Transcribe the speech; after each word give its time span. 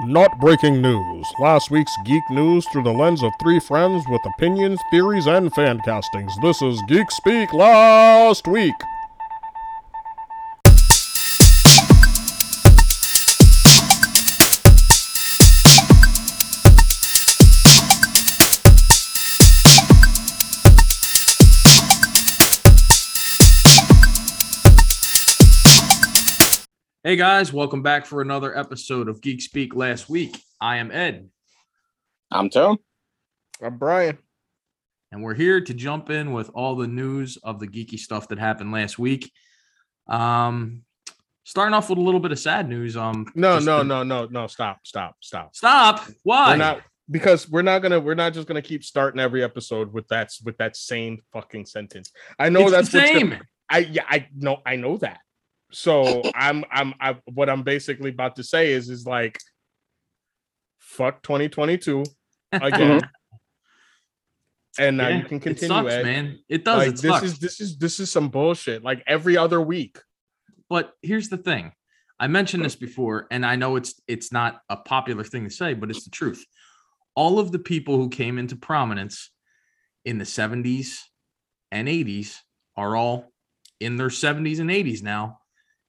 Not 0.00 0.40
breaking 0.40 0.82
news. 0.82 1.32
Last 1.38 1.70
week's 1.70 1.96
geek 2.04 2.28
news 2.28 2.66
through 2.66 2.82
the 2.82 2.92
lens 2.92 3.22
of 3.22 3.32
three 3.40 3.60
friends 3.60 4.04
with 4.08 4.26
opinions, 4.26 4.80
theories, 4.90 5.28
and 5.28 5.54
fan 5.54 5.78
castings. 5.84 6.36
This 6.42 6.60
is 6.62 6.82
Geek 6.88 7.12
Speak 7.12 7.52
Last 7.52 8.48
Week. 8.48 8.74
Hey 27.14 27.18
guys, 27.18 27.52
welcome 27.52 27.80
back 27.80 28.06
for 28.06 28.22
another 28.22 28.58
episode 28.58 29.08
of 29.08 29.20
Geek 29.20 29.40
Speak 29.40 29.76
Last 29.76 30.10
Week. 30.10 30.36
I 30.60 30.78
am 30.78 30.90
Ed, 30.90 31.28
I'm 32.32 32.50
Tom. 32.50 32.78
I'm 33.62 33.78
Brian. 33.78 34.18
and 35.12 35.22
we're 35.22 35.34
here 35.34 35.60
to 35.60 35.74
jump 35.74 36.10
in 36.10 36.32
with 36.32 36.50
all 36.54 36.74
the 36.74 36.88
news 36.88 37.38
of 37.44 37.60
the 37.60 37.68
geeky 37.68 38.00
stuff 38.00 38.26
that 38.30 38.40
happened 38.40 38.72
last 38.72 38.98
week. 38.98 39.30
Um, 40.08 40.82
starting 41.44 41.72
off 41.72 41.88
with 41.88 41.98
a 41.98 42.02
little 42.02 42.18
bit 42.18 42.32
of 42.32 42.38
sad 42.40 42.68
news. 42.68 42.96
Um, 42.96 43.30
No, 43.36 43.60
no, 43.60 43.78
to- 43.78 43.84
no, 43.84 44.02
no, 44.02 44.26
no. 44.26 44.48
Stop, 44.48 44.80
stop, 44.82 45.14
stop. 45.20 45.54
Stop. 45.54 46.04
Why? 46.24 46.50
We're 46.50 46.56
not 46.56 46.80
because 47.08 47.48
we're 47.48 47.62
not 47.62 47.78
gonna 47.80 48.00
we're 48.00 48.14
not 48.16 48.32
just 48.34 48.48
gonna 48.48 48.60
keep 48.60 48.82
starting 48.82 49.20
every 49.20 49.44
episode 49.44 49.92
with 49.92 50.08
that 50.08 50.32
with 50.42 50.56
that 50.58 50.74
same 50.76 51.22
fucking 51.32 51.66
sentence. 51.66 52.10
I 52.40 52.48
know 52.48 52.62
it's 52.62 52.72
that's 52.72 52.88
the 52.90 53.06
same. 53.06 53.28
gonna- 53.30 53.42
I 53.70 53.78
yeah, 53.78 54.02
I 54.08 54.26
know 54.34 54.58
I 54.66 54.74
know 54.74 54.96
that. 54.96 55.20
So 55.74 56.22
I'm 56.34 56.64
I'm 56.70 56.94
I 57.00 57.16
what 57.26 57.50
I'm 57.50 57.62
basically 57.62 58.10
about 58.10 58.36
to 58.36 58.44
say 58.44 58.72
is 58.72 58.88
is 58.88 59.04
like 59.06 59.38
fuck 60.78 61.22
2022 61.22 62.04
again. 62.52 62.90
Uh-huh. 63.02 63.08
and 64.78 64.96
now 64.96 65.08
Yeah, 65.08 65.18
you 65.18 65.24
can 65.24 65.36
it 65.38 65.42
continue, 65.42 65.68
sucks, 65.68 65.92
Ed. 65.92 66.02
man. 66.04 66.38
It 66.48 66.64
does. 66.64 66.78
Like 66.78 66.88
it 66.88 66.92
this 67.02 67.02
sucks. 67.12 67.22
is 67.24 67.38
this 67.38 67.60
is 67.60 67.76
this 67.78 68.00
is 68.00 68.10
some 68.10 68.28
bullshit. 68.28 68.82
Like 68.82 69.02
every 69.06 69.36
other 69.36 69.60
week. 69.60 69.98
but 70.70 70.92
here's 71.02 71.28
the 71.28 71.36
thing 71.36 71.72
i 72.20 72.26
mentioned 72.28 72.64
this 72.64 72.76
before 72.76 73.26
and 73.32 73.44
i 73.44 73.54
know 73.56 73.74
it's 73.76 74.00
it's 74.06 74.30
not 74.32 74.60
a 74.70 74.76
popular 74.76 75.24
thing 75.24 75.44
to 75.44 75.50
say 75.50 75.74
but 75.74 75.90
it's 75.90 76.04
the 76.04 76.10
truth 76.10 76.42
all 77.16 77.38
of 77.40 77.50
the 77.52 77.58
people 77.58 77.96
who 77.96 78.08
came 78.08 78.38
into 78.38 78.56
prominence 78.56 79.30
in 80.04 80.16
the 80.18 80.24
70s 80.24 81.00
and 81.72 81.88
80s 81.88 82.36
are 82.76 82.94
all 82.96 83.32
in 83.80 83.96
their 83.96 84.08
70s 84.08 84.60
and 84.60 84.70
80s 84.70 85.02
now 85.02 85.40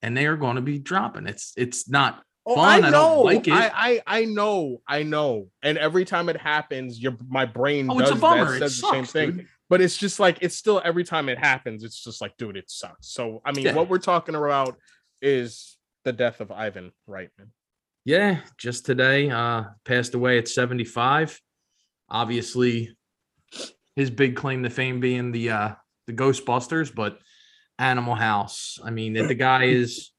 and 0.05 0.15
they 0.15 0.25
are 0.27 0.37
going 0.37 0.55
to 0.55 0.61
be 0.61 0.77
dropping 0.79 1.25
it's 1.27 1.51
it's 1.57 1.89
not 1.89 2.21
Oh, 2.47 2.53
Fun, 2.53 2.83
I 2.83 2.87
I 2.87 2.91
know. 2.91 2.91
don't 2.91 3.25
like 3.25 3.47
it. 3.47 3.53
I, 3.53 3.71
I 3.73 4.01
I 4.19 4.25
know. 4.25 4.79
I 4.87 5.01
know. 5.01 5.47
And 5.63 5.79
every 5.79 6.05
time 6.05 6.29
it 6.29 6.37
happens, 6.39 7.01
your 7.01 7.17
my 7.27 7.43
brain 7.43 7.89
oh 7.89 7.97
does 7.97 8.11
it's 8.11 8.19
a 8.19 8.21
bummer 8.21 8.45
that, 8.45 8.55
it 8.57 8.59
says 8.69 8.81
the 8.81 8.87
same 8.91 9.03
thing. 9.05 9.31
dude. 9.37 9.47
But 9.67 9.81
it's 9.81 9.97
just 9.97 10.19
like 10.19 10.37
it's 10.41 10.55
still 10.55 10.79
every 10.85 11.03
time 11.03 11.27
it 11.27 11.39
happens, 11.39 11.83
it's 11.83 12.03
just 12.03 12.21
like, 12.21 12.37
dude, 12.37 12.55
it 12.55 12.69
sucks. 12.69 13.07
So 13.07 13.41
I 13.43 13.51
mean, 13.51 13.65
Yeah. 13.65 13.73
what 13.73 13.89
we're 13.89 13.97
talking 13.97 14.35
about 14.35 14.77
is 15.23 15.75
the 16.03 16.13
death 16.13 16.39
of 16.39 16.51
Ivan 16.51 16.91
Reitman. 17.09 17.49
yeah 18.05 18.41
just 18.59 18.85
today 18.85 19.31
uh 19.31 19.63
passed 19.83 20.13
away 20.13 20.37
at 20.37 20.47
75 20.47 21.41
obviously 22.11 22.95
his 23.95 24.11
big 24.11 24.35
claim 24.35 24.61
to 24.61 24.69
fame 24.69 24.99
being 24.99 25.31
the 25.31 25.49
uh 25.49 25.69
the 26.05 26.13
ghostbusters 26.13 26.93
but 26.93 27.17
animal 27.79 28.15
house. 28.15 28.79
I 28.83 28.91
mean 28.91 29.13
the 29.13 29.35
guy 29.35 29.65
is 29.65 30.11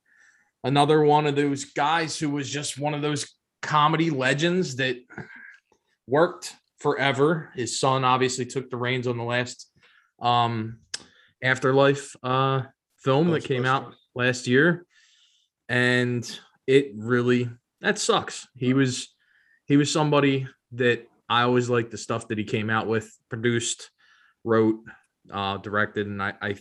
another 0.65 1.03
one 1.03 1.27
of 1.27 1.37
those 1.37 1.65
guys 1.65 2.19
who 2.19 2.31
was 2.31 2.51
just 2.51 2.79
one 2.79 2.95
of 2.95 3.03
those 3.03 3.27
comedy 3.63 4.11
legends 4.11 4.77
that 4.77 4.97
worked 6.07 6.55
forever. 6.79 7.51
His 7.55 7.81
son 7.81 8.05
obviously 8.05 8.47
took 8.47 8.71
the 8.71 8.77
reins 8.77 9.07
on 9.07 9.17
the 9.17 9.25
last 9.25 9.71
um 10.21 10.79
afterlife 11.43 12.17
uh 12.23 12.63
film 12.99 13.31
that 13.31 13.45
came 13.45 13.65
out 13.65 13.95
last 14.15 14.47
year. 14.47 14.85
And 15.69 16.29
it 16.67 16.93
really 16.97 17.51
that 17.81 17.99
sucks. 17.99 18.49
He 18.57 18.75
was 18.75 19.15
he 19.67 19.77
was 19.77 19.91
somebody 19.91 20.49
that 20.73 21.07
I 21.29 21.43
always 21.43 21.69
liked 21.69 21.91
the 21.91 21.99
stuff 21.99 22.29
that 22.29 22.39
he 22.39 22.45
came 22.45 22.71
out 22.71 22.87
with, 22.87 23.13
produced, 23.29 23.91
wrote, 24.45 24.79
uh, 25.33 25.57
directed, 25.59 26.07
and 26.07 26.23
I, 26.23 26.35
I 26.41 26.57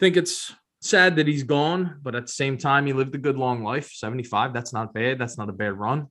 think 0.00 0.16
it's 0.16 0.52
sad 0.80 1.16
that 1.16 1.26
he's 1.26 1.42
gone, 1.44 2.00
but 2.02 2.14
at 2.14 2.26
the 2.26 2.32
same 2.32 2.56
time, 2.58 2.86
he 2.86 2.92
lived 2.92 3.14
a 3.14 3.18
good 3.18 3.36
long 3.36 3.62
life. 3.62 3.90
75, 3.92 4.52
that's 4.52 4.72
not 4.72 4.92
bad. 4.94 5.18
That's 5.18 5.38
not 5.38 5.48
a 5.48 5.52
bad 5.52 5.74
run. 5.78 6.06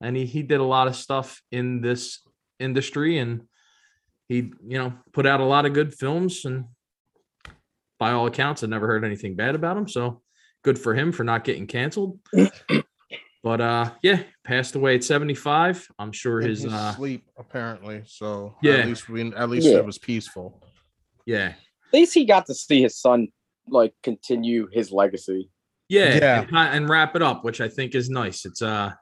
And 0.00 0.16
he 0.16 0.26
he 0.26 0.42
did 0.42 0.58
a 0.60 0.64
lot 0.64 0.88
of 0.88 0.96
stuff 0.96 1.40
in 1.52 1.80
this 1.80 2.20
industry 2.58 3.18
and 3.18 3.42
he, 4.28 4.52
you 4.66 4.78
know, 4.78 4.92
put 5.12 5.26
out 5.26 5.40
a 5.40 5.44
lot 5.44 5.64
of 5.66 5.72
good 5.72 5.94
films 5.94 6.44
and 6.44 6.64
by 8.00 8.10
all 8.10 8.26
accounts, 8.26 8.64
I 8.64 8.66
never 8.66 8.88
heard 8.88 9.04
anything 9.04 9.36
bad 9.36 9.54
about 9.54 9.76
him. 9.76 9.86
So 9.86 10.22
good 10.64 10.76
for 10.78 10.92
him 10.94 11.12
for 11.12 11.22
not 11.22 11.44
getting 11.44 11.68
canceled. 11.68 12.18
but 13.44 13.60
uh 13.60 13.90
yeah, 14.02 14.22
passed 14.44 14.74
away 14.74 14.96
at 14.96 15.04
75. 15.04 15.86
I'm 16.00 16.10
sure 16.10 16.40
In 16.40 16.48
his 16.48 16.66
uh 16.66 16.94
sleep, 16.96 17.24
apparently. 17.38 18.02
So 18.06 18.56
Yeah. 18.60 18.78
at 18.78 18.86
least 18.88 19.08
we 19.08 19.32
at 19.32 19.48
least 19.50 19.68
Yeah. 19.68 19.76
it 19.78 19.86
was 19.86 19.98
peaceful. 19.98 20.60
yeah. 21.26 21.54
At 21.92 21.98
least 21.98 22.14
he 22.14 22.24
got 22.24 22.46
to 22.46 22.54
see 22.54 22.80
his 22.82 22.98
son 22.98 23.28
like 23.68 23.92
continue 24.02 24.68
his 24.72 24.90
legacy. 24.90 25.50
Yeah, 25.88 26.16
Yeah. 26.16 26.40
And, 26.48 26.56
and 26.56 26.88
wrap 26.88 27.14
it 27.16 27.22
up, 27.22 27.44
which 27.44 27.60
I 27.60 27.68
think 27.68 27.94
is 27.94 28.08
nice. 28.08 28.46
It's 28.46 28.62
uh 28.62 28.92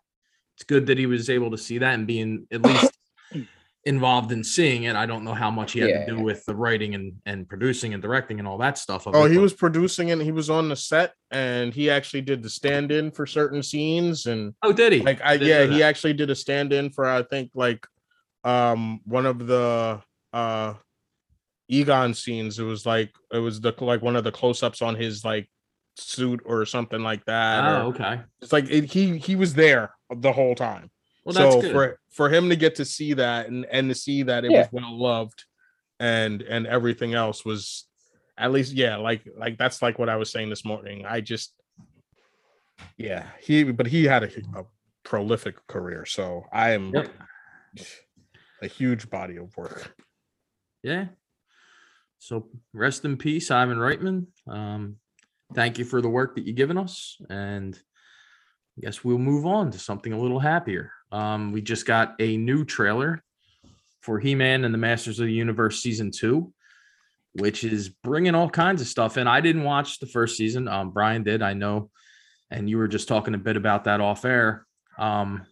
it's 0.57 0.65
good 0.65 0.87
that 0.87 0.99
he 0.99 1.07
was 1.07 1.31
able 1.31 1.51
to 1.53 1.59
see 1.59 1.79
that 1.79 1.95
and 1.95 2.07
being 2.07 2.47
at 2.53 2.63
least 2.63 2.93
involved 3.85 4.31
in 4.33 4.45
seeing 4.45 4.83
it. 4.85 4.95
I 4.97 5.07
don't 5.07 5.25
know 5.25 5.33
how 5.33 5.51
much 5.51 5.73
he 5.73 5.81
had 5.81 6.07
to 6.07 6.15
do 6.17 6.21
with 6.21 6.45
the 6.47 6.55
writing 6.55 6.95
and 6.95 7.13
and 7.25 7.49
producing 7.49 7.95
and 7.95 8.03
directing 8.03 8.39
and 8.41 8.47
all 8.49 8.59
that 8.59 8.77
stuff. 8.77 9.07
of 9.07 9.15
Oh, 9.15 9.25
it, 9.25 9.31
he 9.31 9.37
but- 9.37 9.43
was 9.43 9.55
producing 9.55 10.11
and 10.11 10.21
He 10.21 10.33
was 10.33 10.51
on 10.51 10.69
the 10.69 10.77
set, 10.77 11.15
and 11.31 11.73
he 11.73 11.89
actually 11.89 12.21
did 12.23 12.43
the 12.43 12.51
stand-in 12.51 13.11
for 13.13 13.25
certain 13.27 13.63
scenes, 13.63 14.27
and 14.27 14.53
Oh, 14.63 14.73
did 14.73 14.93
he? 14.93 15.01
like 15.01 15.21
I 15.23 15.37
Didn't 15.39 15.71
yeah, 15.71 15.77
he 15.77 15.83
actually 15.83 16.13
did 16.15 16.29
a 16.31 16.35
stand-in 16.35 16.91
for 16.91 17.07
I 17.07 17.23
think 17.23 17.53
like 17.55 17.87
um 18.45 19.01
one 19.05 19.27
of 19.27 19.47
the 19.47 20.03
uh 20.33 20.75
Egon 21.71 22.15
scenes. 22.15 22.59
It 22.59 22.65
was 22.65 22.85
like 22.85 23.13
it 23.33 23.39
was 23.39 23.61
the 23.61 23.73
like 23.81 24.03
one 24.03 24.17
of 24.17 24.25
the 24.25 24.33
close-ups 24.33 24.83
on 24.83 24.95
his 24.97 25.25
like 25.25 25.49
suit 25.97 26.41
or 26.45 26.65
something 26.67 27.03
like 27.03 27.25
that. 27.27 27.65
Oh, 27.65 27.87
or- 27.87 27.95
okay. 27.95 28.21
It's 28.43 28.53
like 28.53 28.69
it, 28.71 28.85
he 28.85 29.19
he 29.19 29.37
was 29.37 29.55
there 29.55 29.95
the 30.15 30.33
whole 30.33 30.55
time. 30.55 30.91
Well, 31.25 31.35
that's 31.35 31.55
so 31.55 31.61
good. 31.61 31.73
for 31.73 32.01
for 32.11 32.29
him 32.29 32.49
to 32.49 32.57
get 32.57 32.75
to 32.77 32.85
see 32.85 33.13
that 33.15 33.49
and 33.49 33.65
and 33.71 33.89
to 33.89 33.95
see 33.95 34.23
that 34.25 34.45
it 34.45 34.51
Yeah. 34.51 34.61
was 34.61 34.69
well 34.73 34.99
loved 34.99 35.45
and 36.01 36.43
and 36.43 36.67
everything 36.67 37.15
else 37.15 37.45
was 37.45 37.87
at 38.39 38.51
least 38.53 38.73
yeah 38.73 38.97
like 38.97 39.23
like 39.37 39.59
that's 39.59 39.83
like 39.83 39.99
what 39.99 40.09
i 40.09 40.17
was 40.17 40.31
saying 40.33 40.49
this 40.49 40.65
morning 40.65 41.05
i 41.07 41.21
just 41.21 41.53
yeah 42.97 43.27
he 43.39 43.65
but 43.65 43.87
he 43.87 44.05
had 44.05 44.23
a, 44.25 44.31
a 44.59 44.65
prolific 45.05 45.55
career 45.67 46.07
so 46.07 46.45
i 46.53 46.71
am 46.71 46.91
Yep. 46.95 47.11
a 48.63 48.67
huge 48.67 49.11
body 49.11 49.37
of 49.37 49.55
work 49.59 49.95
Yeah. 50.83 51.09
So 52.21 52.49
rest 52.75 53.05
in 53.07 53.17
peace, 53.17 53.51
Ivan 53.51 53.79
Reitman. 53.79 54.27
Um, 54.47 54.97
thank 55.55 55.79
you 55.79 55.87
for 55.87 56.03
the 56.03 56.09
work 56.09 56.35
that 56.37 56.47
you've 56.47 56.55
given 56.55 56.77
us. 56.77 57.17
And 57.31 57.75
I 58.77 58.83
guess 58.83 59.03
we'll 59.03 59.19
move 59.19 59.47
on 59.47 59.71
to 59.71 59.79
something 59.79 60.13
a 60.13 60.21
little 60.21 60.39
happier. 60.39 60.93
Um, 61.11 61.51
we 61.51 61.63
just 61.63 61.87
got 61.87 62.15
a 62.21 62.37
new 62.37 62.67
trailer 62.67 63.25
for 64.03 64.21
He 64.21 64.35
Man 64.35 64.65
and 64.65 64.73
the 64.73 64.79
Masters 64.79 65.19
of 65.19 65.27
the 65.27 65.33
Universe 65.33 65.83
season 65.83 66.11
two, 66.11 66.53
which 67.33 67.65
is 67.65 67.89
bringing 67.89 68.35
all 68.35 68.51
kinds 68.51 68.83
of 68.83 68.87
stuff 68.87 69.17
in. 69.17 69.27
I 69.27 69.41
didn't 69.41 69.65
watch 69.65 69.99
the 69.99 70.07
first 70.07 70.37
season. 70.37 70.69
Um, 70.69 70.91
Brian 70.91 71.23
did, 71.23 71.41
I 71.41 71.55
know. 71.55 71.91
And 72.51 72.69
you 72.69 72.77
were 72.77 72.89
just 72.89 73.09
talking 73.09 73.35
a 73.35 73.39
bit 73.39 73.57
about 73.57 73.85
that 73.85 74.03
off 74.03 74.27
air. 74.27 74.67
Um, 74.99 75.47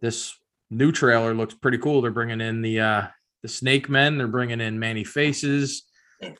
this 0.00 0.36
new 0.70 0.92
trailer 0.92 1.34
looks 1.34 1.54
pretty 1.54 1.78
cool. 1.78 2.00
They're 2.00 2.12
bringing 2.12 2.40
in 2.40 2.62
the, 2.62 2.80
uh, 2.80 3.06
the 3.42 3.48
Snake 3.48 3.88
Men. 3.88 4.18
They're 4.18 4.26
bringing 4.28 4.60
in 4.60 4.78
Man-E-Faces. 4.78 5.84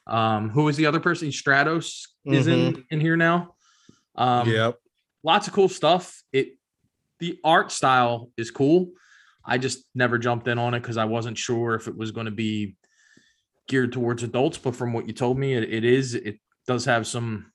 Um, 0.06 0.50
who 0.50 0.68
is 0.68 0.76
the 0.76 0.86
other 0.86 1.00
person? 1.00 1.28
Stratos 1.28 2.02
is 2.24 2.46
in 2.46 2.84
in 2.90 3.00
here 3.00 3.16
now. 3.16 3.54
Um, 4.16 4.48
yep 4.48 4.74
lots 5.22 5.46
of 5.46 5.52
cool 5.52 5.68
stuff. 5.68 6.22
It 6.32 6.56
the 7.20 7.38
art 7.44 7.72
style 7.72 8.30
is 8.36 8.50
cool. 8.50 8.90
I 9.44 9.58
just 9.58 9.84
never 9.94 10.18
jumped 10.18 10.46
in 10.48 10.58
on 10.58 10.74
it 10.74 10.80
because 10.80 10.96
I 10.96 11.04
wasn't 11.04 11.38
sure 11.38 11.74
if 11.74 11.88
it 11.88 11.96
was 11.96 12.10
going 12.10 12.26
to 12.26 12.30
be 12.32 12.76
geared 13.66 13.92
towards 13.92 14.22
adults. 14.22 14.58
But 14.58 14.76
from 14.76 14.92
what 14.92 15.06
you 15.06 15.12
told 15.12 15.38
me, 15.38 15.54
it, 15.54 15.64
it 15.64 15.84
is. 15.84 16.14
It 16.14 16.38
does 16.66 16.84
have 16.84 17.06
some 17.06 17.50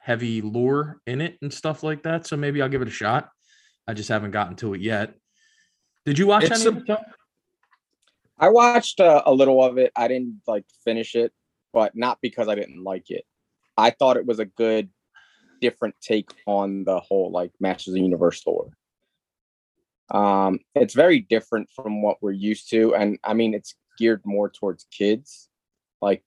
heavy 0.00 0.40
lore 0.42 1.00
in 1.06 1.20
it 1.20 1.38
and 1.42 1.52
stuff 1.52 1.82
like 1.82 2.02
that. 2.02 2.26
So 2.26 2.36
maybe 2.36 2.60
I'll 2.60 2.68
give 2.68 2.82
it 2.82 2.88
a 2.88 2.92
shot. 2.92 3.28
I 3.86 3.94
just 3.94 4.08
haven't 4.08 4.32
gotten 4.32 4.56
to 4.56 4.74
it 4.74 4.80
yet. 4.80 5.14
Did 6.06 6.18
you 6.18 6.26
watch 6.26 6.44
It's 6.44 6.60
any 6.60 6.64
a- 6.64 6.68
of 6.68 6.76
it? 6.78 6.86
Joe? 6.86 6.98
I 8.38 8.48
watched 8.48 9.00
uh, 9.00 9.22
a 9.26 9.32
little 9.32 9.62
of 9.62 9.78
it. 9.78 9.92
I 9.96 10.08
didn't 10.08 10.40
like 10.46 10.64
finish 10.84 11.14
it, 11.14 11.32
but 11.72 11.94
not 11.94 12.18
because 12.20 12.48
I 12.48 12.54
didn't 12.54 12.82
like 12.82 13.10
it. 13.10 13.24
I 13.76 13.90
thought 13.90 14.16
it 14.16 14.26
was 14.26 14.38
a 14.38 14.44
good, 14.44 14.90
different 15.60 15.94
take 16.00 16.30
on 16.46 16.84
the 16.84 17.00
whole 17.00 17.30
like 17.30 17.52
Masters 17.60 17.88
of 17.88 17.94
the 17.94 18.02
Universe 18.02 18.42
lore. 18.46 18.70
Um, 20.10 20.60
it's 20.74 20.94
very 20.94 21.20
different 21.20 21.68
from 21.74 22.02
what 22.02 22.18
we're 22.20 22.32
used 22.32 22.70
to, 22.70 22.94
and 22.94 23.18
I 23.24 23.34
mean, 23.34 23.54
it's 23.54 23.74
geared 23.98 24.22
more 24.24 24.50
towards 24.50 24.86
kids. 24.90 25.48
Like 26.02 26.22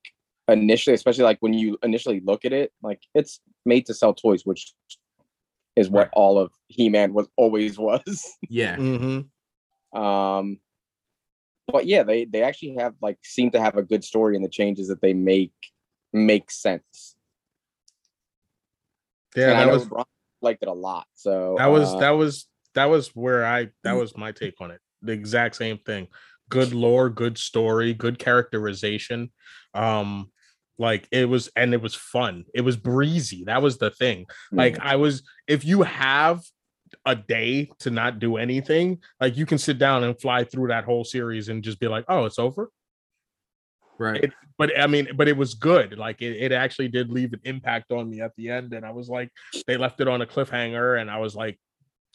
initially, 0.47 0.93
especially 0.95 1.25
like 1.25 1.37
when 1.41 1.53
you 1.53 1.77
initially 1.83 2.21
look 2.21 2.45
at 2.45 2.53
it, 2.53 2.71
like 2.81 3.01
it's 3.13 3.39
made 3.65 3.85
to 3.87 3.93
sell 3.93 4.13
toys, 4.13 4.45
which 4.45 4.73
is 5.75 5.89
what 5.89 6.05
Right. 6.07 6.09
all 6.13 6.39
of 6.39 6.51
He-Man 6.69 7.13
was 7.13 7.27
always 7.35 7.77
was. 7.77 8.33
Yeah. 8.49 8.77
Mm-hmm. 8.77 10.01
um, 10.01 10.59
but 11.71 11.85
yeah, 11.85 12.03
they 12.03 12.25
they 12.25 12.43
actually 12.43 12.75
have 12.79 12.95
like 13.01 13.17
seem 13.23 13.51
to 13.51 13.59
have 13.59 13.77
a 13.77 13.83
good 13.83 14.03
story, 14.03 14.35
and 14.35 14.43
the 14.43 14.49
changes 14.49 14.87
that 14.87 15.01
they 15.01 15.13
make 15.13 15.53
make 16.13 16.49
sense. 16.49 17.15
Yeah, 19.35 19.51
and 19.51 19.57
I 19.57 19.65
that 19.65 19.73
was 19.73 20.05
liked 20.41 20.63
it 20.63 20.69
a 20.69 20.73
lot. 20.73 21.07
So 21.13 21.55
that 21.57 21.67
was 21.67 21.93
uh, 21.93 21.99
that 21.99 22.11
was 22.11 22.47
that 22.75 22.85
was 22.85 23.09
where 23.09 23.45
I 23.45 23.69
that 23.83 23.93
was 23.93 24.15
my 24.17 24.31
take 24.31 24.59
on 24.61 24.71
it. 24.71 24.79
The 25.01 25.11
exact 25.11 25.55
same 25.55 25.77
thing. 25.79 26.07
Good 26.49 26.73
lore, 26.73 27.09
good 27.09 27.37
story, 27.37 27.93
good 27.93 28.17
characterization. 28.19 29.31
Um, 29.73 30.31
like 30.79 31.07
it 31.11 31.27
was, 31.27 31.49
and 31.55 31.73
it 31.73 31.81
was 31.81 31.95
fun. 31.95 32.45
It 32.53 32.61
was 32.61 32.77
breezy. 32.77 33.43
That 33.45 33.61
was 33.61 33.79
the 33.79 33.89
thing. 33.89 34.27
Like 34.51 34.79
I 34.79 34.95
was, 34.95 35.23
if 35.47 35.65
you 35.65 35.81
have 35.81 36.41
a 37.07 37.15
day 37.15 37.71
to 37.79 37.89
not 37.89 38.19
do 38.19 38.37
anything, 38.37 38.99
like 39.19 39.35
you 39.37 39.45
can 39.47 39.57
sit 39.57 39.79
down 39.79 40.03
and 40.03 40.19
fly 40.21 40.43
through 40.43 40.67
that 40.67 40.83
whole 40.83 41.03
series 41.03 41.49
and 41.49 41.63
just 41.63 41.79
be 41.79 41.87
like, 41.87 42.05
oh, 42.07 42.25
it's 42.25 42.37
over. 42.37 42.69
Right. 43.97 44.25
It- 44.25 44.33
But 44.59 44.77
I 44.79 44.87
mean, 44.87 45.07
but 45.15 45.27
it 45.27 45.37
was 45.37 45.53
good. 45.55 45.97
Like 45.97 46.21
it, 46.21 46.35
it 46.37 46.51
actually 46.51 46.87
did 46.89 47.09
leave 47.11 47.33
an 47.33 47.41
impact 47.45 47.91
on 47.91 48.09
me 48.09 48.21
at 48.21 48.31
the 48.35 48.49
end. 48.49 48.73
And 48.73 48.85
I 48.85 48.91
was 48.91 49.07
like, 49.09 49.29
they 49.67 49.77
left 49.77 50.01
it 50.01 50.07
on 50.07 50.21
a 50.21 50.25
cliffhanger, 50.25 50.99
and 51.01 51.09
I 51.11 51.19
was 51.19 51.35
like 51.35 51.59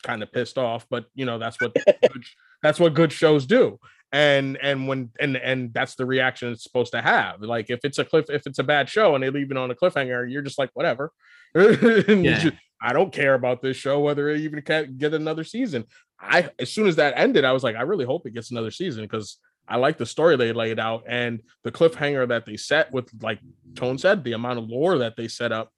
kind 0.04 0.22
of 0.22 0.30
pissed 0.32 0.58
off. 0.58 0.86
But 0.90 1.06
you 1.14 1.24
know, 1.24 1.38
that's 1.38 1.60
what 1.60 1.74
good, 1.86 2.24
that's 2.62 2.78
what 2.80 2.94
good 2.94 3.12
shows 3.12 3.46
do. 3.46 3.78
And 4.12 4.58
and 4.62 4.86
when 4.88 5.10
and 5.20 5.36
and 5.36 5.72
that's 5.72 5.94
the 5.94 6.04
reaction 6.04 6.52
it's 6.52 6.62
supposed 6.64 6.92
to 6.92 7.00
have. 7.02 7.40
Like 7.40 7.70
if 7.70 7.80
it's 7.84 7.98
a 7.98 8.04
cliff, 8.04 8.26
if 8.28 8.46
it's 8.46 8.58
a 8.58 8.64
bad 8.64 8.88
show 8.88 9.14
and 9.14 9.22
they 9.24 9.30
leave 9.30 9.50
it 9.50 9.56
on 9.56 9.70
a 9.70 9.74
cliffhanger, 9.74 10.30
you're 10.30 10.42
just 10.42 10.58
like, 10.58 10.70
whatever. 10.74 11.10
And 11.54 12.24
you 12.24 12.30
Yeah. 12.30 12.38
just- 12.40 12.56
I 12.82 12.92
don't 12.92 13.12
care 13.12 13.34
about 13.34 13.62
this 13.62 13.76
show 13.76 14.00
whether 14.00 14.28
it 14.28 14.40
even 14.40 14.60
can 14.62 14.96
get 14.98 15.14
another 15.14 15.44
season. 15.44 15.84
I 16.20 16.50
as 16.58 16.70
soon 16.72 16.86
as 16.88 16.96
that 16.96 17.14
ended, 17.16 17.44
I 17.44 17.52
was 17.52 17.62
like, 17.62 17.76
I 17.76 17.82
really 17.82 18.04
hope 18.04 18.26
it 18.26 18.34
gets 18.34 18.50
another 18.50 18.70
season 18.70 19.04
because 19.04 19.38
I 19.68 19.76
like 19.76 19.96
the 19.98 20.06
story 20.06 20.36
they 20.36 20.52
laid 20.52 20.78
out 20.80 21.04
and 21.06 21.40
the 21.62 21.70
cliffhanger 21.72 22.26
that 22.28 22.44
they 22.44 22.56
set 22.56 22.92
with, 22.92 23.10
like 23.22 23.38
Tone 23.76 23.98
said, 23.98 24.24
the 24.24 24.32
amount 24.32 24.58
of 24.58 24.68
lore 24.68 24.98
that 24.98 25.16
they 25.16 25.28
set 25.28 25.52
up. 25.52 25.72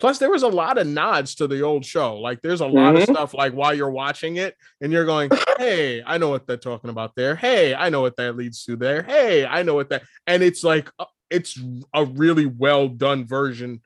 Plus, 0.00 0.18
there 0.18 0.30
was 0.30 0.44
a 0.44 0.48
lot 0.48 0.78
of 0.78 0.86
nods 0.86 1.34
to 1.36 1.48
the 1.48 1.62
old 1.62 1.84
show. 1.84 2.16
Like, 2.20 2.40
there's 2.40 2.60
a 2.60 2.66
lot 2.66 2.94
of 2.94 3.02
Mhm. 3.02 3.10
stuff 3.10 3.34
like 3.34 3.52
while 3.52 3.74
you're 3.74 3.90
watching 3.90 4.36
it, 4.36 4.54
and 4.80 4.92
you're 4.92 5.04
going, 5.04 5.28
"Hey, 5.58 6.02
I 6.06 6.18
know 6.18 6.28
what 6.28 6.46
they're 6.46 6.56
talking 6.56 6.90
about 6.90 7.16
there. 7.16 7.34
Hey, 7.34 7.74
I 7.74 7.88
know 7.88 8.00
what 8.00 8.14
that 8.16 8.36
leads 8.36 8.64
to 8.66 8.76
there. 8.76 9.02
Hey, 9.02 9.44
I 9.44 9.64
know 9.64 9.74
what 9.74 9.88
that." 9.88 10.02
And 10.26 10.42
it's 10.42 10.62
like, 10.62 10.88
uh, 11.00 11.06
it's 11.30 11.58
a 11.92 12.04
really 12.04 12.46
well 12.46 12.88
done 12.88 13.26
version 13.26 13.80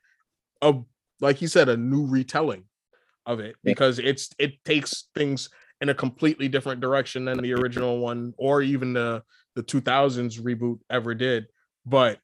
of, 0.60 0.84
like 1.22 1.36
he 1.36 1.46
said, 1.46 1.70
a 1.70 1.76
new 1.76 2.06
retelling 2.06 2.64
of 3.24 3.40
it 3.40 3.54
Yeah. 3.62 3.72
because 3.72 3.98
it's 3.98 4.28
it 4.38 4.62
takes 4.64 5.08
things 5.14 5.48
in 5.80 5.88
a 5.88 5.94
completely 5.94 6.48
different 6.48 6.80
direction 6.80 7.24
than 7.24 7.38
the 7.38 7.54
original 7.54 7.98
one 8.00 8.34
or 8.36 8.60
even 8.60 8.92
the 8.92 9.22
the 9.54 9.62
2000s 9.62 10.40
reboot 10.40 10.80
ever 10.90 11.14
did 11.14 11.46
but 11.86 12.18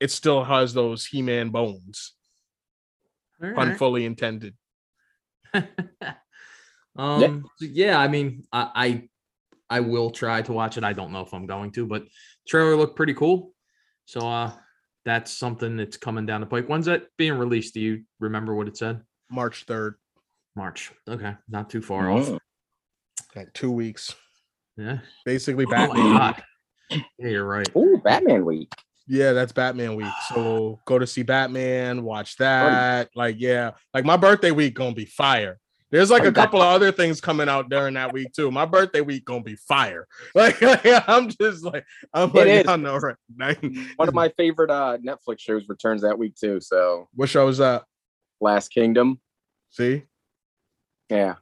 it 0.00 0.10
still 0.10 0.44
has 0.44 0.72
those 0.72 1.04
he-man 1.04 1.50
bones 1.50 2.14
All 3.42 3.52
pun 3.52 3.74
fully 3.76 4.06
intended 4.06 4.54
um 6.96 7.44
so 7.58 7.66
yeah, 7.66 7.98
I 7.98 8.08
mean 8.08 8.44
I, 8.52 8.70
I 8.74 9.08
I 9.76 9.80
will 9.80 10.10
try 10.10 10.42
to 10.42 10.52
watch 10.52 10.76
it. 10.78 10.84
I 10.84 10.92
don't 10.92 11.12
know 11.12 11.20
if 11.22 11.32
I'm 11.34 11.46
going 11.46 11.70
to, 11.72 11.86
but 11.86 12.04
trailer 12.46 12.76
looked 12.76 12.96
pretty 12.96 13.14
cool. 13.14 13.52
So 14.06 14.20
uh 14.20 14.52
that's 15.04 15.32
something 15.32 15.76
that's 15.76 15.96
coming 15.96 16.26
down 16.26 16.40
the 16.40 16.46
pike. 16.46 16.66
When's 16.66 16.86
that 16.86 17.06
being 17.18 17.34
released? 17.34 17.74
Do 17.74 17.80
you 17.80 18.02
remember 18.20 18.54
what 18.54 18.68
it 18.68 18.76
said? 18.76 19.00
march 19.30 19.64
3rd 19.66 19.94
March. 20.54 20.92
Okay, 21.08 21.34
not 21.48 21.70
too 21.70 21.80
far 21.80 22.10
off. 22.10 22.26
Mm. 22.28 22.38
like 23.34 23.52
two 23.54 23.70
weeks 23.70 24.14
Yeah. 24.76 24.98
basically 25.24 25.64
Oh 25.64 25.70
my 25.70 25.76
batman 25.86 26.16
God. 26.16 26.42
Yeah, 27.18 27.28
you're 27.28 27.46
right. 27.46 27.68
Ooh, 27.74 27.98
Batman 28.04 28.44
week. 28.44 28.70
yeah 29.08 29.32
that's 29.32 29.52
batman 29.52 29.96
week 29.96 30.12
so 30.34 30.78
go 30.84 30.98
to 30.98 31.06
see 31.06 31.22
batman 31.22 32.04
watch 32.04 32.36
that 32.36 33.08
like 33.16 33.36
yeah 33.38 33.70
like 33.94 34.04
my 34.04 34.16
birthday 34.18 34.50
week 34.50 34.74
gonna 34.74 34.94
be 34.94 35.06
fire 35.06 35.58
there's 35.92 36.10
like 36.10 36.24
a 36.24 36.32
couple 36.32 36.62
of 36.62 36.68
other 36.68 36.90
things 36.90 37.20
coming 37.20 37.50
out 37.50 37.68
during 37.68 37.94
that 37.94 38.14
week 38.14 38.32
too. 38.32 38.50
My 38.50 38.64
birthday 38.64 39.02
week 39.02 39.26
gonna 39.26 39.42
be 39.42 39.54
fire. 39.56 40.08
Like, 40.34 40.56
I'm 41.08 41.28
just 41.28 41.62
like 41.62 41.84
I'm 42.14 42.30
It 42.30 42.34
like 42.34 42.46
is. 42.46 42.66
I 42.66 42.76
know 42.76 42.96
right. 42.96 43.16
One 43.96 44.08
of 44.08 44.14
my 44.14 44.30
favorite 44.30 44.70
uh 44.70 44.96
Netflix 45.04 45.40
shows 45.40 45.68
returns 45.68 46.00
that 46.00 46.18
week 46.18 46.34
too. 46.34 46.60
So 46.60 47.08
what 47.14 47.28
show 47.28 47.46
is 47.48 47.58
that? 47.58 47.84
Last 48.40 48.68
Kingdom. 48.70 49.20
See, 49.70 50.04
Yeah. 51.10 51.34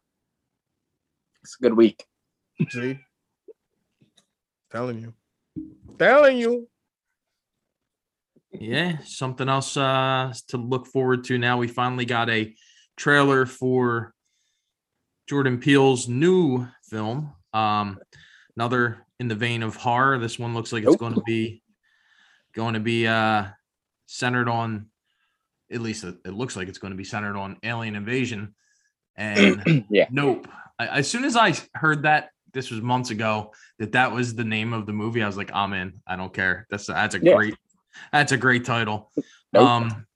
It's 1.43 1.57
a 1.59 1.63
good 1.63 1.75
week. 1.75 2.05
see, 2.69 2.99
telling 4.71 4.99
you, 5.01 5.15
telling 5.99 6.37
you. 6.37 6.69
Yeah, 8.53 8.99
something 9.05 9.49
else 9.49 9.77
uh 9.77 10.33
to 10.49 10.57
look 10.57 10.89
forward 10.89 11.23
to 11.25 11.39
now. 11.39 11.57
We 11.59 11.69
finally 11.69 12.05
got 12.05 12.29
a 12.29 12.53
trailer 12.97 13.47
for 13.47 14.13
Jordan 15.31 15.59
Peele's 15.59 16.09
new 16.09 16.67
film. 16.83 17.33
Um 17.55 18.01
another 18.57 19.07
in 19.21 19.29
the 19.29 19.35
vein 19.37 19.63
of 19.63 19.77
horror. 19.77 20.19
This 20.19 20.41
one 20.41 20.55
looks 20.55 20.73
like 20.73 20.83
it's 20.83 20.91
Nope. 20.91 20.99
going 20.99 21.15
to 21.15 21.23
be 21.25 21.63
going 22.53 22.75
to 22.75 22.81
be 22.81 23.07
uh 23.07 23.45
centered 24.07 24.49
on 24.49 24.87
at 25.71 25.81
least 25.81 26.03
it, 26.03 26.17
it 26.25 26.33
looks 26.33 26.57
like 26.57 26.67
it's 26.67 26.79
going 26.79 26.91
to 26.91 26.97
be 26.97 27.05
centered 27.05 27.37
on 27.37 27.57
alien 27.63 27.95
invasion. 27.95 28.57
And 29.15 29.87
Yeah. 29.89 30.09
nope. 30.11 30.49
I, 30.81 30.99
as 30.99 31.09
soon 31.09 31.25
as 31.25 31.37
I 31.37 31.55
heard 31.75 32.03
that 32.03 32.31
this 32.53 32.73
was 32.73 32.81
months 32.81 33.11
ago 33.11 33.53
that 33.79 33.93
that 33.93 34.11
was 34.11 34.35
the 34.35 34.43
name 34.43 34.73
of 34.73 34.85
the 34.85 34.93
movie, 34.93 35.23
I 35.23 35.29
was 35.29 35.37
like, 35.37 35.53
I'm 35.55 35.73
in. 35.75 36.01
I 36.09 36.17
don't 36.17 36.35
care. 36.35 36.67
That's 36.71 36.87
that's 36.87 37.15
a 37.15 37.21
Yeah. 37.23 37.37
great 37.37 37.55
that's 38.11 38.33
a 38.33 38.37
great 38.37 38.65
title. 38.65 39.13
Nope. 39.53 39.63
Um 39.63 40.07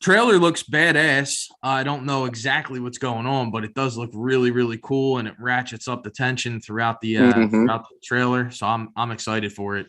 trailer 0.00 0.38
looks 0.38 0.62
badass. 0.62 1.46
I 1.62 1.82
don't 1.82 2.04
know 2.04 2.24
exactly 2.24 2.80
what's 2.80 2.98
going 2.98 3.26
on, 3.26 3.50
but 3.50 3.64
it 3.64 3.74
does 3.74 3.96
look 3.96 4.10
really 4.12 4.50
really 4.50 4.78
cool 4.82 5.18
and 5.18 5.26
it 5.28 5.34
ratchets 5.38 5.88
up 5.88 6.02
the 6.02 6.10
tension 6.10 6.60
throughout 6.60 7.00
the 7.00 7.18
uh 7.18 7.34
Mhm. 7.34 7.50
throughout 7.50 7.88
the 7.88 7.96
trailer. 8.02 8.50
So 8.50 8.66
I'm 8.66 8.90
I'm 8.96 9.10
excited 9.10 9.52
for 9.52 9.76
it. 9.76 9.86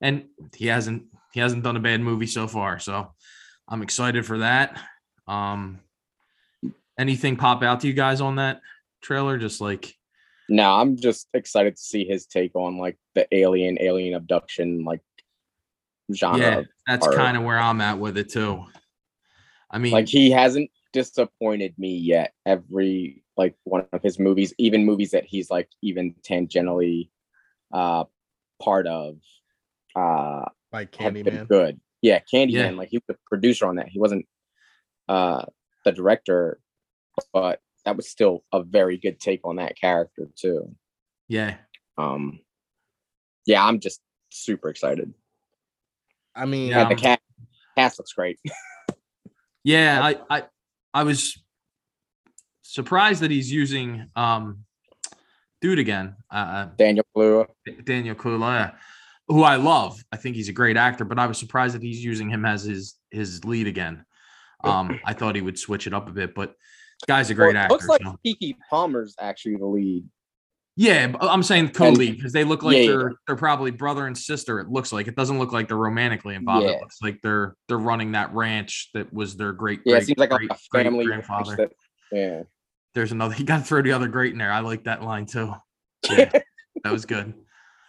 And 0.00 0.26
he 0.54 0.66
hasn't 0.66 1.04
he 1.32 1.40
hasn't 1.40 1.64
done 1.64 1.76
a 1.76 1.80
bad 1.80 2.00
movie 2.00 2.26
so 2.26 2.46
far, 2.48 2.78
so 2.78 3.12
I'm 3.68 3.82
excited 3.82 4.24
for 4.26 4.38
that. 4.38 4.80
Um 5.26 5.80
anything 6.98 7.36
pop 7.36 7.62
out 7.62 7.80
to 7.80 7.86
you 7.86 7.92
guys 7.92 8.20
on 8.20 8.36
that 8.36 8.60
trailer 9.02 9.38
just 9.38 9.60
like 9.60 9.94
No, 10.48 10.72
I'm 10.72 10.96
just 10.96 11.28
excited 11.34 11.76
to 11.76 11.82
see 11.82 12.04
his 12.04 12.26
take 12.26 12.54
on 12.56 12.78
like 12.78 12.98
the 13.14 13.26
alien, 13.34 13.78
alien 13.80 14.14
abduction, 14.14 14.82
like 14.84 15.00
genre. 16.14 16.38
yeah, 16.38 16.62
that's 16.86 17.06
kind 17.08 17.36
of 17.36 17.42
where 17.44 17.58
I'm 17.58 17.80
at 17.82 17.98
with 17.98 18.16
it 18.16 18.30
too. 18.30 18.64
I 19.70 19.78
mean, 19.78 19.92
Like 19.92 20.08
he 20.08 20.30
hasn't 20.30 20.70
disappointed 20.92 21.74
me 21.78 21.96
yet. 21.96 22.32
Every 22.46 23.22
like 23.36 23.54
one 23.64 23.86
of 23.92 24.02
his 24.02 24.18
movies, 24.18 24.54
even 24.58 24.84
movies 24.84 25.10
that 25.12 25.24
he's 25.26 25.50
like 25.50 25.68
even 25.82 26.14
tangentially 26.28 27.10
uh 27.72 28.04
part 28.62 28.86
of, 28.86 29.16
uh 29.94 30.46
Like 30.72 30.94
have 30.96 31.12
been 31.14 31.24
Candyman. 31.24 31.48
good. 31.48 31.80
Yeah, 32.02 32.20
Candyman. 32.32 32.52
Yeah. 32.52 32.70
Like 32.70 32.88
he 32.90 32.98
was 32.98 33.04
the 33.08 33.16
producer 33.26 33.66
on 33.66 33.76
that. 33.76 33.88
He 33.88 33.98
wasn't 33.98 34.26
uh 35.08 35.44
the 35.84 35.92
director, 35.92 36.60
but 37.32 37.60
that 37.84 37.96
was 37.96 38.08
still 38.08 38.44
a 38.52 38.62
very 38.62 38.96
good 38.98 39.20
take 39.20 39.40
on 39.44 39.56
that 39.56 39.78
character 39.78 40.28
too. 40.36 40.74
yeah, 41.28 41.56
Um 41.98 42.40
yeah, 43.46 43.64
I'm 43.64 43.80
just 43.80 44.00
super 44.30 44.68
excited. 44.68 45.12
I 46.34 46.44
mean, 46.44 46.68
Yeah. 46.70 46.82
And 46.82 46.90
the 46.90 47.00
cat 47.00 47.20
cast 47.76 47.98
looks 47.98 48.12
great. 48.12 48.38
yeah. 49.64 50.00
I, 50.02 50.38
I, 50.38 50.42
I 50.94 51.02
was 51.04 51.42
surprised 52.62 53.22
that 53.22 53.30
he's 53.30 53.50
using 53.50 54.08
um, 54.16 54.64
dude 55.60 55.78
again, 55.78 56.16
uh, 56.30 56.66
Daniel 56.76 57.06
Blue. 57.14 57.46
Daniel 57.84 58.14
Kaluuya, 58.14 58.74
who 59.28 59.42
I 59.42 59.56
love. 59.56 59.98
I 60.12 60.16
think 60.16 60.36
he's 60.36 60.48
a 60.48 60.52
great 60.52 60.76
actor, 60.76 61.04
but 61.04 61.18
I 61.18 61.26
was 61.26 61.38
surprised 61.38 61.74
that 61.74 61.82
he's 61.82 62.04
using 62.04 62.28
him 62.30 62.44
as 62.44 62.64
his 62.64 62.94
his 63.10 63.44
lead 63.44 63.66
again. 63.66 64.04
Um, 64.64 64.98
I 65.04 65.12
thought 65.12 65.36
he 65.36 65.40
would 65.40 65.58
switch 65.58 65.86
it 65.86 65.94
up 65.94 66.08
a 66.08 66.12
bit, 66.12 66.34
but 66.34 66.54
guy's 67.06 67.30
a 67.30 67.34
great 67.34 67.54
Well, 67.54 67.62
actor. 67.62 67.74
Looks 67.74 67.86
like 67.88 68.02
so- 68.02 68.18
Keke 68.26 68.56
Palmer's 68.68 69.14
actually 69.20 69.56
the 69.56 69.66
lead. 69.66 70.04
Yeah, 70.80 71.12
I'm 71.20 71.42
saying 71.42 71.70
co-lead 71.70 72.16
because 72.16 72.32
they 72.32 72.44
look 72.44 72.62
like 72.62 72.76
Yeah, 72.76 72.82
yeah. 72.82 72.88
they're 72.96 73.12
they're 73.26 73.36
probably 73.36 73.72
brother 73.72 74.06
and 74.06 74.16
sister. 74.16 74.60
It 74.60 74.68
looks 74.68 74.92
like 74.92 75.08
it 75.08 75.16
doesn't 75.16 75.36
look 75.40 75.52
like 75.52 75.66
they're 75.66 75.76
romantically 75.76 76.36
involved. 76.36 76.66
It 76.66 76.78
looks 76.80 76.98
like 77.02 77.18
they're 77.20 77.56
they're 77.66 77.78
running 77.78 78.12
that 78.12 78.32
ranch 78.32 78.90
that 78.94 79.12
was 79.12 79.36
their 79.36 79.52
great 79.52 79.80
Yeah, 79.84 79.94
great 79.94 80.02
it 80.02 80.06
seems 80.06 80.18
like 80.18 80.30
great, 80.30 80.50
a 80.52 80.54
family 80.72 81.06
ranch 81.08 81.26
grandfather. 81.26 81.56
that- 81.56 81.72
yeah. 82.12 82.42
there's 82.94 83.10
another. 83.10 83.34
You 83.38 83.44
got 83.44 83.58
to 83.58 83.64
throw 83.64 83.82
the 83.82 83.90
other 83.92 84.06
great 84.08 84.32
in 84.32 84.38
there. 84.38 84.52
I 84.52 84.60
like 84.60 84.84
that 84.84 85.02
line 85.02 85.26
too. 85.26 85.52
Yeah, 86.10 86.30
that 86.84 86.92
was 86.92 87.04
good. 87.06 87.34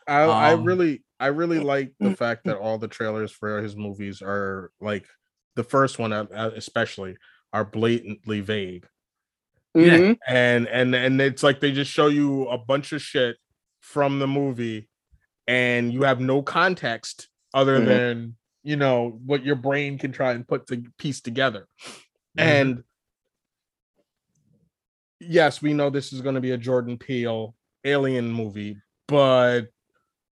I, 0.08 0.22
I 0.24 0.54
Um, 0.54 0.64
really 0.64 1.04
I 1.20 1.28
really 1.28 1.60
like 1.60 1.94
the 2.00 2.16
fact 2.16 2.46
that 2.46 2.58
all 2.58 2.80
the 2.80 2.88
trailers 2.88 3.32
for 3.32 3.62
his 3.62 3.76
movies 3.76 4.24
are 4.24 4.72
like 4.82 5.06
the 5.56 5.64
first 5.64 6.00
one 6.00 6.12
uh, 6.12 6.26
uh, 6.36 6.50
especially 6.56 7.18
are 7.54 7.64
blatantly 7.66 8.40
vague 8.42 8.88
Yeah. 9.76 9.98
Mhm. 9.98 10.18
and 10.28 10.68
and 10.68 10.96
and 10.96 11.22
it's 11.22 11.44
like 11.44 11.60
they 11.60 11.72
just 11.72 11.92
show 11.92 12.08
you 12.08 12.48
a 12.48 12.58
bunch 12.58 12.92
of 12.92 13.02
shit 13.02 13.38
from 13.82 14.18
the 14.20 14.28
movie 14.28 14.90
and 15.48 15.94
you 15.94 16.04
have 16.04 16.20
no 16.20 16.42
context 16.42 17.28
other 17.54 17.80
Mhm. 17.80 17.86
than 17.86 18.36
you 18.64 18.76
know 18.76 19.20
what 19.26 19.44
your 19.46 19.56
brain 19.56 19.98
can 20.00 20.12
try 20.12 20.32
and 20.34 20.48
put 20.48 20.66
the 20.68 20.84
piece 20.98 21.22
together 21.22 21.68
Mhm. 22.38 22.42
and 22.44 22.84
yes 25.20 25.62
we 25.62 25.74
know 25.74 25.90
this 25.90 26.14
is 26.14 26.22
going 26.22 26.36
to 26.36 26.42
be 26.42 26.52
a 26.52 26.58
jordan 26.58 26.98
peele 26.98 27.56
alien 27.86 28.30
movie 28.32 28.78
but 29.08 29.68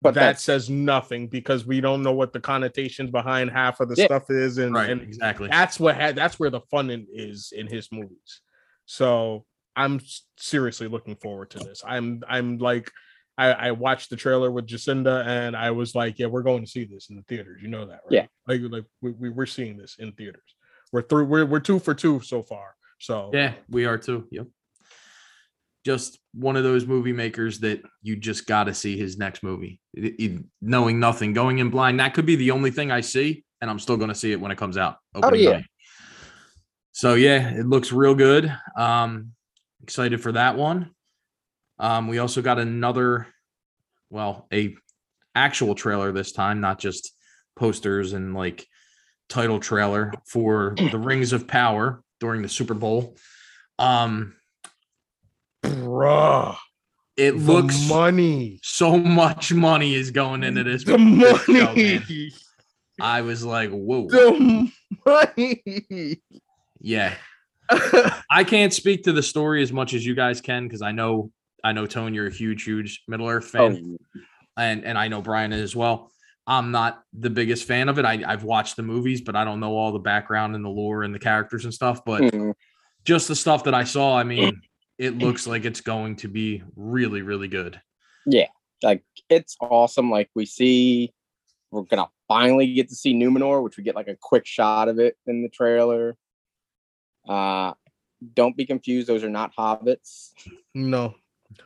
But 0.03 0.15
that 0.15 0.21
that's 0.21 0.43
says 0.43 0.69
nothing 0.69 1.29
because 1.29 1.65
we 1.67 1.81
don't 1.81 2.03
know 2.03 2.13
what 2.13 2.33
the 2.33 2.41
connotations 2.41 3.11
behind 3.11 3.51
half 3.51 3.81
of 3.81 3.89
the 3.89 3.95
Yeah. 3.97 4.07
stuff 4.07 4.31
is 4.31 4.59
and, 4.59 4.75
right, 4.75 4.91
and 4.91 5.01
exactly. 5.03 5.49
that's 5.49 5.79
what 5.81 5.95
had 5.97 6.17
that's 6.17 6.39
where 6.41 6.51
the 6.51 6.61
fun 6.71 6.91
in, 6.91 7.07
is 7.13 7.53
in 7.57 7.67
his 7.67 7.91
movies 7.93 8.41
so 8.85 9.45
i'm 9.77 10.01
seriously 10.37 10.89
looking 10.89 11.17
forward 11.17 11.51
to 11.51 11.59
this 11.59 11.83
i'm 11.87 12.23
i'm 12.29 12.59
like 12.59 12.91
I, 13.39 13.53
I 13.53 13.71
watched 13.71 14.11
the 14.11 14.17
trailer 14.17 14.51
with 14.51 14.67
Jacinda 14.67 15.27
and 15.27 15.57
I 15.57 15.71
was 15.71 15.95
like, 15.95 16.19
yeah, 16.19 16.27
we're 16.27 16.43
going 16.43 16.63
to 16.63 16.71
see 16.71 16.85
this 16.85 17.09
in 17.09 17.17
the 17.17 17.23
theaters. 17.23 17.61
You 17.63 17.69
know 17.69 17.87
that, 17.87 18.01
right? 18.05 18.11
Yeah. 18.11 18.27
Like, 18.47 18.61
like 18.71 18.85
we, 19.01 19.13
we, 19.13 19.31
we're 19.31 19.47
seeing 19.47 19.79
this 19.79 19.97
in 19.99 20.13
theaters. 20.13 20.43
We're 20.93 21.03
through, 21.03 21.25
we're, 21.25 21.47
we're 21.47 21.61
two 21.61 21.79
for 21.79 21.95
two 21.95 22.21
so 22.21 22.43
far. 22.43 22.75
So 23.01 23.31
Yeah, 23.33 23.55
we 23.71 23.87
are 23.87 23.97
too. 23.97 24.29
Yep. 24.31 24.49
Just 25.85 26.19
one 26.35 26.57
of 26.57 26.63
those 26.63 26.87
movie 26.87 27.13
makers 27.15 27.59
that 27.61 27.83
you 28.03 28.17
just 28.17 28.47
got 28.47 28.65
to 28.65 28.75
see 28.75 28.97
his 28.99 29.17
next 29.17 29.43
movie, 29.43 29.81
It- 29.95 30.21
it- 30.21 30.45
knowing 30.61 31.01
nothing, 31.01 31.33
going 31.33 31.59
in 31.59 31.71
blind. 31.71 32.01
That 32.01 32.13
could 32.15 32.27
be 32.27 32.37
the 32.37 32.51
only 32.51 32.71
thing 32.71 32.93
I 32.93 33.01
see, 33.01 33.45
and 33.61 33.71
I'm 33.71 33.79
still 33.79 33.97
going 33.97 34.11
to 34.11 34.15
see 34.15 34.33
it 34.33 34.41
when 34.41 34.53
it 34.53 34.59
comes 34.59 34.77
out. 34.77 34.99
opening 35.15 35.41
oh, 35.49 35.51
yeah. 35.51 35.57
night. 35.57 35.65
So 36.93 37.15
yeah, 37.15 37.51
it 37.51 37.67
looks 37.67 37.93
real 37.93 38.15
good. 38.15 38.55
Um, 38.77 39.33
excited 39.83 40.21
for 40.21 40.33
that 40.33 40.57
one. 40.57 40.91
Um, 41.79 42.07
we 42.07 42.19
also 42.19 42.43
got 42.43 42.59
another, 42.59 43.27
well, 44.11 44.47
a 44.53 44.75
actual 45.35 45.75
trailer 45.75 46.13
this 46.13 46.33
time, 46.33 46.61
not 46.61 46.79
just 46.79 47.13
posters 47.57 48.13
and 48.13 48.35
like 48.35 48.67
title 49.29 49.59
trailer 49.59 50.13
for 50.27 50.75
the 50.77 50.99
Rings 51.03 51.33
of 51.33 51.49
Power 51.49 52.03
during 52.21 52.43
the 52.43 52.49
Super 52.49 52.75
Bowl. 52.75 53.17
Um, 53.79 54.35
bruh, 55.65 56.57
it 57.17 57.33
the 57.33 57.39
looks 57.39 57.89
money, 57.89 58.61
so 58.63 58.97
much 58.97 59.53
money 59.53 59.95
is 59.95 60.11
going 60.11 60.45
into 60.45 60.65
this. 60.65 60.85
the 60.85 60.97
this 60.99 61.45
show, 61.47 61.65
money. 61.65 62.33
I 63.01 63.23
was 63.23 63.45
like, 63.45 63.71
whoa, 63.71 64.09
the 64.09 64.71
money. 65.07 66.23
Yeah. 66.83 67.15
I 68.31 68.45
can't 68.45 68.73
speak 68.73 69.05
to 69.05 69.13
the 69.13 69.23
story 69.23 69.63
as 69.63 69.73
much 69.73 69.95
as 69.95 70.05
you 70.05 70.15
guys 70.15 70.41
can 70.41 70.65
because 70.65 70.83
I 70.83 70.93
know 70.93 71.31
I 71.65 71.73
know 71.73 71.87
Tone, 71.87 72.13
you're 72.13 72.27
a 72.27 72.33
huge, 72.33 72.65
huge 72.65 73.03
Middle 73.07 73.29
Earth 73.29 73.47
fan, 73.47 73.97
oh, 73.99 74.21
and 74.57 74.85
and 74.85 74.99
I 74.99 75.09
know 75.09 75.23
Brian 75.23 75.53
is 75.53 75.63
as 75.63 75.77
well. 75.77 76.11
I'm 76.47 76.73
not 76.73 77.05
the 77.13 77.31
biggest 77.31 77.65
fan 77.65 77.89
of 77.89 78.01
it. 78.01 78.05
I, 78.05 78.23
I've 78.27 78.43
watched 78.43 78.75
the 78.75 78.83
movies, 78.83 79.21
but 79.21 79.37
I 79.37 79.45
don't 79.45 79.61
know 79.61 79.77
all 79.77 79.93
the 79.93 80.01
background 80.01 80.57
and 80.57 80.65
the 80.65 80.69
lore 80.69 81.05
and 81.05 81.15
the 81.15 81.21
characters 81.21 81.65
and 81.65 81.73
stuff. 81.73 82.05
But 82.05 82.23
mhm. 82.23 82.55
just 83.05 83.29
the 83.29 83.37
stuff 83.37 83.63
that 83.65 83.75
I 83.75 83.85
saw, 83.85 84.19
I 84.19 84.25
mean, 84.25 84.61
it 84.99 85.19
looks 85.19 85.47
like 85.47 85.65
it's 85.65 85.81
going 85.81 86.17
to 86.17 86.29
be 86.29 86.63
really, 86.75 87.23
really 87.23 87.47
good. 87.47 87.81
Yeah, 88.27 88.49
like 88.83 89.05
it's 89.29 89.57
awesome. 89.61 90.11
Like 90.11 90.31
we 90.35 90.47
see, 90.47 91.13
we're 91.71 91.83
gonna 91.83 92.09
finally 92.27 92.75
get 92.75 92.89
to 92.89 92.95
see 92.97 93.15
Numenor, 93.15 93.63
which 93.63 93.77
we 93.77 93.85
get 93.85 93.95
like 93.95 94.09
a 94.09 94.17
quick 94.21 94.47
shot 94.47 94.89
of 94.89 94.99
it 94.99 95.17
in 95.27 95.43
the 95.43 95.49
trailer. 95.49 96.17
Uh, 97.29 97.73
don't 98.35 98.57
be 98.57 98.65
confused; 98.67 99.09
those 99.09 99.25
are 99.25 99.29
not 99.31 99.55
hobbits. 99.57 100.31
No. 100.75 101.15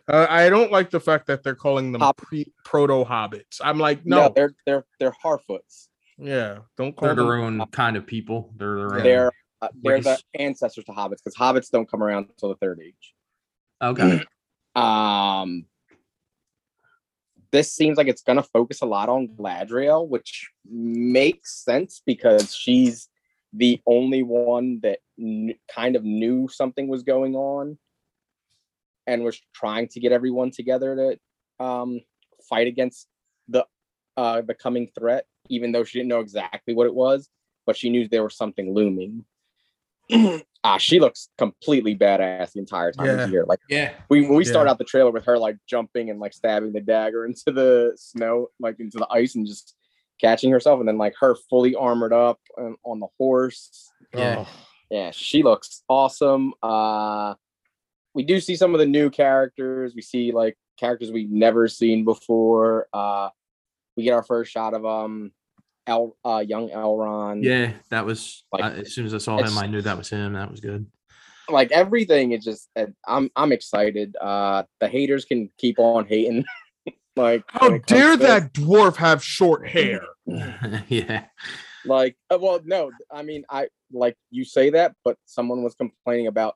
Uh, 0.09 0.27
I 0.29 0.49
don't 0.51 0.73
like 0.73 0.91
the 0.91 0.99
fact 1.01 1.27
that 1.29 1.43
they're 1.45 1.55
calling 1.55 1.93
them 1.93 2.01
Hob- 2.01 2.17
pre- 2.17 2.53
proto 2.65 3.05
hobbits. 3.05 3.61
I'm 3.63 3.79
like, 3.79 4.05
No, 4.05 4.23
no, 4.23 4.33
they're 4.35 4.53
they're 4.67 4.85
they're 4.99 5.15
Harfoots. 5.25 5.89
yeah, 6.19 6.59
don't 6.77 6.97
call 6.97 7.07
They're 7.09 7.15
them. 7.15 7.27
their 7.27 7.37
own 7.37 7.65
kind 7.71 7.97
of 7.97 8.05
people. 8.07 8.53
They're 8.57 8.77
their 8.77 8.95
own. 8.97 9.03
They're 9.05 9.33
uh, 9.63 9.69
they're 9.83 10.01
the 10.01 10.19
ancestors 10.35 10.85
to 10.85 10.93
hobbits 10.93 11.19
because 11.25 11.35
hobbits 11.37 11.71
don't 11.71 11.89
come 11.91 12.03
around 12.03 12.27
until 12.29 12.49
the 12.51 12.57
third 12.57 12.81
age. 12.85 13.15
okay. 13.83 14.23
Um, 14.75 15.65
this 17.51 17.73
seems 17.73 17.97
like 17.97 18.09
it's 18.09 18.21
gonna 18.23 18.43
focus 18.43 18.83
a 18.83 18.87
lot 18.87 19.09
on 19.09 19.29
Galadriel, 19.29 20.07
which 20.07 20.51
makes 20.69 21.65
sense 21.65 22.03
because 22.05 22.55
she's 22.55 23.09
the 23.57 23.81
only 23.87 24.23
one 24.23 24.81
that 24.83 24.99
kn- 25.19 25.55
kind 25.75 25.97
of 25.97 26.05
knew 26.05 26.49
something 26.49 26.89
was 26.89 27.03
going 27.03 27.35
on 27.35 27.79
and 29.07 29.25
was 29.25 29.41
trying 29.55 29.89
to 29.89 30.01
get 30.01 30.13
everyone 30.13 30.51
together 30.51 30.95
to 31.59 31.65
um, 31.65 32.01
fight 32.49 32.67
against 32.67 33.09
the 33.49 33.65
uh, 34.17 34.41
the 34.43 34.55
coming 34.55 34.89
threat, 34.99 35.27
even 35.49 35.73
though 35.73 35.85
she 35.85 35.99
didn't 35.99 36.09
know 36.09 36.21
exactly 36.21 36.75
what 36.75 36.87
it 36.87 36.95
was, 36.95 37.29
but 37.67 37.77
she 37.77 37.91
knew 37.91 38.09
there 38.09 38.23
was 38.25 38.37
something 38.37 38.73
looming. 38.73 39.25
ah, 40.65 40.79
she 40.79 41.01
looks 41.01 41.29
completely 41.37 41.95
badass 41.97 42.53
the 42.53 42.61
entire 42.61 42.93
time 42.93 43.07
Yeah. 43.07 43.27
here. 43.27 43.45
Like 43.47 43.61
Yeah. 43.69 43.93
we 44.09 44.23
when 44.23 44.37
we 44.37 44.45
start 44.45 44.69
out 44.69 44.79
the 44.79 44.85
trailer 44.85 45.11
with 45.11 45.25
her 45.25 45.39
like 45.39 45.57
jumping 45.67 46.11
and 46.11 46.19
like 46.21 46.33
stabbing 46.33 46.73
the 46.73 46.81
dagger 46.81 47.25
into 47.25 47.53
the 47.53 47.93
snow, 47.97 48.49
like 48.61 48.77
into 48.81 48.99
the 48.99 49.07
ice, 49.11 49.35
and 49.35 49.47
just 49.47 49.75
catching 50.21 50.51
herself, 50.51 50.81
and 50.81 50.89
then 50.89 50.99
like 50.99 51.15
her 51.21 51.35
fully 51.49 51.75
armored 51.75 52.13
up 52.13 52.41
and 52.57 52.77
on 52.85 53.01
the 53.01 53.09
horse. 53.19 53.91
Yeah. 54.15 54.37
Oh, 54.39 54.49
Yeah, 54.91 55.11
she 55.11 55.43
looks 55.43 55.83
awesome. 55.89 56.55
Uh 56.63 57.35
we 58.15 58.25
do 58.25 58.41
see 58.41 58.57
some 58.57 58.75
of 58.75 58.79
the 58.81 58.87
new 58.87 59.11
characters. 59.11 59.95
We 59.95 60.03
see 60.03 60.33
like 60.33 60.57
characters 60.79 61.11
we've 61.11 61.31
never 61.31 61.69
seen 61.69 62.05
before. 62.05 62.87
Uh 62.93 63.31
we 63.97 64.05
get 64.05 64.13
our 64.13 64.23
first 64.23 64.53
shot 64.53 64.75
of 64.75 64.85
um 64.87 65.33
El 65.87 66.17
uh 66.25 66.43
young 66.47 66.69
Elrond. 66.71 67.45
Yeah, 67.45 67.73
that 67.91 68.07
was 68.07 68.45
Like, 68.53 68.65
uh, 68.65 68.81
as 68.81 68.93
soon 68.95 69.07
as 69.07 69.15
I 69.15 69.19
saw 69.19 69.39
him, 69.39 69.59
I 69.59 69.67
knew 69.67 69.83
that 69.83 69.99
was 69.99 70.09
him. 70.09 70.33
That 70.33 70.51
was 70.51 70.61
good. 70.61 70.87
Like 71.49 71.71
everything 71.71 72.33
is 72.33 72.45
just 72.45 72.69
I'm 73.07 73.31
I'm 73.37 73.53
excited. 73.53 74.17
Uh 74.21 74.65
the 74.81 74.89
haters 74.89 75.25
can 75.25 75.51
keep 75.59 75.79
on 75.79 76.07
hating. 76.07 76.45
like 77.17 77.43
how 77.49 77.67
it 77.69 77.87
comes 77.87 78.01
dare 78.01 78.11
to 78.13 78.17
this. 78.19 78.27
that 78.29 78.53
dwarf 78.53 78.97
have 78.97 79.23
short 79.25 79.67
hair? 79.69 80.03
yeah. 80.89 81.25
like 81.85 82.17
uh, 82.31 82.39
well 82.41 82.61
no 82.65 82.91
i 83.13 83.23
mean 83.23 83.45
i 83.49 83.69
like 83.93 84.17
you 84.31 84.45
say 84.45 84.71
that 84.71 84.93
but 85.05 85.17
someone 85.25 85.63
was 85.63 85.75
complaining 85.77 86.27
about 86.27 86.55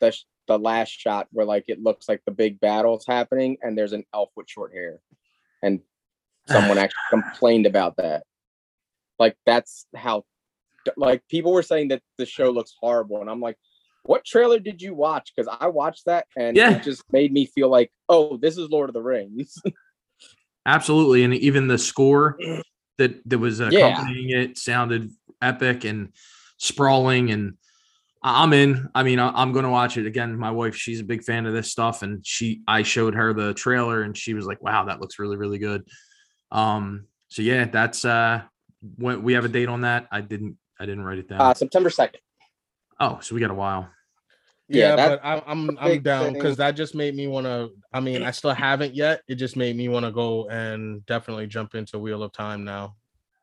the 0.00 0.10
sh- 0.10 0.24
the 0.48 0.58
last 0.58 0.90
shot 0.90 1.28
where 1.30 1.46
like 1.46 1.64
it 1.68 1.80
looks 1.80 2.08
like 2.08 2.20
the 2.26 2.32
big 2.32 2.58
battle's 2.58 3.06
happening 3.06 3.56
and 3.62 3.78
there's 3.78 3.92
an 3.92 4.04
elf 4.12 4.30
with 4.34 4.48
short 4.50 4.72
hair 4.74 4.98
and 5.62 5.80
someone 6.48 6.78
actually 6.84 6.98
complained 7.10 7.64
about 7.66 7.96
that 7.96 8.24
like 9.20 9.36
that's 9.46 9.86
how 9.94 10.24
like 10.96 11.22
people 11.28 11.52
were 11.52 11.62
saying 11.62 11.86
that 11.88 12.02
the 12.18 12.26
show 12.26 12.50
looks 12.50 12.74
horrible 12.80 13.20
and 13.20 13.30
i'm 13.30 13.40
like 13.40 13.56
what 14.02 14.24
trailer 14.24 14.58
did 14.58 14.82
you 14.82 14.94
watch 14.94 15.32
because 15.36 15.48
i 15.60 15.68
watched 15.68 16.06
that 16.06 16.26
and 16.36 16.56
Yeah. 16.56 16.72
it 16.76 16.82
just 16.82 17.04
made 17.12 17.32
me 17.32 17.46
feel 17.46 17.68
like 17.68 17.92
oh 18.08 18.36
this 18.36 18.58
is 18.58 18.68
lord 18.68 18.90
of 18.90 18.94
the 18.94 19.02
rings 19.02 19.54
Absolutely, 20.66 21.24
and 21.24 21.34
even 21.34 21.66
the 21.66 21.78
score 21.78 22.38
that 22.98 23.28
that 23.28 23.38
was 23.38 23.60
Yeah. 23.60 23.68
accompanying 23.68 24.30
it 24.30 24.58
sounded 24.58 25.10
epic 25.40 25.84
and 25.84 26.12
sprawling, 26.58 27.30
and 27.30 27.54
I'm 28.22 28.52
in. 28.52 28.88
I 28.94 29.02
mean, 29.02 29.18
I'm 29.18 29.52
going 29.52 29.64
to 29.64 29.70
watch 29.70 29.96
it 29.96 30.06
again. 30.06 30.36
My 30.38 30.52
wife, 30.52 30.76
she's 30.76 31.00
a 31.00 31.04
big 31.04 31.24
fan 31.24 31.46
of 31.46 31.52
this 31.52 31.70
stuff, 31.70 32.02
and 32.02 32.24
she, 32.24 32.62
I 32.68 32.84
showed 32.84 33.14
her 33.14 33.32
the 33.32 33.54
trailer, 33.54 34.02
and 34.02 34.16
she 34.16 34.34
was 34.34 34.46
like, 34.46 34.62
"Wow, 34.62 34.84
that 34.84 35.00
looks 35.00 35.18
really, 35.18 35.36
really 35.36 35.58
good." 35.58 35.82
Um, 36.52 37.06
so 37.28 37.42
yeah, 37.42 37.64
that's 37.64 38.04
uh, 38.04 38.42
when 38.98 39.22
we 39.24 39.32
have 39.32 39.44
a 39.44 39.48
date 39.48 39.68
on 39.68 39.80
that. 39.80 40.06
I 40.12 40.20
didn't, 40.20 40.58
I 40.78 40.86
didn't 40.86 41.02
write 41.04 41.18
it 41.18 41.28
down. 41.28 41.40
uh 41.40 41.54
september 41.54 41.88
2nd 41.88 42.16
oh, 43.00 43.18
so 43.20 43.34
we 43.34 43.40
got 43.40 43.50
a 43.50 43.54
while. 43.54 43.90
Yeah, 44.72 44.96
Yeah, 44.96 45.08
but 45.08 45.20
I'm 45.22 45.42
I'm 45.46 45.78
I'm 45.78 46.02
down 46.02 46.32
because 46.32 46.56
that 46.56 46.72
just 46.72 46.94
made 46.94 47.14
me 47.14 47.26
want 47.28 47.46
to. 47.46 47.70
I 47.92 48.00
mean, 48.00 48.22
I 48.22 48.30
still 48.30 48.54
haven't 48.54 48.94
yet. 48.94 49.22
It 49.28 49.36
just 49.36 49.56
made 49.56 49.76
me 49.76 49.88
want 49.88 50.06
to 50.06 50.12
go 50.12 50.48
and 50.48 51.04
definitely 51.06 51.46
jump 51.46 51.74
into 51.74 51.98
Wheel 51.98 52.22
of 52.22 52.32
Time 52.32 52.64
now. 52.64 52.96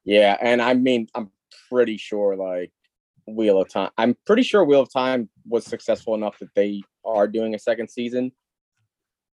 Yeah, 0.05 0.37
and 0.41 0.61
I 0.61 0.73
mean, 0.73 1.07
I'm 1.13 1.29
pretty 1.69 1.97
sure 1.97 2.35
like 2.35 2.71
Wheel 3.27 3.61
of 3.61 3.69
Time. 3.69 3.91
I'm 3.97 4.15
pretty 4.25 4.43
sure 4.43 4.65
Wheel 4.65 4.81
of 4.81 4.91
Time 4.91 5.29
was 5.47 5.65
successful 5.65 6.15
enough 6.15 6.39
that 6.39 6.53
they 6.55 6.81
are 7.05 7.27
doing 7.27 7.53
a 7.53 7.59
second 7.59 7.89
season. 7.89 8.31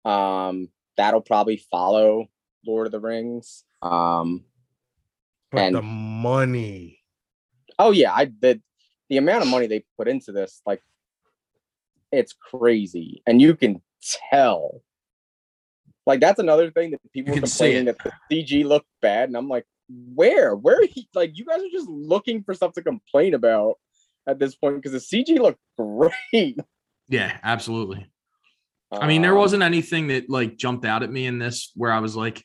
Um, 0.04 0.68
that'll 0.96 1.20
probably 1.20 1.56
follow 1.56 2.26
Lord 2.66 2.86
of 2.86 2.92
the 2.92 3.00
Rings. 3.00 3.64
Um, 3.82 4.44
But 5.50 5.60
And- 5.62 5.76
the 5.76 5.82
money, 5.82 7.00
oh 7.78 7.92
yeah, 7.92 8.12
I 8.12 8.24
did 8.26 8.62
the 9.08 9.16
amount 9.18 9.44
of 9.44 9.48
money 9.48 9.66
they 9.68 9.84
put 9.96 10.08
into 10.08 10.32
this. 10.32 10.60
Like, 10.66 10.82
it's 12.12 12.32
crazy, 12.32 13.22
and 13.26 13.40
you 13.40 13.54
can 13.56 13.82
tell. 14.30 14.82
Like 16.06 16.20
that's 16.20 16.38
another 16.38 16.70
thing 16.70 16.92
that 16.92 17.00
people 17.12 17.34
are 17.34 17.40
complaining 17.40 17.86
that 17.86 17.96
the 17.98 18.12
CG 18.30 18.64
looked 18.64 18.86
bad, 19.02 19.28
and 19.28 19.36
I'm 19.36 19.48
like, 19.48 19.64
where, 19.88 20.54
where? 20.54 20.84
He, 20.86 21.08
like 21.14 21.32
you 21.36 21.44
guys 21.44 21.60
are 21.60 21.70
just 21.72 21.88
looking 21.88 22.42
for 22.44 22.54
stuff 22.54 22.72
to 22.74 22.82
complain 22.82 23.34
about 23.34 23.74
at 24.26 24.38
this 24.38 24.54
point 24.54 24.76
because 24.76 24.92
the 24.92 24.98
CG 25.24 25.38
looked 25.38 25.60
great. 25.78 26.58
Yeah, 27.08 27.36
absolutely. 27.42 28.08
I 28.92 29.08
mean, 29.08 29.22
there 29.22 29.32
Um, 29.32 29.38
wasn't 29.38 29.62
anything 29.64 30.08
that 30.08 30.30
like 30.30 30.56
jumped 30.56 30.84
out 30.84 31.02
at 31.02 31.10
me 31.10 31.26
in 31.26 31.38
this 31.40 31.72
where 31.74 31.90
I 31.90 31.98
was 31.98 32.14
like, 32.16 32.44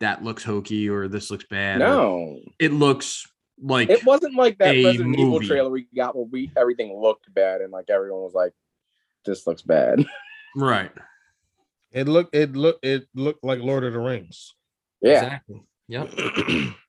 that 0.00 0.24
looks 0.24 0.42
hokey 0.42 0.88
or 0.88 1.06
this 1.06 1.30
looks 1.30 1.44
bad. 1.48 1.78
no. 1.78 2.40
It 2.58 2.72
looks 2.72 3.24
like 3.62 3.88
It 3.88 4.04
wasn't 4.04 4.34
like 4.34 4.58
that 4.58 4.72
Resident 4.72 5.16
Evil 5.16 5.38
trailer 5.40 5.70
we 5.70 5.86
got 5.94 6.16
where 6.16 6.26
we 6.26 6.50
everything 6.56 6.92
looked 7.00 7.32
bad 7.32 7.60
and 7.60 7.70
like 7.72 7.88
everyone 7.88 8.22
was 8.22 8.34
like, 8.34 8.52
"This 9.24 9.46
looks 9.46 9.62
bad." 9.62 10.04
right. 10.56 10.92
It 11.92 12.08
looked 12.08 12.34
it 12.34 12.56
looked 12.56 12.84
it 12.84 13.06
looked 13.14 13.44
like 13.44 13.60
Lord 13.60 13.84
of 13.84 13.92
the 13.92 14.00
Rings. 14.00 14.54
yeah, 15.00 15.22
Exactly. 15.22 15.62
Yep. 15.88 16.74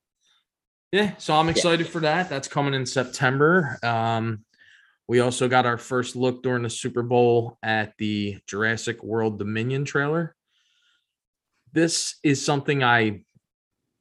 Yeah, 0.96 1.12
so 1.18 1.36
I'm 1.36 1.50
excited 1.50 1.90
for 1.90 2.00
that. 2.00 2.30
That's 2.30 2.48
coming 2.48 2.74
in 2.74 2.86
September. 2.86 3.78
Um, 3.84 4.46
we 5.10 5.20
also 5.20 5.50
got 5.50 5.66
our 5.66 5.78
first 5.78 6.16
look 6.16 6.42
during 6.42 6.64
the 6.64 6.70
Super 6.70 7.04
Bowl 7.04 7.58
at 7.62 7.94
the 7.98 8.38
Jurassic 8.48 9.04
World 9.04 9.38
Dominion 9.38 9.84
trailer. 9.84 10.38
This 11.74 12.16
is 12.24 12.46
something 12.46 12.82
I 12.82 13.26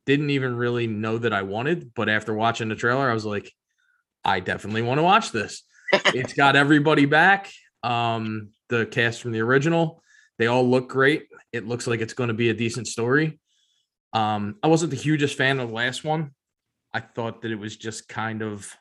didn't 0.07 0.31
even 0.31 0.55
really 0.55 0.87
know 0.87 1.19
that 1.19 1.33
I 1.33 1.43
wanted, 1.43 1.93
but 1.95 2.09
after 2.09 2.33
watching 2.33 2.69
the 2.69 2.76
trailer, 2.76 3.11
I 3.11 3.14
was 3.14 3.25
like, 3.25 3.50
I 4.25 4.38
definitely 4.38 4.83
want 4.83 4.99
to 4.99 5.03
watch 5.03 5.33
this. 5.33 5.64
it's 5.93 6.35
got 6.35 6.55
everybody 6.55 7.07
back. 7.07 7.50
Um, 7.85 8.50
the 8.69 8.87
cast 8.87 9.21
from 9.21 9.33
the 9.33 9.41
original, 9.41 10.03
they 10.38 10.47
all 10.47 10.69
look 10.69 10.88
great. 10.88 11.26
It 11.53 11.69
looks 11.69 11.87
like 11.87 12.00
it's 12.00 12.14
going 12.14 12.29
to 12.29 12.35
be 12.35 12.49
a 12.49 12.55
decent 12.55 12.88
story. 12.88 13.38
Um, 14.12 14.57
I 14.62 14.69
wasn't 14.69 14.91
the 14.91 14.97
hugest 14.97 15.37
fan 15.37 15.61
of 15.61 15.69
the 15.69 15.75
last 15.75 16.03
one. 16.05 16.31
I 16.93 17.00
thought 17.00 17.43
that 17.43 17.50
it 17.50 17.59
was 17.59 17.76
just 17.76 18.09
kind 18.09 18.43
of 18.43 18.73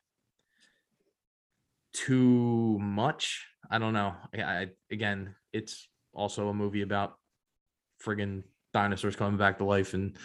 too 1.93 2.77
much. 2.79 3.45
I 3.69 3.77
don't 3.77 3.93
know. 3.93 4.15
I, 4.33 4.41
I 4.41 4.67
again, 4.91 5.36
it's 5.51 5.88
also 6.13 6.50
a 6.50 6.53
movie 6.53 6.81
about 6.81 7.15
friggin' 8.03 8.43
dinosaurs 8.74 9.15
coming 9.15 9.38
back 9.38 9.57
to 9.57 9.65
life 9.65 9.93
and 9.93 10.15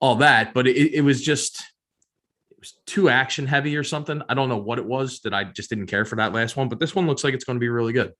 all 0.00 0.16
that, 0.16 0.54
but 0.54 0.66
it, 0.66 0.94
it 0.94 1.00
was 1.02 1.22
just 1.22 1.62
was 2.58 2.74
too 2.86 3.08
action 3.08 3.46
heavy 3.46 3.76
or 3.76 3.84
something. 3.84 4.22
I 4.28 4.34
don't 4.34 4.48
know 4.48 4.58
what 4.58 4.78
it 4.78 4.84
was 4.84 5.20
that 5.20 5.34
I 5.34 5.44
just 5.44 5.70
didn't 5.70 5.86
care 5.86 6.04
for 6.04 6.16
that 6.16 6.32
last 6.32 6.56
one, 6.56 6.68
but 6.68 6.80
this 6.80 6.94
one 6.94 7.06
looks 7.06 7.24
like 7.24 7.34
it's 7.34 7.44
going 7.44 7.56
to 7.56 7.60
be 7.60 7.68
really 7.68 7.92
good. 7.92 8.12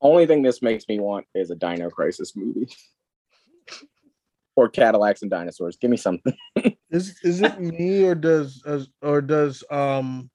only 0.00 0.26
thing 0.26 0.42
this 0.42 0.62
makes 0.62 0.86
me 0.88 1.00
want 1.00 1.26
is 1.34 1.50
a 1.50 1.54
Dino 1.54 1.90
Crisis 1.90 2.36
movie. 2.36 2.68
or 4.56 4.68
Cadillacs 4.68 5.22
and 5.22 5.30
dinosaurs. 5.30 5.76
Give 5.76 5.90
me 5.90 5.96
something. 5.96 6.36
Is 6.90 7.18
is 7.24 7.42
it 7.42 7.58
me 7.58 8.04
or 8.04 8.14
does 8.14 8.62
or 9.02 9.20
does 9.20 9.64
um 9.68 10.30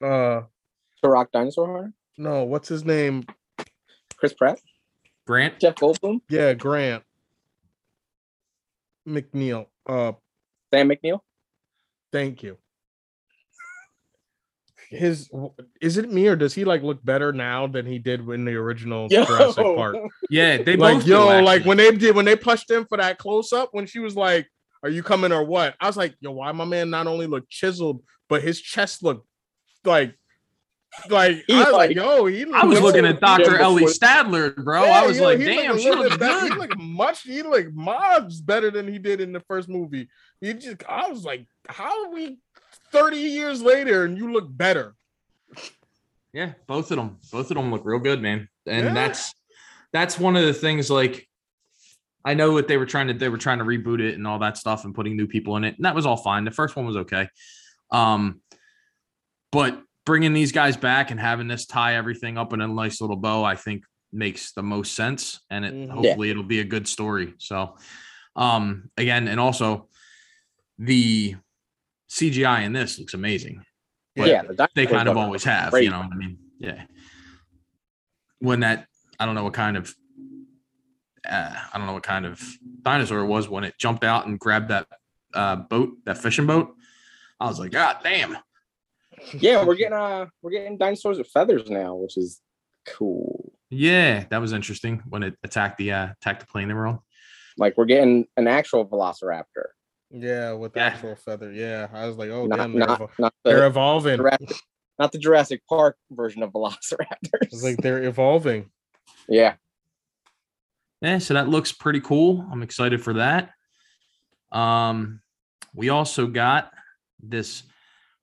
uh 0.00 0.42
Turok 1.04 1.32
Dinosaur 1.32 1.72
Hunter? 1.72 1.92
no 2.16 2.44
what's 2.44 2.68
his 2.68 2.84
name? 2.84 3.24
Chris 4.16 4.32
Pratt? 4.32 4.60
Grant, 5.26 5.58
Jeff 5.58 5.74
Goldblum? 5.74 6.20
Yeah, 6.28 6.54
Grant 6.54 7.02
McNeil. 9.08 9.66
Uh 9.84 10.12
Sam 10.72 10.88
McNeil? 10.88 11.20
thank 12.12 12.42
you. 12.42 12.58
His 14.90 15.30
is 15.80 15.96
it 15.96 16.12
me 16.12 16.26
or 16.26 16.36
does 16.36 16.52
he 16.52 16.66
like 16.66 16.82
look 16.82 17.02
better 17.02 17.32
now 17.32 17.66
than 17.66 17.86
he 17.86 17.98
did 17.98 18.28
in 18.28 18.44
the 18.44 18.54
original 18.54 19.08
Jurassic 19.08 19.64
Park? 19.64 19.96
yeah, 20.30 20.58
they 20.58 20.76
like 20.76 20.98
both 20.98 21.06
yo, 21.06 21.38
do, 21.38 21.44
like 21.44 21.64
when 21.64 21.78
they 21.78 21.90
did 21.92 22.14
when 22.14 22.26
they 22.26 22.36
pushed 22.36 22.70
in 22.70 22.84
for 22.84 22.98
that 22.98 23.16
close 23.16 23.54
up 23.54 23.70
when 23.72 23.86
she 23.86 24.00
was 24.00 24.16
like, 24.16 24.46
"Are 24.82 24.90
you 24.90 25.02
coming 25.02 25.32
or 25.32 25.44
what?" 25.44 25.74
I 25.80 25.86
was 25.86 25.96
like, 25.96 26.14
"Yo, 26.20 26.32
why 26.32 26.52
my 26.52 26.66
man 26.66 26.90
not 26.90 27.06
only 27.06 27.26
looked 27.26 27.48
chiseled, 27.48 28.02
but 28.28 28.42
his 28.42 28.60
chest 28.60 29.02
looked 29.02 29.26
like, 29.84 30.14
like 31.08 31.42
He 31.46 31.54
I 31.54 31.58
was 31.58 31.72
like, 31.72 31.88
like- 31.88 31.96
yo, 31.96 32.26
he 32.26 32.44
I 32.52 32.64
was 32.64 32.80
looking 32.80 33.04
at 33.06 33.20
Dr. 33.20 33.44
Jim 33.44 33.54
Ellie 33.56 33.84
Stadler, 33.84 34.54
bro. 34.56 34.84
Yeah, 34.84 34.90
I 35.02 35.06
was 35.06 35.16
yo, 35.18 35.24
like, 35.24 35.38
he 35.38 35.46
damn, 35.46 35.76
a 35.76 35.78
she 35.78 35.88
little 35.88 36.04
looks 36.04 36.16
better- 36.16 36.40
good. 36.48 36.52
He 36.52 36.58
looked 36.58 36.78
much. 36.78 37.22
He 37.22 37.42
looked 37.42 37.72
mobs 37.72 38.40
better 38.40 38.70
than 38.70 38.86
he 38.86 38.98
did 38.98 39.20
in 39.20 39.32
the 39.32 39.40
first 39.40 39.68
movie. 39.68 40.08
He 40.40 40.52
just, 40.54 40.82
I 40.88 41.08
was 41.08 41.24
like, 41.24 41.46
how 41.68 42.04
are 42.06 42.12
we 42.12 42.38
thirty 42.92 43.18
years 43.18 43.62
later 43.62 44.04
and 44.04 44.16
you 44.18 44.32
look 44.32 44.46
better? 44.48 44.94
Yeah, 46.32 46.52
both 46.66 46.90
of 46.90 46.96
them. 46.96 47.18
Both 47.30 47.50
of 47.50 47.56
them 47.56 47.70
look 47.70 47.82
real 47.84 47.98
good, 47.98 48.22
man. 48.22 48.48
And 48.66 48.86
Yeah. 48.86 48.94
that's 48.94 49.34
that's 49.92 50.18
one 50.18 50.36
of 50.36 50.44
the 50.44 50.54
things 50.54 50.90
like 50.90 51.28
I 52.24 52.34
know 52.34 52.52
what 52.52 52.68
they 52.68 52.76
were 52.76 52.86
trying 52.86 53.08
to 53.08 53.14
they 53.14 53.28
were 53.28 53.38
trying 53.38 53.58
to 53.58 53.64
reboot 53.64 54.00
it 54.00 54.14
and 54.14 54.26
all 54.26 54.38
that 54.38 54.56
stuff 54.56 54.84
and 54.84 54.94
putting 54.94 55.16
new 55.16 55.26
people 55.26 55.56
in 55.56 55.64
it. 55.64 55.76
And 55.76 55.84
that 55.84 55.94
was 55.94 56.06
all 56.06 56.16
fine. 56.16 56.44
The 56.44 56.50
first 56.50 56.76
one 56.76 56.86
was 56.86 56.96
okay. 56.98 57.28
Um 57.90 58.40
but 59.50 59.82
bringing 60.04 60.32
these 60.32 60.52
guys 60.52 60.76
back 60.76 61.10
and 61.10 61.20
having 61.20 61.48
this 61.48 61.66
tie 61.66 61.94
everything 61.96 62.36
up 62.38 62.52
in 62.52 62.60
a 62.60 62.66
nice 62.68 63.00
little 63.00 63.16
bow, 63.16 63.44
I 63.44 63.54
think 63.56 63.84
makes 64.12 64.52
the 64.52 64.62
most 64.62 64.94
sense 64.94 65.40
and 65.50 65.64
it 65.64 65.72
Mhm. 65.72 65.86
Yeah. 65.86 65.92
hopefully 65.94 66.30
it'll 66.30 66.42
be 66.42 66.60
a 66.60 66.64
good 66.64 66.86
story. 66.88 67.34
So 67.38 67.76
um 68.36 68.90
again 68.96 69.28
and 69.28 69.38
also 69.40 69.88
the 70.78 71.36
CGI 72.10 72.62
in 72.64 72.72
this 72.72 72.98
looks 72.98 73.14
amazing 73.14 73.64
But 74.16 74.28
yeah, 74.28 74.42
the 74.42 74.68
they 74.74 74.86
kind 74.86 75.08
of 75.08 75.16
always 75.16 75.44
have, 75.44 75.70
great. 75.70 75.84
you 75.84 75.90
know. 75.90 76.00
what 76.00 76.12
I 76.12 76.16
mean, 76.16 76.38
yeah. 76.58 76.84
When 78.40 78.60
that, 78.60 78.86
I 79.18 79.24
don't 79.24 79.34
know 79.34 79.44
what 79.44 79.54
kind 79.54 79.76
of, 79.78 79.94
uh, 81.26 81.54
I 81.72 81.78
don't 81.78 81.86
know 81.86 81.94
what 81.94 82.02
kind 82.02 82.26
of 82.26 82.42
dinosaur 82.82 83.20
it 83.20 83.26
was 83.26 83.48
when 83.48 83.64
it 83.64 83.78
jumped 83.78 84.04
out 84.04 84.26
and 84.26 84.38
grabbed 84.38 84.68
that 84.68 84.86
uh, 85.32 85.56
boat, 85.56 85.96
that 86.04 86.18
fishing 86.18 86.46
boat. 86.46 86.74
I 87.40 87.46
was 87.46 87.58
like, 87.58 87.70
God 87.70 87.98
damn! 88.02 88.36
Yeah, 89.34 89.64
we're 89.64 89.74
getting 89.76 89.92
uh 89.94 90.26
we're 90.42 90.50
getting 90.50 90.76
dinosaurs 90.78 91.18
with 91.18 91.28
feathers 91.28 91.70
now, 91.70 91.94
which 91.94 92.16
is 92.16 92.40
cool. 92.86 93.52
Yeah, 93.70 94.24
that 94.30 94.40
was 94.40 94.52
interesting 94.52 95.02
when 95.08 95.22
it 95.22 95.34
attacked 95.42 95.78
the 95.78 95.92
uh, 95.92 96.08
attacked 96.20 96.40
the 96.40 96.46
plane 96.46 96.68
they 96.68 96.74
were 96.74 96.86
on. 96.86 97.00
Like 97.56 97.76
we're 97.76 97.86
getting 97.86 98.26
an 98.36 98.46
actual 98.48 98.86
velociraptor. 98.86 99.66
Yeah, 100.10 100.52
with 100.52 100.74
the 100.74 100.80
Yeah. 100.80 100.86
actual 100.86 101.16
feather. 101.16 101.50
Yeah, 101.52 101.88
I 101.92 102.06
was 102.06 102.16
like, 102.18 102.30
oh 102.30 102.46
not 102.46 102.56
damn, 102.58 102.72
they're, 102.72 102.86
not, 102.86 103.00
evol- 103.00 103.10
not 103.18 103.34
they're 103.44 103.66
evolving. 103.66 104.16
Jurassic, 104.18 104.52
not 104.98 105.12
the 105.12 105.18
Jurassic 105.18 105.62
Park 105.68 105.96
version 106.10 106.42
of 106.42 106.50
It's 106.54 106.92
velociraptors. 106.92 107.62
like 107.62 107.76
they're 107.78 108.02
evolving. 108.04 108.70
yeah. 109.28 109.54
Yeah, 111.00 111.18
so 111.18 111.34
that 111.34 111.48
looks 111.48 111.72
pretty 111.72 112.00
cool. 112.00 112.46
I'm 112.52 112.62
excited 112.62 113.02
for 113.02 113.14
that. 113.14 113.50
Um, 114.52 115.20
we 115.74 115.88
also 115.88 116.26
got 116.28 116.70
this 117.20 117.64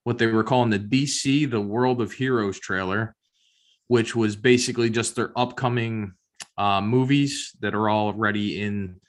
what 0.04 0.18
they 0.18 0.26
were 0.26 0.44
calling 0.44 0.70
the 0.70 0.78
DC 0.78 1.50
The 1.50 1.60
World 1.60 2.00
of 2.00 2.12
Heroes 2.12 2.58
trailer, 2.58 3.14
which 3.88 4.16
was 4.16 4.36
basically 4.36 4.90
just 4.90 5.14
their 5.16 5.36
upcoming 5.38 6.14
uh, 6.56 6.80
movies 6.80 7.54
that 7.60 7.74
are 7.74 7.90
already 7.90 8.60
in, 8.60 9.00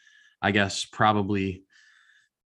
I 0.41 0.51
guess, 0.51 0.85
probably 0.85 1.63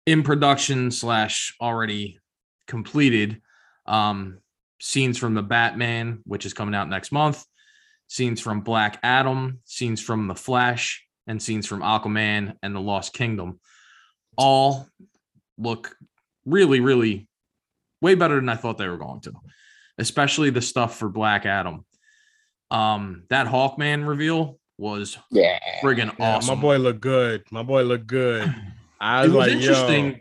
in 0.06 0.24
production 0.24 0.92
slash 0.92 1.56
already 1.62 2.20
completed. 2.68 3.42
Um, 3.86 4.40
scenes 4.80 5.18
from 5.18 5.36
the 5.36 5.44
Batman, 5.44 6.22
which 6.26 6.46
is 6.46 6.54
coming 6.54 6.74
out 6.74 6.90
next 6.90 7.12
month, 7.12 7.46
scenes 8.08 8.42
from 8.42 8.62
Black 8.62 9.00
Adam, 9.04 9.60
scenes 9.66 10.02
from 10.02 10.28
The 10.28 10.36
Flash, 10.36 11.06
and 11.28 11.42
scenes 11.42 11.68
from 11.68 11.82
Aquaman 11.82 12.56
and 12.64 12.76
the 12.76 12.80
Lost 12.80 13.14
Kingdom. 13.14 13.60
All 14.38 14.88
look 15.58 15.96
really, 16.46 16.80
really 16.80 17.28
way 18.02 18.16
better 18.16 18.36
than 18.36 18.50
I 18.50 18.56
thought 18.56 18.78
they 18.78 18.88
were 18.88 18.98
going 18.98 19.22
to, 19.22 19.34
especially 19.98 20.50
the 20.50 20.62
stuff 20.62 20.98
for 20.98 21.10
Black 21.10 21.46
Adam. 21.46 21.86
Um, 22.70 23.24
that 23.30 23.48
Hawkman 23.48 24.08
reveal 24.08 24.58
was 24.78 25.18
Yeah. 25.30 25.60
friggin' 25.84 26.18
Yeah, 26.18 26.36
awesome. 26.38 26.56
My 26.58 26.62
boy 26.62 26.78
looked 26.78 27.02
good. 27.02 27.44
My 27.52 27.64
boy 27.64 27.84
looked 27.84 28.08
good. 28.08 28.54
I 29.00 29.22
it 29.24 29.28
was, 29.28 29.36
was 29.36 29.48
like, 29.48 29.52
interesting. 29.58 30.06
Yo, 30.12 30.16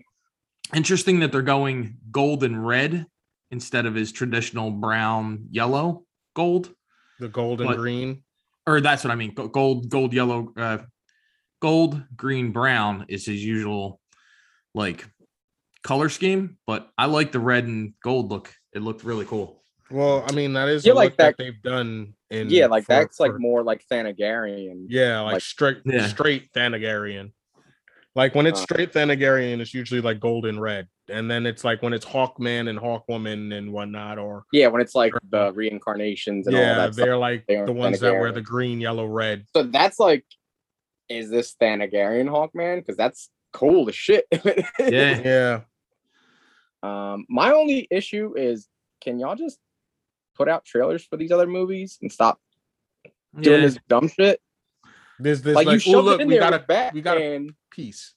Interesting 0.72 1.18
that 1.20 1.32
they're 1.32 1.42
going 1.42 1.96
gold 2.12 2.44
and 2.44 2.64
red 2.64 3.04
instead 3.50 3.86
of 3.86 3.94
his 3.96 4.12
traditional 4.12 4.70
brown, 4.70 5.46
yellow, 5.50 6.04
gold. 6.36 6.72
the 7.18 7.28
gold 7.28 7.60
and 7.60 7.68
But- 7.70 7.78
green. 7.78 8.22
Or 8.66 8.80
that's 8.80 9.02
what 9.02 9.10
I 9.10 9.16
mean. 9.16 9.34
Gold, 9.34 9.88
gold, 9.88 10.12
yellow, 10.12 10.52
uh, 10.56 10.78
gold, 11.60 12.00
green, 12.14 12.52
brown 12.52 13.06
is 13.08 13.26
his 13.26 13.44
usual 13.44 14.00
like 14.74 15.04
color 15.82 16.08
scheme. 16.08 16.56
But 16.66 16.90
I 16.98 17.06
like 17.06 17.32
the 17.32 17.40
red 17.40 17.64
and 17.64 17.94
gold 18.02 18.30
look. 18.30 18.52
It 18.72 18.82
looked 18.82 19.04
really 19.04 19.24
cool. 19.24 19.62
Well, 19.90 20.24
I 20.28 20.32
mean, 20.32 20.52
that 20.52 20.68
is 20.68 20.86
Yeah, 20.86 20.92
the 20.92 20.96
like 20.96 21.10
look 21.10 21.16
that, 21.18 21.36
that- 21.36 21.42
they've 21.44 21.62
done 21.62 22.14
in 22.30 22.48
Yeah, 22.50 22.66
like 22.66 22.84
for- 22.84 22.92
that's 22.94 23.18
like 23.18 23.32
more 23.38 23.62
like 23.64 23.84
Thanagarian. 23.90 24.86
yeah, 24.88 25.20
like, 25.20 25.32
like- 25.34 25.42
straight 25.42 25.78
Yeah. 25.84 26.06
straight 26.06 26.52
Thanagarian. 26.52 27.32
Like 28.16 28.34
when 28.34 28.46
it's 28.46 28.60
Uh, 28.60 28.64
straight 28.64 28.92
Thanagarian, 28.92 29.60
it's 29.60 29.72
usually 29.74 30.00
like 30.00 30.20
gold 30.20 30.46
and 30.46 30.60
red. 30.60 30.88
and 31.08 31.28
then 31.28 31.44
it's 31.44 31.64
like 31.64 31.82
when 31.82 31.92
it's 31.92 32.06
Hawkman 32.06 32.68
and 32.68 32.78
Hawkwoman 32.78 33.52
and 33.52 33.72
whatnot, 33.72 34.16
or 34.18 34.44
Yeah, 34.52 34.68
when 34.68 34.80
it's 34.80 34.94
like 34.94 35.12
the 35.28 35.52
reincarnations 35.52 36.46
and 36.46 36.54
all 36.54 36.62
yeah, 36.62 36.74
that 36.74 36.94
stuff. 36.94 37.04
they're 37.04 37.16
like 37.16 37.46
they 37.48 37.56
the 37.64 37.72
ones 37.72 37.98
that 37.98 38.12
wear 38.12 38.30
the 38.30 38.40
green, 38.42 38.80
yellow, 38.80 39.06
red. 39.06 39.44
So 39.56 39.64
that's 39.64 39.98
like, 39.98 40.24
is 41.08 41.30
this 41.30 41.56
Thanagarian 41.60 42.28
Hawkman? 42.28 42.76
Because 42.78 42.96
that's 42.96 43.28
cool 43.52 43.88
as 43.88 43.96
shit. 43.96 44.24
Yeah. 44.78 45.20
Yeah, 45.24 45.60
Um, 46.82 47.26
my 47.28 47.52
only 47.52 47.86
issue 47.90 48.34
is, 48.36 48.68
can 49.00 49.18
y'all 49.18 49.36
just 49.36 49.58
put 50.36 50.48
out 50.48 50.64
trailers 50.64 51.04
for 51.04 51.16
these 51.16 51.30
other 51.32 51.46
movies 51.46 51.98
and 52.00 52.10
stop 52.10 52.40
doing 53.38 53.60
Yeah. 53.60 53.66
this 53.66 53.78
dumb 53.88 54.08
shit? 54.08 54.40
this 55.18 55.40
this 55.42 55.54
Like, 55.54 55.66
like, 55.66 55.84
you 55.84 55.92
oh 55.92 55.96
shoved 55.96 56.04
look, 56.06 56.20
it 56.20 56.22
in 56.22 56.28
we 56.28 56.34
there 56.34 56.40
got 56.40 56.54
a 56.54 56.58
Batman. 56.60 56.90
we 56.94 57.02
got 57.02 57.18
a 57.18 57.48
piece. 57.70 58.14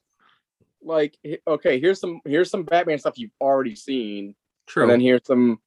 like, 0.81 1.17
okay, 1.47 1.79
here's 1.79 1.99
some 1.99 2.21
here's 2.25 2.49
some 2.49 2.63
Batman 2.63 2.97
stuff 2.99 3.17
you've 3.17 3.31
already 3.41 3.75
seen, 3.75 4.35
True. 4.67 4.83
and 4.83 4.91
then 4.91 4.99
here's 5.01 5.25
some 5.25 5.59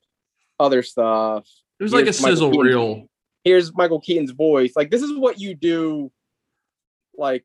other 0.59 0.82
stuff. 0.82 1.46
it 1.78 1.82
was 1.82 1.92
like 1.92 2.04
a 2.04 2.06
Michael 2.06 2.22
sizzle 2.22 2.50
Keaton. 2.50 2.66
reel. 2.66 3.09
Here's 3.44 3.74
Michael 3.74 4.00
Keaton's 4.00 4.30
voice. 4.32 4.72
Like, 4.74 4.90
this 4.90 5.02
is 5.02 5.16
what 5.16 5.38
you 5.38 5.54
do. 5.54 6.11
Like, 7.16 7.44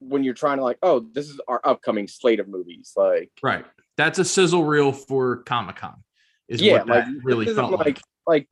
when 0.00 0.24
you're 0.24 0.34
trying 0.34 0.56
to 0.58 0.64
like, 0.64 0.78
oh, 0.82 1.00
this 1.12 1.28
is 1.28 1.38
our 1.48 1.60
upcoming 1.64 2.08
slate 2.08 2.40
of 2.40 2.48
movies. 2.48 2.92
Like, 2.96 3.30
Right. 3.42 3.64
That's 3.98 4.18
a 4.18 4.24
sizzle 4.24 4.64
reel 4.64 4.92
for 4.92 5.42
Comic 5.42 5.76
Con. 5.76 6.02
Is 6.48 6.62
yeah, 6.62 6.74
what 6.78 6.86
like 6.88 7.04
that 7.04 7.14
really 7.24 7.44
felt 7.54 7.72
like. 7.72 7.84
like 7.84 8.00
like 8.26 8.48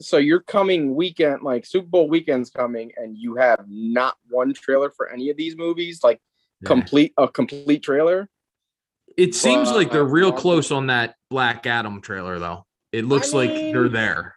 so 0.00 0.18
your 0.18 0.38
coming 0.40 0.94
weekend 0.94 1.42
like 1.42 1.66
super 1.66 1.88
bowl 1.88 2.08
weekend's 2.08 2.50
coming 2.50 2.92
and 2.96 3.16
you 3.18 3.34
have 3.36 3.64
not 3.66 4.14
one 4.28 4.52
trailer 4.54 4.90
for 4.90 5.08
any 5.10 5.30
of 5.30 5.36
these 5.36 5.56
movies 5.56 6.00
like 6.04 6.20
Yeah. 6.60 6.68
complete 6.68 7.12
a 7.16 7.26
complete 7.26 7.82
trailer 7.82 8.28
It 9.16 9.34
seems 9.34 9.72
like 9.72 9.90
they're 9.90 10.04
real 10.04 10.30
close 10.32 10.70
on 10.70 10.86
that 10.88 11.16
Black 11.30 11.66
Adam 11.66 12.00
trailer, 12.02 12.38
though. 12.38 12.66
It 12.92 13.04
looks 13.06 13.32
like 13.32 13.50
they're 13.50 13.88
there. 13.88 14.36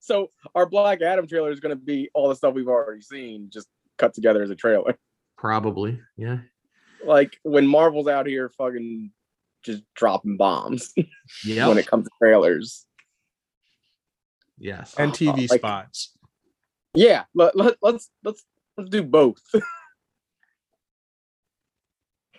so 0.00 0.30
our 0.54 0.66
black 0.66 1.00
adam 1.02 1.26
trailer 1.26 1.50
is 1.50 1.60
going 1.60 1.74
to 1.76 1.82
be 1.82 2.10
all 2.14 2.28
the 2.28 2.36
stuff 2.36 2.54
we've 2.54 2.68
already 2.68 3.00
seen 3.00 3.48
just 3.50 3.66
cut 3.98 4.12
together 4.14 4.42
as 4.42 4.50
a 4.50 4.54
trailer 4.54 4.96
Probably. 5.38 5.98
Yeah. 6.16 6.38
Like 7.06 7.36
when 7.42 7.66
marvel's 7.66 8.08
out 8.08 8.26
here 8.26 8.48
fucking 8.50 9.10
just 9.64 9.82
dropping 9.94 10.36
bombs 10.36 10.92
Yeah. 11.44 11.68
when 11.68 11.78
it 11.78 11.86
comes 11.86 12.04
to 12.04 12.10
trailers 12.20 12.84
yes. 14.58 14.94
and 14.98 15.10
uh, 15.12 15.14
TV 15.14 15.48
like- 15.50 15.58
spots. 15.60 16.12
yeah 16.94 17.24
let, 17.34 17.56
let, 17.56 17.76
let's 17.82 18.10
let's 18.22 18.44
let's 18.76 18.90
do 18.90 19.02
both 19.02 19.40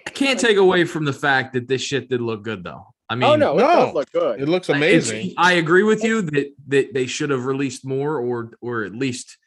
I 0.08 0.12
can't 0.12 0.40
take 0.40 0.58
away 0.58 0.86
from 0.86 1.06
the 1.06 1.14
fact 1.14 1.54
that 1.54 1.68
this 1.68 1.82
shit 1.82 2.10
did 2.10 2.22
look 2.22 2.44
good, 2.44 2.64
though. 2.64 2.86
I 3.10 3.14
oh, 3.14 3.18
mean, 3.18 3.30
oh 3.32 3.36
no 3.36 3.54
it 3.58 3.62
no. 3.62 3.68
does 3.68 3.94
look 3.94 4.12
good 4.12 4.40
It 4.42 4.48
looks 4.48 4.70
it's- 4.70 4.78
amazing. 4.78 5.34
I 5.38 5.54
agree 5.54 5.84
with 5.84 6.04
you 6.04 6.22
that 6.22 6.54
that 6.68 6.94
they 6.94 7.06
should 7.08 7.30
have 7.32 7.46
released 7.46 7.86
more, 7.86 8.20
or 8.20 8.52
or 8.62 8.84
at 8.84 8.94
least 8.96 9.38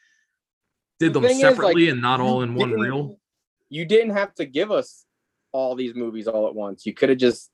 did 0.99 1.13
The 1.13 1.19
them 1.19 1.29
thing 1.29 1.37
is, 1.37 1.43
like, 1.43 1.51
separately 1.55 1.89
and 1.89 2.01
not 2.01 2.19
all 2.19 2.41
in 2.41 2.55
one 2.55 2.71
reel. 2.71 3.17
you 3.69 3.85
didn't 3.85 4.11
have 4.11 4.33
to 4.35 4.45
give 4.45 4.69
us 4.71 5.05
all 5.51 5.75
these 5.75 5.95
movies 5.95 6.27
all 6.27 6.47
at 6.47 6.55
once. 6.55 6.85
You 6.85 6.93
could 6.93 7.09
have 7.09 7.17
just 7.17 7.49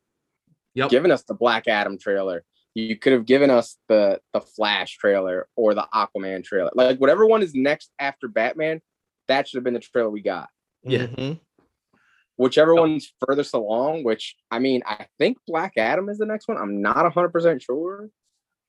Yep. 0.76 0.90
given 0.90 1.12
us 1.12 1.24
the 1.24 1.34
Black 1.34 1.68
Adam 1.68 1.98
trailer. 1.98 2.44
You 2.74 2.98
could 2.98 3.14
have 3.14 3.26
given 3.26 3.50
us 3.50 3.78
the 3.88 4.20
the 4.34 4.42
Flash 4.42 4.98
trailer 4.98 5.48
or 5.56 5.74
the 5.74 5.88
Aquaman 5.94 6.44
trailer. 6.44 6.70
Like 6.76 7.00
whatever 7.00 7.26
one 7.26 7.42
is 7.42 7.54
next 7.56 7.92
after 8.00 8.28
Batman, 8.28 8.82
that 9.30 9.48
should 9.48 9.58
have 9.58 9.64
been 9.64 9.74
the 9.76 9.80
trailer 9.80 10.10
we 10.10 10.22
got. 10.22 10.50
Yeah. 10.84 11.08
Mhm. 11.08 11.40
Whichever 12.38 12.76
one's 12.76 13.14
furthest 13.26 13.54
along, 13.54 14.04
which 14.04 14.36
I 14.52 14.60
mean, 14.60 14.82
I 14.86 15.08
think 15.18 15.38
Black 15.48 15.74
Adam 15.78 16.10
is 16.10 16.18
the 16.18 16.26
next 16.26 16.50
one. 16.50 16.58
I'm 16.58 16.82
not 16.82 17.06
100% 17.06 17.62
sure. 17.62 18.10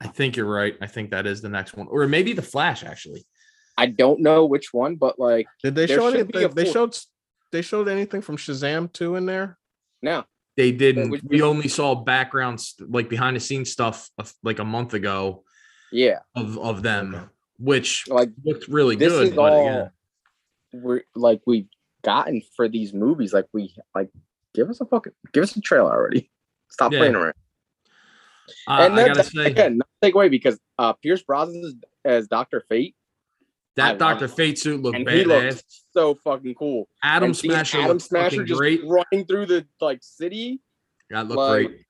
I 0.01 0.07
think 0.07 0.37
you're 0.37 0.47
right. 0.47 0.77
I 0.81 0.87
think 0.87 1.11
that 1.11 1.27
is 1.27 1.43
the 1.43 1.49
next 1.49 1.75
one, 1.75 1.89
or 1.89 2.07
maybe 2.07 2.33
the 2.33 2.43
Flash 2.43 2.85
actually. 2.85 3.27
I 3.77 3.87
don't 3.87 4.21
know 4.21 4.47
which 4.47 4.73
one, 4.73 4.95
but 4.95 5.19
like 5.19 5.47
Did 5.65 5.75
they 5.75 5.89
show 5.89 6.11
should 6.13 6.29
be 6.29 6.39
anything? 6.39 6.53
a 6.53 6.55
They 6.65 6.71
showed 6.73 6.97
they 7.53 7.63
showed 7.63 7.89
anything 7.89 8.21
from 8.23 8.37
Shazam 8.37 8.93
2 8.93 9.17
in 9.17 9.27
there? 9.27 9.59
no. 10.03 10.25
They 10.57 10.73
didn't. 10.73 11.11
was 11.11 11.23
We 11.23 11.43
only 11.43 11.69
saw 11.69 11.95
backgrounds, 11.95 12.77
like 12.81 13.11
behind 13.11 13.37
the 13.37 13.41
scenes 13.41 13.71
stuff, 13.71 14.09
like 14.43 14.59
a 14.59 14.65
month 14.65 14.95
ago 14.95 15.45
Yeah. 15.93 16.21
of 16.35 16.57
of 16.59 16.83
them, 16.83 17.29
which 17.59 18.09
Like 18.09 18.31
looked 18.43 18.67
really 18.67 18.97
this 18.97 19.13
good. 19.13 19.29
is 19.29 19.35
But 19.35 19.53
all 19.53 19.69
again, 19.69 19.91
we're 20.73 21.03
like 21.15 21.43
we've 21.47 21.69
gotten 22.03 22.41
for 22.57 22.71
these 22.71 22.95
movies. 22.95 23.35
Like 23.35 23.49
we 23.53 23.75
like 23.95 24.09
give 24.55 24.71
us 24.71 24.81
a 24.81 24.87
fucking 24.87 25.13
give 25.35 25.43
us 25.43 25.55
a 25.57 25.61
trailer 25.61 25.93
already. 25.93 26.31
Stop 26.71 26.93
Yeah. 26.93 27.01
playing 27.01 27.17
around. 27.17 27.35
I, 28.67 28.87
and 28.87 28.95
I 28.95 28.97
then 28.97 29.07
gotta 29.09 29.23
that- 29.25 29.33
say 29.33 29.45
again, 29.51 29.77
not 29.77 29.89
take 30.01 30.15
away 30.15 30.31
because 30.31 30.59
uh 30.79 30.95
Pierce 30.95 31.23
Brosnan 31.23 31.83
as 32.07 32.29
Doctor 32.29 32.65
Fate, 32.67 32.96
I 32.96 32.96
that 33.77 33.99
Doctor 33.99 34.25
it. 34.27 34.31
Fate 34.33 34.59
suit 34.59 34.83
looked 34.83 34.97
and 34.97 35.09
he 35.09 35.25
badass. 35.25 35.63
so 35.93 36.15
fucking 36.25 36.55
cool. 36.55 36.89
Atom 37.03 37.29
And 37.29 37.37
Smasher, 37.37 37.79
Atom 37.81 38.01
Smasher 38.01 38.45
just 38.45 38.59
great. 38.59 38.81
running 38.85 39.27
through 39.27 39.47
the 39.47 39.67
like 39.81 39.99
city, 40.03 40.61
That 41.11 41.29
looked 41.29 41.39
like, 41.39 41.67
great. 41.67 41.81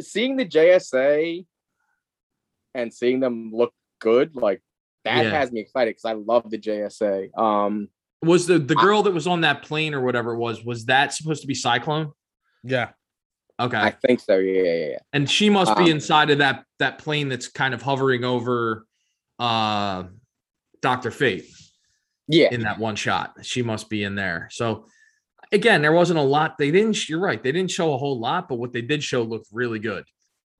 seeing 0.00 0.36
the 0.36 0.46
JSA, 0.46 1.44
and 2.74 2.92
seeing 2.92 3.20
them 3.20 3.50
look 3.52 3.72
good, 4.00 4.34
like 4.36 4.62
that 5.04 5.24
Yeah. 5.24 5.30
has 5.30 5.52
me 5.52 5.60
excited 5.60 5.90
because 5.90 6.04
I 6.04 6.12
love 6.14 6.48
the 6.50 6.58
JSA. 6.58 7.30
Um, 7.38 7.88
Was 8.22 8.46
the 8.46 8.58
the 8.58 8.76
I- 8.78 8.82
girl 8.82 9.02
that 9.02 9.12
was 9.12 9.26
on 9.26 9.40
that 9.42 9.62
plane 9.62 9.94
or 9.94 10.00
whatever 10.00 10.32
it 10.32 10.38
was? 10.38 10.64
Was 10.64 10.86
that 10.86 11.12
supposed 11.12 11.40
to 11.42 11.46
be 11.48 11.54
Cyclone? 11.54 12.12
Yeah. 12.62 12.90
Okay, 13.60 13.76
I 13.76 13.90
think 13.90 14.20
so. 14.20 14.38
Yeah, 14.38 14.62
yeah, 14.62 14.86
yeah. 14.92 14.98
and 15.12 15.28
she 15.30 15.50
must 15.50 15.76
be 15.76 15.84
um, 15.84 15.90
inside 15.90 16.30
of 16.30 16.38
that 16.38 16.64
that 16.78 16.98
plane 16.98 17.28
that's 17.28 17.48
kind 17.48 17.74
of 17.74 17.82
hovering 17.82 18.24
over 18.24 18.86
uh 19.38 20.04
Doctor 20.82 21.10
Fate. 21.10 21.46
Yeah, 22.28 22.48
in 22.52 22.62
that 22.62 22.78
one 22.78 22.96
shot. 22.96 23.34
She 23.42 23.62
must 23.62 23.88
be 23.90 24.04
in 24.04 24.14
there. 24.14 24.48
So 24.52 24.86
again, 25.50 25.82
there 25.82 25.92
wasn't 25.92 26.18
a 26.18 26.22
lot. 26.22 26.56
They 26.58 26.70
didn't. 26.70 27.08
You're 27.08 27.20
right. 27.20 27.42
They 27.42 27.52
didn't 27.52 27.70
show 27.70 27.92
a 27.94 27.98
whole 27.98 28.18
lot, 28.18 28.48
but 28.48 28.56
what 28.56 28.72
they 28.72 28.80
did 28.82 29.02
show 29.02 29.22
looked 29.22 29.48
really 29.52 29.78
good. 29.78 30.04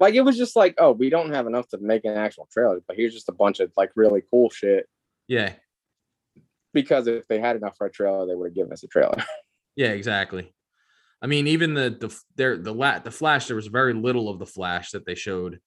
like 0.01 0.15
it 0.15 0.23
was 0.23 0.37
just 0.37 0.57
like, 0.57 0.75
oh, 0.79 0.93
we 0.93 1.09
don't 1.09 1.33
have 1.33 1.47
enough 1.47 1.69
to 1.69 1.79
make 1.79 2.05
an 2.05 2.17
actual 2.17 2.49
trailer, 2.53 2.81
but 2.87 2.97
here's 2.97 3.15
just 3.15 3.29
a 3.29 3.33
bunch 3.33 3.61
of 3.61 3.73
like 3.77 3.91
really 3.95 4.23
cool 4.31 4.51
shit. 4.51 4.89
Yeah. 5.29 5.53
Because 6.75 7.07
if 7.07 7.29
they 7.29 7.39
had 7.39 7.57
enough 7.57 7.77
for 7.77 7.87
a 7.87 7.91
trailer, 7.91 8.27
they 8.27 8.35
would 8.35 8.49
have 8.49 8.55
given 8.55 8.73
us 8.73 8.83
a 8.83 8.89
trailer. 8.89 9.23
Yeah. 9.77 9.91
Exactly. 9.91 10.53
I 11.23 11.29
mean, 11.29 11.47
even 11.47 11.73
the 11.73 11.89
the 11.89 12.21
there 12.35 12.59
the 12.59 12.75
la- 12.75 12.99
the 12.99 13.11
Flash. 13.11 13.47
There 13.47 13.57
was 13.57 13.69
very 13.69 13.95
little 13.95 14.29
of 14.29 14.39
the 14.39 14.45
Flash 14.45 14.91
that 14.91 15.07
they 15.07 15.15
showed, 15.15 15.61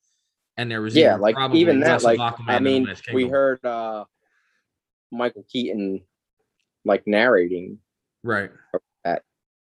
and 0.57 0.69
there 0.69 0.81
was 0.81 0.95
yeah, 0.95 1.11
even 1.11 1.21
like 1.21 1.35
probably 1.35 1.61
even 1.61 1.79
that, 1.79 2.03
like 2.03 2.19
I 2.45 2.59
mean, 2.59 2.93
we 3.13 3.27
heard 3.27 3.65
uh 3.65 4.03
Michael 5.15 5.45
Keaton 5.49 6.01
like 6.83 7.05
narrating, 7.07 7.79
right. 8.23 8.51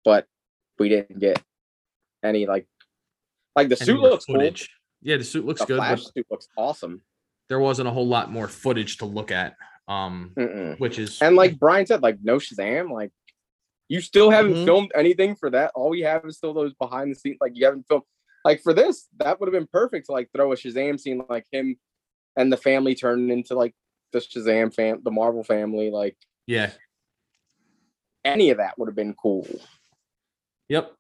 but 0.03 0.25
we 0.79 0.89
didn't 0.89 1.19
get 1.19 1.41
any 2.23 2.45
like 2.45 2.67
like 3.55 3.69
the 3.69 3.77
Any 3.77 3.85
suit 3.85 3.99
looks 3.99 4.25
cool. 4.25 4.35
footage. 4.35 4.69
Yeah, 5.01 5.17
the 5.17 5.23
suit 5.23 5.45
looks 5.45 5.61
The 5.61 5.67
good, 5.67 5.77
Flash 5.77 6.03
suit 6.05 6.25
looks 6.31 6.47
awesome. 6.57 7.01
there 7.49 7.59
wasn't 7.59 7.87
a 7.87 7.91
whole 7.91 8.07
lot 8.07 8.31
more 8.31 8.47
footage 8.47 8.97
to 8.97 9.05
look 9.05 9.31
at. 9.31 9.55
Um, 9.87 10.31
Mm-mm. 10.37 10.79
which 10.79 10.97
is 10.97 11.21
And 11.21 11.35
like 11.35 11.59
Brian 11.59 11.85
said, 11.85 12.01
like 12.01 12.17
no 12.23 12.37
Shazam, 12.37 12.89
like 12.91 13.11
you 13.89 13.99
still 13.99 14.29
haven't 14.31 14.53
Mhm. 14.55 14.65
filmed 14.65 14.91
anything 14.95 15.35
for 15.35 15.49
that. 15.51 15.71
All 15.75 15.89
we 15.89 16.01
have 16.01 16.25
is 16.25 16.37
still 16.37 16.53
those 16.53 16.73
behind 16.75 17.11
the 17.11 17.15
scenes. 17.15 17.37
Like 17.41 17.51
you 17.55 17.65
haven't 17.65 17.85
filmed 17.87 18.03
like 18.45 18.61
for 18.61 18.73
this, 18.73 19.07
that 19.17 19.39
would 19.39 19.47
have 19.47 19.53
been 19.53 19.67
perfect 19.71 20.05
to 20.07 20.13
like 20.13 20.29
throw 20.35 20.51
a 20.53 20.55
Shazam 20.55 20.99
scene 20.99 21.23
like 21.29 21.45
him 21.51 21.77
and 22.37 22.51
the 22.51 22.57
family 22.57 22.95
turning 22.95 23.29
into 23.29 23.55
like 23.55 23.73
the 24.13 24.19
Shazam 24.19 24.73
fam, 24.73 25.01
the 25.03 25.11
Marvel 25.11 25.43
family. 25.43 25.91
Like 25.91 26.15
yeah. 26.47 26.71
any 28.23 28.49
of 28.51 28.57
that 28.57 28.77
would 28.77 28.87
have 28.87 28.95
been 28.95 29.13
cool. 29.15 29.45
Yep. 30.69 30.91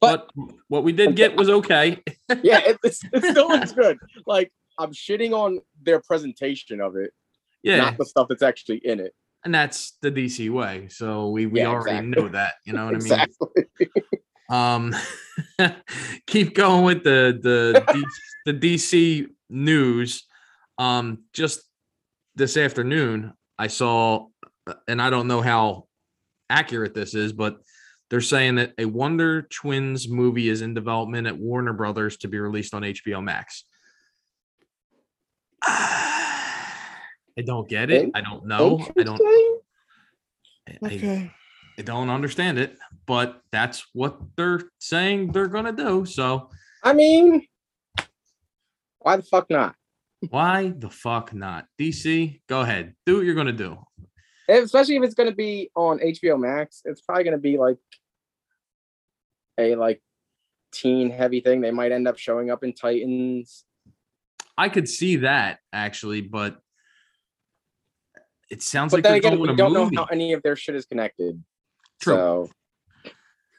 But- 0.00 0.28
But, 0.36 0.54
what 0.68 0.84
we 0.84 0.92
did 0.92 1.16
get 1.16 1.36
was 1.36 1.48
okay. 1.48 2.02
Yeah, 2.42 2.60
it, 2.60 2.78
it's, 2.82 3.00
it 3.12 3.22
still 3.24 3.48
looks 3.48 3.72
good. 3.82 3.98
Like 4.26 4.50
I'm 4.78 4.92
shitting 4.92 5.32
on 5.32 5.60
their 5.82 6.00
presentation 6.00 6.80
of 6.80 6.96
it, 6.96 7.12
Yeah. 7.62 7.76
not 7.78 7.96
the 7.98 8.04
stuff 8.06 8.28
that's 8.28 8.42
actually 8.42 8.78
in 8.84 8.98
it. 9.00 9.14
and 9.44 9.54
that's 9.54 9.98
the 10.02 10.10
DC 10.10 10.50
way. 10.50 10.88
So 10.88 11.28
we 11.28 11.46
we 11.46 11.60
Yeah, 11.60 11.68
already 11.68 11.98
exactly. 11.98 12.22
know 12.22 12.28
that. 12.30 12.54
You 12.64 12.72
know 12.72 12.86
what 12.86 12.94
exactly. 12.94 13.48
I 13.56 13.60
mean? 13.60 13.66
Exactly. 13.80 14.02
Um, 14.50 14.94
keep 16.26 16.54
going 16.54 16.84
with 16.84 17.02
the 17.02 17.38
the 17.42 18.04
the 18.44 18.52
DC 18.52 19.26
news. 19.48 20.26
Um, 20.76 21.24
just 21.32 21.62
this 22.36 22.56
afternoon, 22.56 23.32
I 23.58 23.66
saw, 23.68 24.26
uh, 24.66 24.74
and 24.88 25.00
I 25.00 25.10
don't 25.10 25.28
know 25.28 25.40
how 25.40 25.86
accurate 26.50 26.94
this 26.94 27.14
is, 27.14 27.32
but 27.32 27.58
they're 28.10 28.20
saying 28.20 28.56
that 28.56 28.72
a 28.78 28.84
Wonder 28.84 29.42
Twins 29.42 30.08
movie 30.08 30.48
is 30.48 30.62
in 30.62 30.74
development 30.74 31.26
at 31.26 31.36
Warner 31.38 31.72
Brothers 31.72 32.16
to 32.18 32.28
be 32.28 32.38
released 32.38 32.74
on 32.74 32.82
HBO 32.82 33.22
Max. 33.22 33.64
I 35.62 37.42
don't 37.44 37.68
get 37.68 37.90
it. 37.90 38.10
I 38.14 38.20
don't 38.20 38.46
know. 38.46 38.78
I 38.98 39.02
don't. 39.02 39.20
Interesting. 39.20 39.58
I- 40.68 40.86
Okay. 40.86 41.30
I 41.76 41.82
don't 41.82 42.08
understand 42.08 42.58
it, 42.58 42.78
but 43.04 43.42
that's 43.50 43.84
what 43.94 44.16
they're 44.36 44.60
saying 44.78 45.32
they're 45.32 45.48
gonna 45.48 45.72
do. 45.72 46.06
So 46.06 46.50
I 46.84 46.92
mean, 46.92 47.44
why 49.00 49.16
the 49.16 49.24
fuck 49.24 49.50
not? 49.50 49.74
Why 50.30 50.72
the 50.76 50.90
fuck 50.90 51.32
not? 51.34 51.66
DC, 51.80 52.40
go 52.48 52.60
ahead, 52.60 52.94
do 53.06 53.16
what 53.16 53.24
you're 53.26 53.34
gonna 53.34 53.52
do. 53.52 53.78
Especially 54.48 54.96
if 54.96 55.02
it's 55.02 55.14
gonna 55.14 55.32
be 55.34 55.70
on 55.74 55.98
HBO 56.00 56.38
Max, 56.38 56.82
it's 56.84 57.00
probably 57.00 57.24
gonna 57.24 57.38
be 57.38 57.56
like 57.58 57.78
a 59.58 59.74
like 59.76 60.02
teen 60.72 61.10
heavy 61.10 61.40
thing. 61.40 61.60
They 61.60 61.70
might 61.70 61.92
end 61.92 62.06
up 62.08 62.18
showing 62.18 62.50
up 62.50 62.64
in 62.64 62.72
Titans. 62.72 63.64
I 64.56 64.68
could 64.68 64.88
see 64.88 65.16
that 65.16 65.58
actually, 65.72 66.20
but 66.20 66.60
it 68.50 68.62
sounds 68.62 68.90
But 68.92 68.98
like 68.98 69.04
then 69.04 69.14
again, 69.14 69.38
we 69.40 69.54
don't 69.54 69.72
know 69.72 69.90
how 69.96 70.04
any 70.04 70.32
of 70.32 70.42
their 70.42 70.56
shit 70.56 70.74
is 70.74 70.84
connected. 70.86 71.42
True. 72.00 72.14
So 72.14 72.50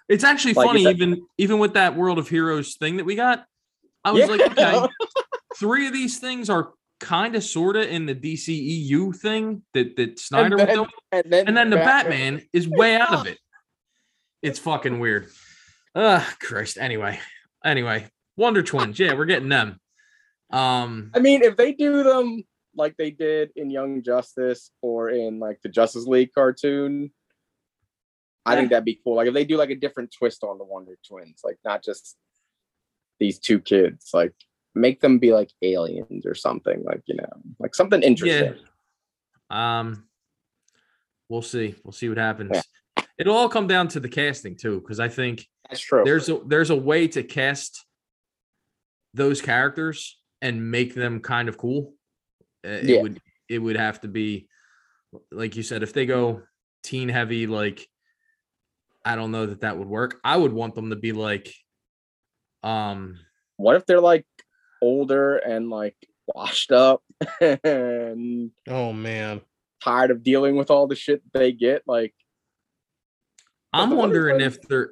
It's 0.07 0.23
actually 0.23 0.53
Like, 0.53 0.67
funny, 0.67 0.83
that- 0.83 0.91
even 0.95 1.25
even 1.37 1.57
with 1.59 1.73
that 1.73 1.95
World 1.95 2.19
of 2.19 2.29
Heroes 2.29 2.75
thing 2.75 2.97
that 2.97 3.05
we 3.05 3.15
got. 3.15 3.45
I 4.03 4.11
was 4.11 4.19
Yeah. 4.19 4.25
like, 4.27 4.51
okay, 4.51 4.87
three 5.57 5.87
of 5.87 5.93
these 5.93 6.19
things 6.19 6.49
are 6.49 6.71
kind 6.99 7.35
of 7.35 7.43
sort 7.43 7.75
of 7.75 7.83
in 7.87 8.05
the 8.05 8.15
DCEU 8.15 9.15
thing 9.15 9.63
that 9.73 9.95
that 9.97 10.19
Snyder 10.19 10.55
was 10.55 10.65
then- 10.65 10.75
doing, 10.75 10.89
and 11.11 11.33
then 11.33 11.47
and 11.47 11.57
then 11.57 11.69
the 11.69 11.77
Batman 11.77 12.41
is 12.53 12.67
way 12.67 12.95
out 12.95 13.13
of 13.13 13.27
it. 13.27 13.37
It's 14.41 14.59
fucking 14.59 14.99
weird. 14.99 15.27
Ah, 15.95 16.35
Christ. 16.41 16.77
Anyway, 16.79 17.19
anyway, 17.63 18.07
Wonder 18.37 18.61
Twins. 18.61 18.99
Yeah, 18.99 19.13
we're 19.13 19.25
getting 19.25 19.49
them. 19.49 19.79
Um, 20.51 21.11
I 21.15 21.19
mean, 21.19 21.41
if 21.41 21.57
they 21.57 21.73
do 21.73 22.03
them 22.03 22.43
like 22.75 22.95
they 22.97 23.11
did 23.11 23.51
in 23.55 23.69
Young 23.69 24.03
Justice 24.03 24.71
or 24.81 25.09
in 25.09 25.39
like 25.39 25.61
the 25.63 25.69
Justice 25.69 26.05
League 26.05 26.31
cartoon, 26.33 27.11
I 28.45 28.55
think 28.55 28.69
that'd 28.69 28.85
be 28.85 28.99
cool. 29.03 29.15
Like 29.15 29.27
if 29.27 29.33
they 29.33 29.45
do 29.45 29.57
like 29.57 29.71
a 29.71 29.75
different 29.75 30.13
twist 30.17 30.43
on 30.43 30.57
the 30.57 30.63
Wonder 30.65 30.97
Twins, 31.07 31.41
like 31.43 31.57
not 31.65 31.83
just 31.83 32.15
these 33.19 33.39
two 33.39 33.59
kids, 33.59 34.11
like 34.13 34.33
make 34.75 34.99
them 35.01 35.17
be 35.19 35.31
like 35.33 35.51
aliens 35.61 36.25
or 36.25 36.35
something, 36.35 36.83
like 36.83 37.01
you 37.05 37.15
know, 37.15 37.29
like 37.59 37.73
something 37.73 38.01
interesting. 38.03 38.55
yeah. 39.49 39.79
Um, 39.79 40.07
we'll 41.29 41.41
see. 41.41 41.75
We'll 41.83 41.91
see 41.93 42.09
what 42.09 42.17
happens. 42.17 42.61
It'll 43.17 43.35
all 43.35 43.49
come 43.49 43.67
down 43.67 43.87
to 43.89 43.99
the 43.99 44.09
casting 44.09 44.55
too, 44.57 44.81
because 44.81 44.99
I 44.99 45.07
think 45.07 45.47
That's 45.69 45.79
true. 45.81 46.03
there's 46.03 46.27
a 46.29 46.41
there's 46.45 46.69
a 46.69 46.75
way 46.75 47.07
to 47.09 47.23
cast 47.23 47.85
those 49.13 49.41
characters 49.41 50.19
and 50.41 50.69
make 50.69 50.93
them 50.93 51.21
kind 51.21 51.47
of 51.47 51.57
cool. 51.57 51.93
Uh, 52.65 52.69
It 52.69 52.83
Yeah. 52.85 53.01
would 53.01 53.21
it 53.47 53.59
would 53.59 53.77
have 53.77 54.01
to 54.01 54.07
be 54.07 54.49
like 55.31 55.55
you 55.55 55.63
said 55.63 55.83
if 55.83 55.93
they 55.93 56.05
go 56.05 56.41
teen 56.83 57.07
heavy 57.09 57.47
like 57.47 57.87
I 59.05 59.15
don't 59.15 59.31
know 59.31 59.45
that 59.45 59.61
that 59.61 59.77
would 59.77 59.87
work. 59.87 60.19
I 60.23 60.35
would 60.35 60.51
want 60.51 60.75
them 60.75 60.89
to 60.89 60.95
be 60.95 61.13
like 61.13 61.53
um 62.63 63.19
what 63.57 63.75
if 63.75 63.85
they're 63.85 64.01
like 64.01 64.25
older 64.81 65.37
and 65.37 65.69
like 65.69 65.95
washed 66.27 66.71
up 66.71 67.03
and 67.41 68.51
Oh 68.67 68.93
man. 68.93 69.41
tired 69.83 70.11
of 70.11 70.23
dealing 70.23 70.55
with 70.55 70.71
all 70.71 70.87
the 70.87 70.95
shit 70.95 71.21
they 71.33 71.51
get? 71.51 71.83
Like 71.87 72.13
I'm 73.73 73.91
wondering 73.91 74.41
if 74.41 74.61
they're 74.61 74.91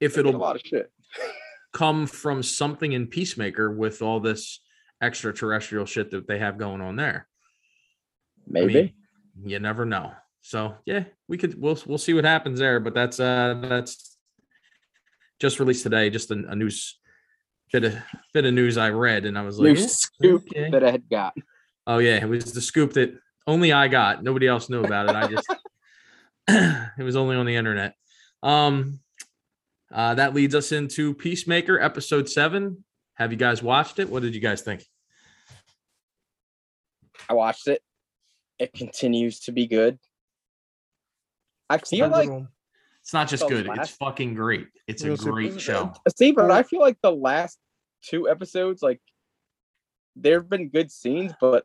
if 0.00 0.14
they 0.14 0.22
get 0.22 0.26
a 0.26 0.28
it'll 0.28 0.40
lot 0.40 0.56
of 0.56 0.62
shit. 0.64 0.90
come 1.72 2.06
from 2.06 2.42
something 2.42 2.92
in 2.92 3.06
Peacemaker 3.06 3.70
with 3.70 4.02
all 4.02 4.20
this 4.20 4.60
extraterrestrial 5.02 5.86
shit 5.86 6.10
that 6.10 6.26
they 6.26 6.38
have 6.38 6.58
going 6.58 6.80
on 6.80 6.96
there. 6.96 7.28
I 7.28 8.50
Maybe. 8.50 8.74
mean, 8.74 8.92
you 9.44 9.58
never 9.58 9.84
know. 9.84 10.12
So 10.40 10.76
yeah, 10.86 11.04
we 11.28 11.36
could 11.36 11.60
we'll 11.60 11.78
we'll 11.86 11.98
see 11.98 12.14
what 12.14 12.24
happens 12.24 12.58
there. 12.58 12.80
But 12.80 12.94
that's 12.94 13.20
uh 13.20 13.60
that's 13.62 14.16
just 15.40 15.60
released 15.60 15.82
today. 15.82 16.10
Just 16.10 16.30
a, 16.30 16.34
a 16.48 16.54
news 16.56 16.97
bit 17.72 17.84
of 17.84 17.94
bit 18.32 18.44
of 18.44 18.54
news 18.54 18.76
I 18.76 18.90
read, 18.90 19.24
and 19.24 19.38
I 19.38 19.42
was 19.42 19.58
like, 19.58 19.74
New 19.74 19.88
scoop 19.88 20.46
okay." 20.50 20.70
that 20.70 20.84
I 20.84 20.90
had 20.90 21.08
got. 21.08 21.34
oh 21.86 21.98
yeah, 21.98 22.16
it 22.16 22.28
was 22.28 22.52
the 22.52 22.60
scoop 22.60 22.94
that 22.94 23.14
only 23.46 23.72
I 23.72 23.88
got. 23.88 24.22
Nobody 24.22 24.46
else 24.46 24.68
knew 24.68 24.84
about 24.84 25.08
it. 25.08 25.16
I 25.16 25.28
just 25.28 25.48
it 26.48 27.02
was 27.02 27.16
only 27.16 27.36
on 27.36 27.46
the 27.46 27.56
internet. 27.56 27.94
Um, 28.42 29.00
uh, 29.92 30.14
that 30.14 30.34
leads 30.34 30.54
us 30.54 30.72
into 30.72 31.14
Peacemaker 31.14 31.80
episode 31.80 32.28
seven. 32.28 32.84
Have 33.14 33.32
you 33.32 33.38
guys 33.38 33.62
watched 33.62 33.98
it? 33.98 34.08
What 34.08 34.22
did 34.22 34.34
you 34.34 34.40
guys 34.40 34.62
think? 34.62 34.84
I 37.28 37.34
watched 37.34 37.68
it. 37.68 37.82
It 38.58 38.72
continues 38.72 39.40
to 39.40 39.52
be 39.52 39.66
good. 39.66 39.98
I 41.68 41.78
feel 41.78 42.08
like 42.08 42.30
It's 43.08 43.14
not 43.14 43.26
just 43.26 43.48
The 43.48 43.48
good; 43.48 43.70
it's 43.72 43.92
fucking 43.92 44.34
great. 44.34 44.68
It's 44.86 45.02
a 45.02 45.16
great 45.16 45.58
show. 45.58 45.94
see, 46.14 46.30
but 46.30 46.50
I 46.50 46.62
feel 46.62 46.80
like 46.80 46.98
the 47.02 47.10
last 47.10 47.58
two 48.02 48.28
episodes, 48.28 48.82
like 48.82 49.00
there 50.14 50.40
have 50.40 50.50
been 50.50 50.68
good 50.68 50.92
scenes, 50.92 51.32
but 51.40 51.64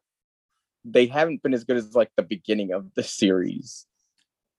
they 0.86 1.06
haven't 1.06 1.44
been 1.44 1.54
as 1.54 1.66
good 1.66 1.76
as 1.76 1.96
like 1.96 2.10
the 2.16 2.24
beginning 2.24 2.72
of 2.72 2.94
the 2.96 3.04
series. 3.04 3.86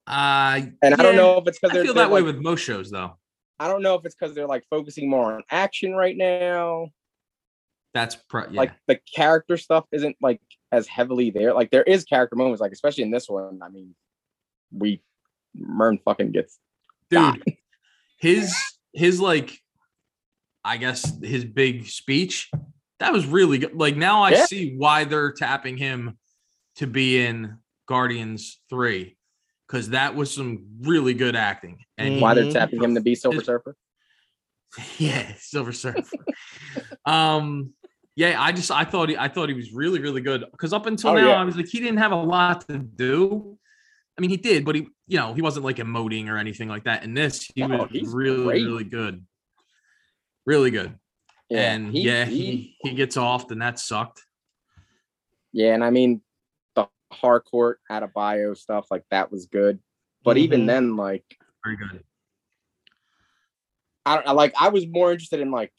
Uh, 0.07 0.61
And 0.83 0.93
I 0.93 1.03
don't 1.03 1.17
know 1.17 1.39
if 1.39 1.47
it's 1.47 1.59
because 1.59 1.71
I 1.71 1.75
they're 1.77 1.85
feel 1.85 1.95
they're, 1.95 2.05
that 2.05 2.13
way 2.13 2.21
with 2.21 2.37
most 2.37 2.61
shows, 2.61 2.91
though. 2.91 3.17
I 3.59 3.67
don't 3.69 3.81
know 3.81 3.95
if 3.95 4.05
it's 4.05 4.15
because 4.15 4.35
they're 4.35 4.47
like 4.47 4.65
focusing 4.69 5.09
more 5.09 5.33
on 5.33 5.43
action 5.51 5.95
right 5.95 6.15
now. 6.15 6.91
That's 7.95 8.15
pro- 8.15 8.51
yeah. 8.51 8.61
Like 8.61 8.73
the 8.89 9.01
character 9.17 9.57
stuff 9.57 9.87
isn't 9.91 10.17
like 10.21 10.43
as 10.71 10.87
heavily 10.87 11.31
there. 11.31 11.55
Like 11.55 11.71
there 11.71 11.85
is 11.85 12.05
character 12.05 12.37
moments, 12.37 12.61
like 12.61 12.73
especially 12.73 13.05
in 13.05 13.11
this 13.11 13.27
one. 13.27 13.61
I 13.63 13.71
mean, 13.71 13.95
we 14.71 15.01
Murn 15.55 15.99
fucking 16.05 16.33
gets 16.33 16.59
dude 17.11 17.43
his 18.19 18.55
his 18.93 19.21
like 19.21 19.59
i 20.65 20.77
guess 20.77 21.13
his 21.23 21.45
big 21.45 21.87
speech 21.87 22.51
that 23.01 23.13
was 23.13 23.27
really 23.27 23.59
good 23.59 23.75
like 23.75 23.97
now 23.97 24.23
i 24.23 24.31
Yeah. 24.31 24.47
see 24.47 24.75
why 24.77 25.05
they're 25.05 25.33
tapping 25.33 25.77
him 25.77 26.19
to 26.77 26.87
be 26.87 27.21
in 27.25 27.59
guardians 27.87 28.61
3 28.71 29.17
because 29.69 29.91
that 29.91 30.15
was 30.15 30.33
some 30.35 30.65
really 30.81 31.15
good 31.15 31.37
acting 31.37 31.79
and 31.99 32.21
why 32.21 32.35
they're 32.35 32.51
tapping 32.51 32.83
him 32.83 32.95
to 32.95 33.01
be 33.01 33.15
Silver 33.15 33.37
His- 33.39 33.47
Surfer. 33.47 33.77
yeah 34.99 35.33
silver 35.39 35.73
surfer 35.73 36.03
um 37.07 37.73
yeah 38.17 38.41
i 38.43 38.51
just 38.51 38.71
i 38.73 38.83
thought 38.85 39.09
he 39.09 39.17
i 39.17 39.29
thought 39.29 39.49
he 39.49 39.55
was 39.55 39.73
really 39.73 40.01
really 40.01 40.21
good 40.21 40.45
because 40.51 40.73
up 40.73 40.87
until 40.87 41.11
Oh, 41.11 41.15
now 41.15 41.29
yeah. 41.29 41.41
i 41.41 41.45
was 41.45 41.57
like 41.57 41.69
he 41.69 41.79
didn't 41.79 41.99
have 41.99 42.11
a 42.13 42.17
lot 42.17 42.67
to 42.69 42.79
do 42.79 43.57
i 44.19 44.21
mean 44.21 44.31
he 44.31 44.37
did 44.37 44.65
but 44.65 44.75
he 44.75 44.89
you 45.07 45.19
know 45.19 45.35
he 45.35 45.43
wasn't 45.43 45.65
like 45.65 45.77
emoting 45.77 46.29
or 46.29 46.39
anything 46.39 46.69
like 46.69 46.85
that 46.85 47.05
in 47.05 47.15
this 47.15 47.51
he 47.55 47.63
No, 47.67 47.87
was 47.93 48.13
really 48.15 48.45
great. 48.45 48.65
really 48.65 48.85
good 48.85 49.27
really 50.47 50.71
good 50.71 50.99
and 51.51 51.93
he- 51.93 52.03
yeah 52.07 52.25
he- 52.25 52.77
he, 52.83 52.91
gets 52.95 53.17
off 53.17 53.51
and 53.51 53.61
that 53.63 53.79
sucked 53.79 54.23
Yeah, 55.53 55.75
and 55.75 55.85
I 55.85 55.91
mean 55.91 56.23
the 56.75 56.89
Harcourt 57.13 57.81
Adebayo 57.91 58.57
stuff 58.57 58.87
like 58.91 59.05
that 59.11 59.31
was 59.31 59.47
good, 59.47 59.79
but 60.25 60.37
even 60.37 60.63
Mhm. 60.63 60.67
then, 60.67 60.97
like 60.97 61.25
very 61.65 61.77
good 61.77 62.03
I 64.07 64.21
don't 64.23 64.37
like 64.37 64.53
I 64.61 64.69
was 64.69 64.87
more 64.87 65.13
interested 65.13 65.41
in 65.41 65.51
like 65.51 65.73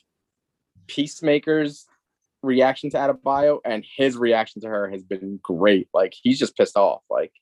Peacemaker's 0.88 1.86
reaction 2.42 2.90
to 2.92 2.98
Adebayo, 2.98 3.60
and 3.66 3.84
his 3.98 4.16
reaction 4.18 4.62
to 4.62 4.68
her 4.70 4.90
has 4.90 5.04
been 5.04 5.40
great. 5.44 5.90
Like 5.94 6.14
he's 6.16 6.40
just 6.40 6.56
pissed 6.56 6.78
off. 6.78 7.02
Like 7.10 7.34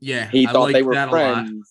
yeah 0.00 0.28
he 0.30 0.46
I 0.46 0.52
thought 0.52 0.72
they 0.72 0.82
were 0.82 0.94
that 0.94 1.10
friends, 1.10 1.70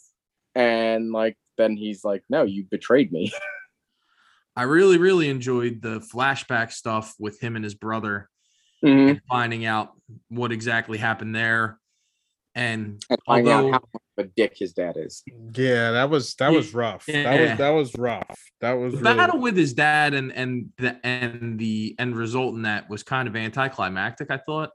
and 0.55 1.11
like 1.11 1.37
then 1.57 1.75
he's 1.75 2.03
like, 2.03 2.23
"No, 2.29 2.43
you 2.43 2.65
betrayed 2.69 3.11
me." 3.11 3.31
i 4.55 4.63
really 4.63 4.97
really 4.97 5.29
enjoyed 5.29 5.81
the 5.83 5.99
flashback 5.99 6.71
stuff 6.71 7.13
with 7.19 7.39
him 7.39 7.55
and 7.55 7.63
his 7.63 7.75
brother 7.75 8.27
Mhm. 8.83 9.09
and 9.09 9.21
finding 9.29 9.65
out 9.65 9.91
what 10.29 10.51
exactly 10.51 10.97
happened 10.97 11.35
there 11.35 11.79
and 12.55 13.03
And 13.09 13.19
finding 13.25 13.53
although 13.53 13.67
out 13.73 13.73
how 13.73 13.89
much 13.93 14.25
a 14.27 14.29
dick 14.35 14.53
his 14.57 14.73
dad 14.73 14.95
is. 14.97 15.23
Yeah, 15.53 15.91
that 15.91 16.09
was 16.09 16.33
that 16.35 16.51
was 16.51 16.73
rough. 16.73 17.05
That 17.05 17.39
was 17.39 17.57
that 17.59 17.69
was 17.69 17.95
rough. 17.95 18.39
That 18.61 18.73
was 18.73 18.93
the 18.93 19.01
really 19.01 19.15
battle 19.17 19.39
with 19.39 19.55
his 19.55 19.73
dad 19.73 20.13
and 20.15 20.31
and 20.31 20.71
the 20.79 20.99
and 21.05 21.59
the 21.59 21.95
end 21.99 22.15
result 22.15 22.55
in 22.55 22.63
that 22.63 22.89
was 22.89 23.03
kind 23.03 23.27
of 23.27 23.35
anticlimactic 23.35 24.31
i 24.31 24.37
thought 24.37 24.71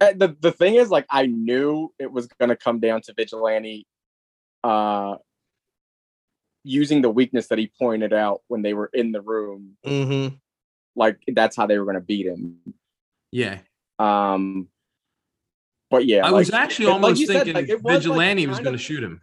the 0.00 0.36
the 0.40 0.52
thing 0.52 0.74
is, 0.76 0.90
like, 0.90 1.06
I 1.10 1.26
knew 1.26 1.92
it 1.98 2.10
was 2.10 2.26
gonna 2.26 2.56
come 2.56 2.80
down 2.80 3.02
to 3.02 3.12
Vigilante, 3.14 3.86
uh, 4.64 5.16
using 6.64 7.02
the 7.02 7.10
weakness 7.10 7.48
that 7.48 7.58
he 7.58 7.70
pointed 7.78 8.12
out 8.12 8.42
when 8.48 8.62
they 8.62 8.74
were 8.74 8.90
in 8.92 9.12
the 9.12 9.20
room. 9.20 9.76
Mhm. 9.84 10.38
Like 10.96 11.18
that's 11.28 11.56
how 11.56 11.66
they 11.66 11.78
were 11.78 11.84
gonna 11.86 12.00
beat 12.00 12.26
him. 12.26 12.58
yeah 13.32 13.60
Um, 13.98 14.68
but 15.90 16.04
yeah, 16.06 16.26
i 16.26 16.30
like, 16.30 16.40
was 16.40 16.50
actually 16.52 16.86
it- 16.86 16.88
like 16.88 16.94
almost 17.02 17.26
said, 17.26 17.32
thinking 17.34 17.54
like, 17.54 17.68
it 17.68 17.74
was, 17.82 17.84
like, 17.84 17.96
vigilante 17.98 18.46
was 18.46 18.58
going 18.60 18.72
to 18.72 18.78
shoot 18.78 19.02
him 19.04 19.22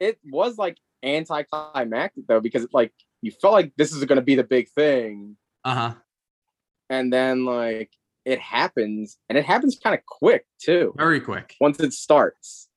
it 0.00 0.18
was 0.24 0.56
like 0.58 0.78
anticlimactic 1.02 2.26
though 2.26 2.40
because 2.40 2.66
like 2.72 2.92
you 3.22 3.30
felt 3.30 3.52
like 3.52 3.72
this 3.76 3.92
is 3.92 4.04
gonna 4.06 4.22
be 4.22 4.34
the 4.34 4.44
big 4.44 4.68
thing, 4.70 5.36
uh-huh 5.64 5.94
and 6.90 7.12
then 7.12 7.44
like 7.44 7.90
it 8.24 8.38
happens, 8.38 9.18
and 9.28 9.36
it 9.36 9.44
happens 9.44 9.78
kind 9.82 9.94
of 9.94 10.04
quick 10.06 10.46
too. 10.58 10.94
very 10.96 11.20
quick 11.20 11.54
once 11.60 11.80
it 11.80 11.92
starts. 11.92 12.68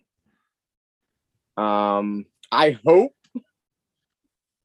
Um, 1.55 2.25
I 2.51 2.77
hope 2.86 3.13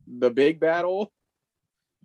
the 0.06 0.30
big 0.30 0.60
battle 0.60 1.12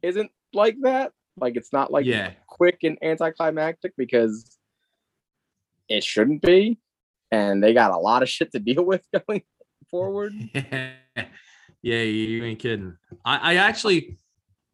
isn't 0.01 0.31
like 0.53 0.77
that. 0.81 1.11
Like 1.35 1.55
it's 1.55 1.73
not 1.73 1.91
like 1.91 2.05
yeah, 2.05 2.31
quick 2.47 2.79
and 2.83 2.97
anticlimactic 3.01 3.93
because 3.97 4.57
it 5.89 6.03
shouldn't 6.03 6.41
be. 6.41 6.79
And 7.31 7.61
they 7.61 7.73
got 7.73 7.91
a 7.91 7.97
lot 7.97 8.23
of 8.23 8.29
shit 8.29 8.51
to 8.53 8.59
deal 8.59 8.83
with 8.83 9.03
going 9.27 9.43
forward. 9.89 10.33
yeah, 10.53 10.93
you 11.81 12.01
you 12.01 12.43
ain't 12.43 12.59
kidding. 12.59 12.97
I, 13.25 13.53
I 13.53 13.55
actually, 13.55 14.17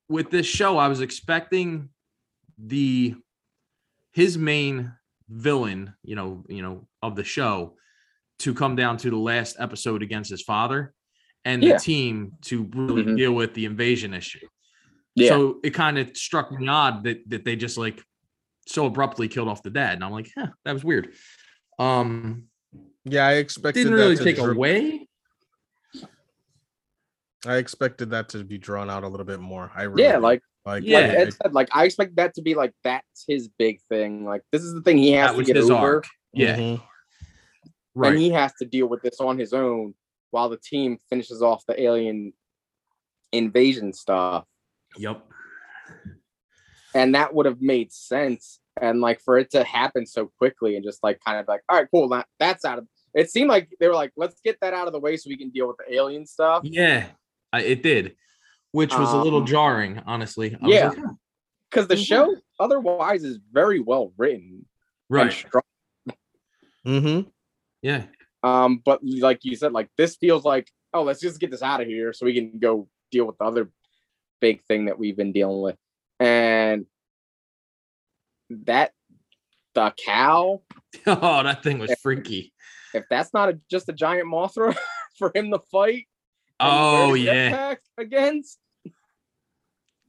with 0.08 0.30
this 0.30 0.46
show, 0.46 0.78
I 0.78 0.88
was 0.88 1.02
expecting 1.02 1.90
the 2.58 3.16
his 4.14 4.38
main 4.38 4.94
villain, 5.30 5.94
you 6.04 6.16
know, 6.16 6.46
you 6.48 6.62
know, 6.62 6.88
of 7.02 7.16
the 7.16 7.24
show, 7.24 7.76
to 8.40 8.54
come 8.54 8.76
down 8.76 8.98
to 8.98 9.10
the 9.10 9.18
last 9.18 9.56
episode 9.60 10.02
against 10.04 10.30
his 10.30 10.42
father, 10.42 10.94
and 11.46 11.64
Yeah. 11.64 11.74
the 11.74 11.80
team 11.80 12.34
to 12.44 12.64
really 12.74 13.04
Mhm. 13.04 13.18
deal 13.18 13.34
with 13.34 13.54
the 13.54 13.66
invasion 13.66 14.14
issue. 14.14 14.48
Yeah. 15.16 15.30
So 15.30 15.60
it 15.64 15.72
kind 15.72 15.98
of 16.00 16.16
struck 16.18 16.52
me 16.52 16.68
odd 16.68 17.04
that 17.04 17.30
that 17.30 17.46
they 17.46 17.56
just 17.56 17.78
like 17.78 18.04
so 18.68 18.86
abruptly 18.86 19.28
killed 19.28 19.48
off 19.50 19.62
the 19.64 19.70
dad, 19.70 19.94
and 19.96 20.04
I'm 20.04 20.12
like, 20.12 20.32
huh, 20.36 20.48
that 20.66 20.74
was 20.74 20.84
weird. 20.84 21.14
Um, 21.80 22.48
Yeah, 23.06 23.28
I 23.28 23.34
expected 23.34 23.84
didn't 23.84 23.98
that 23.98 24.04
really 24.04 24.16
to 24.18 24.24
take 24.24 24.38
dra- 24.38 24.54
away. 24.54 25.08
I 27.46 27.56
expected 27.58 28.12
that 28.12 28.30
to 28.30 28.44
be 28.46 28.58
drawn 28.58 28.90
out 28.90 29.04
a 29.04 29.08
little 29.08 29.26
bit 29.26 29.42
more. 29.42 29.70
I 29.76 29.84
really 29.84 30.04
yeah, 30.04 30.14
did. 30.14 30.22
like 30.22 30.42
like 30.66 30.84
Yeah. 30.86 31.00
like 31.00 31.10
Ed 31.18 31.34
said, 31.34 31.54
like 31.54 31.70
I 31.72 31.86
expect 31.86 32.16
that 32.18 32.34
to 32.36 32.42
be 32.42 32.56
like 32.56 32.74
that's 32.84 33.26
his 33.28 33.48
big 33.48 33.80
thing. 33.90 34.26
Like 34.26 34.42
this 34.52 34.64
is 34.64 34.74
the 34.74 34.82
thing 34.82 34.98
he 34.98 35.12
has 35.14 35.32
That 35.32 35.38
to 35.38 35.44
get 35.44 35.56
his 35.56 35.70
over, 35.70 35.96
arc. 35.96 36.08
Yeah, 36.34 36.58
Mhm. 36.58 36.82
right. 37.96 38.12
and 38.14 38.20
he 38.20 38.30
has 38.32 38.54
to 38.60 38.66
deal 38.66 38.88
with 38.88 39.02
this 39.02 39.20
on 39.20 39.38
his 39.38 39.54
own 39.54 39.94
while 40.32 40.50
the 40.50 40.58
team 40.58 40.98
finishes 41.10 41.42
off 41.42 41.64
the 41.68 41.80
alien 41.82 42.34
invasion 43.32 43.94
stuff. 43.94 44.46
Yep. 44.98 45.24
And 46.96 47.16
that 47.16 47.34
would 47.34 47.46
have 47.46 47.62
made 47.62 47.92
sense. 47.92 48.60
And 48.82 49.02
like 49.02 49.20
for 49.22 49.38
it 49.38 49.52
to 49.52 49.64
happen 49.64 50.06
so 50.06 50.32
quickly 50.38 50.76
and 50.76 50.84
just 50.84 51.04
like 51.04 51.20
kind 51.24 51.40
of 51.40 51.48
like, 51.48 51.62
all 51.70 51.78
right, 51.78 51.88
cool, 51.92 52.10
that, 52.10 52.28
that's 52.40 52.66
out 52.66 52.80
of 52.80 52.88
it 53.16 53.30
seemed 53.30 53.50
like 53.50 53.70
they 53.80 53.88
were 53.88 53.94
like, 53.94 54.12
let's 54.18 54.40
get 54.44 54.58
that 54.62 54.74
out 54.74 54.88
of 54.88 54.94
the 54.94 55.00
way 55.00 55.16
so 55.18 55.30
we 55.30 55.38
can 55.38 55.50
deal 55.52 55.68
with 55.68 55.78
the 55.78 55.94
alien 55.94 56.26
stuff. 56.26 56.62
Yeah, 56.64 57.06
I, 57.52 57.62
it 57.62 57.84
did, 57.84 58.16
which 58.74 58.92
was 58.98 59.14
a 59.14 59.18
little 59.22 59.40
Um, 59.42 59.46
jarring, 59.46 60.00
honestly. 60.06 60.56
I 60.62 60.66
was 60.68 60.76
yeah. 60.76 60.90
like, 60.90 60.98
"Huh, 60.98 61.14
Because 61.70 61.88
the 61.88 61.96
Mhm. 61.96 62.06
show 62.06 62.36
otherwise 62.60 63.24
is 63.24 63.38
very 63.52 63.80
well 63.80 64.14
written. 64.18 64.66
and 65.10 65.10
right. 65.10 65.32
strong. 65.32 65.64
Mhm. 66.86 67.32
Yeah, 67.84 68.08
Um, 68.42 68.78
but 68.84 69.00
like 69.04 69.44
you 69.46 69.56
said, 69.56 69.74
like 69.74 69.90
this 69.98 70.16
feels 70.18 70.44
like, 70.44 70.72
oh, 70.94 71.04
let's 71.04 71.20
just 71.22 71.40
get 71.40 71.52
this 71.52 71.62
out 71.62 71.82
of 71.82 71.88
here 71.88 72.14
so 72.14 72.26
we 72.26 72.34
can 72.34 72.58
go 72.60 72.90
deal 73.12 73.26
with 73.26 73.38
the 73.38 73.46
other 73.46 73.72
big 74.42 74.64
thing 74.66 74.86
that 74.86 74.98
we've 74.98 75.16
been 75.18 75.32
dealing 75.34 75.62
with. 75.62 75.78
And 76.20 76.88
that 78.50 78.94
the 79.76 79.94
cow, 80.04 80.62
oh, 81.08 81.44
that 81.44 81.62
thing 81.64 81.78
was 81.80 81.94
freaky. 82.02 82.54
if 82.94 83.06
that's 83.10 83.34
not 83.34 83.50
a, 83.50 83.60
just 83.70 83.90
a 83.90 83.94
giant 83.94 84.28
Mothra 84.28 84.76
for 85.18 85.32
him 85.36 85.52
to 85.52 85.60
fight, 85.72 86.08
Oh 86.60 87.14
yeah, 87.14 87.76
against, 87.98 88.58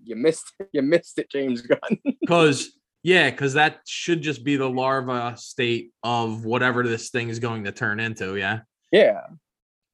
you 0.05 0.17
missed 0.17 0.53
you 0.73 0.83
missed 0.83 1.19
it, 1.19 1.31
James 1.31 1.63
Gunn. 1.63 1.99
because 2.21 2.73
yeah, 3.03 3.31
because 3.31 3.55
that 3.55 3.81
should 3.87 4.23
just 4.23 4.45
be 4.45 4.57
the 4.57 4.69
larva 4.69 5.35
state 5.37 5.91
of 6.03 6.45
whatever 6.45 6.83
this 6.87 7.11
thing 7.11 7.29
is 7.29 7.39
going 7.39 7.65
to 7.65 7.73
turn 7.73 8.01
into. 8.01 8.37
Yeah, 8.37 8.61
yeah, 8.93 9.21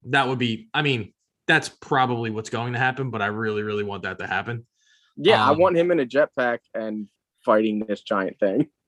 that 0.07 0.29
would 0.29 0.39
be. 0.39 0.69
I 0.73 0.83
mean, 0.83 1.13
that's 1.49 1.69
probably 1.69 2.31
what's 2.31 2.51
going 2.51 2.75
to 2.75 2.79
happen, 2.79 3.11
but 3.11 3.21
I 3.23 3.27
really, 3.27 3.63
really 3.63 3.83
want 3.85 4.05
that 4.05 4.19
to 4.21 4.27
happen. 4.27 4.67
yeah, 5.17 5.45
I 5.45 5.51
Um, 5.51 5.59
want 5.59 5.77
him 5.77 5.91
in 5.91 5.99
a 6.01 6.07
jetpack 6.07 6.59
and 6.75 7.09
fighting 7.45 7.81
this 7.87 8.03
giant 8.03 8.39
thing. 8.39 8.69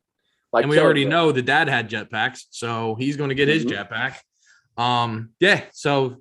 Like 0.54 0.64
and 0.64 0.70
we 0.70 0.78
already 0.78 1.04
it. 1.04 1.08
know 1.08 1.32
the 1.32 1.40
dad 1.40 1.66
had 1.70 1.88
jetpacks, 1.88 2.42
so 2.50 2.94
he's 2.96 3.16
going 3.16 3.30
to 3.30 3.34
get 3.34 3.48
his 3.48 3.64
Mhm. 3.64 3.70
jetpack. 3.88 4.16
Um, 4.76 5.30
yeah, 5.40 5.64
so 5.72 6.16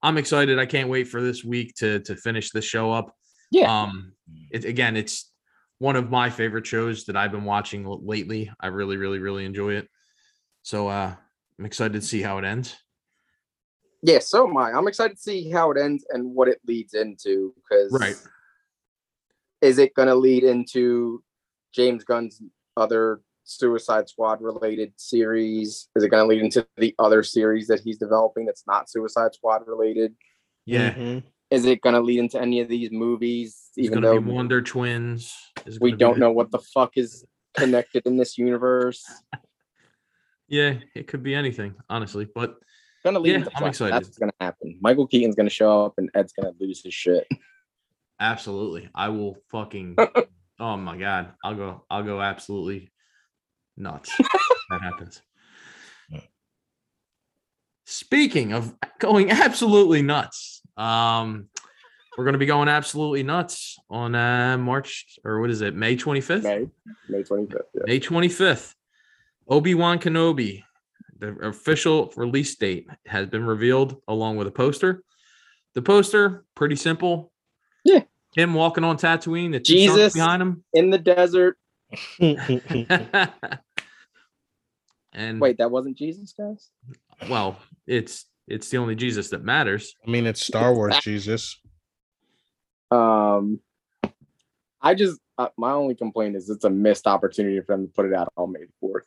I'm 0.00 0.18
excited. 0.18 0.56
I 0.60 0.66
can't 0.66 0.88
wait 0.88 1.08
for 1.08 1.20
this 1.20 1.42
week 1.42 1.74
to 1.78 1.98
to 1.98 2.14
finish 2.14 2.52
the 2.52 2.62
show 2.62 2.92
up. 2.92 3.12
Yeah. 3.52 3.82
Um, 3.82 4.14
it, 4.50 4.64
again, 4.64 4.96
it's 4.96 5.30
one 5.78 5.94
of 5.94 6.10
my 6.10 6.30
favorite 6.30 6.66
shows 6.66 7.04
that 7.04 7.16
I've 7.16 7.32
been 7.32 7.44
watching 7.44 7.84
lately. 7.86 8.50
I 8.58 8.68
really, 8.68 8.96
really, 8.96 9.18
really 9.18 9.44
enjoy 9.44 9.74
it. 9.74 9.88
So 10.62 10.88
uh, 10.88 11.14
I'm 11.58 11.64
excited 11.66 11.92
to 12.00 12.06
see 12.06 12.22
how 12.22 12.38
it 12.38 12.44
ends. 12.44 12.74
Yeah, 14.02 14.20
so 14.20 14.48
am 14.48 14.56
I. 14.56 14.72
I'm 14.72 14.88
excited 14.88 15.16
to 15.16 15.22
see 15.22 15.50
how 15.50 15.70
it 15.70 15.78
ends 15.78 16.04
and 16.10 16.34
what 16.34 16.48
it 16.48 16.60
leads 16.66 16.94
into. 16.94 17.54
Because 17.56 17.92
Right. 17.92 18.16
is 19.60 19.78
it 19.78 19.94
going 19.94 20.08
to 20.08 20.14
lead 20.14 20.44
into 20.44 21.22
James 21.74 22.04
Gunn's 22.04 22.40
other 22.76 23.20
Suicide 23.44 24.08
Squad 24.08 24.40
related 24.40 24.94
series? 24.96 25.88
Is 25.94 26.04
it 26.04 26.08
going 26.08 26.24
to 26.24 26.28
lead 26.28 26.42
into 26.42 26.66
the 26.78 26.94
other 26.98 27.22
series 27.22 27.66
that 27.66 27.80
he's 27.80 27.98
developing 27.98 28.46
that's 28.46 28.64
not 28.66 28.88
Suicide 28.88 29.34
Squad 29.34 29.62
related? 29.66 30.14
Yeah, 30.64 30.94
Mhm. 30.94 31.22
Is 31.52 31.66
it 31.66 31.82
going 31.82 31.94
to 31.94 32.00
lead 32.00 32.18
into 32.18 32.40
any 32.40 32.60
of 32.60 32.68
these 32.68 32.90
movies? 32.90 33.68
it's 33.76 33.86
Even 33.86 34.00
going 34.00 34.14
to 34.14 34.20
though 34.20 34.26
be 34.26 34.32
Wonder 34.32 34.62
Twins. 34.62 35.36
is 35.66 35.78
we 35.78 35.92
don't 35.92 36.14
the- 36.14 36.20
know 36.20 36.32
what 36.32 36.50
the 36.50 36.58
fuck 36.58 36.96
is 36.96 37.26
connected 37.54 38.06
in 38.06 38.16
this 38.16 38.38
universe. 38.38 39.04
Yeah, 40.48 40.74
it 40.94 41.06
could 41.06 41.22
be 41.22 41.34
anything, 41.34 41.74
honestly. 41.88 42.26
But 42.34 42.56
Gonna 43.04 43.20
lead 43.20 43.30
Yeah, 43.30 43.36
into 43.38 43.50
I'm 43.56 43.68
excited. 43.68 43.94
That's 43.94 44.08
what's 44.08 44.18
gonna 44.18 44.32
happen. 44.38 44.76
Michael 44.82 45.06
Keaton's 45.06 45.34
gonna 45.34 45.48
show 45.48 45.86
up 45.86 45.94
and 45.96 46.10
Ed's 46.14 46.34
gonna 46.34 46.52
lose 46.60 46.82
his 46.82 46.92
shit. 46.92 47.26
Absolutely. 48.20 48.90
I 48.94 49.08
will 49.08 49.38
fucking 49.50 49.96
oh 50.60 50.76
my 50.76 50.98
god. 50.98 51.32
I'll 51.42 51.54
go 51.54 51.84
I'll 51.88 52.02
go 52.02 52.20
absolutely 52.20 52.90
nuts. 53.78 54.14
that 54.18 54.82
happens. 54.82 55.22
Speaking 57.92 58.54
of 58.54 58.74
going 58.98 59.30
absolutely 59.30 60.00
nuts, 60.00 60.62
um 60.78 61.48
we're 62.16 62.24
going 62.24 62.32
to 62.32 62.38
be 62.38 62.46
going 62.46 62.68
absolutely 62.68 63.22
nuts 63.22 63.78
on 63.90 64.14
uh 64.14 64.56
March 64.56 65.18
or 65.24 65.42
what 65.42 65.50
is 65.50 65.60
it? 65.60 65.74
May 65.74 65.94
25th? 65.94 66.42
May, 66.42 66.70
May 67.10 67.22
25th. 67.22 67.60
Yeah. 67.74 67.82
May 67.84 68.00
25th. 68.00 68.74
Obi-Wan 69.46 69.98
Kenobi, 69.98 70.62
the 71.18 71.36
official 71.42 72.10
release 72.16 72.56
date 72.56 72.86
has 73.06 73.26
been 73.26 73.44
revealed 73.44 74.00
along 74.08 74.38
with 74.38 74.46
a 74.46 74.50
poster. 74.50 75.02
The 75.74 75.82
poster, 75.82 76.46
pretty 76.54 76.76
simple. 76.76 77.30
Yeah. 77.84 78.04
Him 78.34 78.54
walking 78.54 78.84
on 78.84 78.96
Tatooine, 78.96 79.52
the 79.52 79.60
Jesus. 79.60 80.14
behind 80.14 80.40
him. 80.40 80.64
In 80.72 80.88
the 80.88 80.98
desert. 80.98 81.58
and 85.12 85.40
Wait, 85.42 85.58
that 85.58 85.70
wasn't 85.70 85.98
Jesus, 85.98 86.32
guys? 86.32 86.70
Well, 87.28 87.58
it's 87.86 88.26
it's 88.48 88.68
the 88.70 88.78
only 88.78 88.94
Jesus 88.94 89.30
that 89.30 89.44
matters. 89.44 89.94
I 90.06 90.10
mean, 90.10 90.26
it's 90.26 90.42
Star 90.42 90.74
Wars, 90.74 90.98
Jesus. 90.98 91.58
Um, 92.90 93.60
I 94.80 94.94
just 94.94 95.20
uh, 95.38 95.48
my 95.56 95.72
only 95.72 95.94
complaint 95.94 96.36
is 96.36 96.50
it's 96.50 96.64
a 96.64 96.70
missed 96.70 97.06
opportunity 97.06 97.60
for 97.60 97.76
them 97.76 97.86
to 97.86 97.92
put 97.92 98.06
it 98.06 98.14
out 98.14 98.32
on 98.36 98.52
May 98.52 98.66
fourth. 98.80 99.06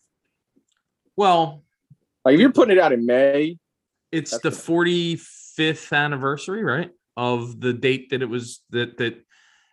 Well, 1.16 1.64
Like 2.24 2.36
if 2.36 2.40
you're 2.40 2.52
putting 2.52 2.78
it 2.78 2.82
out 2.82 2.92
in 2.92 3.06
May, 3.06 3.58
it's 4.12 4.38
the 4.40 4.50
45th 4.50 5.94
anniversary, 5.94 6.64
right? 6.64 6.92
Of 7.18 7.60
the 7.60 7.74
date 7.74 8.10
that 8.10 8.22
it 8.22 8.30
was 8.30 8.62
that 8.72 8.98
that 8.98 9.24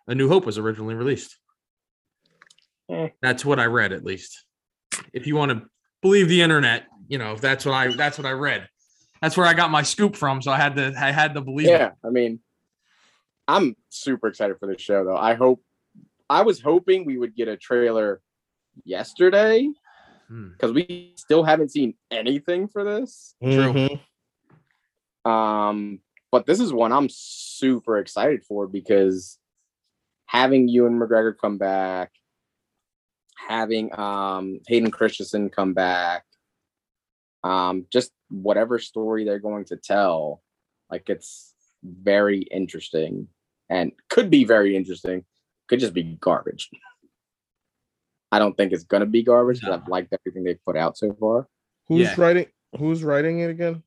A 0.07 0.15
New 0.15 0.27
Hope 0.27 0.45
was 0.45 0.57
originally 0.57 0.95
released. 0.95 1.37
Eh. 2.89 3.09
That's 3.21 3.43
what 3.43 3.59
I 3.59 3.65
read, 3.65 3.93
at 3.93 4.03
least. 4.03 4.45
If 5.13 5.27
you 5.27 5.35
want 5.35 5.51
to 5.51 5.63
believe 6.01 6.29
the 6.29 6.41
internet, 6.41 6.85
you 7.07 7.17
know, 7.17 7.35
that's 7.35 7.65
what 7.65 7.73
I 7.73 7.93
that's 7.93 8.17
what 8.17 8.25
I 8.25 8.31
read. 8.31 8.67
That's 9.21 9.37
where 9.37 9.45
I 9.45 9.53
got 9.53 9.71
my 9.71 9.83
scoop 9.83 10.15
from. 10.15 10.41
So 10.41 10.51
I 10.51 10.57
had 10.57 10.75
to 10.75 10.93
I 10.97 11.11
had 11.11 11.33
to 11.35 11.41
believe 11.41 11.67
yeah. 11.67 11.87
it. 11.87 11.93
I 12.03 12.09
mean, 12.09 12.39
I'm 13.47 13.75
super 13.89 14.27
excited 14.27 14.57
for 14.59 14.67
this 14.67 14.81
show 14.81 15.03
though. 15.03 15.17
I 15.17 15.33
hope 15.35 15.63
I 16.29 16.41
was 16.41 16.61
hoping 16.61 17.05
we 17.05 17.17
would 17.17 17.35
get 17.35 17.47
a 17.47 17.57
trailer 17.57 18.21
yesterday 18.83 19.69
Hmm. 20.27 20.49
because 20.51 20.71
we 20.71 21.13
still 21.15 21.43
haven't 21.43 21.69
seen 21.69 21.95
anything 22.09 22.67
for 22.67 22.83
this. 22.83 23.35
True. 23.43 23.73
Mhm. 25.25 25.29
Um, 25.29 25.99
but 26.31 26.45
this 26.45 26.59
is 26.59 26.73
one 26.73 26.91
I'm 26.91 27.09
super 27.09 27.99
excited 27.99 28.43
for 28.43 28.67
because 28.67 29.37
having 30.25 30.67
Ewan 30.67 30.99
McGregor 30.99 31.37
come 31.37 31.57
back, 31.57 32.11
having 33.37 33.93
um 33.97 34.59
Hayden 34.67 34.91
Christensen 34.91 35.49
come 35.49 35.73
back, 35.73 36.25
um, 37.43 37.85
just 37.91 38.11
whatever 38.29 38.79
story 38.79 39.25
they're 39.25 39.39
going 39.39 39.65
to 39.65 39.75
tell, 39.77 40.41
like 40.89 41.09
it's 41.09 41.53
very 41.83 42.39
interesting 42.43 43.27
and 43.69 43.91
could 44.09 44.29
be 44.29 44.43
very 44.45 44.75
interesting. 44.75 45.23
Could 45.67 45.79
just 45.79 45.93
be 45.93 46.03
garbage. 46.03 46.69
I 48.31 48.39
don't 48.39 48.55
think 48.57 48.73
it's 48.73 48.83
gonna 48.83 49.05
be 49.05 49.23
garbage 49.23 49.59
because 49.59 49.79
I've 49.79 49.87
liked 49.87 50.13
everything 50.13 50.43
they've 50.43 50.63
put 50.65 50.75
out 50.77 50.97
so 50.97 51.13
far. 51.19 51.47
Who's 51.87 51.99
Yeah. 52.01 52.15
writing? 52.17 52.47
Who's 52.77 53.03
writing 53.03 53.39
it 53.39 53.49
again? 53.49 53.83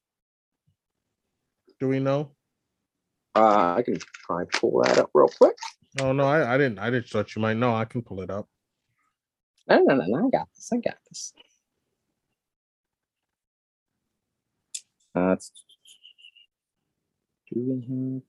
Do 1.80 1.88
we 1.88 1.98
know? 1.98 2.30
Uh, 3.34 3.74
I 3.76 3.82
can 3.82 3.98
probably 4.24 4.46
pull 4.52 4.82
that 4.82 4.98
up 4.98 5.10
real 5.12 5.28
quick. 5.28 5.56
Oh 6.00 6.12
no, 6.12 6.24
I, 6.24 6.54
I 6.54 6.58
didn't. 6.58 6.78
I 6.78 6.90
didn't 6.90 7.08
thought 7.08 7.34
you 7.34 7.42
might 7.42 7.56
know. 7.56 7.74
I 7.74 7.84
can 7.84 8.02
pull 8.02 8.20
it 8.22 8.30
up. 8.30 8.48
No, 9.68 9.78
no, 9.80 9.94
no, 9.96 10.04
no. 10.06 10.26
I 10.26 10.30
got 10.30 10.48
this. 10.54 10.70
I 10.72 10.76
got 10.76 10.96
this. 11.08 11.32
Uh, 15.16 15.32
it's 15.32 15.50
do 17.50 17.60
we 17.60 18.22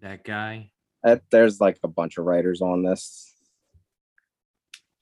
have 0.00 0.10
That 0.10 0.24
guy. 0.24 0.70
Uh, 1.04 1.16
there's 1.30 1.60
like 1.60 1.78
a 1.82 1.88
bunch 1.88 2.16
of 2.16 2.24
writers 2.24 2.62
on 2.62 2.82
this. 2.82 3.34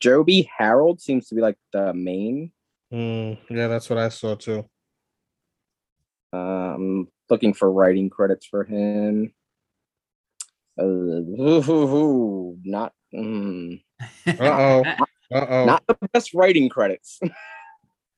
Joby 0.00 0.50
Harold 0.56 1.00
seems 1.00 1.28
to 1.28 1.36
be 1.36 1.40
like 1.40 1.56
the 1.72 1.94
main. 1.94 2.50
Mm, 2.92 3.38
yeah, 3.48 3.68
that's 3.68 3.88
what 3.88 4.00
I 4.00 4.08
saw 4.08 4.34
too. 4.34 4.68
Um, 6.32 7.06
looking 7.30 7.54
for 7.54 7.70
writing 7.70 8.10
credits 8.10 8.46
for 8.46 8.64
him. 8.64 9.32
Uh, 10.76 10.84
ooh, 10.84 12.58
not 12.64 12.92
mm, 13.14 13.80
Uh-oh. 14.26 14.84
Uh 15.32 15.46
oh. 15.48 15.64
not 15.64 15.82
the 15.86 15.96
best 16.12 16.34
writing 16.34 16.68
credits. 16.68 17.18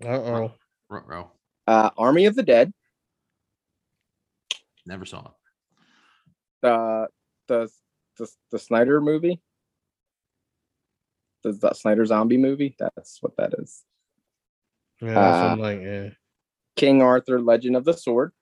Uh 0.04 0.08
oh. 0.08 0.52
Ruh-roh. 0.90 1.30
Uh, 1.66 1.90
Army 1.96 2.26
of 2.26 2.34
the 2.34 2.42
Dead, 2.42 2.72
Never 4.86 5.04
saw 5.06 5.20
it. 5.26 5.32
the 6.62 7.08
the 7.48 7.70
the, 8.18 8.30
the 8.50 8.58
Snyder 8.58 9.00
movie, 9.00 9.40
the, 11.42 11.52
the 11.52 11.72
Snyder 11.72 12.04
zombie 12.04 12.36
movie. 12.36 12.76
That's 12.78 13.18
what 13.22 13.36
that 13.38 13.54
is. 13.58 13.82
Yeah, 15.00 15.52
Uh, 15.52 15.56
like 15.56 15.80
yeah. 15.80 16.10
King 16.76 17.00
Arthur: 17.02 17.40
Legend 17.40 17.76
of 17.76 17.84
the 17.84 17.94
Sword. 17.94 18.32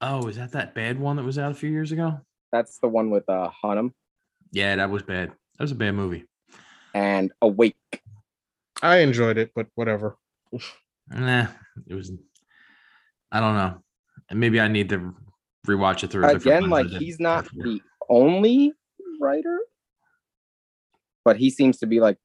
Oh, 0.00 0.28
is 0.28 0.36
that 0.36 0.52
that 0.52 0.74
bad 0.74 0.98
one 0.98 1.16
that 1.16 1.24
was 1.24 1.38
out 1.38 1.50
a 1.52 1.54
few 1.54 1.70
years 1.70 1.92
ago? 1.92 2.20
That's 2.52 2.78
the 2.78 2.88
one 2.88 3.10
with 3.10 3.28
uh 3.28 3.50
Hunnam 3.62 3.92
Yeah, 4.52 4.76
that 4.76 4.88
was 4.90 5.02
bad. 5.02 5.30
That 5.30 5.64
was 5.64 5.72
a 5.72 5.76
bad 5.76 5.92
movie. 5.92 6.24
and 6.94 7.32
Awake. 7.42 7.76
I 8.80 8.98
enjoyed 8.98 9.36
it, 9.38 9.50
but 9.54 9.66
whatever. 9.74 10.16
Nah, 11.10 11.46
it 11.86 11.94
was. 11.94 12.12
I 13.32 13.40
don't 13.40 13.54
know. 13.54 13.82
Maybe 14.32 14.60
I 14.60 14.68
need 14.68 14.88
to 14.90 15.14
rewatch 15.66 16.04
it 16.04 16.10
through. 16.10 16.26
Again, 16.26 16.68
like 16.70 16.86
he's 16.88 17.18
not 17.20 17.44
before. 17.44 17.64
the 17.64 17.82
only 18.08 18.72
writer, 19.20 19.58
but 21.24 21.36
he 21.36 21.50
seems 21.50 21.78
to 21.78 21.86
be 21.86 22.00
like 22.00 22.18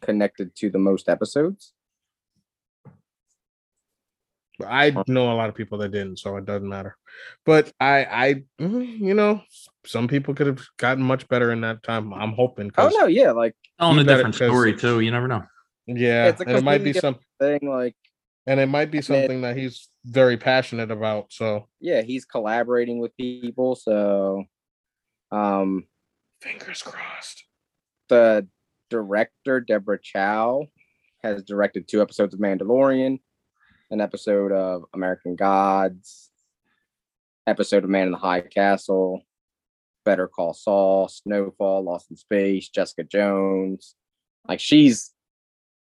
connected 0.00 0.54
to 0.56 0.70
the 0.70 0.78
most 0.78 1.08
episodes. 1.08 1.72
I 4.64 4.94
know 5.08 5.32
a 5.32 5.34
lot 5.34 5.48
of 5.48 5.54
people 5.56 5.78
that 5.78 5.90
didn't, 5.90 6.18
so 6.20 6.36
it 6.36 6.44
doesn't 6.44 6.68
matter. 6.68 6.96
But 7.44 7.72
I, 7.80 8.04
I, 8.04 8.34
mm, 8.60 8.98
you 9.00 9.12
know, 9.14 9.42
some 9.84 10.06
people 10.06 10.32
could 10.32 10.46
have 10.46 10.60
gotten 10.78 11.02
much 11.02 11.26
better 11.28 11.50
in 11.50 11.60
that 11.62 11.82
time. 11.82 12.14
I'm 12.14 12.32
hoping. 12.32 12.70
Oh 12.78 12.84
'cause- 12.84 12.94
no, 12.96 13.06
yeah, 13.06 13.32
like 13.32 13.56
telling 13.80 13.96
you 13.96 14.00
a 14.02 14.04
different 14.04 14.36
story 14.36 14.76
too. 14.76 15.00
You 15.00 15.10
never 15.10 15.26
know. 15.26 15.42
Yeah, 15.86 16.28
It's 16.28 16.40
a 16.40 16.56
it 16.56 16.62
might 16.62 16.84
be 16.84 16.92
completely 16.92 17.00
some, 17.00 17.18
thing 17.40 17.68
like 17.68 17.96
and 18.46 18.60
it 18.60 18.66
might 18.66 18.90
be 18.90 19.00
something 19.00 19.40
that 19.42 19.56
he's 19.56 19.88
very 20.04 20.36
passionate 20.36 20.90
about. 20.90 21.32
So 21.32 21.68
yeah, 21.80 22.02
he's 22.02 22.24
collaborating 22.24 22.98
with 22.98 23.16
people. 23.16 23.74
So 23.74 24.44
um 25.30 25.84
fingers 26.40 26.82
crossed. 26.82 27.44
the 28.08 28.46
director, 28.90 29.60
Deborah 29.60 29.98
Chow, 30.00 30.66
has 31.22 31.42
directed 31.42 31.88
two 31.88 32.02
episodes 32.02 32.34
of 32.34 32.40
Mandalorian, 32.40 33.18
an 33.90 34.00
episode 34.00 34.52
of 34.52 34.84
American 34.92 35.36
Gods, 35.36 36.30
episode 37.46 37.84
of 37.84 37.90
Man 37.90 38.06
in 38.06 38.12
the 38.12 38.18
High 38.18 38.42
Castle, 38.42 39.22
Better 40.04 40.28
Call 40.28 40.52
Saul, 40.52 41.08
Snowfall, 41.08 41.82
Lost 41.82 42.10
in 42.10 42.16
Space, 42.16 42.68
Jessica 42.68 43.04
Jones. 43.04 43.94
Like 44.46 44.60
she's 44.60 45.12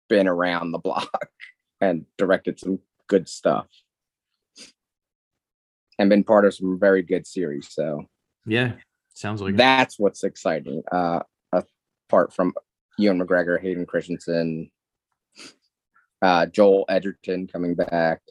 been 0.07 0.27
around 0.27 0.71
the 0.71 0.79
block 0.79 1.27
and 1.85 2.05
directed 2.17 2.59
some 2.59 2.79
good 3.07 3.29
stuff. 3.29 3.67
And 5.97 6.09
been 6.09 6.23
part 6.23 6.45
of 6.45 6.53
some 6.53 6.77
very 6.79 7.03
good 7.03 7.25
series. 7.25 7.67
So 7.71 8.05
Yeah, 8.45 8.73
sounds 9.13 9.41
like 9.41 9.53
it. 9.53 9.57
that's 9.57 9.97
what's 9.97 10.23
exciting. 10.23 10.83
Uh, 10.91 11.21
apart 11.53 12.33
from 12.33 12.53
Ewan 12.97 13.19
McGregor, 13.19 13.61
Hayden 13.61 13.85
Christensen, 13.85 14.71
uh, 16.21 16.47
Joel 16.47 16.85
Edgerton 16.89 17.47
coming 17.47 17.75
back. 17.75 18.21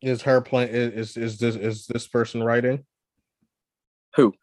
Is 0.00 0.22
her 0.22 0.40
playing? 0.40 0.70
Is 0.70 1.16
is 1.16 1.38
this 1.38 1.54
is 1.54 1.86
this 1.86 2.08
person 2.08 2.42
writing? 2.42 2.84
Who? 4.16 4.34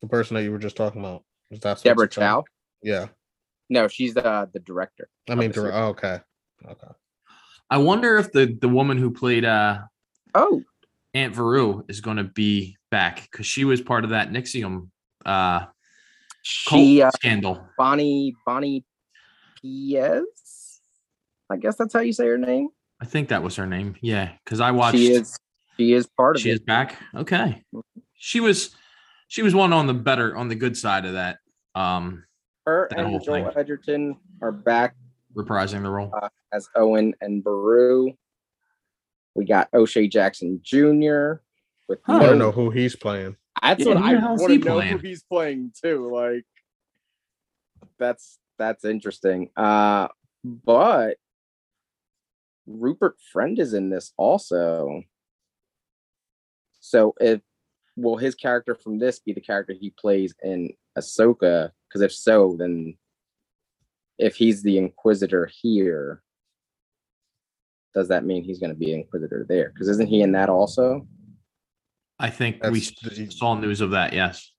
The 0.00 0.08
person 0.08 0.36
that 0.36 0.42
you 0.44 0.52
were 0.52 0.58
just 0.58 0.76
talking 0.76 1.00
about. 1.00 1.22
Is 1.50 1.60
that 1.60 1.82
Deborah 1.82 2.08
Chow. 2.08 2.44
Yeah, 2.82 3.08
No, 3.68 3.88
she's 3.88 4.14
the 4.14 4.48
the 4.54 4.60
director. 4.60 5.08
I 5.28 5.34
mean, 5.34 5.50
dir- 5.50 5.72
oh, 5.72 5.88
okay, 5.88 6.20
okay. 6.66 6.88
I 7.72 7.78
wonder 7.78 8.18
if 8.18 8.32
the 8.32 8.54
the 8.60 8.68
woman 8.68 8.98
who 8.98 9.10
played 9.10 9.46
uh 9.46 9.78
Oh, 10.34 10.62
Aunt 11.14 11.34
Beru 11.34 11.84
is 11.88 12.02
going 12.02 12.18
to 12.18 12.24
be 12.24 12.76
back 12.90 13.28
because 13.30 13.46
she 13.46 13.64
was 13.64 13.80
part 13.80 14.04
of 14.04 14.10
that 14.10 14.30
NXIVM 14.30 14.88
uh 15.24 15.64
she 16.42 17.00
uh, 17.00 17.10
scandal. 17.12 17.66
Bonnie 17.78 18.34
Bonnie 18.44 18.84
Piesse. 19.58 20.80
I 21.48 21.56
guess 21.56 21.76
that's 21.76 21.94
how 21.94 22.00
you 22.00 22.12
say 22.12 22.26
her 22.26 22.36
name. 22.36 22.68
I 23.00 23.06
think 23.06 23.30
that 23.30 23.42
was 23.42 23.56
her 23.56 23.66
name. 23.66 23.96
Yeah, 24.02 24.32
because 24.44 24.60
I 24.60 24.70
watched. 24.70 24.98
She 24.98 25.12
is 25.12 25.38
she 25.78 25.94
is 25.94 26.06
part 26.06 26.36
of 26.36 26.42
she 26.42 26.50
it. 26.50 26.54
is 26.54 26.60
back. 26.60 26.98
Okay, 27.14 27.62
she 28.14 28.40
was 28.40 28.76
she 29.28 29.40
was 29.40 29.54
one 29.54 29.72
on 29.72 29.86
the 29.86 29.94
better 29.94 30.36
on 30.36 30.48
the 30.48 30.56
good 30.56 30.76
side 30.76 31.06
of 31.06 31.14
that. 31.14 31.38
Um, 31.74 32.24
Her 32.66 32.88
that 32.90 32.98
and 32.98 33.24
Joel 33.24 33.44
thing. 33.44 33.50
Edgerton 33.56 34.18
are 34.42 34.52
back 34.52 34.94
reprising 35.34 35.82
the 35.82 35.90
role. 35.90 36.12
Uh, 36.14 36.28
as 36.52 36.68
Owen 36.76 37.14
and 37.20 37.42
Beru. 37.42 38.12
We 39.34 39.44
got 39.46 39.68
O'Shea 39.72 40.08
Jackson 40.08 40.60
Jr. 40.62 41.34
with 41.88 42.00
Huh. 42.04 42.12
I 42.14 42.18
want 42.18 42.22
no 42.22 42.32
to 42.32 42.36
know 42.36 42.52
who 42.52 42.70
he's 42.70 42.94
playing. 42.94 43.36
That's 43.62 43.80
Yeah, 43.80 43.94
what 43.94 43.96
I 43.98 44.14
the 44.14 44.20
hell's 44.20 44.40
want 44.40 44.52
to 44.52 44.58
know 44.58 44.74
playing? 44.76 44.92
who 44.92 44.98
he's 44.98 45.22
playing 45.22 45.72
too. 45.82 46.10
Like 46.12 46.44
that's 47.98 48.38
that's 48.58 48.84
interesting. 48.84 49.50
Uh 49.56 50.08
but 50.44 51.16
Rupert 52.66 53.16
Friend 53.32 53.58
is 53.58 53.74
in 53.74 53.88
this 53.90 54.12
also. 54.16 55.02
So 56.80 57.14
if 57.20 57.40
will 57.96 58.16
his 58.16 58.34
character 58.34 58.74
from 58.74 58.98
this 58.98 59.18
be 59.20 59.32
the 59.32 59.40
character 59.40 59.72
he 59.72 59.90
plays 59.90 60.34
in 60.42 60.70
Ahsoka? 60.98 61.70
Because 61.88 62.02
if 62.02 62.12
so, 62.12 62.56
then 62.58 62.96
if 64.18 64.36
he's 64.36 64.62
the 64.62 64.78
Inquisitor 64.78 65.50
here, 65.62 66.22
does 67.94 68.08
that 68.08 68.24
mean 68.24 68.42
he's 68.44 68.58
going 68.58 68.70
to 68.72 68.76
be 68.78 68.92
Inquisitor 68.92 69.44
there? 69.48 69.70
Because 69.70 69.88
isn't 69.88 70.06
he 70.08 70.22
in 70.22 70.32
that 70.32 70.48
also? 70.48 71.06
I 72.18 72.30
think 72.30 72.62
we 72.64 72.80
That's 72.80 73.00
the- 73.16 73.22
s- 73.24 73.36
saw 73.38 73.54
news 73.54 73.80
of 73.80 73.90
that. 73.90 74.12
Yes. 74.12 74.50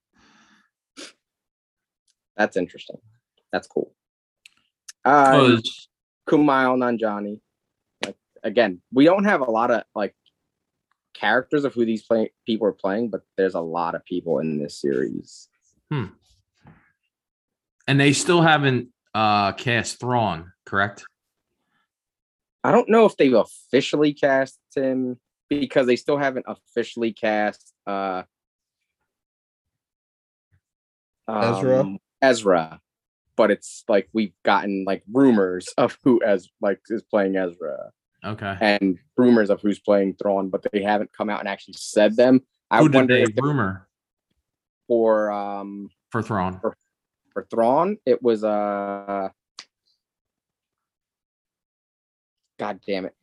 That's 2.36 2.58
interesting. 2.58 2.98
That's 3.52 3.68
cool. 3.68 3.94
Uh, 5.06 5.58
Kumail 6.28 6.78
Nanjiani. 6.78 7.40
Like 8.06 8.16
again, 8.44 8.82
we 8.92 9.06
don't 9.06 9.26
have 9.26 9.42
a 9.42 9.52
lot 9.52 9.70
of 9.72 9.84
like 9.94 10.16
characters 11.14 11.64
of 11.64 11.74
who 11.74 11.86
these 11.86 12.04
play- 12.04 12.32
people 12.46 12.68
are 12.68 12.72
playing, 12.74 13.10
but 13.10 13.22
there's 13.38 13.54
a 13.54 13.60
lot 13.62 13.94
of 13.96 14.04
people 14.06 14.40
in 14.40 14.58
this 14.62 14.80
series. 14.80 15.48
Hmm. 15.92 16.06
and 17.88 18.00
they 18.00 18.14
still 18.14 18.42
haven't 18.42 18.88
uh 19.14 19.52
cast 19.52 20.00
Thrawn, 20.00 20.52
correct? 20.66 21.06
I 22.64 22.72
don't 22.72 22.90
know 22.90 23.06
if 23.06 23.18
they've 23.18 23.34
officially 23.34 24.14
cast 24.14 24.58
him 24.76 25.20
because 25.50 25.86
they 25.88 25.96
still 25.98 26.18
haven't 26.18 26.46
officially 26.48 27.12
cast 27.14 27.74
uh 27.86 28.24
Ezra? 31.28 31.80
um, 31.82 32.00
Ezra, 32.22 32.80
but 33.36 33.52
it's 33.52 33.84
like 33.88 34.08
we've 34.14 34.34
gotten 34.44 34.84
like 34.86 35.04
rumors 35.12 35.68
of 35.78 35.98
who 36.04 36.22
as 36.24 36.50
like 36.62 36.80
is 36.90 37.02
playing 37.04 37.36
Ezra 37.38 37.92
Okay. 38.26 38.58
and 38.62 38.98
rumors 39.18 39.50
of 39.50 39.62
who's 39.62 39.80
playing 39.80 40.16
Thrawn, 40.16 40.50
but 40.50 40.66
they 40.72 40.82
haven't 40.82 41.12
come 41.12 41.30
out 41.30 41.40
and 41.40 41.48
actually 41.50 41.76
said 41.76 42.16
them. 42.16 42.42
I 42.72 42.80
Who 42.80 42.88
did 42.90 42.96
wonder 43.00 43.16
they 43.16 43.24
if 43.24 43.32
rumor 43.38 43.88
for 44.88 45.32
um 45.32 45.90
for 46.12 46.22
Thrawn? 46.22 46.60
for 47.34 47.46
Thrawn, 47.50 47.98
it 48.06 48.22
was 48.22 48.44
uh 48.44 49.30
God 52.60 52.80
damn 52.86 53.06
it. 53.06 53.14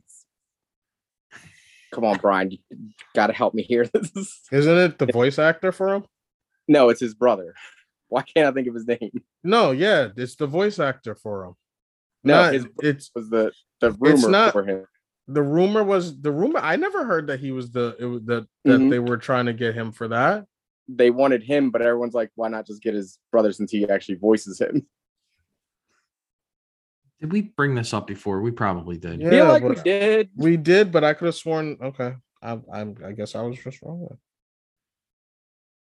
Come 1.93 2.05
on, 2.05 2.18
Brian. 2.18 2.51
You 2.53 2.59
gotta 3.14 3.33
help 3.33 3.53
me 3.55 3.62
here. 3.62 3.83
Isn't 4.53 4.78
it 4.78 4.99
the 4.99 5.07
voice 5.12 5.39
actor 5.39 5.72
for 5.72 5.95
him? 5.95 6.05
no, 6.68 6.89
it's 6.89 7.01
his 7.01 7.14
brother. 7.14 7.55
Why 8.09 8.22
can't 8.22 8.47
I 8.47 8.53
think 8.53 8.68
of 8.68 8.74
his 8.74 8.87
name? 8.87 9.22
No, 9.43 9.72
yeah, 9.72 10.09
it's 10.16 10.37
the 10.37 10.47
voice 10.47 10.78
actor 10.78 11.14
for 11.16 11.45
him. 11.47 11.55
No, 12.22 12.35
Not- 12.45 12.55
his 12.55 12.66
it's 12.83 13.11
was 13.14 13.28
the 13.31 13.53
the 13.81 13.93
rumor 13.93 14.28
not- 14.31 14.53
for 14.53 14.64
him. 14.64 14.85
the 15.26 15.43
rumor 15.43 15.83
was 15.83 16.20
the 16.20 16.31
rumor. 16.31 16.61
I 16.61 16.76
never 16.76 17.05
heard 17.05 17.26
that 17.28 17.41
he 17.41 17.51
was 17.51 17.70
the 17.72 17.97
it 17.99 18.05
was 18.05 18.22
that 18.24 18.47
that 18.64 18.81
Mhm. 18.81 18.91
they 18.91 18.99
were 19.01 19.16
trying 19.16 19.47
to 19.47 19.53
get 19.53 19.74
him 19.74 19.91
for 19.93 20.07
that. 20.09 20.47
They 20.89 21.11
wanted 21.11 21.43
him, 21.45 21.70
but 21.70 21.83
everyone's 21.83 22.14
like, 22.14 22.31
why 22.35 22.49
not 22.49 22.66
just 22.66 22.83
get 22.83 22.95
his 22.95 23.18
brother 23.33 23.53
since 23.53 23.70
he 23.70 23.89
actually 23.89 24.16
voices 24.16 24.61
him? 24.61 24.87
Did 27.21 27.33
we 27.33 27.43
bring 27.43 27.75
this 27.75 27.93
up 27.93 28.07
before? 28.07 28.41
We 28.41 28.51
probably 28.51 28.97
did. 28.97 29.21
Yeah, 29.21 29.31
feel 29.31 29.49
like 29.49 29.62
we 29.62 29.75
did. 29.77 30.31
We 30.37 30.57
did, 30.57 30.91
but 30.91 31.05
I 31.05 31.12
could 31.12 31.27
have 31.27 31.35
sworn. 31.35 31.77
Okay, 31.83 32.14
I, 32.43 32.59
I 32.73 32.81
I 33.05 33.12
guess 33.12 33.35
I 33.35 33.43
was 33.43 33.59
just 33.59 33.83
wrong. 33.83 34.07
Then. 34.09 34.18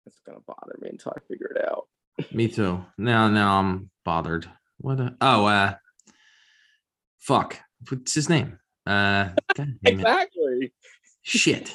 It's 0.06 0.20
gonna 0.26 0.40
bother 0.46 0.76
me 0.80 0.90
until 0.90 1.12
I 1.16 1.20
figure 1.26 1.52
it 1.56 1.64
out. 1.64 1.86
Me 2.32 2.48
too. 2.48 2.84
Now, 2.98 3.28
now 3.28 3.58
I'm 3.58 3.90
bothered. 4.04 4.48
What? 4.78 5.00
A, 5.00 5.16
oh, 5.20 5.46
uh, 5.46 5.74
fuck. 7.18 7.58
What's 7.88 8.14
his 8.14 8.28
name? 8.28 8.58
Uh, 8.86 9.30
God 9.56 9.56
dang 9.56 9.78
it. 9.82 9.90
Exactly. 9.90 10.72
shit. 11.22 11.72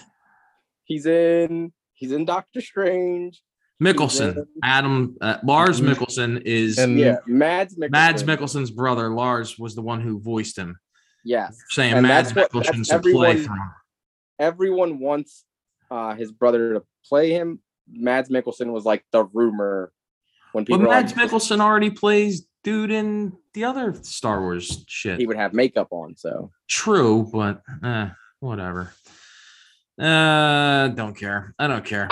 He's 0.83 1.05
in. 1.05 1.73
He's 1.93 2.11
in 2.11 2.25
Doctor 2.25 2.61
Strange. 2.61 3.41
Mikkelsen, 3.83 4.45
Adam, 4.63 5.15
uh, 5.21 5.37
Lars 5.43 5.81
Mhm. 5.81 5.93
Mikkelsen 5.93 6.41
is 6.43 6.77
And- 6.79 6.97
Yeah, 6.97 7.17
Mads 7.27 7.75
Mikkelsen. 7.75 7.91
Mads 7.91 8.23
Mikkelsen's 8.23 8.71
brother. 8.71 9.09
Lars 9.13 9.59
was 9.59 9.75
the 9.75 9.81
one 9.83 10.01
who 10.01 10.19
voiced 10.19 10.57
him, 10.57 10.77
Yes, 11.23 11.57
saying 11.69 11.93
And 11.93 12.01
Mads 12.07 12.33
that's 12.33 12.53
what- 12.53 12.65
Mikkelsen's 12.65 12.87
that's 12.89 13.05
to 13.05 13.11
play 13.13 13.31
everyone- 13.31 13.45
from. 13.45 13.71
everyone 14.39 14.99
wants 14.99 15.43
uh, 15.89 16.15
his 16.15 16.31
brother 16.33 16.73
to 16.73 16.83
play 17.07 17.31
him. 17.31 17.59
Mads 17.89 18.29
Mikkelsen 18.29 18.71
was 18.73 18.83
like 18.83 19.05
the 19.13 19.23
rumor 19.25 19.93
when 20.51 20.65
people 20.65 20.79
were 20.81 20.87
Mads 20.89 21.15
like, 21.15 21.29
Mikkelsen 21.29 21.61
already 21.61 21.89
plays 21.89 22.45
dude 22.63 22.91
in 22.91 23.31
the 23.53 23.63
other 23.63 23.93
Star 24.01 24.41
Wars 24.41 24.83
shit. 24.87 25.17
he 25.19 25.25
would 25.27 25.37
have 25.37 25.53
makeup 25.53 25.87
on. 25.91 26.17
So 26.17 26.51
True, 26.67 27.29
but 27.31 27.61
eh, 27.83 28.09
whatever. 28.41 28.91
Uh, 29.97 30.89
don't 30.89 31.15
care. 31.15 31.53
I 31.57 31.67
don't 31.67 31.85
care. 31.85 32.09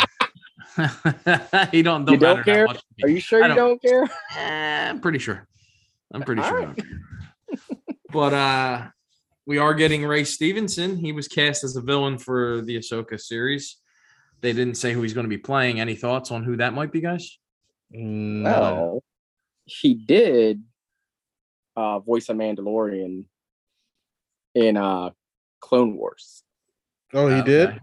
he 1.71 1.81
don't. 1.81 2.05
don't 2.05 2.13
You 2.13 2.17
don't 2.19 2.43
care? 2.43 2.65
much 2.67 2.77
to 2.77 2.83
me. 2.97 3.03
are 3.03 3.09
you 3.09 3.19
sure 3.19 3.43
I 3.43 3.47
you 3.49 3.55
don't- 3.55 3.81
don't 3.81 3.81
care? 3.81 4.03
Eh, 4.37 4.89
I'm 4.89 4.99
pretty 4.99 5.19
sure. 5.19 5.47
I'm 6.13 6.21
pretty 6.23 6.41
All 6.41 6.49
sure. 6.49 6.61
I 6.61 6.65
right. 6.65 6.75
don't 6.77 6.87
care. 6.87 7.79
but 8.11 8.33
uh 8.33 8.87
we 9.47 9.57
are 9.59 9.73
getting 9.75 10.03
Ray 10.05 10.23
Stevenson. 10.23 10.97
He 10.97 11.11
was 11.11 11.27
cast 11.27 11.63
as 11.63 11.75
a 11.75 11.81
villain 11.81 12.17
for 12.17 12.61
the 12.61 12.77
Ahsoka 12.77 13.19
series. 13.19 13.77
They 14.41 14.53
didn't 14.53 14.75
say 14.75 14.91
who 14.93 15.01
he's 15.03 15.13
going 15.13 15.25
to 15.25 15.29
be 15.29 15.37
playing. 15.37 15.79
Any 15.79 15.95
thoughts 15.95 16.31
on 16.31 16.43
who 16.43 16.57
that 16.57 16.73
might 16.73 16.91
be, 16.91 16.99
guys? 16.99 17.37
No. 17.91 18.49
Well, 18.49 19.03
he 19.65 19.93
did 19.93 20.63
uh, 21.75 21.99
voice 21.99 22.27
a 22.29 22.33
Mandalorian 22.33 23.25
in 24.55 24.77
uh, 24.77 25.11
Clone 25.61 25.95
Wars. 25.95 26.43
Oh, 27.13 27.27
he 27.27 27.43
did. 27.43 27.79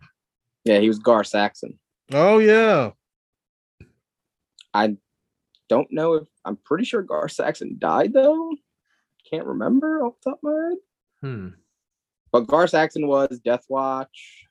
Yeah, 0.65 0.81
he 0.81 0.89
was 0.89 0.99
Gar 0.99 1.23
Saxon. 1.23 1.79
Oh 2.11 2.39
yeah. 2.39 2.91
I 4.75 4.97
don't 5.69 5.91
know 5.93 6.15
if 6.15 6.29
I'm 6.45 6.57
pretty 6.57 6.85
sure 6.85 7.03
Gar 7.03 7.29
Saxon 7.29 7.77
died 7.79 8.13
though. 8.13 8.55
Can't 9.31 9.47
remember 9.47 10.05
off 10.05 10.15
the 10.25 10.31
top 10.31 10.39
of 10.39 10.43
my 10.45 10.69
head. 10.69 10.79
Hmm. 11.23 11.49
But 12.33 12.47
Gar 12.47 12.67
Saxon 12.67 13.07
was 13.07 13.41
Death 13.45 13.65
Watch, 13.69 14.47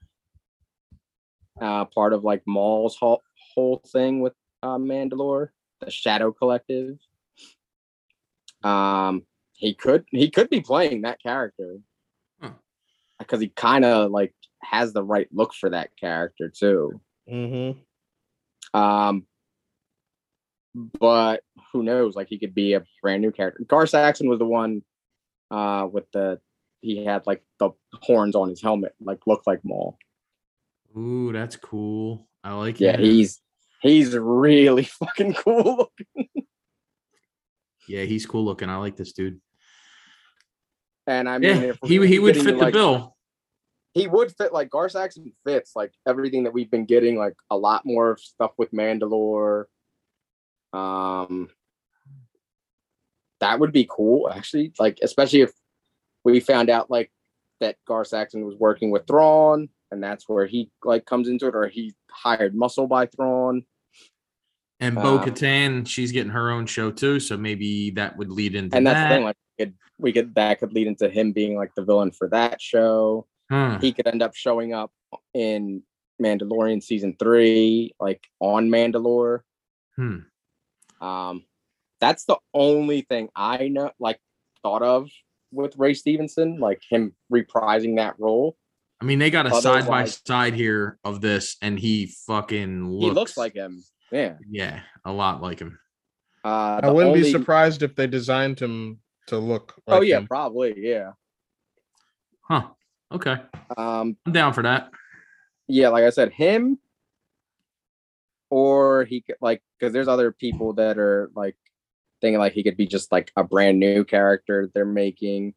uh, 1.60 1.86
part 1.86 2.14
of 2.14 2.24
like 2.24 2.44
Maul's 2.46 2.96
whole, 2.96 3.22
whole 3.56 3.82
thing 3.88 4.22
with 4.22 4.34
uh, 4.64 4.78
Mandalore, 4.78 5.50
the 5.80 5.90
Shadow 5.92 6.32
Collective. 6.32 6.98
Um, 8.64 9.24
he 9.54 9.74
could 9.74 10.06
he 10.12 10.30
could 10.30 10.50
be 10.50 10.62
playing 10.62 11.02
that 11.02 11.22
character 11.22 11.78
Huh. 12.40 12.52
because 13.20 13.42
he 13.42 13.50
kind 13.50 13.84
of 13.86 14.12
like 14.12 14.34
has 14.62 14.94
the 14.94 15.04
right 15.04 15.28
look 15.32 15.54
for 15.54 15.70
that 15.72 15.90
character 16.00 16.50
too. 16.50 17.02
Mm-hmm. 17.30 18.80
Um, 18.80 19.26
but 20.74 21.42
who 21.74 21.84
knows? 21.84 22.16
Like 22.16 22.28
he 22.30 22.38
could 22.40 22.56
be 22.56 22.74
a 22.74 22.84
brand 23.02 23.22
new 23.22 23.32
character. 23.32 23.64
Gar 23.68 23.86
Saxon 23.88 24.30
was 24.30 24.40
the 24.40 24.46
one 24.46 24.84
uh, 25.50 25.88
with 25.92 26.10
the 26.12 26.40
he 26.82 27.04
had 27.06 27.28
like 27.28 27.44
the 27.60 27.72
horns 28.02 28.36
on 28.36 28.50
his 28.50 28.62
helmet, 28.62 28.96
like 29.02 29.20
looked 29.28 29.46
like 29.48 29.64
Maul. 29.64 29.98
Ooh, 30.98 31.32
that's 31.32 31.56
cool. 31.58 32.28
I 32.44 32.54
like 32.54 32.80
Yeah, 32.80 32.94
it. 32.94 33.00
he's 33.02 33.42
he's 33.82 34.16
really 34.18 34.84
fucking 35.00 35.34
cool. 35.36 35.92
yeah, 37.88 38.04
he's 38.04 38.26
cool 38.26 38.46
looking. 38.46 38.70
I 38.70 38.78
like 38.78 38.96
this 38.96 39.12
dude. 39.14 39.40
And 41.08 41.28
I 41.28 41.38
mean, 41.40 41.50
Yeah, 41.62 41.68
if 41.70 41.80
he 41.84 42.06
he 42.08 42.20
would 42.20 42.36
getting, 42.36 42.46
fit 42.50 42.58
the 42.58 42.64
like- 42.66 42.74
bill. 42.74 43.16
He 43.94 44.08
would 44.08 44.32
fit 44.36 44.54
like 44.54 44.70
Gar 44.70 44.88
Saxon 44.88 45.34
fits 45.46 45.74
like 45.76 45.94
everything 46.08 46.44
that 46.46 46.54
we've 46.54 46.72
been 46.72 46.86
getting, 46.86 47.18
like 47.18 47.36
a 47.50 47.58
lot 47.58 47.86
more 47.86 48.18
stuff 48.18 48.52
with 48.58 48.72
Mandalore. 48.72 49.66
Um, 50.72 51.50
that 53.42 53.60
would 53.60 53.74
be 53.74 53.88
cool, 53.90 54.30
actually. 54.30 54.72
Like, 54.80 55.00
especially 55.02 55.42
if 55.42 55.52
we 56.24 56.40
found 56.40 56.70
out 56.70 56.90
like 56.90 57.12
that 57.60 57.76
Gar 57.86 58.06
Saxon 58.06 58.46
was 58.46 58.56
working 58.56 58.92
with 58.92 59.08
Thrawn, 59.08 59.68
and 59.92 60.02
that's 60.02 60.30
where 60.30 60.46
he 60.46 60.72
like 60.84 61.06
comes 61.06 61.28
into 61.28 61.48
it, 61.48 61.56
or 61.56 61.68
he 61.68 61.94
hired 62.10 62.56
muscle 62.56 62.88
by 62.88 63.08
Thrawn. 63.08 63.66
And 64.80 64.98
Uh, 64.98 65.02
Bo 65.02 65.20
Katan, 65.20 65.86
she's 65.88 66.12
getting 66.12 66.32
her 66.32 66.50
own 66.50 66.66
show 66.66 66.92
too, 66.92 67.20
so 67.20 67.38
maybe 67.38 67.92
that 67.92 68.18
would 68.18 68.32
lead 68.32 68.56
into 68.56 68.76
and 68.76 68.88
that's 68.88 68.96
that. 68.96 69.10
the 69.10 69.16
thing, 69.16 69.24
like 69.26 69.36
we 69.58 69.66
could, 69.66 69.74
we 70.00 70.12
could 70.14 70.36
that 70.36 70.60
could 70.60 70.74
lead 70.74 70.88
into 70.88 71.10
him 71.10 71.34
being 71.34 71.56
like 71.56 71.76
the 71.76 71.84
villain 71.84 72.12
for 72.12 72.30
that 72.30 72.62
show. 72.62 73.28
Huh. 73.52 73.80
he 73.82 73.92
could 73.92 74.08
end 74.08 74.24
up 74.24 74.34
showing 74.34 74.74
up 74.74 74.94
in 75.34 75.84
Mandalorian 76.24 76.82
season 76.82 77.18
three, 77.20 77.94
like 78.00 78.26
on 78.40 78.70
Mandalore. 78.70 79.42
Hmm. 79.98 80.20
Um, 81.02 81.44
that's 82.00 82.24
the 82.24 82.38
only 82.54 83.02
thing 83.02 83.28
I 83.36 83.68
know, 83.68 83.92
like 84.00 84.22
thought 84.64 84.84
of 84.84 85.10
with 85.52 85.76
Ray 85.78 85.96
Stevenson, 85.96 86.62
like 86.62 86.82
him 86.90 87.14
reprising 87.30 87.98
that 87.98 88.16
role. 88.18 88.56
I 89.02 89.06
mean, 89.06 89.20
they 89.20 89.30
got 89.30 89.48
a 89.48 89.62
side 89.62 89.86
by 89.86 90.06
side 90.06 90.54
here 90.54 90.98
of 91.04 91.20
this, 91.20 91.58
and 91.62 91.78
he 91.78 92.14
fucking 92.28 92.88
looks, 92.88 93.04
he 93.04 93.12
looks 93.12 93.38
like 93.38 93.54
him. 93.54 93.84
Yeah. 94.12 94.36
yeah, 94.50 94.82
a 95.04 95.12
lot 95.12 95.42
like 95.42 95.60
him. 95.60 95.78
Uh, 96.46 96.80
I 96.84 96.90
wouldn't 96.90 97.16
be 97.16 97.32
surprised 97.32 97.84
if 97.84 97.96
they 97.96 98.08
designed 98.08 98.60
him 98.60 99.00
to 99.28 99.38
look. 99.38 99.76
Like 99.88 99.98
Oh 99.98 100.02
yeah, 100.02 100.20
him. 100.20 100.28
probably 100.28 100.74
yeah. 100.78 101.12
Huh. 102.42 102.68
Okay. 103.12 103.36
Um, 103.78 104.18
I'm 104.26 104.32
down 104.32 104.54
for 104.54 104.64
that. 104.64 104.90
yeah, 105.68 105.90
like 105.90 106.04
I 106.04 106.10
said, 106.10 106.32
him 106.32 106.80
or 108.50 109.06
he 109.06 109.22
could 109.22 109.38
like 109.42 109.62
because 109.80 109.94
there's 109.94 110.08
other 110.08 110.32
people 110.32 110.74
that 110.74 110.98
are 110.98 111.32
like 111.36 111.56
thinking 112.20 112.40
like 112.40 112.54
he 112.54 112.64
could 112.64 112.78
be 112.78 112.86
just 112.86 113.12
like 113.12 113.32
a 113.36 113.44
brand 113.44 113.80
new 113.80 114.04
character 114.04 114.70
they're 114.74 114.86
making. 114.86 115.54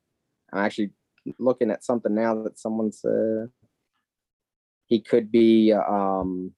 I'm 0.53 0.65
actually 0.65 0.91
looking 1.39 1.71
at 1.71 1.85
something 1.85 2.15
now 2.15 2.43
that 2.45 2.59
someone 2.59 2.93
said 2.93 3.51
he 4.87 5.01
could 5.01 5.31
be 5.31 5.73
um 5.73 6.53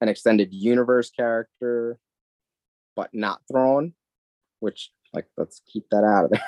an 0.00 0.08
extended 0.08 0.52
universe 0.52 1.10
character, 1.10 1.98
but 2.96 3.10
not 3.12 3.42
Thrawn, 3.50 3.92
which 4.60 4.90
like 5.12 5.26
let's 5.36 5.60
keep 5.66 5.84
that 5.90 6.04
out 6.04 6.26
of 6.26 6.30
there. 6.30 6.42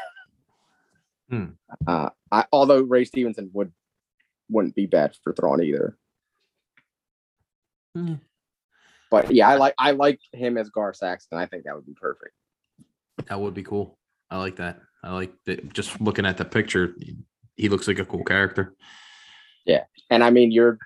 Hmm. 1.33 1.45
Uh, 1.87 2.11
I, 2.31 2.45
although 2.53 2.83
Ray 2.83 3.05
Stevenson 3.07 3.51
would 3.55 3.73
wouldn't 4.51 4.75
be 4.75 4.85
bad 4.87 5.17
for 5.25 5.33
Thrawn 5.33 5.63
either. 5.63 5.97
Hmm. 7.97 8.15
But 9.11 9.31
yeah, 9.35 9.49
I 9.49 9.57
like 9.57 9.75
I 9.79 9.91
like 9.93 10.21
him 10.33 10.57
as 10.57 10.71
Gar 10.71 10.95
Saxon. 10.95 11.39
I 11.39 11.47
think 11.47 11.65
that 11.65 11.75
would 11.75 11.87
be 11.87 11.95
perfect. 11.95 12.33
That 13.29 13.41
would 13.41 13.55
be 13.55 13.63
cool. 13.63 13.99
I 14.31 14.39
like 14.39 14.57
that. 14.57 14.81
I 15.05 15.13
like 15.13 15.33
that. 15.47 15.73
Just 15.75 16.01
looking 16.01 16.25
at 16.27 16.37
the 16.39 16.45
picture, 16.45 16.95
he- 16.99 17.17
he 17.57 17.69
looks 17.69 17.87
like 17.87 17.99
a 17.99 18.05
cool 18.05 18.25
character. 18.25 18.75
Yeah, 19.67 19.85
and 20.11 20.25
I 20.25 20.31
mean, 20.31 20.51
you're 20.51 20.79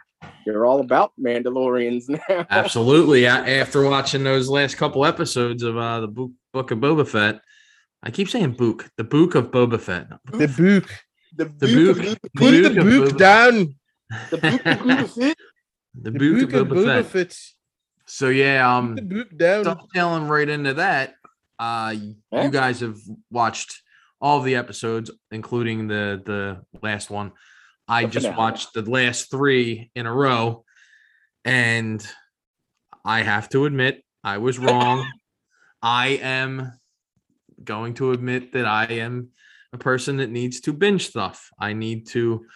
you're 0.44 0.66
all 0.66 0.80
about 0.80 1.12
Mandalorians 1.20 2.04
now. 2.28 2.46
Absolutely. 2.50 3.24
A- 3.24 3.60
After 3.60 3.84
watching 3.88 4.24
those 4.24 4.48
last 4.48 4.76
couple 4.76 5.04
episodes 5.04 5.62
of 5.62 5.76
uh, 5.76 6.00
the 6.00 6.08
book, 6.08 6.32
book 6.52 6.70
of 6.72 6.78
Boba 6.78 7.06
Fett, 7.06 7.40
I 8.06 8.10
keep 8.10 8.28
saying 8.28 8.52
book, 8.52 8.88
the 8.96 9.04
book 9.04 9.34
of 9.34 9.50
Boba 9.50 9.80
Fett. 9.80 10.08
The 10.32 10.46
book. 10.48 10.88
The, 11.36 11.44
The 11.44 11.94
book, 11.94 11.98
book. 12.04 12.18
Put 12.36 12.50
the 12.52 12.62
Book 12.70 12.76
of 12.78 12.84
book 12.84 13.08
Boba- 13.14 13.18
down. 13.18 13.74
the 14.30 14.38
book 14.38 14.60
of 14.66 14.78
Boba 14.78 15.08
Fett. 15.20 15.36
The 15.94 16.10
The 16.12 16.18
book, 16.46 16.52
of 16.52 16.68
Boba, 16.68 16.84
Fett. 17.02 17.06
Fett. 17.06 17.38
So 18.06 18.28
yeah, 18.28 18.76
um, 18.76 18.94
Put 18.94 19.08
the 19.08 19.14
book 19.16 19.36
down. 19.36 19.64
dovetailing 19.64 20.28
right 20.28 20.48
into 20.48 20.74
that, 20.74 21.10
uh, 21.58 21.92
y- 21.98 22.14
Yeah. 22.30 22.44
you 22.44 22.50
guys 22.50 22.80
have 22.80 22.98
watched 23.30 23.82
all 24.20 24.40
the 24.40 24.54
episodes, 24.56 25.10
including 25.32 25.88
the 25.88 26.22
the 26.24 26.62
last 26.80 27.10
one. 27.10 27.32
I 27.88 28.04
The 28.04 28.10
just 28.12 28.26
finale. 28.26 28.38
watched 28.38 28.72
the 28.74 28.82
last 28.82 29.30
three 29.30 29.90
in 29.96 30.06
a 30.06 30.12
row, 30.14 30.64
and 31.44 32.06
I 33.04 33.22
have 33.22 33.48
to 33.50 33.64
admit 33.66 34.04
I 34.22 34.38
was 34.38 34.58
wrong. 34.60 35.04
I 35.82 36.18
am 36.22 36.72
going 37.66 37.94
to 37.94 38.12
admit 38.12 38.52
that 38.52 38.64
I 38.64 38.84
am 38.84 39.30
a 39.72 39.78
person 39.78 40.18
that 40.18 40.30
needs 40.30 40.60
to 40.62 40.72
binge 40.72 41.08
stuff. 41.08 41.50
I 41.60 41.72
need 41.74 42.06
to 42.08 42.46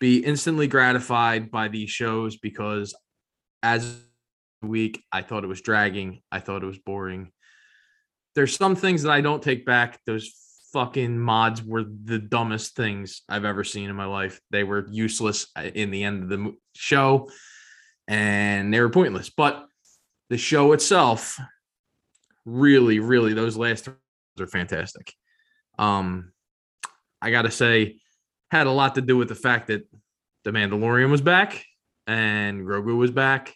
be 0.00 0.18
instantly 0.18 0.66
gratified 0.66 1.50
by 1.50 1.68
these 1.68 1.90
shows 1.90 2.36
because 2.36 2.94
as 3.62 3.96
a 4.62 4.66
week 4.66 5.02
I 5.12 5.22
thought 5.22 5.44
it 5.44 5.48
was 5.48 5.60
dragging, 5.60 6.22
I 6.32 6.40
thought 6.40 6.62
it 6.62 6.66
was 6.66 6.78
boring. 6.78 7.30
There's 8.34 8.56
some 8.56 8.74
things 8.74 9.02
that 9.02 9.12
I 9.12 9.20
don't 9.20 9.42
take 9.42 9.64
back. 9.64 10.00
Those 10.06 10.32
fucking 10.72 11.18
mods 11.18 11.62
were 11.62 11.84
the 11.84 12.18
dumbest 12.18 12.74
things 12.74 13.22
I've 13.28 13.44
ever 13.44 13.62
seen 13.62 13.88
in 13.88 13.94
my 13.94 14.06
life. 14.06 14.40
They 14.50 14.64
were 14.64 14.88
useless 14.90 15.46
uh, 15.56 15.62
in 15.62 15.92
the 15.92 16.02
end 16.02 16.24
of 16.24 16.28
the 16.28 16.54
show 16.74 17.30
and 18.08 18.74
they 18.74 18.80
were 18.80 18.90
pointless. 18.90 19.30
But 19.30 19.66
the 20.30 20.38
show 20.38 20.72
itself 20.72 21.38
really 22.44 22.98
really 22.98 23.32
those 23.32 23.56
last 23.56 23.88
are 24.40 24.46
fantastic. 24.46 25.12
Um 25.78 26.32
I 27.20 27.30
got 27.30 27.42
to 27.42 27.50
say 27.50 27.98
had 28.50 28.66
a 28.66 28.70
lot 28.70 28.94
to 28.96 29.00
do 29.00 29.16
with 29.16 29.28
the 29.28 29.34
fact 29.34 29.68
that 29.68 29.88
the 30.44 30.50
Mandalorian 30.50 31.10
was 31.10 31.22
back 31.22 31.64
and 32.06 32.66
Grogu 32.66 32.96
was 32.96 33.10
back. 33.10 33.54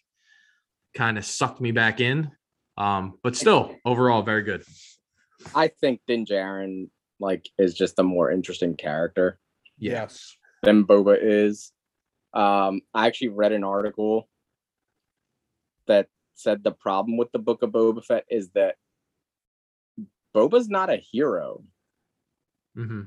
Kind 0.97 1.19
of 1.19 1.25
sucked 1.25 1.61
me 1.61 1.73
back 1.73 2.01
in. 2.01 2.31
Um 2.77 3.19
but 3.23 3.37
still 3.37 3.77
overall 3.85 4.23
very 4.23 4.43
good. 4.43 4.63
I 5.55 5.69
think 5.69 6.01
Din 6.07 6.25
Djarin 6.25 6.89
like 7.21 7.49
is 7.59 7.75
just 7.75 7.99
a 7.99 8.03
more 8.03 8.31
interesting 8.31 8.77
character 8.77 9.39
Yes. 9.79 10.37
than 10.63 10.85
Boba 10.85 11.17
is. 11.21 11.73
Um, 12.35 12.81
I 12.93 13.07
actually 13.07 13.29
read 13.29 13.53
an 13.53 13.65
article 13.65 14.29
that 15.87 16.09
said 16.35 16.63
the 16.65 16.73
problem 16.73 17.17
with 17.17 17.31
the 17.33 17.39
book 17.39 17.63
of 17.63 17.71
Boba 17.71 18.05
Fett 18.05 18.25
is 18.29 18.51
that 18.51 18.75
Boba's 20.35 20.69
not 20.69 20.91
a 20.91 20.97
hero. 20.97 21.63
hmm 22.75 23.03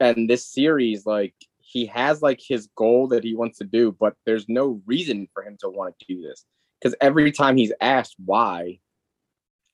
And 0.00 0.28
this 0.28 0.46
series, 0.46 1.06
like, 1.06 1.34
he 1.60 1.86
has 1.86 2.22
like 2.22 2.40
his 2.46 2.68
goal 2.76 3.08
that 3.08 3.24
he 3.24 3.34
wants 3.34 3.58
to 3.58 3.64
do, 3.64 3.94
but 3.98 4.14
there's 4.24 4.48
no 4.48 4.80
reason 4.86 5.28
for 5.34 5.42
him 5.42 5.56
to 5.60 5.68
want 5.68 5.98
to 5.98 6.06
do 6.14 6.22
this. 6.22 6.44
Because 6.80 6.94
every 7.00 7.30
time 7.32 7.56
he's 7.56 7.72
asked 7.80 8.16
why, 8.24 8.78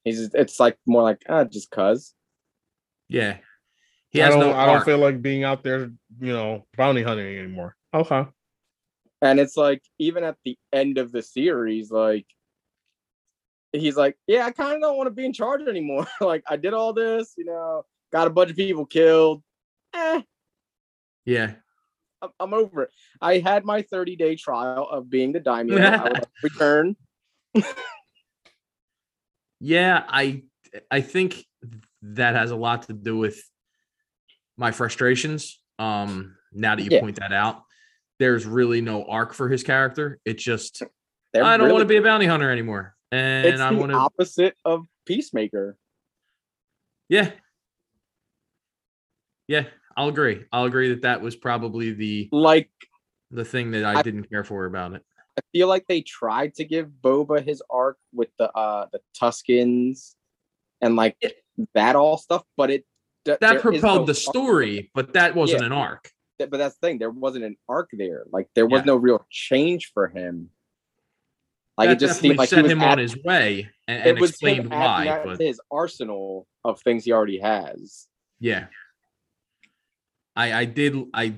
he's 0.02 0.34
it's 0.34 0.58
like 0.58 0.76
more 0.86 1.02
like, 1.02 1.22
ah, 1.28 1.44
just 1.44 1.70
cuz. 1.70 2.14
Yeah. 3.08 3.36
He 4.10 4.20
I 4.22 4.26
has 4.26 4.34
don't. 4.34 4.40
no 4.40 4.52
I 4.54 4.66
don't 4.66 4.76
arc. 4.76 4.84
feel 4.86 4.98
like 4.98 5.22
being 5.22 5.44
out 5.44 5.62
there, 5.62 5.90
you 6.20 6.32
know, 6.32 6.66
bounty 6.76 7.02
hunting 7.02 7.38
anymore. 7.38 7.76
Okay. 7.92 8.26
And 9.22 9.38
it's 9.38 9.56
like 9.56 9.82
even 9.98 10.24
at 10.24 10.36
the 10.44 10.58
end 10.72 10.98
of 10.98 11.12
the 11.12 11.22
series, 11.22 11.90
like 11.90 12.26
he's 13.80 13.96
like, 13.96 14.16
Yeah, 14.26 14.46
I 14.46 14.50
kind 14.50 14.74
of 14.74 14.80
don't 14.80 14.96
want 14.96 15.06
to 15.08 15.12
be 15.12 15.24
in 15.24 15.32
charge 15.32 15.62
anymore. 15.62 16.06
like 16.20 16.44
I 16.48 16.56
did 16.56 16.74
all 16.74 16.92
this, 16.92 17.34
you 17.36 17.44
know, 17.44 17.84
got 18.12 18.26
a 18.26 18.30
bunch 18.30 18.50
of 18.50 18.56
people 18.56 18.86
killed. 18.86 19.42
Eh, 19.94 20.22
yeah. 21.24 21.52
I'm, 22.22 22.30
I'm 22.40 22.54
over 22.54 22.82
it. 22.82 22.90
I 23.20 23.38
had 23.38 23.64
my 23.64 23.82
30 23.82 24.16
day 24.16 24.36
trial 24.36 24.88
of 24.88 25.10
being 25.10 25.32
the 25.32 25.40
daimyo. 25.40 25.76
I 25.78 26.08
would 26.08 26.24
return. 26.42 26.96
Yeah, 29.60 30.04
I 30.08 30.42
I 30.90 31.00
think 31.00 31.44
that 32.02 32.34
has 32.34 32.50
a 32.50 32.56
lot 32.56 32.82
to 32.84 32.92
do 32.92 33.16
with 33.16 33.42
my 34.56 34.72
frustrations. 34.72 35.60
Um, 35.78 36.36
now 36.52 36.74
that 36.76 36.82
you 36.82 36.90
Yeah. 36.90 37.00
point 37.00 37.16
that 37.20 37.32
out, 37.32 37.62
there's 38.18 38.46
really 38.46 38.80
no 38.80 39.04
arc 39.04 39.32
for 39.32 39.48
his 39.48 39.62
character. 39.62 40.18
It's 40.24 40.42
just 40.42 40.82
They're 41.32 41.44
I 41.44 41.56
don't 41.56 41.70
want 41.70 41.82
to 41.82 41.86
be 41.86 41.96
a 41.96 42.02
bounty 42.02 42.26
hunter 42.26 42.50
anymore, 42.50 42.93
and 43.14 43.46
It's 43.46 43.60
I 43.60 43.70
the 43.72 43.78
want 43.78 43.92
to. 43.92 43.98
opposite 43.98 44.56
of 44.64 44.86
Peacemaker. 45.06 45.76
Yeah, 47.08 47.30
yeah, 49.48 49.64
I'll 49.96 50.08
agree. 50.08 50.44
I'll 50.52 50.64
agree 50.64 50.88
that 50.90 51.02
that 51.02 51.20
was 51.20 51.36
probably 51.36 51.92
the 51.92 52.28
Like 52.32 52.70
the 53.30 53.44
thing 53.44 53.70
that 53.72 53.84
I 53.84 53.98
I- 53.98 54.02
didn't 54.02 54.24
care 54.30 54.44
for 54.44 54.64
about 54.66 54.94
it. 54.94 55.02
I 55.36 55.40
feel 55.52 55.66
like 55.66 55.84
they 55.88 56.00
tried 56.00 56.54
to 56.54 56.64
give 56.64 56.86
Boba 57.02 57.44
his 57.44 57.60
arc 57.68 57.98
with 58.12 58.28
the 58.38 58.50
uh 58.52 58.86
the 58.92 59.00
Tuscans 59.18 60.16
and 60.80 60.94
like 60.96 61.16
that 61.74 61.96
all 61.96 62.16
stuff, 62.18 62.44
but 62.56 62.70
it 62.70 62.84
th- 63.24 63.38
there 63.40 63.58
propelled 63.60 64.02
no 64.02 64.06
the 64.06 64.14
story, 64.14 64.90
but 64.94 65.12
that 65.14 65.34
wasn't 65.34 65.60
Yeah. 65.62 65.66
an 65.66 65.72
arc. 65.72 66.10
But 66.38 66.50
that's 66.52 66.76
the 66.78 66.86
thing, 66.86 66.98
there 66.98 67.10
wasn't 67.10 67.44
an 67.44 67.56
arc 67.68 67.90
there. 67.92 68.24
Like 68.30 68.48
there 68.54 68.66
was 68.66 68.80
Yeah. 68.82 68.86
no 68.86 68.96
real 68.96 69.26
change 69.30 69.90
for 69.92 70.06
him. 70.08 70.50
Like 71.76 71.88
that 71.88 71.92
it 71.96 71.98
just 72.00 72.14
definitely 72.22 72.28
seemed 72.30 72.38
like 72.38 72.48
he 72.48 72.54
set 72.54 72.62
was 72.62 72.72
him 72.72 72.80
add- 72.82 72.92
on 72.92 72.98
his 72.98 73.16
way 73.24 73.68
and, 73.88 74.06
it 74.06 74.20
was 74.20 74.30
explained 74.30 74.68
adding 74.72 74.78
why. 74.80 75.04
that 75.06 75.24
But 75.24 75.40
his 75.40 75.60
arsenal 75.70 76.46
of 76.64 76.80
things 76.82 77.04
he 77.04 77.12
already 77.12 77.40
has. 77.40 78.06
yeah, 78.38 78.66
I 80.36 80.52
I 80.52 80.64
did 80.64 80.96
I 81.12 81.34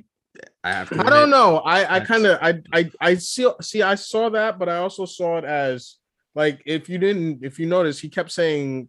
I 0.63 0.71
have 0.71 0.91
to. 0.91 1.01
I 1.01 1.11
don't 1.11 1.31
know. 1.31 1.59
I 1.59 1.97
I 1.97 2.01
kind 2.01 2.27
of 2.27 2.39
I 2.43 2.61
I 2.73 2.91
I 3.01 3.15
see 3.15 3.49
see 3.63 3.83
I 3.83 3.95
saw 3.95 4.29
that, 4.31 4.59
but 4.59 4.69
I 4.69 4.77
also 4.79 5.05
saw 5.07 5.39
it 5.39 5.45
as 5.45 5.97
like 6.35 6.63
if 6.67 6.89
you 6.89 6.99
didn't 6.99 7.45
if 7.45 7.59
you 7.59 7.67
notice, 7.67 7.99
he 7.99 8.09
kept 8.09 8.31
saying 8.31 8.89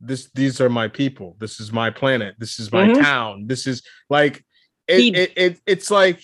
this 0.00 0.30
these 0.34 0.60
are 0.60 0.68
my 0.70 0.88
people. 0.88 1.36
This 1.40 1.60
is 1.60 1.72
my 1.72 1.90
planet. 1.90 2.36
This 2.38 2.58
is 2.60 2.70
my 2.72 2.86
Mhm. 2.88 3.00
town. 3.00 3.46
This 3.46 3.66
is 3.66 3.82
like 4.10 4.44
it, 4.86 4.98
He- 5.00 5.14
it, 5.14 5.32
it 5.36 5.60
it's 5.66 5.90
like 5.90 6.20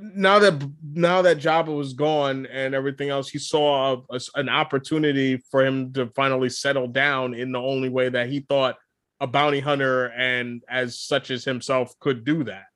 now 0.00 0.38
that 0.38 0.70
now 0.82 1.22
that 1.22 1.38
Jabba 1.38 1.74
was 1.74 1.92
gone 1.92 2.46
and 2.46 2.74
everything 2.74 3.10
else, 3.10 3.28
he 3.28 3.38
saw 3.38 3.96
a- 3.96 4.16
a- 4.16 4.40
an 4.40 4.48
opportunity 4.48 5.36
for 5.50 5.64
him 5.64 5.92
to 5.94 6.06
finally 6.08 6.48
settle 6.48 6.86
down 6.86 7.34
in 7.34 7.52
the 7.52 7.60
only 7.60 7.88
way 7.88 8.08
that 8.08 8.28
he 8.28 8.40
thought 8.40 8.76
a 9.20 9.26
bounty 9.26 9.60
hunter 9.60 10.06
and 10.10 10.62
as 10.68 10.98
such 10.98 11.30
as 11.30 11.44
himself 11.44 11.98
could 11.98 12.24
do 12.24 12.44
that. 12.44 12.66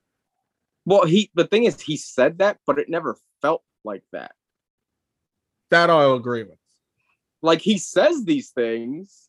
Well, 0.85 1.05
he 1.05 1.31
the 1.35 1.47
thing 1.47 1.65
is 1.65 1.81
he 1.81 1.97
said 1.97 2.39
that, 2.39 2.59
but 2.67 2.79
it 2.79 2.89
never 2.89 3.17
felt 3.43 3.63
like 3.85 4.05
that. 4.13 4.33
That 5.71 5.91
I'll 5.91 6.15
agree 6.15 6.45
with. 6.45 6.59
Like 7.43 7.61
he 7.61 7.79
says 7.79 8.25
these 8.25 8.51
things, 8.51 9.29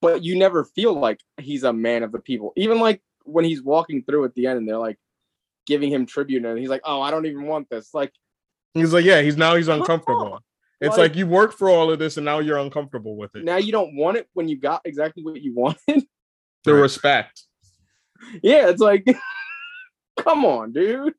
but 0.00 0.22
you 0.22 0.38
never 0.38 0.64
feel 0.64 0.92
like 0.92 1.20
he's 1.38 1.64
a 1.64 1.72
man 1.72 2.02
of 2.02 2.12
the 2.12 2.20
people. 2.20 2.52
Even 2.56 2.80
like 2.80 3.02
when 3.24 3.44
he's 3.44 3.62
walking 3.62 4.02
through 4.04 4.24
at 4.24 4.34
the 4.34 4.46
end 4.46 4.58
and 4.58 4.68
they're 4.68 4.78
like 4.78 4.98
giving 5.70 5.90
him 5.90 6.04
tribute 6.04 6.44
and 6.44 6.58
he's 6.58 6.68
like, 6.68 6.82
"Oh, 6.84 7.00
I 7.00 7.10
don't 7.10 7.24
even 7.26 7.46
want 7.46 7.70
this." 7.70 7.94
Like 7.94 8.12
He's 8.74 8.92
like, 8.92 9.04
yeah, 9.04 9.20
he's 9.22 9.36
now 9.36 9.54
he's 9.56 9.68
uncomfortable. 9.68 10.38
It's 10.80 10.90
Like- 10.90 10.98
like 11.10 11.16
you 11.16 11.26
worked 11.26 11.54
for 11.58 11.68
all 11.70 11.90
of 11.90 11.98
this 11.98 12.16
and 12.18 12.24
now 12.24 12.38
you're 12.40 12.58
uncomfortable 12.58 13.16
with 13.16 13.34
it. 13.36 13.44
now 13.44 13.56
you 13.56 13.72
don't 13.72 13.96
want 13.96 14.16
it 14.16 14.28
when 14.34 14.48
you 14.48 14.56
got 14.58 14.82
exactly 14.84 15.22
what 15.24 15.40
you 15.42 15.54
wanted. 15.62 16.04
The 16.64 16.74
Right. 16.74 16.80
respect. 16.80 17.42
yeah, 18.42 18.68
it's 18.68 18.80
like, 18.80 19.04
come 20.18 20.44
on, 20.44 20.72
dude. 20.72 21.14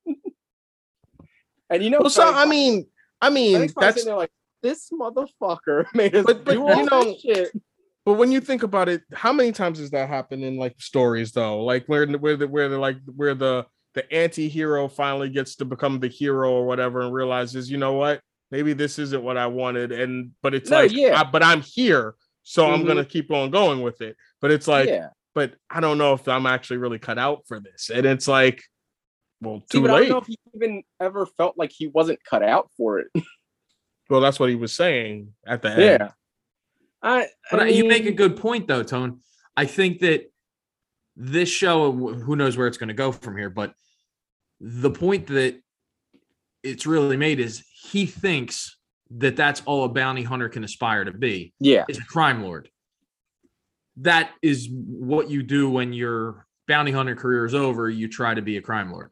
and 1.70 1.84
you 1.84 1.90
know, 1.90 2.00
Well, 2.02 2.10
so 2.10 2.32
I 2.32 2.46
mean, 2.46 2.86
I 3.22 3.30
mean, 3.30 3.54
Fennec's 3.56 3.74
that's 3.76 4.06
like 4.06 4.32
this 4.62 4.90
motherfucker 4.92 5.86
made 5.94 6.16
us 6.16 6.26
But- 6.26 6.44
but, 6.46 6.54
do 6.54 6.68
all 6.68 6.78
you 6.78 6.86
know- 6.90 7.16
shit. 7.22 7.52
but 8.06 8.14
when 8.14 8.32
you 8.32 8.40
think 8.42 8.64
about 8.64 8.90
it, 8.90 9.02
how 9.14 9.34
many 9.34 9.52
times 9.52 9.80
has 9.80 9.92
that 9.92 10.08
happened 10.10 10.44
in 10.44 10.58
like 10.58 10.76
stories 10.80 11.32
though? 11.34 11.64
Like 11.64 11.86
where 11.88 12.06
where 12.08 12.38
the 12.38 12.48
where 12.48 12.70
the 12.70 12.78
like 12.80 12.98
where 13.16 13.36
the 13.36 13.66
the 13.94 14.12
anti-hero 14.14 14.88
finally 14.88 15.30
gets 15.30 15.56
to 15.58 15.66
become 15.66 16.00
the 16.00 16.08
hero 16.08 16.52
or 16.52 16.66
whatever 16.66 17.02
and 17.02 17.14
realizes, 17.14 17.70
you 17.70 17.78
know 17.78 17.94
what? 17.94 18.22
Maybe 18.50 18.74
this 18.74 19.00
isn't 19.00 19.24
what 19.24 19.38
I 19.38 19.48
wanted. 19.48 19.92
And 19.92 20.32
but 20.42 20.54
it's 20.54 20.70
No, 20.70 20.78
like, 20.82 20.92
yeah. 20.94 21.20
I- 21.22 21.30
but 21.30 21.44
I'm 21.44 21.62
here, 21.62 22.16
so 22.44 22.70
I'm 22.70 22.84
Mhm. 22.84 22.88
gonna 22.88 23.06
keep 23.06 23.32
on 23.32 23.52
going 23.52 23.82
with 23.82 24.02
it. 24.02 24.16
But 24.40 24.52
it's 24.52 24.68
like, 24.68 24.88
yeah. 24.90 25.10
but 25.36 25.56
I 25.70 25.80
don't 25.82 25.98
know 25.98 26.14
if 26.14 26.28
I'm 26.28 26.46
actually 26.46 26.78
really 26.78 27.00
cut 27.00 27.18
out 27.18 27.46
for 27.48 27.60
this. 27.60 27.90
And 27.90 28.06
it's 28.06 28.28
like, 28.28 28.64
well, 29.42 29.62
See, 29.72 29.78
too 29.80 29.82
but 29.82 29.92
I 29.92 29.94
don't 29.94 30.02
late. 30.02 30.10
know 30.10 30.18
if 30.20 30.28
he 30.28 30.38
even 30.56 30.84
ever 31.00 31.26
felt 31.26 31.58
like 31.58 31.72
he 31.72 31.88
wasn't 31.88 32.24
cut 32.24 32.44
out 32.44 32.70
for 32.78 33.00
it. 33.00 33.08
Well, 34.10 34.20
that's 34.20 34.42
what 34.42 34.50
he 34.50 34.56
was 34.56 34.74
saying 34.74 35.34
at 35.48 35.62
the 35.62 35.70
end. 35.72 35.82
Yeah. 35.82 36.12
I, 37.02 37.28
But 37.50 37.62
I 37.62 37.68
you 37.68 37.88
make 37.88 38.06
a 38.06 38.12
good 38.12 38.36
point, 38.36 38.68
though, 38.68 38.84
Tone. 38.84 39.22
I 39.56 39.66
think 39.66 40.00
that 40.00 40.30
this 41.24 41.50
show, 41.50 41.92
who 41.92 42.36
knows 42.36 42.58
where 42.58 42.68
it's 42.68 42.78
going 42.78 42.88
to 42.88 42.96
go 42.96 43.12
from 43.12 43.38
here, 43.38 43.50
but 43.50 43.74
the 44.60 44.90
point 44.90 45.28
that 45.28 45.60
it's 46.64 46.86
really 46.88 47.18
made 47.18 47.40
is 47.40 47.64
he 47.84 48.06
thinks 48.08 48.78
that 49.12 49.36
that's 49.36 49.62
all 49.66 49.84
a 49.84 49.90
bounty 49.90 50.24
hunter 50.24 50.50
can 50.50 50.64
aspire 50.64 51.04
to 51.04 51.12
be 51.12 51.54
Yeah. 51.60 51.86
is 51.88 51.98
a 52.00 52.06
crime 52.06 52.42
lord. 52.42 52.70
That 53.98 54.32
is 54.42 54.68
what 54.72 55.30
you 55.30 55.44
do 55.44 55.70
when 55.70 55.94
your 55.94 56.48
bounty 56.68 56.92
hunter 56.92 57.16
career 57.16 57.46
is 57.46 57.54
over. 57.54 57.90
You 57.90 58.08
try 58.08 58.34
to 58.34 58.42
be 58.42 58.58
a 58.58 58.62
crime 58.62 58.92
lord. 58.92 59.12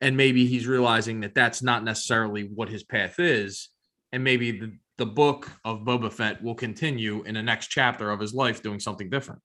And 0.00 0.16
maybe 0.16 0.46
he's 0.46 0.66
realizing 0.66 1.20
that 1.20 1.34
that's 1.34 1.62
not 1.62 1.84
necessarily 1.84 2.44
what 2.44 2.68
his 2.68 2.82
path 2.82 3.18
is. 3.18 3.68
And 4.12 4.24
maybe 4.24 4.52
the, 4.52 4.72
the 4.98 5.06
book 5.06 5.50
of 5.64 5.80
Boba 5.80 6.12
Fett 6.12 6.42
will 6.42 6.54
continue 6.54 7.22
in 7.24 7.34
the 7.34 7.42
next 7.42 7.68
chapter 7.68 8.10
of 8.10 8.20
his 8.20 8.32
life 8.32 8.62
doing 8.62 8.80
something 8.80 9.10
different. 9.10 9.42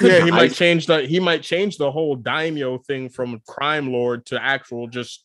Yeah, 0.00 0.18
he 0.20 0.24
be. 0.26 0.30
might 0.30 0.52
change 0.54 0.86
the 0.86 1.02
he 1.06 1.20
might 1.20 1.42
change 1.42 1.76
the 1.76 1.90
whole 1.90 2.16
daimyo 2.16 2.78
thing 2.78 3.08
from 3.08 3.40
crime 3.46 3.92
lord 3.92 4.26
to 4.26 4.42
actual 4.42 4.86
just 4.88 5.24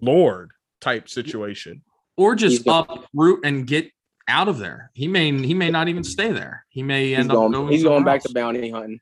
lord 0.00 0.50
type 0.80 1.08
situation. 1.08 1.82
Or 2.16 2.34
just 2.34 2.64
uproot 2.66 3.44
and 3.44 3.64
get 3.66 3.92
out 4.26 4.48
of 4.48 4.58
there. 4.58 4.90
He 4.94 5.06
may 5.06 5.30
he 5.32 5.54
may 5.54 5.70
not 5.70 5.88
even 5.88 6.02
stay 6.02 6.32
there. 6.32 6.66
He 6.68 6.82
may 6.82 7.10
He's 7.10 7.18
end 7.18 7.30
up 7.30 7.36
going, 7.36 7.52
going 7.52 7.72
he's 7.72 7.82
going 7.84 7.98
somewhere 7.98 8.14
back 8.14 8.22
to 8.24 8.32
bounty 8.32 8.70
hunting. 8.70 9.00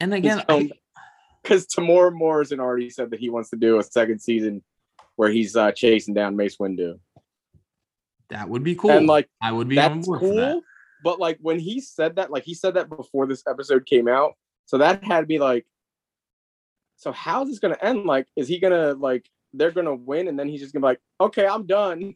And 0.00 0.14
again, 0.14 0.42
filmed- 0.46 0.72
I, 0.72 0.76
Because 1.42 1.66
Temuera 1.66 2.12
Morrison 2.12 2.60
already 2.60 2.90
said 2.90 3.10
that 3.10 3.18
he 3.20 3.30
wants 3.30 3.48
to 3.48 3.56
do 3.56 3.78
a 3.78 3.82
second 3.82 4.20
season 4.20 4.62
where 5.16 5.30
he's 5.30 5.56
uh, 5.56 5.72
chasing 5.72 6.12
down 6.12 6.36
Mace 6.36 6.58
Windu, 6.58 7.00
that 8.28 8.46
would 8.46 8.62
be 8.62 8.74
cool. 8.74 8.90
and 8.90 9.06
like 9.06 9.26
I 9.40 9.50
would 9.50 9.66
be 9.66 9.78
on 9.78 9.96
that's 9.96 10.06
board 10.06 10.20
for 10.20 10.34
that. 10.34 10.60
But 11.02 11.18
like 11.18 11.38
when 11.40 11.58
he 11.58 11.80
said 11.80 12.16
that, 12.16 12.30
like 12.30 12.44
he 12.44 12.54
said 12.54 12.74
that 12.74 12.88
before 12.88 13.26
this 13.26 13.42
episode 13.48 13.86
came 13.86 14.08
out, 14.08 14.34
so 14.66 14.78
that 14.78 15.02
had 15.04 15.28
me 15.28 15.38
like, 15.38 15.66
so 16.96 17.12
how's 17.12 17.48
this 17.48 17.58
gonna 17.58 17.78
end? 17.80 18.04
Like, 18.04 18.26
is 18.36 18.48
he 18.48 18.58
gonna 18.58 18.94
like 18.94 19.28
they're 19.52 19.70
gonna 19.70 19.94
win, 19.94 20.28
and 20.28 20.38
then 20.38 20.48
he's 20.48 20.60
just 20.60 20.72
gonna 20.72 20.82
be 20.82 20.88
like, 20.88 21.00
okay, 21.20 21.46
I'm 21.46 21.66
done, 21.66 22.14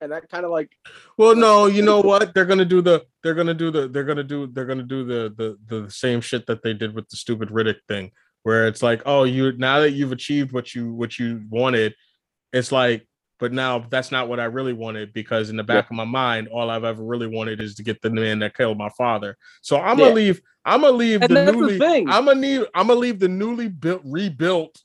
and 0.00 0.12
that 0.12 0.28
kind 0.28 0.44
of 0.44 0.50
like 0.50 0.76
Well, 1.16 1.34
no, 1.34 1.66
you 1.66 1.82
know 1.82 2.00
what? 2.00 2.34
They're 2.34 2.44
gonna 2.44 2.64
do 2.64 2.80
the 2.80 3.04
they're 3.22 3.34
gonna 3.34 3.54
do 3.54 3.70
the 3.70 3.88
they're 3.88 4.04
gonna 4.04 4.24
do 4.24 4.46
they're 4.46 4.66
gonna 4.66 4.82
do 4.82 5.04
the 5.04 5.34
the 5.36 5.82
the 5.82 5.90
same 5.90 6.20
shit 6.20 6.46
that 6.46 6.62
they 6.62 6.74
did 6.74 6.94
with 6.94 7.08
the 7.08 7.16
stupid 7.16 7.48
Riddick 7.48 7.78
thing, 7.88 8.12
where 8.44 8.66
it's 8.68 8.82
like, 8.82 9.02
oh, 9.06 9.24
you 9.24 9.52
now 9.56 9.80
that 9.80 9.92
you've 9.92 10.12
achieved 10.12 10.52
what 10.52 10.74
you 10.74 10.92
what 10.92 11.18
you 11.18 11.42
wanted, 11.50 11.94
it's 12.52 12.70
like, 12.70 13.06
but 13.44 13.52
now 13.52 13.78
that's 13.90 14.10
not 14.10 14.26
what 14.26 14.40
I 14.40 14.44
really 14.46 14.72
wanted 14.72 15.12
because 15.12 15.50
in 15.50 15.56
the 15.58 15.62
back 15.62 15.90
of 15.90 15.96
my 15.96 16.06
mind, 16.06 16.48
all 16.48 16.70
I've 16.70 16.82
ever 16.82 17.04
really 17.04 17.26
wanted 17.26 17.60
is 17.60 17.74
to 17.74 17.82
get 17.82 18.00
the 18.00 18.08
man 18.08 18.38
that 18.38 18.56
killed 18.56 18.78
my 18.78 18.88
father. 18.96 19.36
So 19.60 19.76
I'm 19.76 19.98
Yeah. 19.98 20.04
gonna 20.06 20.14
leave. 20.14 20.40
I'm 20.64 20.80
gonna 20.80 20.96
leave 20.96 21.20
And 21.20 21.28
the 21.30 21.34
that's 21.34 21.50
the 21.50 21.60
newly. 21.60 21.78
thing. 21.78 22.08
I'm 22.08 22.24
gonna 22.24 22.40
need. 22.40 22.62
I'm 22.74 22.86
gonna 22.86 23.00
leave 23.00 23.18
the 23.18 23.28
newly 23.28 23.68
built 23.68 24.00
rebuilt 24.06 24.82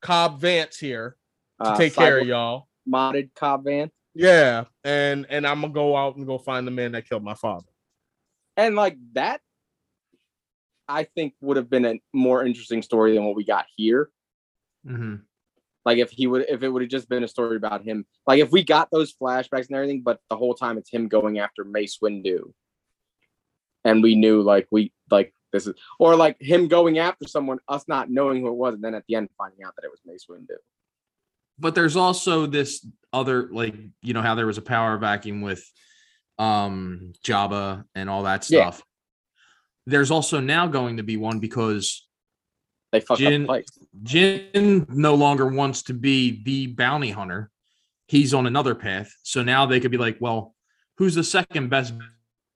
Cobb 0.00 0.40
Vanth 0.40 0.78
here 0.78 1.18
to 1.62 1.68
uh, 1.72 1.76
take 1.76 1.92
care 1.94 2.20
of 2.20 2.26
y'all. 2.26 2.68
modded 2.88 3.34
Cobb 3.34 3.66
Vanth, 3.66 3.90
Yeah, 4.14 4.64
and 4.82 5.26
and 5.28 5.46
I'm 5.46 5.60
gonna 5.60 5.74
go 5.74 5.94
out 5.94 6.16
and 6.16 6.26
go 6.26 6.38
find 6.38 6.66
the 6.66 6.70
man 6.70 6.92
that 6.92 7.06
killed 7.06 7.22
my 7.22 7.34
father. 7.34 7.66
and 8.56 8.76
like 8.76 8.96
that, 9.12 9.42
I 10.88 11.04
think 11.04 11.34
would 11.42 11.58
have 11.58 11.68
been 11.68 11.84
a 11.84 12.00
more 12.14 12.46
interesting 12.46 12.80
story 12.80 13.12
than 13.12 13.26
what 13.26 13.36
we 13.36 13.44
got 13.44 13.66
here. 13.76 14.08
Mhm. 14.86 15.20
Like 15.84 15.98
if 15.98 16.10
he 16.10 16.26
would, 16.26 16.46
if 16.48 16.62
it 16.62 16.68
would 16.68 16.82
have 16.82 16.90
just 16.90 17.08
been 17.08 17.24
a 17.24 17.28
story 17.28 17.56
about 17.56 17.82
him, 17.82 18.04
like 18.26 18.40
if 18.40 18.50
we 18.50 18.62
got 18.62 18.90
those 18.90 19.14
flashbacks 19.14 19.68
and 19.68 19.76
everything, 19.76 20.02
but 20.02 20.20
the 20.28 20.36
whole 20.36 20.54
time 20.54 20.76
it's 20.78 20.90
him 20.90 21.08
going 21.08 21.38
after 21.38 21.64
Mace 21.64 21.98
Windu, 22.02 22.52
and 23.84 24.02
we 24.02 24.14
knew 24.14 24.42
like 24.42 24.68
we 24.70 24.92
like 25.10 25.34
this 25.52 25.66
is, 25.66 25.74
or 25.98 26.16
like 26.16 26.36
him 26.40 26.68
going 26.68 26.98
after 26.98 27.26
someone, 27.26 27.58
us 27.66 27.84
not 27.88 28.10
knowing 28.10 28.40
who 28.40 28.48
it 28.48 28.54
was, 28.54 28.74
and 28.74 28.84
then 28.84 28.94
at 28.94 29.04
the 29.08 29.14
end 29.14 29.30
finding 29.38 29.64
out 29.64 29.74
that 29.76 29.84
it 29.84 29.90
was 29.90 30.00
Mace 30.04 30.26
Windu. 30.30 30.56
But 31.58 31.74
there's 31.74 31.96
also 31.96 32.46
this 32.46 32.86
other, 33.12 33.48
like, 33.52 33.74
you 34.02 34.14
know, 34.14 34.22
how 34.22 34.34
there 34.34 34.46
was 34.46 34.58
a 34.58 34.62
power 34.62 34.96
vacuum 34.98 35.40
with 35.40 35.64
um 36.38 37.12
Jabba 37.24 37.84
and 37.94 38.08
all 38.08 38.22
that 38.24 38.48
Yeah. 38.50 38.70
stuff. 38.70 38.82
There's 39.86 40.10
also 40.10 40.40
now 40.40 40.66
going 40.68 40.98
to 40.98 41.02
be 41.02 41.16
one 41.16 41.40
because 41.40 42.06
They 42.92 43.00
fucked 43.00 43.20
Jin- 43.20 43.46
place. 43.46 43.66
Jin 44.02 44.86
no 44.88 45.14
longer 45.14 45.46
wants 45.46 45.82
to 45.84 45.94
be 45.94 46.42
the 46.42 46.68
bounty 46.68 47.10
hunter. 47.10 47.50
He's 48.08 48.34
on 48.34 48.46
another 48.46 48.74
path. 48.74 49.14
So 49.22 49.42
now 49.42 49.66
they 49.66 49.78
could 49.78 49.92
be 49.92 49.98
like, 49.98 50.16
well, 50.20 50.54
who's 50.96 51.14
the 51.14 51.24
second 51.24 51.70
best 51.70 51.94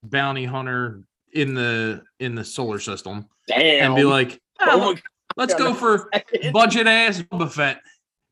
bounty 0.03 0.45
hunter 0.45 1.03
in 1.32 1.55
the 1.55 2.03
in 2.18 2.35
the 2.35 2.45
solar 2.45 2.80
system? 2.80 3.28
Damn. 3.47 3.87
And 3.87 3.97
be 3.97 4.05
like, 4.05 4.41
Oh 4.61 4.95
"Ah, 4.97 5.01
let's 5.37 5.55
go 5.55 5.74
for 5.74 6.11
budget 6.53 6.87
ass 6.87 7.22
Boba 7.22 7.51
Fett. 7.51 7.80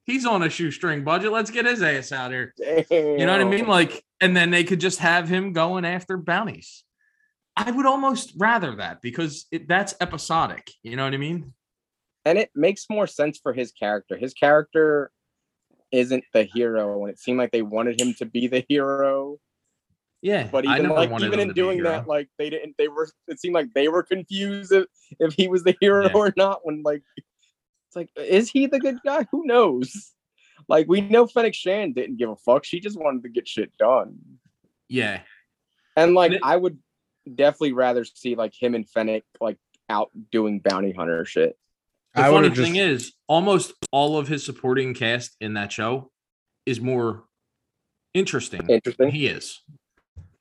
He's 0.05 0.26
on 0.26 0.42
a 0.42 0.50
shoestring 0.50 1.05
budget. 1.05 1.30
Let's 1.30 1.50
get 1.50 1.64
his 1.64 1.82
ass 1.82 2.11
out 2.11 2.32
here. 2.32 2.53
You 2.90 3.24
know 3.24 3.32
what 3.32 3.40
I 3.40 3.44
mean? 3.44 3.66
Like, 3.66 4.05
and 4.20 4.36
then 4.36 4.50
they 4.50 4.64
could 4.64 4.80
just 4.80 4.98
have 4.98 5.28
him 5.28 5.53
going 5.53 5.84
after 5.84 6.16
bounties. 6.16 6.82
I 7.57 7.70
would 7.70 7.86
almost 7.86 8.32
rather 8.36 8.76
that 8.76 9.00
because 9.00 9.46
it, 9.53 9.68
that's 9.68 9.94
episodic. 10.00 10.70
You 10.82 10.96
know 10.96 11.05
what 11.05 11.14
I 11.14 11.18
mean? 11.18 11.53
And 12.24 12.38
it 12.38 12.50
makes 12.54 12.86
more 12.88 13.06
sense 13.06 13.38
for 13.42 13.52
his 13.52 13.72
character. 13.72 14.16
His 14.16 14.32
character 14.34 15.10
isn't 15.90 16.24
the 16.32 16.44
hero, 16.44 17.02
and 17.02 17.10
it 17.12 17.18
seemed 17.18 17.38
like 17.38 17.50
they 17.52 17.62
wanted 17.62 18.00
him 18.00 18.14
to 18.14 18.24
be 18.26 18.46
the 18.46 18.64
hero. 18.68 19.38
Yeah. 20.22 20.46
But 20.50 20.66
I 20.66 20.78
even 20.78 20.90
like 20.90 21.10
even 21.20 21.40
in 21.40 21.48
to 21.48 21.54
be 21.54 21.60
a 21.60 21.64
doing 21.64 21.82
that, 21.82 22.06
like 22.06 22.28
they 22.38 22.48
didn't. 22.48 22.76
They 22.78 22.88
were. 22.88 23.08
It 23.26 23.40
seemed 23.40 23.54
like 23.54 23.74
they 23.74 23.88
were 23.88 24.02
confused 24.04 24.70
if, 24.72 24.86
if 25.18 25.34
he 25.34 25.48
was 25.48 25.64
the 25.64 25.76
hero 25.80 26.04
Yeah. 26.06 26.12
or 26.14 26.32
not. 26.36 26.60
When 26.64 26.82
like 26.84 27.02
it's 27.88 27.96
like, 27.96 28.08
is 28.16 28.48
he 28.48 28.66
the 28.66 28.78
good 28.78 28.98
guy? 29.04 29.26
Who 29.32 29.44
knows? 29.44 30.12
Like 30.68 30.86
we 30.88 31.00
know 31.00 31.26
Fennec 31.26 31.54
Shand 31.54 31.96
didn't 31.96 32.18
give 32.18 32.30
a 32.30 32.36
fuck. 32.36 32.64
She 32.64 32.78
just 32.78 32.96
wanted 32.98 33.24
to 33.24 33.28
get 33.30 33.48
shit 33.48 33.76
done. 33.78 34.16
yeah. 34.88 35.22
And 35.96 36.14
like 36.14 36.30
But 36.30 36.36
it- 36.36 36.42
I 36.44 36.56
would 36.56 36.78
definitely 37.34 37.72
rather 37.72 38.04
see 38.04 38.36
like 38.36 38.54
him 38.54 38.74
and 38.76 38.88
Fennec 38.88 39.24
like 39.40 39.58
out 39.88 40.10
doing 40.30 40.60
bounty 40.60 40.92
hunter 40.92 41.24
shit. 41.24 41.58
The 42.14 42.20
I 42.20 42.24
funny 42.24 42.48
would've 42.48 42.64
thing 42.64 42.76
is, 42.76 43.12
almost 43.26 43.72
all 43.90 44.18
of 44.18 44.28
his 44.28 44.44
supporting 44.44 44.92
cast 44.94 45.36
in 45.40 45.54
that 45.54 45.72
show 45.72 46.10
is 46.66 46.80
more 46.80 47.24
interesting 48.14 48.60
than 48.66 48.70
Interesting. 48.76 49.10
he 49.10 49.26
is. 49.26 49.60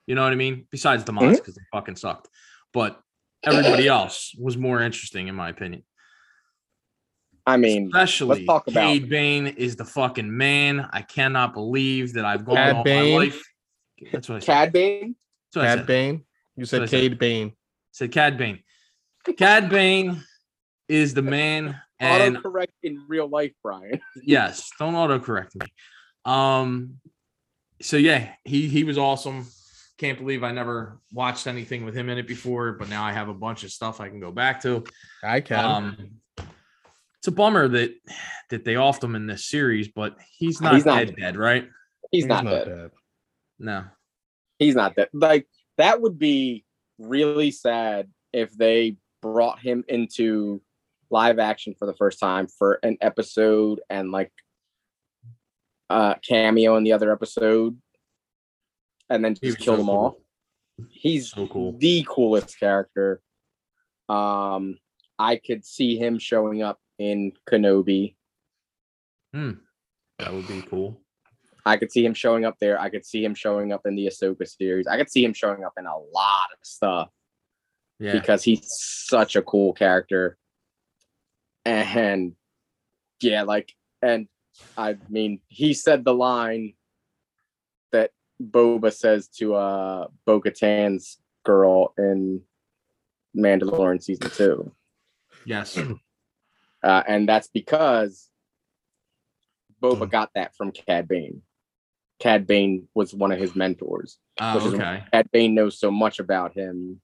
You 0.06 0.16
know 0.16 0.24
what 0.24 0.34
I 0.34 0.36
mean? 0.36 0.68
Besides 0.72 1.06
the 1.06 1.14
mm-hmm. 1.14 1.28
mods, 1.28 1.40
because 1.40 1.56
they 1.56 1.62
fucking 1.72 1.96
sucked. 1.96 2.28
But 2.74 3.00
everybody 3.44 3.88
else 3.88 4.36
was 4.38 4.58
more 4.58 4.82
interesting, 4.82 5.28
in 5.28 5.36
my 5.36 5.50
opinion. 5.50 5.84
I 7.46 7.58
mean, 7.58 7.88
Especially 7.88 8.46
talk 8.46 8.68
about- 8.68 8.82
Cade 8.82 9.10
Bane 9.10 9.48
is 9.48 9.76
the 9.76 9.86
fucking 9.86 10.36
man. 10.36 10.88
I 10.92 11.02
cannot 11.02 11.54
believe 11.54 12.14
that 12.14 12.26
I've 12.26 12.46
gone 12.46 12.56
Cad 12.56 12.76
all 12.76 12.84
Bane? 12.84 13.14
my 13.14 13.18
life. 13.26 13.42
That's 14.12 14.30
what 14.30 14.36
I 14.36 14.40
said. 14.40 14.46
Cad 14.46 14.74
Bane. 14.74 15.16
That's 15.54 15.56
what 15.56 15.66
I 15.66 15.76
said. 15.78 15.88
Bane. 15.88 16.26
You 16.56 16.66
said 16.66 16.82
What 16.82 16.90
Cade 16.90 17.18
Bane. 17.18 17.54
said 17.92 18.12
Cad 18.12 18.38
Bane. 18.38 18.60
Cad 19.38 19.70
Bane 19.70 20.22
is 20.92 21.14
the 21.14 21.22
man. 21.22 21.80
And 22.00 22.36
autocorrect 22.36 22.68
in 22.84 23.06
real 23.08 23.28
life, 23.28 23.54
Brian. 23.64 24.02
yes, 24.24 24.70
don't 24.80 24.94
autocorrect 24.94 25.56
me. 25.56 25.68
Um, 26.26 26.98
so 27.82 27.98
yeah, 27.98 28.34
he 28.44 28.68
he 28.68 28.84
was 28.84 28.98
awesome. 28.98 29.48
Can't 29.98 30.18
believe 30.18 30.44
I 30.44 30.52
never 30.52 31.00
watched 31.14 31.46
anything 31.46 31.86
with 31.86 31.96
him 31.96 32.10
in 32.10 32.18
it 32.18 32.28
before, 32.28 32.74
but 32.74 32.90
now 32.90 33.04
I 33.04 33.12
have 33.12 33.30
a 33.30 33.34
bunch 33.34 33.64
of 33.64 33.72
stuff 33.72 34.02
I 34.02 34.10
can 34.10 34.20
go 34.20 34.32
back 34.32 34.62
to. 34.64 34.84
I 35.24 35.42
can. 35.42 35.64
Um, 35.64 36.12
it's 37.20 37.28
a 37.28 37.32
bummer 37.32 37.68
that 37.68 37.94
that 38.50 38.66
they 38.66 38.74
offed 38.74 39.04
him 39.04 39.16
in 39.16 39.28
this 39.28 39.46
series, 39.46 39.88
but 39.88 40.18
he's 40.38 40.60
not, 40.60 40.74
He's 40.74 40.86
not- 40.86 40.98
dead, 41.06 41.16
dead, 41.16 41.38
right? 41.38 41.70
He's, 42.12 42.26
not, 42.26 42.44
dead. 42.44 42.92
No. 43.58 43.86
He's 44.60 44.76
not 44.76 44.96
dead. 44.96 45.08
Like 45.14 45.48
that 45.78 46.02
would 46.02 46.20
be 46.20 46.66
really 46.98 47.52
sad 47.52 48.10
if 48.34 48.52
they 48.52 48.98
brought 49.22 49.60
him 49.60 49.86
into 49.88 50.62
live 51.12 51.40
action 51.40 51.76
for 51.78 51.86
the 51.86 51.94
first 51.96 52.20
time 52.20 52.48
for 52.48 52.80
an 52.84 52.98
episode 53.02 53.82
and 53.90 54.12
like 54.12 54.32
uh 55.90 56.16
cameo 56.28 56.78
in 56.78 56.84
the 56.84 56.94
other 56.94 57.12
episode 57.12 57.78
and 59.10 59.24
then 59.24 59.36
He 59.42 59.48
just 59.48 59.58
was 59.60 59.66
kill 59.66 59.74
so 59.74 59.78
them 59.78 59.86
cool. 59.88 59.96
all. 59.96 60.22
He's 60.90 61.30
So 61.32 61.48
cool. 61.48 61.78
the 61.78 62.06
coolest 62.10 62.58
character. 62.60 63.22
Um 64.10 64.78
I 65.20 65.36
could 65.36 65.66
see 65.66 65.98
him 65.98 66.18
showing 66.18 66.64
up 66.64 66.80
in 66.98 67.34
Kenobi. 67.50 68.16
That 69.34 70.34
would 70.34 70.48
be 70.48 70.62
cool. 70.64 71.00
I 71.66 71.78
could 71.78 71.92
see 71.92 72.04
him 72.04 72.14
showing 72.16 72.44
up 72.46 72.56
there. 72.60 72.80
I 72.80 72.90
could 72.90 73.06
see 73.06 73.24
him 73.24 73.36
showing 73.36 73.72
up 73.72 73.86
in 73.86 73.96
the 73.96 74.08
Ahsoka 74.08 74.48
series. 74.48 74.88
I 74.88 74.98
could 74.98 75.12
see 75.12 75.24
him 75.24 75.34
showing 75.34 75.64
up 75.64 75.74
in 75.78 75.86
a 75.86 75.96
lot 75.98 76.48
of 76.52 76.58
stuff 76.64 77.10
Yeah. 78.00 78.14
because 78.14 78.44
he's 78.44 78.68
such 78.72 79.36
a 79.36 79.42
cool 79.44 79.74
character. 79.74 80.38
And 81.66 82.36
yeah, 83.22 83.44
like, 83.44 83.74
and 84.02 84.28
I 84.78 84.98
mean, 85.10 85.42
he 85.48 85.74
said 85.74 86.04
the 86.04 86.14
line 86.14 86.74
that 87.92 88.12
Boba 88.42 88.92
says 88.94 89.28
to 89.38 89.56
uh 89.56 90.08
Bo 90.26 90.42
Katan's 90.42 91.18
girl 91.44 91.94
in 91.98 92.42
Mandalorian 93.36 94.02
season 94.02 94.30
two. 94.32 94.72
Yes. 95.46 95.78
Uh, 96.84 97.04
and 97.08 97.30
that's 97.30 97.48
because 97.48 98.32
Boba 99.84 100.08
Mm. 100.08 100.10
got 100.10 100.32
that 100.34 100.56
from 100.56 100.72
Cad 100.72 101.08
Bane. 101.08 101.44
Cad 102.18 102.48
Bane 102.48 102.88
was 102.96 103.14
one 103.14 103.32
of 103.32 103.38
his 103.38 103.56
mentors. 103.56 104.18
Oh, 104.40 104.74
okay. 104.74 105.04
Cad 105.14 105.30
Bane 105.32 105.54
knows 105.54 105.78
so 105.78 105.92
much 105.92 106.18
about 106.18 106.54
him 106.56 107.00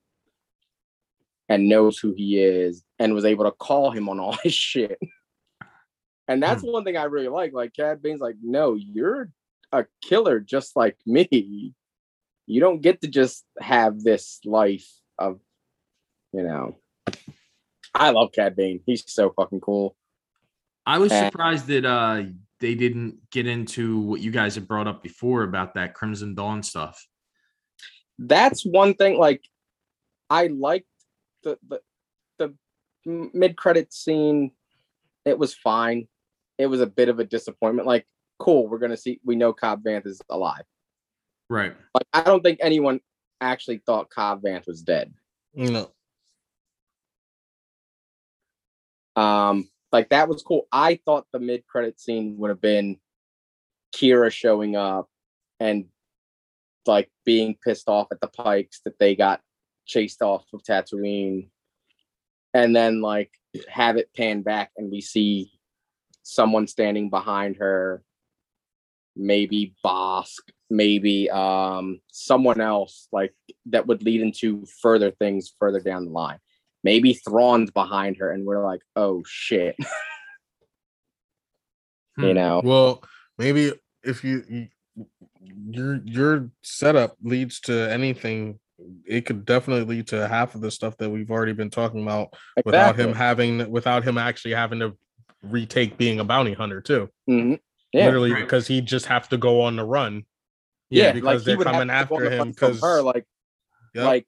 and 1.49 1.69
knows 1.69 1.97
who 1.97 2.13
he 2.13 2.39
is 2.41 2.83
and 2.99 3.13
was 3.13 3.25
able 3.25 3.45
to 3.45 3.51
call 3.51 3.91
him 3.91 4.09
on 4.09 4.19
all 4.19 4.33
his 4.43 4.53
shit. 4.53 4.99
And 6.27 6.43
that's 6.43 6.61
one 6.61 6.83
thing 6.83 6.97
I 6.97 7.03
really 7.05 7.29
like. 7.29 7.53
Like 7.53 7.73
Cad 7.73 8.01
Bane's 8.01 8.19
like, 8.19 8.35
no, 8.43 8.73
you're 8.75 9.31
a 9.71 9.85
killer 10.03 10.39
just 10.41 10.75
like 10.75 10.97
me. 11.05 11.73
You 12.45 12.59
don't 12.61 12.81
get 12.81 13.01
to 13.01 13.07
just 13.07 13.45
have 13.59 14.01
this 14.03 14.39
life 14.45 14.89
of, 15.17 15.39
you 16.33 16.43
know. 16.43 16.77
I 17.93 18.09
love 18.11 18.31
Cad 18.33 18.55
Bane. 18.55 18.81
He's 18.85 19.03
so 19.07 19.31
fucking 19.35 19.61
cool. 19.61 19.95
I 20.85 20.97
was 20.99 21.11
Uh, 21.11 21.25
surprised 21.29 21.67
that 21.67 21.85
uh 21.85 22.23
they 22.59 22.73
didn't 22.75 23.29
get 23.31 23.45
into 23.47 23.99
what 23.99 24.19
you 24.21 24.31
guys 24.31 24.55
had 24.55 24.67
brought 24.67 24.87
up 24.87 25.03
before 25.03 25.43
about 25.43 25.75
that 25.75 25.93
Crimson 25.93 26.33
Dawn 26.35 26.61
stuff. 26.63 27.05
that's 28.19 28.65
one 28.65 28.95
thing 28.95 29.17
like 29.19 29.43
i 30.29 30.47
liked 30.47 30.87
the, 31.67 31.79
the 32.39 32.53
mid 33.05 33.55
credit 33.55 33.93
scene, 33.93 34.51
it 35.25 35.37
was 35.37 35.53
fine. 35.53 36.07
It 36.57 36.67
was 36.67 36.81
a 36.81 36.87
bit 36.87 37.09
of 37.09 37.19
a 37.19 37.23
disappointment. 37.23 37.87
Like, 37.87 38.05
cool, 38.39 38.67
we're 38.67 38.79
gonna 38.79 38.97
see. 38.97 39.19
We 39.23 39.35
know 39.35 39.53
Cobb 39.53 39.83
Vanth 39.83 40.07
is 40.07 40.21
alive. 40.29 40.63
Right. 41.49 41.73
Like, 41.93 42.07
I 42.13 42.23
don't 42.23 42.43
think 42.43 42.59
anyone 42.61 42.99
actually 43.39 43.81
thought 43.85 44.09
Cobb 44.09 44.41
Vanth 44.41 44.67
was 44.67 44.81
dead. 44.81 45.13
You 45.53 45.71
know, 45.71 45.91
Um, 49.17 49.67
like 49.91 50.09
that 50.09 50.29
was 50.29 50.43
cool. 50.43 50.67
I 50.71 50.99
thought 51.03 51.25
the 51.33 51.39
mid 51.39 51.65
credit 51.65 51.99
scene 51.99 52.37
would 52.37 52.49
have 52.49 52.61
been 52.61 52.97
Kira 53.93 54.31
showing 54.31 54.75
up 54.75 55.09
and 55.59 55.85
like 56.85 57.09
being 57.25 57.57
pissed 57.65 57.89
off 57.89 58.07
at 58.11 58.21
the 58.21 58.27
Pikes 58.27 58.81
that 58.85 58.99
they 58.99 59.15
got 59.15 59.41
chased 59.87 60.21
off 60.21 60.45
of 60.53 60.61
Tatooine, 60.63 61.49
and 62.53 62.75
then 62.75 63.01
like 63.01 63.31
have 63.69 63.97
it 63.97 64.09
pan 64.15 64.41
back 64.41 64.71
and 64.77 64.91
we 64.91 65.01
see 65.01 65.51
someone 66.23 66.67
standing 66.67 67.09
behind 67.09 67.57
her, 67.57 68.03
maybe 69.15 69.73
Bossk, 69.83 70.41
maybe 70.69 71.29
um 71.29 71.99
someone 72.11 72.61
else 72.61 73.07
like 73.11 73.33
that 73.67 73.87
would 73.87 74.03
lead 74.03 74.21
into 74.21 74.65
further 74.81 75.11
things 75.11 75.53
further 75.59 75.79
down 75.79 76.05
the 76.05 76.11
line 76.11 76.39
maybe 76.83 77.13
Thrawn's 77.13 77.71
behind 77.71 78.17
her, 78.17 78.31
and 78.31 78.45
we're 78.45 78.63
like, 78.63 78.81
oh 78.95 79.23
shit, 79.27 79.75
you 82.17 82.29
Hmm. 82.29 82.33
know? 82.33 82.61
well, 82.63 83.03
maybe 83.37 83.73
if 84.03 84.23
you, 84.23 84.43
you 84.47 84.67
your 85.69 86.01
your 86.05 86.49
setup 86.63 87.17
leads 87.21 87.59
to 87.61 87.91
anything, 87.91 88.59
it 89.05 89.25
could 89.25 89.45
definitely 89.45 89.95
lead 89.95 90.07
to 90.07 90.27
half 90.27 90.53
of 90.55 90.61
the 90.61 90.69
stuff 90.71 90.95
that 90.97 91.09
we've 91.09 91.31
already 91.31 91.53
been 91.53 91.69
talking 91.69 92.03
about 92.03 92.33
without 92.65 92.95
him 92.99 93.13
having 93.13 93.69
without 93.71 94.03
him 94.03 94.17
actually 94.17 94.53
having 94.53 94.79
to 94.79 94.95
retake 95.41 95.97
being 95.97 96.19
a 96.19 96.23
bounty 96.23 96.53
hunter 96.53 96.81
too. 96.81 97.09
Mhm. 97.29 97.59
Yeah, 97.93 98.05
Literally 98.05 98.33
Right. 98.33 98.43
because 98.43 98.67
he'd 98.67 98.85
just 98.85 99.05
have 99.07 99.29
to 99.29 99.37
go 99.37 99.61
on 99.61 99.75
the 99.77 99.85
run. 99.85 100.25
yeah, 100.89 101.11
because 101.11 101.41
like 101.41 101.45
they're 101.45 101.57
would 101.57 101.67
have 101.67 101.73
coming 101.75 101.87
to 101.89 101.93
go 101.93 102.15
on 102.15 102.23
after 102.23 102.29
him 102.31 102.49
because 102.51 102.81
her, 102.81 103.01
like, 103.01 103.25
Yep. 103.93 104.05
like, 104.05 104.27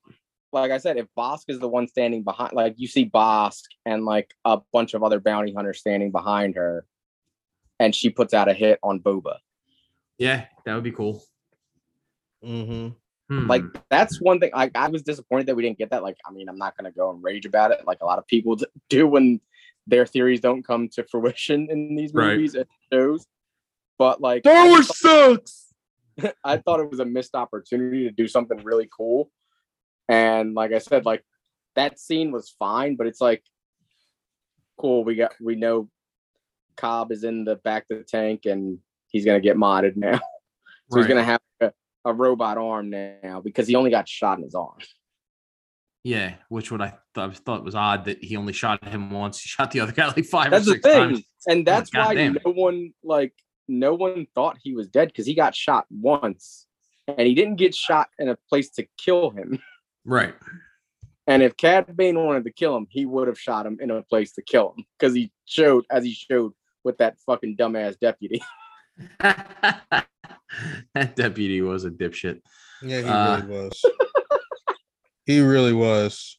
like 0.51 0.71
I 0.71 0.77
said, 0.77 0.97
if 0.97 1.07
Bossk 1.17 1.45
is 1.47 1.59
the 1.59 1.67
one 1.69 1.87
standing 1.87 2.23
behind, 2.23 2.53
like 2.53 2.73
you 2.77 2.87
see 2.87 3.09
Bossk 3.09 3.63
and 3.85 4.03
like 4.03 4.33
a 4.45 4.59
bunch 4.73 4.93
of 4.93 5.03
other 5.03 5.19
bounty 5.19 5.53
hunters 5.53 5.79
standing 5.79 6.11
behind 6.11 6.55
her, 6.55 6.85
and 7.79 7.93
she 7.95 8.09
puts 8.09 8.33
out 8.33 8.49
a 8.49 8.53
hit 8.53 8.79
on 8.83 8.99
Boba. 8.99 9.37
Yeah, 10.17 10.47
that 10.65 10.75
would 10.75 10.83
be 10.83 10.91
cool. 10.91 11.23
hmm 12.43 12.89
Hmm. 13.29 13.47
Like 13.47 13.63
that's 13.89 14.19
one 14.19 14.39
thing. 14.39 14.51
Like 14.55 14.71
I 14.75 14.87
was 14.89 15.03
disappointed 15.03 15.47
that 15.47 15.55
we 15.55 15.61
didn't 15.63 15.77
get 15.77 15.91
that. 15.91 16.01
Like 16.03 16.17
I 16.25 16.31
mean, 16.31 16.49
I'm 16.49 16.57
not 16.57 16.75
gonna 16.75 16.91
go 16.91 17.11
and 17.11 17.23
rage 17.23 17.45
about 17.45 17.71
it 17.71 17.81
like 17.85 17.99
a 18.01 18.05
lot 18.05 18.17
of 18.17 18.25
people 18.27 18.57
do 18.89 19.07
when 19.07 19.39
their 19.87 20.05
theories 20.05 20.39
don't 20.39 20.63
come 20.63 20.89
to 20.89 21.03
fruition 21.11 21.67
in 21.69 21.95
these 21.95 22.13
Right. 22.13 22.35
movies 22.35 22.55
and 22.55 22.65
shows. 22.91 23.25
But 23.97 24.21
like, 24.21 24.43
Star 24.43 24.67
Wars 24.67 24.97
sucks. 24.97 25.73
I 26.43 26.57
thought 26.57 26.79
it 26.79 26.89
was 26.89 26.99
a 26.99 27.05
missed 27.05 27.35
opportunity 27.35 28.03
to 28.03 28.11
do 28.11 28.27
something 28.27 28.63
really 28.63 28.89
cool. 28.95 29.31
And 30.07 30.53
like 30.55 30.73
I 30.73 30.79
said, 30.79 31.05
like 31.05 31.23
that 31.75 31.99
scene 31.99 32.31
was 32.31 32.49
fine, 32.49 32.95
but 32.95 33.07
it's 33.07 33.21
like 33.21 33.43
cool. 34.77 35.03
We 35.03 35.15
got 35.15 35.33
we 35.39 35.55
know 35.55 35.89
Cobb 36.77 37.11
is 37.11 37.23
in 37.23 37.43
the 37.43 37.57
back 37.57 37.85
of 37.91 37.99
the 37.99 38.03
tank 38.03 38.45
and 38.45 38.79
he's 39.07 39.25
gonna 39.25 39.39
get 39.39 39.55
modded 39.55 39.95
now. 39.95 40.19
So 40.91 40.97
he's 40.97 41.05
gonna 41.05 41.23
have 41.23 41.39
a, 41.61 41.71
a 42.05 42.13
robot 42.13 42.57
arm 42.57 42.89
now 42.89 43.41
because 43.43 43.67
he 43.67 43.75
only 43.75 43.91
got 43.91 44.07
shot 44.07 44.37
in 44.37 44.43
his 44.43 44.55
arm. 44.55 44.77
Yeah, 46.03 46.35
which 46.47 46.71
what 46.71 46.81
I 46.81 46.93
thought, 47.13 47.35
thought 47.37 47.63
was 47.63 47.75
odd 47.75 48.05
that 48.05 48.23
he 48.23 48.37
only 48.37 48.53
shot 48.53 48.83
him 48.85 49.11
once. 49.11 49.41
He 49.41 49.49
shot 49.49 49.71
the 49.71 49.81
other 49.81 49.91
guy 49.91 50.07
like 50.07 50.25
five 50.25 50.49
That's 50.51 50.63
or 50.67 50.71
the 50.71 50.71
six 50.75 50.83
thing. 50.83 51.09
times. 51.09 51.23
And 51.47 51.67
that's 51.67 51.89
God 51.89 52.15
why 52.15 52.21
it. 52.21 52.41
no 52.45 52.51
one 52.51 52.93
like 53.03 53.33
no 53.67 53.93
one 53.95 54.25
thought 54.33 54.57
he 54.63 54.73
was 54.73 54.87
dead 54.87 55.09
because 55.09 55.25
he 55.25 55.33
got 55.35 55.55
shot 55.55 55.85
once 55.91 56.67
and 57.07 57.27
he 57.27 57.35
didn't 57.35 57.55
get 57.57 57.75
shot 57.75 58.09
in 58.17 58.29
a 58.29 58.37
place 58.49 58.69
to 58.71 58.87
kill 58.97 59.29
him. 59.31 59.59
Right. 60.05 60.33
And 61.27 61.43
if 61.43 61.55
Cad 61.55 61.95
Bane 61.95 62.17
wanted 62.17 62.45
to 62.45 62.51
kill 62.51 62.75
him, 62.75 62.87
he 62.89 63.05
would 63.05 63.27
have 63.27 63.37
shot 63.37 63.65
him 63.67 63.77
in 63.79 63.91
a 63.91 64.01
place 64.01 64.31
to 64.33 64.41
kill 64.41 64.73
him 64.75 64.85
because 64.97 65.13
he 65.13 65.31
showed, 65.45 65.85
as 65.91 66.03
he 66.03 66.13
showed 66.13 66.53
with 66.83 66.97
that 66.97 67.19
fucking 67.27 67.57
dumbass 67.57 67.99
deputy. 67.99 68.41
that 69.19 71.15
deputy 71.15 71.61
was 71.61 71.85
a 71.85 71.89
dipshit. 71.91 72.41
Yeah, 72.81 73.01
he 73.01 73.07
Uh, 73.07 73.41
really 73.41 73.47
was. 73.61 73.81
he 75.25 75.41
really 75.41 75.73
was. 75.73 76.37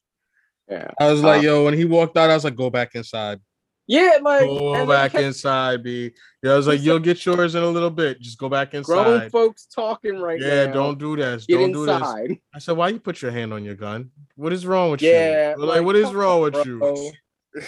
Yeah. 0.69 0.91
I 1.01 1.11
was 1.11 1.23
like, 1.23 1.41
Uh, 1.41 1.43
yo, 1.45 1.65
when 1.65 1.75
he 1.75 1.85
walked 1.85 2.17
out, 2.17 2.31
I 2.31 2.35
was 2.35 2.45
like, 2.45 2.57
go 2.57 2.71
back 2.71 2.95
inside. 2.95 3.41
Yeah, 3.87 4.19
like 4.23 4.47
Go 4.47 4.87
back 4.87 5.13
kept 5.13 5.25
inside, 5.25 5.83
B. 5.83 6.13
Yeah, 6.45 6.53
I 6.53 6.57
was 6.57 6.69
like, 6.69 6.81
you'll 6.81 7.01
get 7.01 7.27
yours 7.27 7.57
in 7.57 7.63
a 7.65 7.67
little 7.69 7.91
bit. 7.91 8.21
Just 8.21 8.39
go 8.39 8.49
back 8.49 8.73
inside. 8.73 8.93
grown 8.95 9.15
inside. 9.15 9.33
folks 9.33 9.67
talking 9.67 10.21
right 10.21 10.39
now. 10.39 10.47
Yeah, 10.47 10.67
now. 10.67 10.73
don't 10.75 10.99
do 10.99 11.17
this. 11.17 11.45
get 11.45 11.57
Don't 11.57 11.73
do 11.73 11.87
this. 11.87 11.97
inside. 11.97 12.39
I 12.55 12.61
said, 12.61 12.77
why 12.77 12.91
you 12.91 13.01
put 13.01 13.21
your 13.21 13.33
hand 13.33 13.53
on 13.53 13.65
your 13.65 13.75
gun? 13.75 14.13
What 14.37 14.53
is 14.53 14.65
wrong 14.65 14.93
with 14.93 15.03
Yeah, 15.03 15.57
you? 15.57 15.65
Like, 15.65 15.83
what 15.83 15.97
is 15.97 16.13
wrong 16.13 16.37
on, 16.45 16.53
with 16.53 16.67
you? 16.67 17.13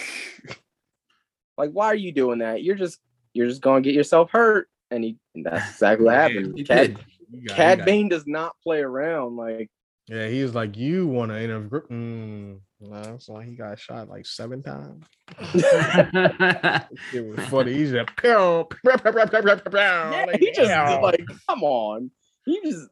Like, 1.58 1.70
why 1.72 1.86
are 1.86 1.94
you 1.94 2.12
doing 2.12 2.38
that? 2.38 2.62
You're 2.62 2.76
just 2.76 2.98
you're 3.34 3.46
just 3.48 3.60
gonna 3.60 3.82
get 3.82 3.94
yourself 3.94 4.30
hurt 4.30 4.68
and 4.92 5.04
he 5.04 5.16
and 5.34 5.46
that's 5.46 5.70
exactly 5.70 6.06
what 6.06 6.14
happened. 6.14 6.58
Yeah, 6.58 6.64
Cad, 6.64 6.94
got, 6.94 7.56
Cad 7.56 7.84
Bane 7.84 8.08
does 8.08 8.26
not 8.26 8.54
play 8.62 8.80
around. 8.80 9.36
Like, 9.36 9.70
yeah, 10.08 10.28
he 10.28 10.42
was 10.42 10.54
like, 10.54 10.76
"You 10.76 11.06
want 11.06 11.30
to 11.32 11.42
interview?" 11.42 11.80
Mm. 11.90 12.58
That's 12.90 13.28
why 13.28 13.44
he 13.44 13.54
got 13.54 13.78
shot 13.78 14.08
like 14.08 14.26
seven 14.26 14.62
times. 14.62 15.04
it 15.38 17.24
was 17.24 17.46
funny. 17.48 17.72
He's 17.72 17.92
like, 17.92 18.16
pow, 18.16 18.64
pow, 18.64 18.96
pow, 18.96 20.26
like, 20.26 20.40
he 20.40 20.50
just 20.52 20.70
like, 21.02 21.24
come 21.48 21.62
on. 21.62 22.10
He 22.44 22.60
just, 22.64 22.88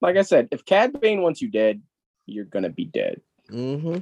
like 0.00 0.16
I 0.16 0.22
said, 0.22 0.48
if 0.50 0.64
Cad 0.64 0.98
Bane 0.98 1.20
wants 1.20 1.42
you 1.42 1.50
dead, 1.50 1.82
you're 2.26 2.46
gonna 2.46 2.70
be 2.70 2.86
dead. 2.86 3.20
Mm-hmm. 3.50 3.98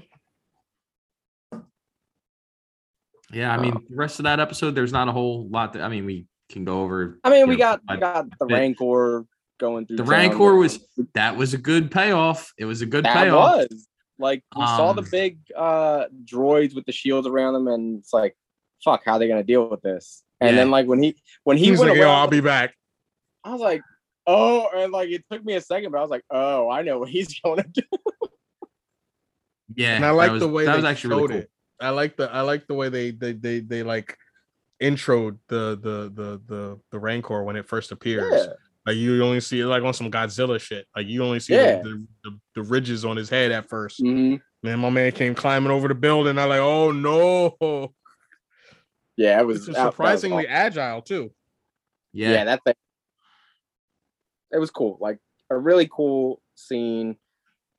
Yeah, 3.33 3.53
I 3.53 3.61
mean, 3.61 3.77
uh, 3.77 3.81
the 3.89 3.97
rest 3.97 4.19
of 4.21 4.25
that 4.25 4.41
episode, 4.41 4.75
there's 4.75 4.93
not 4.93 5.09
a 5.09 5.13
whole 5.13 5.49
lot 5.49 5.73
that 5.73 5.83
I 5.83 5.89
mean, 5.89 6.05
we 6.05 6.27
can 6.51 6.65
go 6.65 6.83
over. 6.83 7.19
I 7.25 7.31
mean, 7.31 7.49
we 7.49 7.55
know, 7.55 7.59
got 7.59 7.81
I- 7.89 7.95
we 7.95 8.01
got 8.01 8.39
the 8.39 8.47
bit. 8.47 8.55
Rancor 8.55 9.25
going 9.59 9.87
through. 9.87 9.97
The 9.99 10.03
town. 10.05 10.11
Rancor 10.11 10.55
was- 10.57 10.81
That 11.15 11.37
was 11.37 11.55
a 11.55 11.59
good 11.59 11.91
payoff. 11.91 12.53
It 12.59 12.65
was 12.67 12.83
a 12.83 12.87
good 12.87 13.05
that 13.05 13.15
payoff. 13.15 13.57
was 13.71 13.87
like 14.19 14.43
we 14.57 14.67
saw 14.67 14.93
the 14.93 15.03
Um, 15.03 15.09
big 15.11 15.39
uh 15.57 16.05
droids 16.25 16.75
with 16.75 16.85
the 16.87 16.93
shields 16.93 17.27
around 17.27 17.55
them, 17.55 17.69
and 17.69 17.99
it's 17.99 18.13
like, 18.13 18.37
fuck, 18.85 19.03
how 19.05 19.13
are 19.15 19.19
they 19.19 19.29
gonna 19.29 19.43
deal 19.43 19.69
with 19.71 19.81
this? 19.83 20.23
And 20.41 20.51
Yeah. 20.51 20.63
then 20.63 20.71
like 20.71 20.87
when 20.87 21.03
he 21.03 21.17
when 21.45 21.57
he 21.57 21.67
He's 21.67 21.79
went 21.79 21.91
like, 21.91 21.99
away, 21.99 22.07
yo, 22.07 22.13
I 22.13 22.19
I'll 22.21 22.29
be 22.29 22.41
back. 22.41 22.75
I 23.45 23.53
was 23.53 23.61
like, 23.61 23.83
oh, 24.27 24.69
and 24.75 24.93
like 24.93 25.09
it 25.11 25.25
took 25.31 25.45
me 25.45 25.55
a 25.55 25.61
second, 25.61 25.93
but 25.93 25.99
I 25.99 26.03
was 26.03 26.11
like, 26.11 26.25
oh, 26.31 26.69
I 26.71 26.83
know 26.83 26.99
what 26.99 27.09
he's 27.09 27.39
gonna 27.45 27.65
do. 27.73 27.83
Yeah, 29.77 29.97
And 29.97 30.05
I 30.05 30.11
like 30.11 30.33
was- 30.33 30.41
the 30.41 30.49
way 30.49 30.65
that 30.65 30.73
they 30.73 30.77
was 30.79 30.85
actually 30.85 31.11
showed 31.15 31.17
really 31.17 31.29
cool. 31.29 31.37
it. 31.43 31.51
I 31.81 31.91
like 31.91 32.17
the 32.17 32.31
I 32.31 32.43
like 32.43 32.67
the 32.67 32.75
way 32.75 32.89
they 32.91 33.11
they 33.13 33.33
they 33.33 33.61
they 33.61 33.83
like 33.83 34.17
introed 34.83 35.39
the 35.49 35.79
the 35.81 36.11
the 36.15 36.41
the 36.47 36.81
the 36.91 36.99
Rancor 36.99 37.43
when 37.45 37.57
it 37.57 37.67
first 37.69 37.93
appears. 37.93 38.33
Yeah. 38.47 38.53
Like 38.87 38.97
you 38.97 39.23
only 39.23 39.41
see 39.41 39.61
it 39.61 39.67
like 39.67 39.83
on 39.83 39.93
some 39.95 40.11
Godzilla 40.11 40.59
shit. 40.61 40.87
Like 40.97 41.07
you 41.07 41.23
only 41.23 41.39
see 41.41 41.55
Yeah. 41.55 41.83
the, 41.83 42.07
the, 42.25 42.41
the 42.57 42.63
ridges 42.63 43.05
on 43.05 43.17
his 43.17 43.29
head 43.29 43.53
at 43.53 43.69
1st 43.69 44.01
Mhm. 44.01 44.41
Man, 44.63 44.79
my 44.79 44.91
man 44.91 45.13
came 45.13 45.35
climbing 45.35 45.71
over 45.71 45.87
the 45.89 45.95
building. 45.95 46.39
I 46.39 46.45
like, 46.45 46.61
oh 46.61 46.91
no. 46.93 47.93
Yeah, 49.17 49.39
it 49.39 49.43
It 49.43 49.47
was 49.47 49.59
was 49.59 49.67
that- 49.67 49.73
that 49.75 49.85
was 49.87 49.95
surprisingly 49.95 50.47
awesome. 50.49 50.57
agile 50.57 51.03
too. 51.03 51.33
Yeah, 52.13 52.31
yeah, 52.33 52.45
that 52.45 52.61
thing. 52.65 52.75
It 54.53 54.59
was 54.59 54.71
cool, 54.71 54.97
like 55.01 55.19
a 55.51 55.57
really 55.57 55.89
cool 55.93 56.43
scene. 56.57 57.17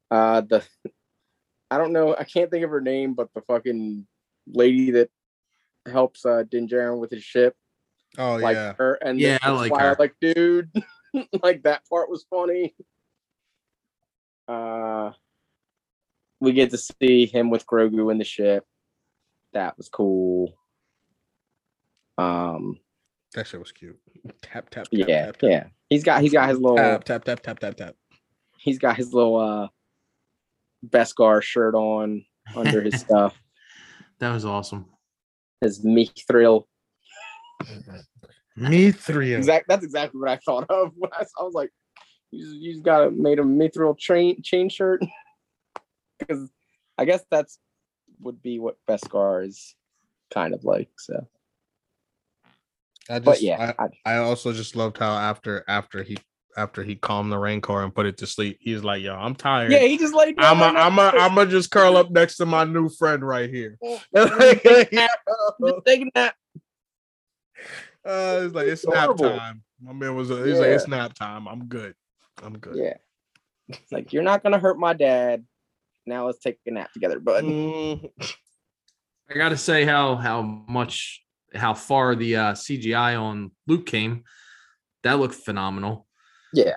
Uh, 0.09 0.41
the 0.41 0.63
I 1.69 1.77
don't 1.77 1.93
know, 1.93 2.15
I 2.17 2.23
can't 2.25 2.51
think 2.51 2.63
of 2.63 2.69
her 2.69 2.81
name, 2.81 3.13
but 3.13 3.29
the 3.33 3.41
fucking 3.41 4.05
lady 4.47 4.91
that 4.91 5.09
helps 5.89 6.25
uh 6.25 6.43
Din 6.49 6.67
Djarin 6.67 6.99
with 6.99 7.11
his 7.11 7.23
ship, 7.23 7.55
Oh 8.17 8.35
like 8.35 8.55
yeah. 8.55 8.73
her, 8.77 8.93
and 8.95 9.19
Yeah, 9.19 9.37
I 9.41 9.51
like 9.51 9.71
her. 9.79 9.95
Like, 9.97 10.15
dude, 10.21 10.69
like 11.43 11.63
that 11.63 11.81
part 11.89 12.09
was 12.09 12.25
funny. 12.29 12.75
Uh, 14.47 15.11
we 16.39 16.51
get 16.53 16.71
to 16.71 16.77
see 16.77 17.25
him 17.25 17.49
with 17.49 17.65
Grogu 17.65 18.11
in 18.11 18.17
the 18.17 18.23
ship. 18.25 18.65
That 19.53 19.77
was 19.77 19.87
cool. 19.89 20.53
Um, 22.17 22.79
That 23.35 23.47
shit 23.47 23.59
was 23.59 23.71
cute. 23.71 23.97
Tap 24.41 24.69
tap 24.69 24.83
tap 24.85 24.87
yeah, 24.91 25.25
tap 25.27 25.37
tap. 25.37 25.49
yeah. 25.49 25.63
He's 25.89 26.03
got 26.03 26.21
he's 26.21 26.33
got 26.33 26.49
his 26.49 26.59
little 26.59 26.77
Tap 26.77 27.03
tap 27.03 27.23
tap 27.23 27.41
tap 27.41 27.59
tap 27.59 27.75
tap. 27.75 27.95
he's 28.57 28.77
got 28.79 28.97
his 28.97 29.13
little 29.13 29.37
uh 29.37 29.67
Beskar 30.87 31.41
shirt 31.41 31.75
on 31.75 32.25
under 32.55 32.81
his 32.81 32.99
stuff. 33.01 33.39
that 34.19 34.31
was 34.33 34.45
awesome. 34.45 34.85
His 35.61 35.85
mithril. 35.85 36.65
Me 38.55 38.91
three. 38.91 39.33
Exact. 39.33 39.67
That's 39.67 39.83
exactly 39.83 40.19
what 40.19 40.29
I 40.29 40.37
thought 40.37 40.69
of 40.69 40.91
when 40.97 41.11
I, 41.13 41.25
I 41.39 41.43
was 41.43 41.53
like, 41.53 41.69
he's, 42.31 42.51
he's 42.51 42.81
got 42.81 43.07
a 43.07 43.11
made 43.11 43.39
a 43.39 43.43
mithril 43.43 43.97
chain 43.97 44.41
chain 44.43 44.69
shirt 44.69 45.03
because 46.19 46.49
I 46.97 47.05
guess 47.05 47.23
that's 47.29 47.59
would 48.19 48.41
be 48.41 48.59
what 48.59 48.77
Beskar 48.89 49.47
is 49.47 49.75
kind 50.33 50.53
of 50.53 50.63
like. 50.63 50.89
So, 50.97 51.27
I 53.09 53.19
just, 53.19 53.25
but 53.25 53.41
yeah, 53.41 53.73
I, 53.77 53.85
I, 53.85 54.13
I 54.13 54.17
also 54.17 54.53
just 54.53 54.75
loved 54.75 54.97
how 54.97 55.13
after 55.13 55.63
after 55.67 56.03
he 56.03 56.17
after 56.57 56.83
he 56.83 56.95
calmed 56.95 57.31
the 57.31 57.37
Rancor 57.37 57.83
and 57.83 57.93
put 57.93 58.05
it 58.05 58.17
to 58.17 58.27
sleep, 58.27 58.57
he's 58.59 58.83
like, 58.83 59.01
"Yo, 59.01 59.15
I'm 59.15 59.35
tired. 59.35 59.71
yeah, 59.71 59.79
he 59.79 59.97
just 59.97 60.13
laid. 60.13 60.37
down 60.37 60.57
I'm 60.57 60.61
a, 60.61 60.73
right 60.73 60.85
I'm 60.85 60.95
next 60.95 61.13
a, 61.13 61.17
to 61.17 61.23
I'm 61.23 61.35
gonna 61.35 61.49
just 61.49 61.71
curl 61.71 61.97
up 61.97 62.11
next 62.11 62.37
to 62.37 62.45
my 62.45 62.63
new 62.63 62.89
friend 62.89 63.25
right 63.25 63.49
here." 63.49 63.77
it. 63.81 64.01
Just 65.61 65.85
taking 65.85 66.11
that. 66.15 66.35
Uh, 68.03 68.41
it's 68.43 68.55
like 68.55 68.67
it's 68.67 68.85
nap 68.85 69.11
Adorable. 69.11 69.37
time. 69.37 69.63
My 69.79 69.93
man 69.93 70.15
was, 70.15 70.29
he's 70.29 70.59
like, 70.59 70.69
it's 70.69 70.87
nap 70.87 71.13
time. 71.13 71.47
I'm 71.47 71.65
good. 71.65 71.95
I'm 72.41 72.57
good. 72.57 72.75
Yeah, 72.75 73.77
like 73.91 74.13
you're 74.13 74.23
not 74.23 74.43
gonna 74.43 74.59
hurt 74.59 74.79
my 74.79 74.93
dad. 74.93 75.45
Now 76.05 76.25
let's 76.25 76.39
take 76.39 76.57
a 76.65 76.71
nap 76.71 76.91
together, 76.93 77.19
bud. 77.19 77.43
Mm, 77.43 78.09
I 79.29 79.33
gotta 79.35 79.57
say 79.57 79.85
how 79.85 80.15
how 80.15 80.41
much 80.41 81.23
how 81.53 81.73
far 81.73 82.15
the 82.15 82.35
uh, 82.35 82.53
CGI 82.53 83.19
on 83.21 83.51
Luke 83.67 83.85
came. 83.85 84.23
That 85.03 85.19
looked 85.19 85.35
phenomenal. 85.35 86.07
Yeah, 86.53 86.75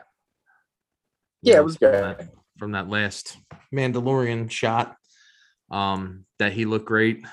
yeah, 1.42 1.56
it 1.58 1.64
was 1.64 1.76
from 1.76 1.90
good. 1.90 2.04
that- 2.04 2.28
from 2.58 2.70
that 2.72 2.88
last 2.88 3.36
Mandalorian 3.74 4.48
shot. 4.50 4.96
Um, 5.70 6.26
that 6.38 6.52
he 6.52 6.66
looked 6.66 6.86
great, 6.86 7.24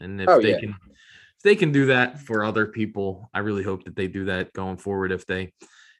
and 0.00 0.20
if 0.20 0.28
Oh, 0.28 0.40
they 0.40 0.52
yeah. 0.52 0.58
can, 0.60 0.70
if 0.70 1.42
they 1.44 1.54
can 1.54 1.70
do 1.70 1.86
that 1.86 2.18
for 2.18 2.42
other 2.42 2.66
people, 2.66 3.28
I 3.32 3.40
really 3.40 3.62
hope 3.62 3.84
that 3.84 3.94
they 3.94 4.08
do 4.08 4.24
that 4.24 4.52
going 4.52 4.78
forward. 4.78 5.12
If 5.12 5.26
they 5.26 5.52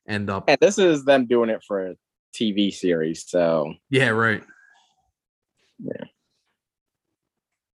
end 0.08 0.28
up, 0.30 0.44
And 0.48 0.58
this 0.60 0.78
is 0.78 1.04
them 1.04 1.26
doing 1.26 1.50
it 1.50 1.62
for 1.64 1.86
a 1.86 1.94
TV 2.34 2.72
series, 2.72 3.28
so 3.28 3.74
yeah, 3.90 4.08
right. 4.08 4.42
Yeah. 5.78 6.04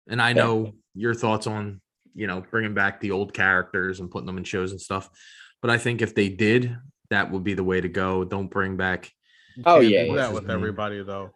And 0.08 0.22
I 0.22 0.30
Yeah. 0.30 0.34
know 0.34 0.74
your 0.96 1.14
thoughts 1.14 1.48
on 1.48 1.80
you 2.16 2.28
know 2.28 2.42
bringing 2.42 2.74
back 2.74 3.00
the 3.00 3.12
old 3.12 3.34
characters 3.34 4.00
and 4.02 4.12
putting 4.12 4.26
them 4.26 4.38
in 4.38 4.44
shows 4.44 4.72
and 4.72 4.82
stuff, 4.82 5.10
but 5.62 5.70
I 5.72 5.78
think 5.78 6.02
if 6.02 6.14
they 6.16 6.28
did, 6.30 6.76
that 7.10 7.32
would 7.32 7.44
be 7.44 7.54
the 7.54 7.64
way 7.64 7.82
to 7.82 7.90
go. 7.90 8.24
Don't 8.24 8.48
bring 8.50 8.78
back 8.78 9.12
Oh, 9.66 9.80
can't 9.80 9.90
yeah, 9.90 10.04
do 10.04 10.10
yeah. 10.12 10.16
that 10.16 10.34
with 10.34 10.44
his 10.44 10.48
name? 10.48 10.58
everybody 10.58 11.04
though. 11.04 11.32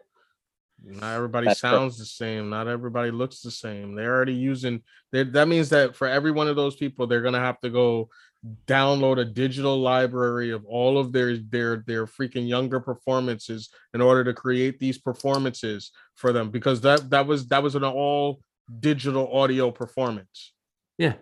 Not 0.85 1.15
everybody 1.15 1.47
That's 1.47 1.61
correct. 1.61 1.75
sounds 1.75 1.97
the 1.97 2.05
same. 2.05 2.49
Not 2.49 2.67
everybody 2.67 3.09
looks 3.11 3.39
the 3.41 3.51
same. 3.51 3.95
They're 3.95 4.13
already 4.13 4.33
using. 4.33 4.81
they 5.11 5.23
that 5.23 5.47
means 5.47 5.69
that 5.69 5.95
for 5.95 6.07
every 6.07 6.31
one 6.31 6.47
of 6.47 6.55
those 6.55 6.75
people, 6.75 7.07
they're 7.07 7.21
gonna 7.21 7.39
have 7.39 7.59
to 7.61 7.69
go 7.69 8.09
download 8.67 9.19
a 9.19 9.23
digital 9.25 9.79
library 9.79 10.51
of 10.51 10.65
all 10.65 10.97
of 10.97 11.13
their 11.13 11.37
their 11.37 11.77
their 11.87 12.05
freaking 12.05 12.47
younger 12.47 12.81
performances 12.81 13.69
in 13.93 14.01
order 14.01 14.23
to 14.25 14.33
create 14.33 14.77
these 14.79 14.97
performances 14.97 15.91
for 16.15 16.33
them 16.33 16.49
because 16.49 16.81
that 16.81 17.09
that 17.09 17.25
was 17.25 17.47
that 17.47 17.63
was 17.63 17.75
an 17.75 17.85
all 17.85 18.41
digital 18.81 19.31
audio 19.33 19.71
performance. 19.71 20.51
Yeah. 20.97 21.13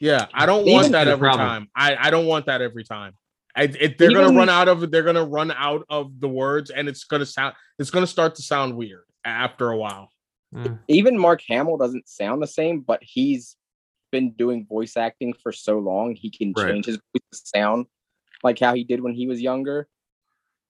Yeah, 0.00 0.26
I 0.34 0.46
don't 0.46 0.62
Even- 0.62 0.72
want 0.74 0.92
that 0.92 1.08
every 1.08 1.26
problem. 1.28 1.48
time. 1.48 1.68
I 1.74 1.96
I 1.96 2.10
don't 2.10 2.26
want 2.26 2.46
that 2.46 2.60
every 2.62 2.84
time. 2.84 3.14
I, 3.56 3.62
it, 3.64 3.98
they're 3.98 4.12
gonna 4.12 4.36
run 4.36 4.48
out 4.48 4.68
of 4.68 4.90
they're 4.90 5.02
gonna 5.04 5.24
run 5.24 5.52
out 5.52 5.84
of 5.88 6.18
the 6.20 6.28
words 6.28 6.70
and 6.70 6.88
it's 6.88 7.04
gonna 7.04 7.26
sound 7.26 7.54
it's 7.78 7.90
gonna 7.90 8.06
start 8.06 8.34
to 8.36 8.42
sound 8.42 8.76
weird 8.76 9.04
after 9.24 9.70
a 9.70 9.76
while. 9.76 10.10
Mm, 10.54 10.78
even 10.88 11.18
Mark 11.18 11.40
Hamill 11.48 11.76
doesn't 11.76 12.08
sound 12.08 12.42
the 12.42 12.46
same, 12.48 12.80
but 12.80 12.98
he's 13.02 13.56
been 14.10 14.32
doing 14.32 14.66
voice 14.66 14.96
acting 14.96 15.34
for 15.34 15.52
so 15.52 15.78
long, 15.78 16.14
he 16.14 16.30
can 16.30 16.52
Right. 16.56 16.68
change 16.68 16.86
his 16.86 16.96
voice 16.96 17.22
to 17.32 17.38
sound 17.58 17.86
like 18.42 18.58
how 18.58 18.74
he 18.74 18.84
did 18.84 19.00
when 19.00 19.14
he 19.14 19.26
was 19.26 19.40
younger. 19.40 19.88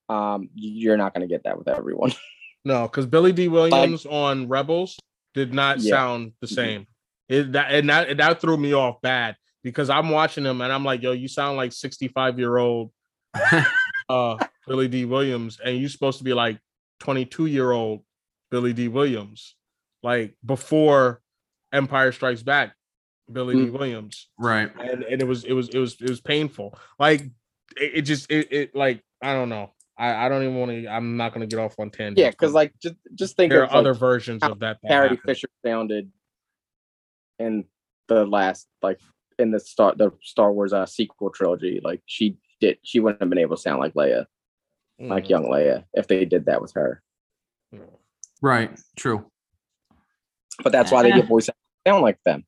Um, 0.09 0.51
you're 0.55 0.97
not 0.99 1.15
gonna 1.15 1.27
get 1.27 1.45
that 1.45 1.59
with 1.59 1.69
everyone. 1.69 2.13
No, 2.67 2.85
because 2.89 3.05
Billy 3.05 3.31
Dee 3.33 3.49
Williams 3.49 4.07
on 4.07 4.49
Rebels 4.49 4.99
did 5.35 5.53
not 5.53 5.81
Yeah. 5.81 5.91
sound 5.91 6.33
the 6.41 6.47
Mhm. 6.47 6.55
same. 6.55 6.87
It 7.29 7.53
that 7.53 7.71
and 7.75 7.91
that 7.91 8.09
and 8.09 8.19
that 8.21 8.41
threw 8.41 8.57
me 8.57 8.73
off 8.73 9.03
bad 9.03 9.37
because 9.65 9.91
I'm 9.91 10.11
watching 10.11 10.45
him 10.45 10.61
and 10.61 10.73
I'm 10.73 10.85
like, 10.85 11.03
yo, 11.03 11.11
you 11.13 11.27
sound 11.27 11.57
like 11.57 11.73
65 11.73 12.39
year 12.39 12.57
old 12.57 12.93
uh 14.09 14.37
Billy 14.69 14.87
Dee 14.87 15.07
Williams, 15.07 15.59
and 15.65 15.77
you're 15.77 15.89
supposed 15.89 16.19
to 16.19 16.25
be 16.25 16.35
like 16.35 16.61
22 17.01 17.47
year 17.47 17.73
old 17.73 18.05
Billy 18.51 18.73
Dee 18.73 18.89
Williams, 18.89 19.57
like 20.03 20.35
before 20.45 21.21
Empire 21.73 22.13
Strikes 22.13 22.43
Back, 22.43 22.75
Billy 23.31 23.57
Dee 23.57 23.71
Williams. 23.71 24.29
right. 24.39 24.71
and, 24.79 25.03
and 25.03 25.21
it 25.21 25.27
was 25.27 25.45
it 25.45 25.53
was 25.53 25.71
it 25.71 25.79
was 25.79 25.97
it 26.01 26.09
was 26.09 26.21
painful. 26.21 26.79
Like 26.99 27.23
it, 27.77 27.93
it 27.95 28.03
just 28.03 28.31
it, 28.31 28.53
it 28.53 28.77
like 28.77 29.03
I 29.21 29.35
don't 29.35 29.49
know. 29.49 29.73
I 29.99 30.27
I 30.27 30.29
don't 30.29 30.43
even 30.43 30.57
want 30.57 30.71
to. 30.71 30.87
I'm 30.87 31.17
not 31.17 31.33
gonna 31.33 31.47
get 31.47 31.59
off 31.59 31.75
on 31.79 31.91
tangent. 31.91 32.19
yeah, 32.19 32.31
because 32.31 32.53
like 32.53 32.73
just 32.81 32.97
just 33.15 33.37
think 33.37 33.51
there 33.51 33.65
of 33.65 33.71
are 33.71 33.77
other 33.77 33.95
versions 33.95 34.43
of 34.43 34.61
that. 34.61 34.79
that 34.83 34.89
Carrie. 34.89 35.17
Fisher 35.25 35.49
sounded 35.65 36.11
in 37.39 37.65
the 38.09 38.25
last 38.25 38.67
like 38.83 39.01
in 39.39 39.51
the 39.51 39.61
Star 39.61 39.95
the 39.97 40.11
Star 40.23 40.53
Wars 40.53 40.73
uh, 40.73 40.87
sequel 40.87 41.31
trilogy. 41.31 41.81
Like 41.83 42.03
she 42.07 42.37
did, 42.61 42.79
she 42.83 43.01
wouldn't 43.01 43.21
have 43.23 43.31
been 43.31 43.39
able 43.39 43.57
to 43.57 43.63
sound 43.63 43.81
like 43.81 43.95
Leia, 43.95 44.27
like 44.99 45.25
Mm, 45.25 45.29
young 45.31 45.45
Leia, 45.45 45.85
if 45.95 46.07
they 46.07 46.25
did 46.25 46.47
that 46.47 46.63
with 46.63 46.73
her. 46.75 47.03
Right. 48.41 48.71
True. 48.97 49.27
but 50.63 50.71
that's 50.73 50.93
why 50.93 51.03
they 51.03 51.13
get 51.13 51.27
voice 51.27 51.49
sound 51.87 52.03
like 52.03 52.19
them. 52.25 52.45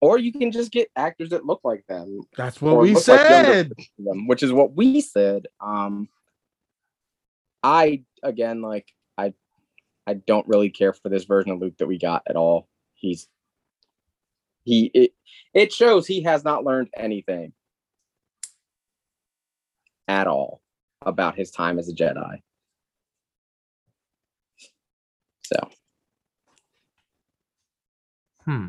Or 0.00 0.18
you 0.18 0.32
can 0.32 0.50
just 0.50 0.72
get 0.72 0.88
actors 0.96 1.30
that 1.30 1.46
look 1.46 1.60
like 1.62 1.84
them, 1.86 2.22
That's 2.36 2.60
what 2.60 2.80
we 2.80 2.92
look 2.92 3.06
like 3.06 3.20
said. 3.20 3.72
them, 3.98 4.26
which 4.26 4.42
is 4.42 4.52
what 4.52 4.74
we 4.74 5.00
said. 5.00 5.46
Um, 5.60 6.08
I 7.62 8.02
again, 8.24 8.62
like 8.62 8.88
I, 9.16 9.32
I 10.06 10.14
don't 10.14 10.48
really 10.48 10.70
care 10.70 10.92
for 10.92 11.08
this 11.08 11.22
version 11.24 11.52
of 11.52 11.60
Luke 11.60 11.76
that 11.78 11.86
we 11.86 11.98
got 11.98 12.22
at 12.26 12.34
all. 12.34 12.66
He's 12.94 13.28
he 14.64 14.90
it 14.94 15.12
it 15.54 15.72
shows 15.72 16.06
he 16.06 16.22
has 16.22 16.44
not 16.44 16.64
learned 16.64 16.88
anything 16.96 17.52
at 20.08 20.26
all 20.26 20.60
about 21.04 21.36
his 21.36 21.50
time 21.50 21.78
as 21.78 21.88
a 21.88 21.94
Jedi. 21.94 22.40
So 25.44 25.56
Hmm. 28.44 28.68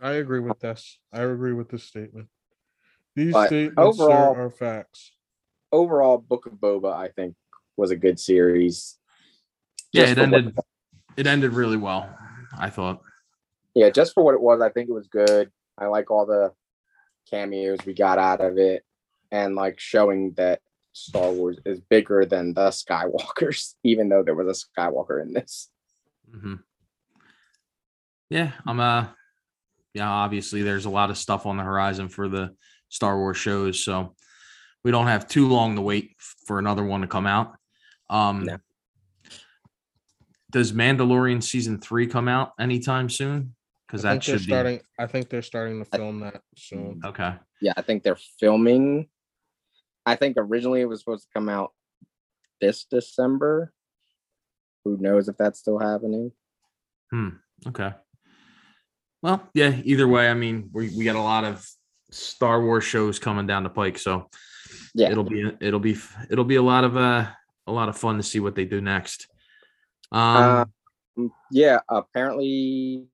I 0.00 0.12
agree 0.12 0.40
with 0.40 0.60
this. 0.60 0.98
I 1.12 1.22
agree 1.22 1.52
with 1.52 1.68
this 1.70 1.82
statement. 1.84 2.28
These 3.16 3.32
But 3.32 3.48
statements 3.48 3.98
overall- 4.00 4.34
are, 4.34 4.46
are 4.46 4.50
facts. 4.50 5.12
overall, 5.72 6.18
Book 6.18 6.46
of 6.46 6.52
Boba, 6.54 6.94
I 6.94 7.08
think, 7.08 7.34
was 7.76 7.90
a 7.90 7.96
good 7.96 8.18
series. 8.20 8.98
Yeah, 9.92 10.02
Just 10.06 10.12
it 10.12 10.22
ended. 10.22 10.56
It 11.18 11.26
ended 11.26 11.52
really 11.52 11.76
well. 11.76 12.08
I 12.56 12.70
thought. 12.70 13.02
yeah, 13.74 13.90
just 13.90 14.14
for 14.14 14.22
what 14.22 14.34
it 14.34 14.40
was, 14.40 14.60
I 14.60 14.70
think 14.70 14.88
it 14.88 14.92
was 14.92 15.08
good. 15.08 15.50
I 15.76 15.86
like 15.86 16.12
all 16.12 16.24
the 16.26 16.52
cameos 17.28 17.80
we 17.84 17.92
got 17.92 18.18
out 18.18 18.40
of 18.40 18.56
it, 18.56 18.84
and 19.32 19.56
like 19.56 19.80
showing 19.80 20.32
that 20.36 20.60
Star 20.92 21.32
Wars 21.32 21.58
is 21.66 21.80
bigger 21.80 22.24
than 22.24 22.54
the 22.54 22.68
Skywalkers, 22.68 23.74
even 23.82 24.08
though 24.08 24.22
there 24.22 24.36
was 24.36 24.46
a 24.46 24.80
Skywalker 24.80 25.20
in 25.20 25.32
this. 25.32 25.68
hmm 26.32 26.54
Yeah, 28.30 28.52
I'm 28.64 28.78
uh 28.78 29.06
yeah, 29.94 30.08
obviously 30.08 30.62
there's 30.62 30.84
a 30.84 30.90
lot 30.90 31.10
of 31.10 31.18
stuff 31.18 31.46
on 31.46 31.56
the 31.56 31.64
horizon 31.64 32.08
for 32.08 32.28
the 32.28 32.54
Star 32.90 33.18
Wars 33.18 33.36
shows, 33.36 33.82
so 33.82 34.14
we 34.84 34.92
don't 34.92 35.08
have 35.08 35.26
too 35.26 35.48
long 35.48 35.74
to 35.74 35.82
wait 35.82 36.14
for 36.46 36.60
another 36.60 36.84
one 36.84 37.00
to 37.00 37.08
come 37.08 37.26
out. 37.26 37.54
Um 38.08 38.44
No. 38.44 38.58
Does 40.50 40.72
Mandalorian 40.72 41.42
season 41.42 41.78
three 41.80 42.06
come 42.06 42.28
out 42.28 42.52
anytime 42.58 43.08
soon? 43.10 43.54
Because 43.86 44.02
that 44.02 44.12
they're 44.14 44.20
should 44.20 44.38
be 44.38 44.44
starting. 44.52 44.80
I 44.98 45.06
think 45.06 45.28
they're 45.28 45.42
starting 45.42 45.82
to 45.84 45.90
film 45.90 46.20
that 46.20 46.42
soon. 46.56 47.00
okay. 47.04 47.34
Yeah, 47.60 47.72
I 47.76 47.82
think 47.82 48.02
they're 48.02 48.18
filming. 48.38 49.08
I 50.06 50.14
think 50.16 50.36
originally 50.38 50.80
it 50.80 50.86
was 50.86 51.00
supposed 51.00 51.24
to 51.24 51.28
come 51.34 51.48
out 51.48 51.72
this 52.60 52.84
December. 52.84 53.72
Who 54.84 54.96
knows 54.98 55.28
if 55.28 55.36
that's 55.36 55.58
still 55.58 55.78
happening? 55.78 56.32
Hmm. 57.10 57.28
Okay. 57.66 57.92
Well, 59.22 59.48
yeah, 59.54 59.76
either 59.84 60.06
way, 60.06 60.28
I 60.28 60.34
mean, 60.34 60.70
we, 60.72 60.90
we 60.96 61.04
got 61.04 61.16
a 61.16 61.20
lot 61.20 61.44
of 61.44 61.66
Star 62.10 62.62
Wars 62.62 62.84
shows 62.84 63.18
coming 63.18 63.46
down 63.46 63.64
the 63.64 63.70
pike, 63.70 63.98
so 63.98 64.28
Yeah. 64.94 65.10
it'll 65.10 65.24
be 65.24 65.50
it'll 65.60 65.80
be 65.80 65.96
it'll 66.30 66.44
be 66.44 66.56
a 66.56 66.62
lot 66.62 66.84
of 66.84 66.96
uh 66.96 67.26
a 67.66 67.72
lot 67.72 67.88
of 67.88 67.98
fun 67.98 68.16
to 68.16 68.22
see 68.22 68.40
what 68.40 68.54
they 68.54 68.64
do 68.64 68.80
next. 68.80 69.26
Um 70.12 70.72
Uh, 71.18 71.24
yeah, 71.50 71.80
apparently 71.90 73.06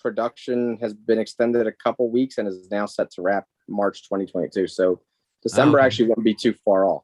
production 0.00 0.78
has 0.80 0.94
been 0.94 1.18
extended 1.18 1.66
a 1.66 1.72
couple 1.72 2.08
weeks 2.10 2.38
and 2.38 2.46
is 2.46 2.70
now 2.70 2.86
set 2.86 3.10
to 3.10 3.22
wrap 3.22 3.46
March 3.68 4.02
2022. 4.04 4.66
So 4.68 5.00
December 5.42 5.78
okay. 5.78 5.86
actually 5.86 6.08
won't 6.08 6.24
be 6.24 6.34
too 6.34 6.54
far 6.64 6.84
off. 6.84 7.02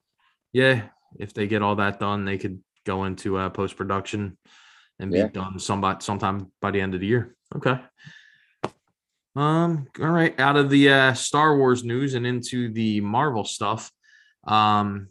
yeah, 0.53 0.83
if 1.19 1.35
they 1.35 1.47
get 1.47 1.63
all 1.63 1.77
that 1.77 1.99
done, 1.99 2.25
they 2.25 2.39
could 2.39 2.61
go 2.87 3.05
into 3.05 3.37
uh 3.37 3.51
post 3.51 3.77
production 3.77 4.37
and 5.01 5.11
be 5.11 5.19
Yeah. 5.19 5.29
done 5.29 5.59
some 5.59 5.83
sometime 6.01 6.53
by 6.61 6.71
the 6.71 6.81
end 6.81 6.95
of 6.95 7.01
the 7.01 7.07
year. 7.07 7.35
Okay. 7.57 7.81
Um, 9.37 9.89
all 10.01 10.11
right, 10.11 10.39
out 10.39 10.57
of 10.57 10.71
the 10.71 10.91
uh 10.91 11.15
Star 11.15 11.57
Wars 11.57 11.83
news 11.83 12.15
and 12.15 12.27
into 12.27 12.73
the 12.73 13.01
Marvel 13.01 13.45
stuff. 13.45 13.91
Um 14.47 15.09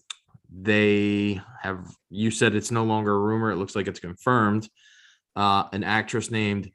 they 0.55 1.41
have 1.61 1.87
you 2.09 2.29
said 2.29 2.55
it's 2.55 2.71
no 2.71 2.83
longer 2.83 3.13
a 3.13 3.19
rumor. 3.19 3.51
It 3.51 3.55
looks 3.55 3.75
like 3.75 3.87
it's 3.87 3.99
confirmed. 3.99 4.69
Uh, 5.35 5.63
an 5.73 5.83
actress 5.83 6.29
named 6.29 6.69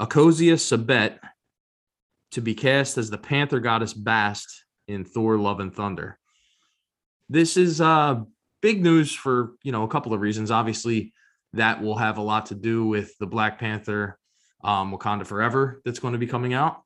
Akosia 0.00 0.54
Sabet 0.54 1.18
to 2.30 2.40
be 2.40 2.54
cast 2.54 2.96
as 2.96 3.10
the 3.10 3.18
Panther 3.18 3.60
goddess 3.60 3.92
Bast 3.92 4.64
in 4.86 5.04
Thor: 5.04 5.36
Love 5.36 5.60
and 5.60 5.74
Thunder. 5.74 6.18
This 7.28 7.58
is 7.58 7.80
uh, 7.82 8.22
big 8.62 8.82
news 8.82 9.12
for 9.12 9.52
you 9.62 9.72
know 9.72 9.82
a 9.82 9.88
couple 9.88 10.14
of 10.14 10.20
reasons. 10.20 10.50
Obviously, 10.50 11.12
that 11.52 11.82
will 11.82 11.96
have 11.96 12.16
a 12.16 12.22
lot 12.22 12.46
to 12.46 12.54
do 12.54 12.86
with 12.86 13.16
the 13.18 13.26
Black 13.26 13.58
Panther, 13.58 14.18
um, 14.64 14.90
Wakanda 14.90 15.26
Forever 15.26 15.82
that's 15.84 15.98
going 15.98 16.12
to 16.12 16.18
be 16.18 16.26
coming 16.26 16.54
out. 16.54 16.82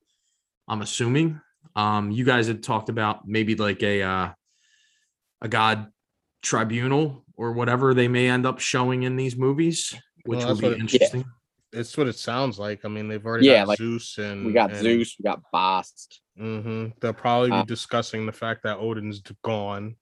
I'm 0.67 0.83
assuming. 0.83 1.41
Um, 1.77 2.11
you 2.11 2.25
guys 2.25 2.49
had 2.49 2.65
talked 2.65 2.89
about 2.89 3.29
maybe 3.29 3.55
like 3.55 3.83
a 3.85 4.03
uh, 4.03 4.29
a 5.41 5.49
god 5.49 5.92
tribunal 6.43 7.25
or 7.37 7.53
whatever 7.53 7.95
they 7.95 8.09
may 8.09 8.29
end 8.29 8.45
up 8.45 8.59
showing 8.59 9.05
in 9.05 9.17
these 9.17 9.37
movies, 9.37 9.95
which 10.25 10.41
Well, 10.41 10.49
will 10.49 10.57
be 10.57 10.63
what 10.67 10.73
it- 10.75 10.81
interesting. 10.81 11.25
It's 11.75 11.97
what 11.97 12.07
it 12.07 12.17
sounds 12.17 12.59
like. 12.59 12.85
I 12.85 12.89
mean, 12.89 13.09
they've 13.09 13.25
already 13.25 13.47
Yeah, 13.47 13.61
got 13.61 13.69
like, 13.69 13.79
Zeus 13.79 14.19
and 14.19 14.45
We 14.45 14.53
got 14.53 14.71
and, 14.71 14.79
Zeus, 14.79 15.17
we 15.19 15.23
got 15.23 15.41
Bast. 15.53 16.21
hmm 16.37 16.89
They'll 17.01 17.15
probably 17.15 17.51
be 17.51 17.57
Uh, 17.57 17.63
discussing 17.65 18.27
the 18.27 18.33
fact 18.33 18.65
that 18.65 18.77
Odin's 18.77 19.23
gone. 19.43 19.97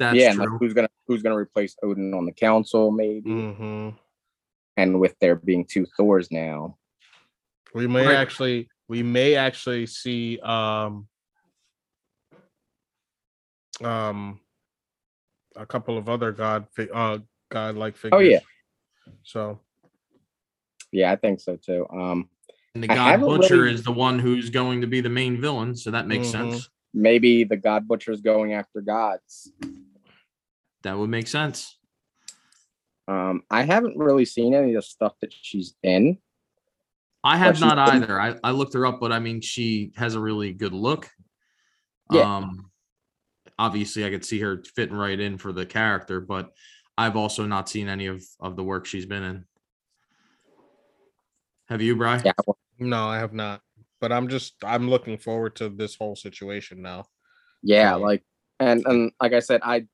That's 0.00 0.16
yeah, 0.18 0.30
and 0.30 0.40
like 0.40 0.48
true. 0.48 0.58
who's 0.58 0.74
gonna 0.74 0.88
who's 1.06 1.22
gonna 1.22 1.36
replace 1.36 1.76
Odin 1.84 2.12
on 2.14 2.26
the 2.26 2.32
council, 2.32 2.90
maybe. 2.90 3.30
hmm 3.30 3.90
And 4.76 4.98
with 4.98 5.16
there 5.20 5.36
being 5.36 5.64
two 5.64 5.86
Thors 5.96 6.32
now. 6.32 6.78
We 7.74 7.86
may 7.86 8.06
Right. 8.06 8.16
actually, 8.16 8.68
we 8.88 9.04
may 9.04 9.36
actually 9.36 9.86
see 9.86 10.40
um 10.40 11.06
um 13.80 14.40
a 15.56 15.66
couple 15.66 15.96
of 15.98 16.08
other 16.08 16.32
god 16.32 16.66
fi- 16.74 16.88
uh 16.92 17.18
god 17.50 17.76
like 17.76 17.96
figures. 17.96 18.16
Oh, 18.16 18.20
yeah. 18.20 18.40
So 19.22 19.60
Yeah, 20.92 21.12
I 21.12 21.16
think 21.16 21.40
so 21.40 21.56
too. 21.56 21.86
Um 21.90 22.28
and 22.74 22.82
the 22.84 22.90
I 22.90 22.94
God 22.94 23.10
haven't 23.12 23.26
Butcher 23.28 23.56
really- 23.62 23.74
is 23.74 23.82
the 23.82 23.92
one 23.92 24.18
who's 24.18 24.48
going 24.50 24.80
to 24.80 24.86
be 24.86 25.00
the 25.00 25.10
main 25.10 25.40
villain, 25.40 25.76
so 25.76 25.90
that 25.90 26.06
makes 26.06 26.28
Mhm. 26.28 26.30
sense. 26.32 26.68
maybe 26.94 27.42
the 27.44 27.56
God 27.56 27.88
Butcher 27.88 28.12
is 28.12 28.20
going 28.20 28.52
after 28.52 28.80
gods. 28.82 29.50
That 30.82 30.98
would 30.98 31.08
make 31.10 31.26
sense. 31.26 31.78
Um, 33.08 33.42
I 33.50 33.62
haven't 33.62 33.96
really 33.96 34.24
seen 34.26 34.54
any 34.54 34.74
of 34.74 34.82
the 34.82 34.82
stuff 34.82 35.14
that 35.20 35.32
she's 35.32 35.74
in. 35.82 36.18
I 37.24 37.36
have 37.38 37.56
she's 37.56 37.64
not 37.64 37.76
been- 37.90 38.02
either. 38.02 38.20
I, 38.20 38.36
I 38.44 38.50
looked 38.50 38.74
her 38.74 38.84
up, 38.86 39.00
but 39.00 39.12
I 39.12 39.18
mean, 39.20 39.40
she 39.40 39.92
has 39.96 40.14
a 40.16 40.20
really 40.20 40.52
good 40.52 40.72
look. 40.72 41.08
Yeah. 42.10 42.36
Um, 42.36 42.70
obviously, 43.58 44.04
I 44.04 44.10
could 44.10 44.24
see 44.24 44.40
her 44.40 44.62
fitting 44.74 44.96
right 44.96 45.18
in 45.18 45.38
for 45.38 45.52
the 45.52 45.66
character, 45.66 46.20
but 46.20 46.52
I've 46.98 47.16
also 47.16 47.46
not 47.46 47.68
seen 47.68 47.88
any 47.88 48.06
of 48.06 48.22
of 48.40 48.56
the 48.56 48.64
work 48.64 48.86
she's 48.86 49.06
been 49.06 49.22
in. 49.22 49.44
Have 51.68 51.80
you, 51.80 51.96
Bry? 51.96 52.20
Yeah, 52.24 52.32
no, 52.78 53.04
I 53.06 53.18
have 53.18 53.32
not. 53.32 53.60
But 54.00 54.12
I'm 54.12 54.28
just 54.28 54.54
I'm 54.64 54.88
looking 54.90 55.16
forward 55.18 55.56
to 55.56 55.68
this 55.68 55.94
whole 55.94 56.16
situation 56.16 56.82
now. 56.82 57.06
yeah, 57.62 57.92
So- 57.94 58.00
like 58.00 58.22
and 58.60 58.84
and 58.86 59.12
like 59.20 59.32
I 59.32 59.40
said, 59.40 59.60
I 59.62 59.86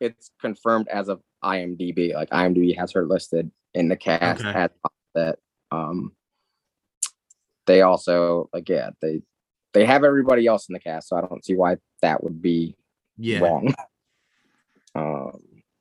it's 0.00 0.30
confirmed 0.40 0.88
as 0.88 1.08
of 1.08 1.20
IMDb. 1.44 2.14
Like 2.14 2.30
IMDb 2.30 2.76
has 2.76 2.92
her 2.92 3.06
listed 3.06 3.50
in 3.74 3.88
the 3.88 3.96
cast 3.96 4.44
Okay. 4.44 4.58
as 4.58 4.70
that. 5.14 5.38
Um, 5.70 6.12
they 7.66 7.82
also 7.82 8.50
like 8.52 8.68
yeah 8.68 8.90
they 9.00 9.22
they 9.72 9.84
have 9.86 10.02
everybody 10.04 10.46
else 10.46 10.68
in 10.68 10.72
the 10.72 10.80
cast, 10.80 11.08
so 11.08 11.16
I 11.16 11.20
don't 11.20 11.44
see 11.44 11.54
why 11.54 11.76
that 12.02 12.22
would 12.24 12.42
be 12.42 12.76
Yeah. 13.22 13.38
wrong. 13.40 13.74
Um, 14.94 15.40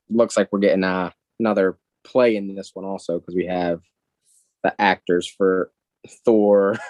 looks 0.09 0.37
like 0.37 0.49
we're 0.51 0.59
getting 0.59 0.83
uh, 0.83 1.11
another 1.39 1.77
play 2.03 2.35
in 2.35 2.55
this 2.55 2.71
one 2.73 2.85
also 2.85 3.19
because 3.19 3.35
we 3.35 3.45
have 3.47 3.81
the 4.63 4.79
actors 4.79 5.27
for 5.27 5.71
Thor. 6.25 6.77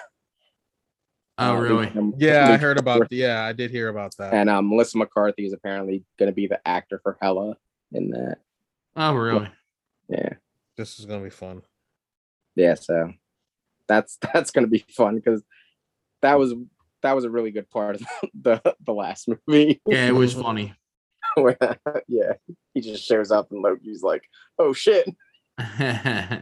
Oh, 1.38 1.56
uh, 1.56 1.60
really? 1.60 1.90
Luke- 1.94 2.14
Yeah, 2.18 2.50
I 2.50 2.56
heard 2.58 2.78
about 2.78 3.00
Hemsworth, 3.00 3.06
yeah, 3.10 3.42
I 3.42 3.52
did 3.54 3.70
hear 3.70 3.88
about 3.88 4.14
that. 4.18 4.34
and 4.34 4.50
um, 4.50 4.68
Melissa 4.68 4.98
McCarthy 4.98 5.46
is 5.46 5.54
apparently 5.54 6.04
going 6.18 6.30
to 6.30 6.34
be 6.34 6.46
the 6.46 6.60
actor 6.68 7.00
for 7.02 7.16
Hela 7.22 7.56
in 7.90 8.10
that. 8.10 8.36
Oh, 8.96 9.14
really? 9.14 9.48
Yeah, 10.10 10.34
this 10.76 10.98
is 11.00 11.06
gonna 11.06 11.24
be 11.24 11.30
fun. 11.30 11.62
yeah. 12.54 12.74
So 12.74 13.14
that's 13.88 14.18
that's 14.34 14.50
going 14.50 14.66
to 14.66 14.70
be 14.70 14.84
fun 14.94 15.16
because 15.16 15.42
that 16.20 16.38
was 16.38 16.52
that 17.02 17.14
was 17.14 17.24
a 17.24 17.30
really 17.30 17.50
good 17.50 17.68
part 17.70 17.96
of 17.96 18.02
the 18.34 18.60
the 18.84 18.92
last 18.92 19.28
movie. 19.28 19.80
Yeah, 19.86 20.08
it 20.08 20.14
was 20.14 20.34
funny. 20.46 20.74
where, 21.34 21.56
yeah, 22.08 22.32
he 22.74 22.80
just 22.80 23.04
shows 23.04 23.30
up 23.30 23.50
and 23.50 23.62
Loki's 23.62 24.02
like, 24.02 24.22
"Oh 24.58 24.72
shit." 24.72 25.08
yeah, 25.80 26.40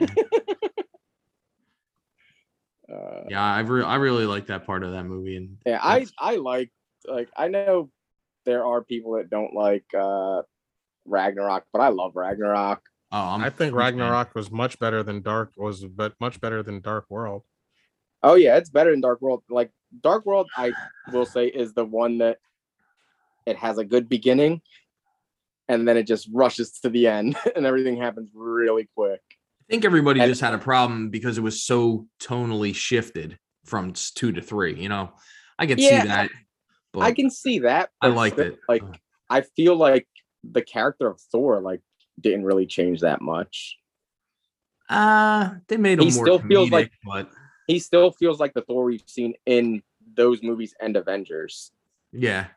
Uh, 2.90 3.24
I 3.30 3.61
re- 3.61 3.84
I 3.84 3.96
really 3.96 4.26
like 4.26 4.46
that 4.46 4.66
part 4.66 4.82
of 4.82 4.92
that 4.92 5.04
movie, 5.04 5.36
and 5.36 5.56
Yeah, 5.64 5.78
I 5.82 6.06
I 6.18 6.36
like 6.36 6.72
like 7.06 7.28
I 7.36 7.48
know 7.48 7.90
there 8.46 8.64
are 8.66 8.82
people 8.82 9.12
that 9.14 9.30
don't 9.30 9.54
like 9.54 9.84
uh 9.96 10.42
Ragnarok, 11.06 11.64
but 11.72 11.80
I 11.82 11.88
love 11.88 12.12
Ragnarok. 12.16 12.80
oh, 13.12 13.18
I'm, 13.18 13.42
I 13.42 13.50
think 13.50 13.72
I'm 13.72 13.78
a 13.78 13.82
fan. 13.82 13.98
Ragnarok 13.98 14.34
was 14.34 14.50
much 14.50 14.78
better 14.78 15.02
than 15.02 15.22
Dark 15.22 15.52
was 15.56 15.84
but 15.84 16.14
much 16.20 16.40
better 16.40 16.62
than 16.62 16.80
Dark 16.80 17.06
World. 17.08 17.42
Oh 18.22 18.34
yeah, 18.34 18.56
it's 18.56 18.70
better 18.70 18.90
than 18.90 19.00
Dark 19.00 19.20
World. 19.22 19.42
Like 19.48 19.70
Dark 20.02 20.26
World, 20.26 20.48
I 20.56 20.72
will 21.12 21.26
say 21.26 21.46
is 21.46 21.72
the 21.72 21.84
one 21.84 22.18
that 22.18 22.38
it 23.46 23.56
has 23.56 23.78
a 23.78 23.84
good 23.84 24.08
beginning, 24.08 24.60
and 25.68 25.86
then 25.88 25.96
it 25.96 26.04
just 26.06 26.28
rushes 26.32 26.72
to 26.80 26.90
the 26.90 27.06
end, 27.06 27.36
and 27.56 27.64
everything 27.66 27.96
happens 27.96 28.30
really 28.34 28.88
quick. 28.94 29.20
I 29.68 29.72
think 29.72 29.84
everybody 29.84 30.20
And- 30.20 30.28
just 30.30 30.40
had 30.40 30.54
a 30.54 30.58
problem 30.58 31.10
because 31.10 31.38
it 31.38 31.42
was 31.42 31.62
so 31.62 32.06
tonally 32.20 32.74
shifted 32.74 33.38
from 33.64 33.92
two 33.92 34.32
to 34.32 34.42
three. 34.42 34.74
You 34.80 34.88
know, 34.88 35.12
I 35.58 35.66
can 35.66 35.78
Yeah, 35.78 36.02
see 36.02 36.08
that. 36.08 36.30
I 36.98 37.12
can 37.12 37.30
see 37.30 37.60
that. 37.60 37.90
I 38.02 38.08
liked 38.08 38.34
still, 38.36 38.46
it. 38.48 38.58
Like 38.68 38.82
I 39.30 39.42
feel 39.42 39.76
like 39.76 40.08
the 40.42 40.60
character 40.62 41.06
of 41.06 41.20
Thor 41.32 41.60
like 41.60 41.80
didn't 42.20 42.44
really 42.44 42.66
change 42.66 43.00
that 43.00 43.22
much. 43.22 43.76
uh 44.88 45.50
they 45.68 45.76
made 45.76 45.98
him 46.00 46.06
He 46.08 46.14
more 46.16 46.24
still 46.24 46.38
feels 46.40 46.70
like- 46.70 46.90
but 47.06 47.30
He 47.70 47.78
still 47.78 48.10
feels 48.12 48.40
like 48.40 48.52
the 48.54 48.62
Thor 48.62 48.84
we've 48.84 49.02
seen 49.06 49.34
in 49.46 49.82
those 50.16 50.42
movies 50.42 50.74
and 50.80 50.96
Avengers. 50.96 51.70
yeah, 52.12 52.48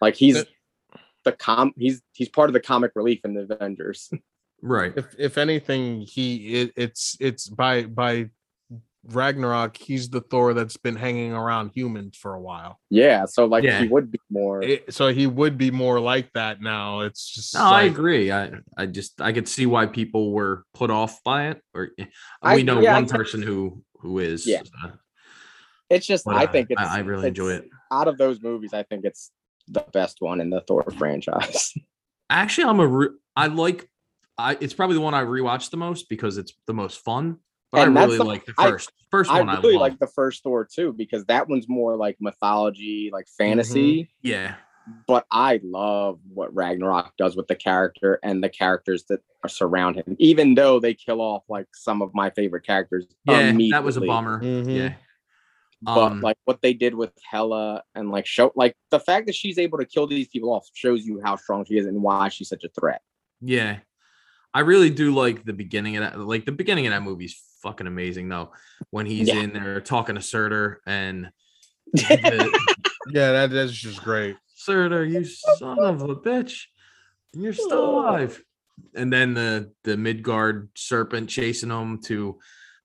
Like 0.00 0.14
he's 0.16 0.38
But- 0.44 0.48
the 1.24 1.32
com 1.32 1.72
he's 1.76 2.02
he's 2.12 2.28
part 2.28 2.48
of 2.48 2.54
the 2.54 2.60
comic 2.60 2.92
relief 2.94 3.20
in 3.24 3.34
the 3.34 3.42
Avengers. 3.42 4.10
right. 4.62 4.92
If 4.96 5.14
if 5.18 5.38
anything, 5.38 6.00
he 6.02 6.60
it, 6.60 6.72
it's 6.76 7.16
it's 7.20 7.48
by 7.48 7.82
by 7.84 8.30
Ragnarok, 9.08 9.76
he's 9.76 10.08
the 10.10 10.20
Thor 10.20 10.52
that's 10.54 10.76
been 10.76 10.96
hanging 10.96 11.32
around 11.32 11.70
humans 11.74 12.16
for 12.16 12.34
a 12.34 12.40
while. 12.40 12.80
yeah, 12.90 13.24
so 13.24 13.44
like 13.46 13.64
Yeah. 13.64 13.82
he 13.82 13.88
would 13.88 14.10
be 14.10 14.18
more 14.30 14.62
It- 14.62 14.92
so 14.92 15.08
he 15.08 15.26
would 15.26 15.56
be 15.58 15.70
more 15.70 16.00
like 16.00 16.32
that 16.34 16.60
now. 16.60 17.00
It's 17.00 17.26
just 17.28 17.54
No, 17.54 17.60
I 17.64 17.82
agree. 17.84 18.32
I 18.32 18.52
I 18.76 18.86
just 18.86 19.20
I 19.20 19.32
could 19.32 19.48
see 19.48 19.66
why 19.66 19.86
people 19.86 20.32
were 20.32 20.64
put 20.74 20.90
off 20.90 21.22
by 21.24 21.48
it. 21.48 21.62
Or 21.74 21.90
eh, 21.98 22.06
I- 22.42 22.56
we 22.56 22.62
know 22.62 22.80
yeah, 22.80 22.94
one 22.94 23.06
can- 23.06 23.16
person 23.16 23.42
who 23.42 23.82
who 24.00 24.18
is. 24.18 24.46
Yeah. 24.46 24.62
uh, 24.84 24.90
it's 25.88 26.06
just 26.06 26.24
but, 26.24 26.34
I 26.36 26.44
uh, 26.44 26.52
think 26.52 26.68
it's 26.70 26.80
I, 26.80 26.96
I 26.96 26.98
really 27.00 27.28
enjoy 27.28 27.50
it. 27.52 27.68
out 27.92 28.08
of 28.08 28.18
those 28.18 28.42
movies, 28.42 28.72
I 28.74 28.82
think 28.82 29.04
it's 29.04 29.30
the 29.68 29.84
best 29.92 30.16
one 30.20 30.40
in 30.40 30.50
the 30.50 30.60
Thor 30.62 30.84
franchise. 30.98 31.72
Actually, 32.30 32.68
I'm 32.68 32.80
a 32.80 32.86
re- 32.86 33.16
I 33.36 33.46
like 33.46 33.88
I 34.38 34.56
it's 34.60 34.74
probably 34.74 34.94
the 34.96 35.00
one 35.00 35.14
I 35.14 35.22
rewatched 35.22 35.70
the 35.70 35.76
most 35.76 36.08
because 36.08 36.38
it's 36.38 36.52
the 36.66 36.74
most 36.74 36.98
fun. 37.04 37.38
But 37.76 37.88
And 37.88 37.98
I 37.98 38.00
that's 38.00 38.06
really 38.12 38.18
the- 38.18 38.24
like 38.24 38.44
the 38.46 38.54
I- 38.58 38.70
first 38.70 38.90
first 39.10 39.30
I 39.30 39.38
one. 39.40 39.48
I, 39.50 39.60
really 39.60 39.74
love. 39.74 39.80
like 39.82 39.98
the 39.98 40.06
first 40.08 40.42
Thor 40.42 40.64
too 40.64 40.92
because 40.92 41.24
that 41.26 41.48
one's 41.48 41.68
more 41.68 41.94
like 41.96 42.16
mythology, 42.20 43.10
like 43.12 43.26
Mm-hmm. 43.26 43.44
fantasy. 43.44 44.10
yeah, 44.22 44.54
But 45.06 45.26
I 45.30 45.60
love 45.62 46.18
what 46.32 46.54
Ragnarok 46.54 47.12
does 47.18 47.36
with 47.36 47.46
the 47.48 47.54
character 47.56 48.18
and 48.22 48.42
the 48.42 48.48
characters 48.48 49.04
that 49.08 49.20
are 49.44 49.48
surround 49.48 49.96
him. 49.96 50.16
Even 50.18 50.54
though 50.54 50.80
they 50.80 50.94
kill 50.94 51.20
off 51.20 51.42
like 51.48 51.66
some 51.74 52.00
of 52.02 52.10
my 52.14 52.30
favorite 52.30 52.64
characters, 52.64 53.06
yeah. 53.26 53.52
That 53.70 53.84
was 53.84 53.96
a 53.96 54.00
immediately. 54.00 54.06
bummer. 54.08 54.40
Mhm. 54.42 54.76
Yeah. 54.76 54.94
But 55.82 56.12
Um, 56.12 56.20
like 56.22 56.38
what 56.46 56.62
they 56.62 56.72
did 56.72 56.94
with 56.94 57.12
Hela 57.30 57.82
and 57.94 58.10
like 58.10 58.24
show 58.26 58.50
like 58.56 58.74
the 58.90 58.98
fact 58.98 59.26
that 59.26 59.34
she's 59.34 59.58
able 59.58 59.76
to 59.78 59.84
kill 59.84 60.06
these 60.06 60.26
people 60.28 60.50
off 60.52 60.66
shows 60.72 61.04
you 61.04 61.20
how 61.22 61.36
strong 61.36 61.64
she 61.66 61.76
is 61.76 61.84
and 61.86 62.02
why 62.02 62.28
she's 62.28 62.48
such 62.48 62.64
a 62.64 62.68
threat. 62.70 63.02
Yeah. 63.42 63.80
I 64.54 64.60
really 64.60 64.88
do 64.88 65.14
like 65.14 65.44
the 65.44 65.52
beginning 65.52 65.98
of 65.98 66.02
that. 66.02 66.18
Like 66.18 66.46
the 66.46 66.52
beginning 66.52 66.86
of 66.86 66.92
that 66.92 67.02
movie's 67.02 67.38
fucking 67.62 67.86
amazing 67.86 68.28
though. 68.28 68.52
When 68.90 69.06
he's 69.06 69.28
Yeah. 69.28 69.40
in 69.40 69.52
there 69.52 69.80
talking 69.80 70.14
to 70.16 70.22
Surtur 70.22 70.80
and 70.86 71.30
the, 71.92 72.58
yeah, 73.10 73.32
that 73.32 73.50
that's 73.50 73.72
just 73.72 74.02
great. 74.02 74.36
Surtur, 74.54 75.04
you 75.04 75.24
son 75.24 75.78
of 75.78 76.02
a 76.02 76.16
bitch. 76.16 76.64
and 77.34 77.42
You're 77.42 77.52
still 77.52 77.90
alive. 78.00 78.42
And 78.94 79.12
then 79.12 79.34
the 79.34 79.72
the 79.84 79.96
Midgard 79.96 80.68
serpent 80.76 81.28
chasing 81.30 81.70
him 81.70 82.00
to 82.02 82.38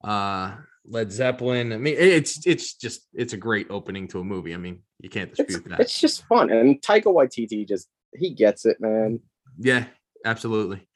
uh 0.03 0.55
Led 0.85 1.11
Zeppelin. 1.11 1.73
I 1.73 1.77
mean, 1.77 1.95
it's 1.97 2.45
it's 2.45 2.73
just 2.75 3.07
it's 3.13 3.33
a 3.33 3.37
great 3.37 3.67
opening 3.69 4.07
to 4.09 4.19
a 4.19 4.23
movie. 4.23 4.53
I 4.53 4.57
mean, 4.57 4.79
you 4.99 5.09
can't 5.09 5.29
It's, 5.29 5.37
dispute 5.37 5.69
that. 5.69 5.79
it's 5.79 5.99
just 5.99 6.25
fun. 6.27 6.49
And 6.51 6.81
Taika 6.81 7.05
Waititi 7.05 7.67
just 7.67 7.87
he 8.15 8.33
gets 8.33 8.65
it, 8.65 8.77
man. 8.79 9.19
Yeah, 9.59 9.85
absolutely. 10.25 10.87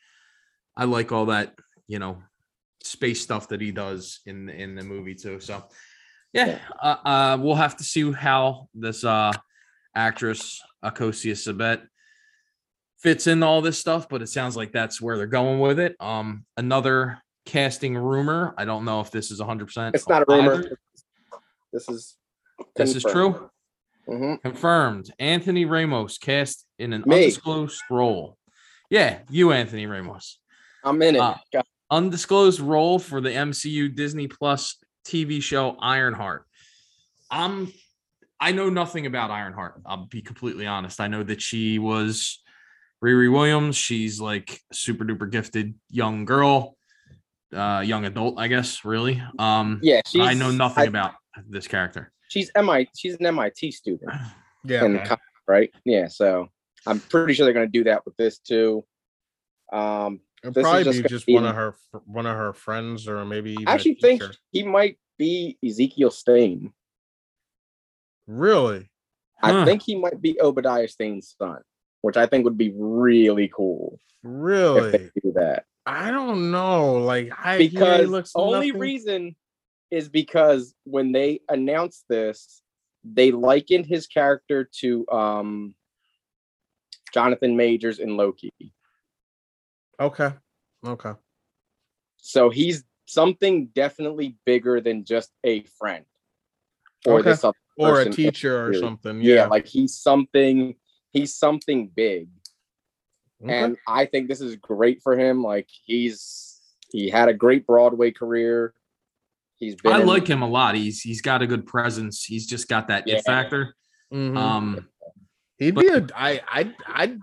I 0.77 0.85
like 0.85 1.11
all 1.11 1.27
that, 1.27 1.55
you 1.87 1.99
know, 1.99 2.17
space 2.85 3.21
stuff 3.21 3.47
that 3.49 3.61
he 3.61 3.71
does 3.71 4.19
in 4.25 4.49
in 4.49 4.75
the 4.75 4.83
movie 4.83 5.15
too. 5.15 5.39
So, 5.39 5.63
yeah, 6.33 6.59
uh, 6.81 6.97
uh 7.05 7.37
we'll 7.39 7.55
have 7.55 7.77
to 7.77 7.83
see 7.83 8.11
how 8.11 8.69
this 8.73 9.03
uh 9.03 9.31
actress 9.95 10.61
Akosia 10.83 11.33
Sabet 11.33 11.81
fits 12.99 13.27
in 13.27 13.43
all 13.43 13.61
this 13.61 13.79
stuff, 13.79 14.07
but 14.09 14.21
it 14.21 14.27
sounds 14.27 14.55
like 14.55 14.71
that's 14.71 15.01
where 15.01 15.17
they're 15.17 15.27
going 15.27 15.59
with 15.59 15.79
it. 15.79 15.95
Um, 15.99 16.45
another 16.57 17.19
casting 17.45 17.95
rumor. 17.97 18.53
I 18.57 18.65
don't 18.65 18.85
know 18.85 18.99
if 19.01 19.11
this 19.11 19.31
is 19.31 19.39
100. 19.39 19.65
percent 19.65 19.95
It's 19.95 20.07
not 20.07 20.23
a 20.23 20.25
rumor. 20.27 20.63
This 21.71 21.89
is 21.89 22.15
This 22.75 22.95
is 22.95 23.03
true. 23.03 23.49
hmm 24.07 24.35
Confirmed. 24.35 25.11
Anthony 25.19 25.65
Ramos 25.65 26.17
cast 26.17 26.65
in 26.79 26.93
an 26.93 27.03
Me. 27.05 27.15
undisclosed 27.15 27.81
role. 27.89 28.37
Yeah, 28.89 29.19
you, 29.29 29.51
Anthony 29.51 29.87
Ramos. 29.87 30.39
I'm 30.83 31.01
in 31.01 31.15
it. 31.15 31.21
Uh, 31.21 31.35
Undisclosed 31.91 32.59
role 32.59 32.99
for 32.99 33.21
the 33.21 33.29
MCU 33.29 33.93
Disney 33.95 34.27
Plus 34.27 34.77
TV 35.05 35.41
show 35.41 35.77
Ironheart. 35.79 36.45
I'm 37.29 37.71
I 38.39 38.51
know 38.51 38.69
nothing 38.69 39.05
about 39.05 39.31
Ironheart. 39.31 39.81
I'll 39.85 40.07
be 40.07 40.21
completely 40.21 40.67
honest. 40.67 40.99
I 40.99 41.07
know 41.07 41.23
that 41.23 41.41
she 41.41 41.79
was 41.79 42.41
Riri 43.03 43.31
Williams. 43.31 43.75
She's 43.77 44.19
like 44.19 44.59
super 44.73 45.05
duper 45.05 45.29
gifted 45.31 45.75
young 45.89 46.25
girl, 46.25 46.75
uh, 47.53 47.81
young 47.85 48.05
adult, 48.05 48.39
I 48.39 48.47
guess, 48.47 48.83
really. 48.83 49.21
Um, 49.39 49.79
yeah, 49.83 50.01
she's. 50.05 50.21
I 50.21 50.33
know 50.33 50.51
nothing 50.51 50.83
I- 50.83 50.87
about 50.87 51.13
this 51.47 51.67
character. 51.67 52.11
She's 52.27 52.51
MI. 52.59 52.87
She's 52.97 53.15
an 53.15 53.25
MIT 53.25 53.71
student. 53.71 54.11
Yeah. 54.67 54.83
in 54.83 54.97
co- 55.05 55.17
right? 55.47 55.69
Yeah, 55.85 56.07
so 56.07 56.47
I'm 56.87 56.99
pretty 56.99 57.35
sure 57.35 57.45
they're 57.45 57.53
going 57.53 57.67
to 57.67 57.71
do 57.71 57.83
that 57.83 58.03
with 58.03 58.17
this 58.17 58.39
too. 58.39 58.83
Um, 59.71 60.21
It'll 60.47 60.61
probably 60.63 60.83
just 60.83 61.03
be 61.03 61.09
just 61.09 61.25
be- 61.25 61.33
one 61.33 61.45
of 61.45 61.55
her 61.55 61.75
one 62.05 62.25
of 62.25 62.35
her 62.35 62.53
friends 62.53 63.07
or 63.07 63.25
maybe 63.25 63.51
even 63.53 63.67
I 63.67 63.71
a 63.71 63.75
actually 63.75 63.95
think 63.95 64.23
he 64.51 64.63
might 64.63 64.97
be 65.17 65.57
Ezekiel 65.65 66.11
Stane. 66.11 66.73
really 68.27 68.89
Huh. 69.41 69.61
I 69.61 69.65
think 69.65 69.81
he 69.83 69.95
might 69.95 70.21
be 70.21 70.39
Obadiah 70.41 70.87
Stane's 70.87 71.35
son, 71.37 71.59
which 72.01 72.15
I 72.17 72.25
think 72.25 72.45
would 72.45 72.57
be 72.57 72.73
really 72.75 73.49
cool 73.53 73.99
if 74.23 74.29
really 74.31 74.91
they 74.91 75.09
do 75.21 75.33
that. 75.33 75.65
I 75.85 76.09
don't 76.09 76.51
know. 76.51 76.93
Like 77.03 77.31
I 77.37 77.57
Because 77.57 78.07
looks 78.09 78.31
only 78.33 78.67
nothing- 78.67 78.79
reason 78.81 79.35
is 79.91 80.09
because 80.09 80.73
when 80.85 81.11
they 81.11 81.41
announced 81.49 82.05
this, 82.09 82.61
they 83.03 83.31
likened 83.31 83.85
his 83.85 84.07
character 84.07 84.67
to 84.79 85.05
um 85.11 85.75
Jonathan 87.13 87.55
Majors 87.55 87.99
in 87.99 88.17
Loki. 88.17 88.53
Okay. 89.99 90.31
Okay. 90.85 91.11
So 92.17 92.49
he's 92.49 92.83
something 93.05 93.67
definitely 93.67 94.37
bigger 94.45 94.81
than 94.81 95.05
just 95.05 95.31
a 95.43 95.63
friend 95.79 96.05
or 97.05 97.19
Okay. 97.19 97.29
this 97.31 97.43
other 97.43 97.55
Or 97.77 98.01
a 98.01 98.09
teacher 98.09 98.65
or 98.67 98.73
something. 98.73 99.21
Yeah. 99.21 99.35
Yeah. 99.35 99.45
like 99.47 99.67
he's 99.67 99.95
something. 99.95 100.75
He's 101.11 101.33
something 101.35 101.87
big, 101.95 102.27
Okay. 103.41 103.53
and 103.53 103.77
I 103.87 104.05
think 104.05 104.27
this 104.27 104.41
is 104.41 104.55
great 104.57 105.01
for 105.01 105.17
him. 105.17 105.41
Like 105.43 105.69
he's 105.85 106.59
he 106.91 107.09
had 107.09 107.29
a 107.29 107.33
great 107.33 107.65
Broadway 107.65 108.11
career. 108.11 108.73
He's 109.57 109.75
been. 109.75 109.93
I 109.93 110.01
in- 110.01 110.07
like 110.07 110.27
him 110.27 110.41
a 110.41 110.47
lot. 110.47 110.75
He's 110.75 111.01
he's 111.01 111.21
got 111.21 111.41
a 111.41 111.47
good 111.47 111.65
presence. 111.65 112.23
He's 112.25 112.45
just 112.47 112.67
got 112.67 112.87
that 112.89 113.07
Yeah. 113.07 113.15
it 113.17 113.25
factor. 113.25 113.75
Mhm. 114.13 114.37
Um, 114.37 114.89
He'd 115.57 115.75
be 115.75 115.87
a 115.87 116.05
I 116.13 116.41
I'd 116.51 116.75
I'd 116.85 117.19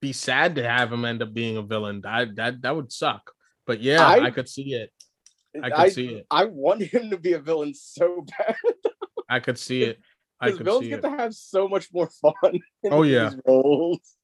be 0.00 0.12
sad 0.12 0.54
to 0.56 0.68
have 0.68 0.92
him 0.92 1.04
end 1.04 1.22
up 1.22 1.32
being 1.34 1.56
a 1.56 1.62
villain. 1.62 2.02
I 2.06 2.26
that 2.36 2.62
that 2.62 2.74
would 2.76 2.92
suck. 2.92 3.32
But 3.66 3.80
yeah, 3.80 4.06
I, 4.06 4.24
I- 4.26 4.30
could 4.30 4.48
see 4.48 4.74
it. 4.74 4.90
I 5.62 5.70
could 5.70 5.78
I, 5.80 5.88
see 5.88 6.08
it. 6.08 6.26
I 6.30 6.44
want 6.44 6.82
him 6.82 7.10
to 7.10 7.16
be 7.18 7.32
a 7.32 7.38
villain 7.38 7.74
so 7.74 8.24
bad 8.38 8.54
I 9.28 9.40
could 9.40 9.58
see 9.58 9.82
it. 9.82 9.98
I 10.40 10.46
because 10.46 10.58
could 10.58 10.64
villains 10.66 10.84
see 10.84 10.90
get 10.90 10.98
it. 11.00 11.02
to 11.02 11.10
have 11.10 11.34
so 11.34 11.66
much 11.68 11.88
more 11.92 12.08
fun. 12.22 12.60
In 12.84 12.92
Oh, 12.92 13.02
yeah. 13.02 13.30
these 13.30 13.40
roles. 13.46 14.14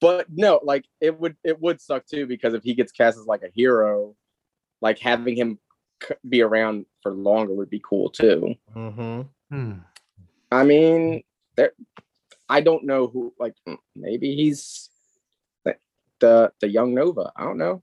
But 0.00 0.26
no, 0.30 0.60
like 0.62 0.84
it 1.00 1.18
would 1.18 1.36
it 1.44 1.60
would 1.60 1.80
suck 1.80 2.06
too 2.06 2.26
because 2.26 2.54
if 2.54 2.62
he 2.64 2.74
gets 2.74 2.90
cast 2.92 3.16
as 3.18 3.26
like 3.26 3.42
a 3.42 3.50
hero, 3.54 4.16
like 4.80 4.98
having 4.98 5.36
him 5.36 5.58
be 6.28 6.42
around 6.42 6.86
for 7.02 7.12
longer 7.12 7.54
would 7.54 7.70
be 7.70 7.80
cool 7.88 8.10
too. 8.10 8.54
hmm 8.74 9.22
hmm. 9.50 9.72
I 10.50 10.64
mean, 10.64 11.22
there. 11.56 11.72
I 12.52 12.60
don't 12.60 12.84
know 12.84 13.06
who. 13.06 13.32
Like 13.38 13.54
mm, 13.66 13.78
maybe 13.96 14.36
he's 14.36 14.90
the 16.20 16.52
the, 16.60 16.68
young 16.68 16.94
Nova. 16.94 17.32
I 17.34 17.44
don't 17.44 17.56
know. 17.56 17.82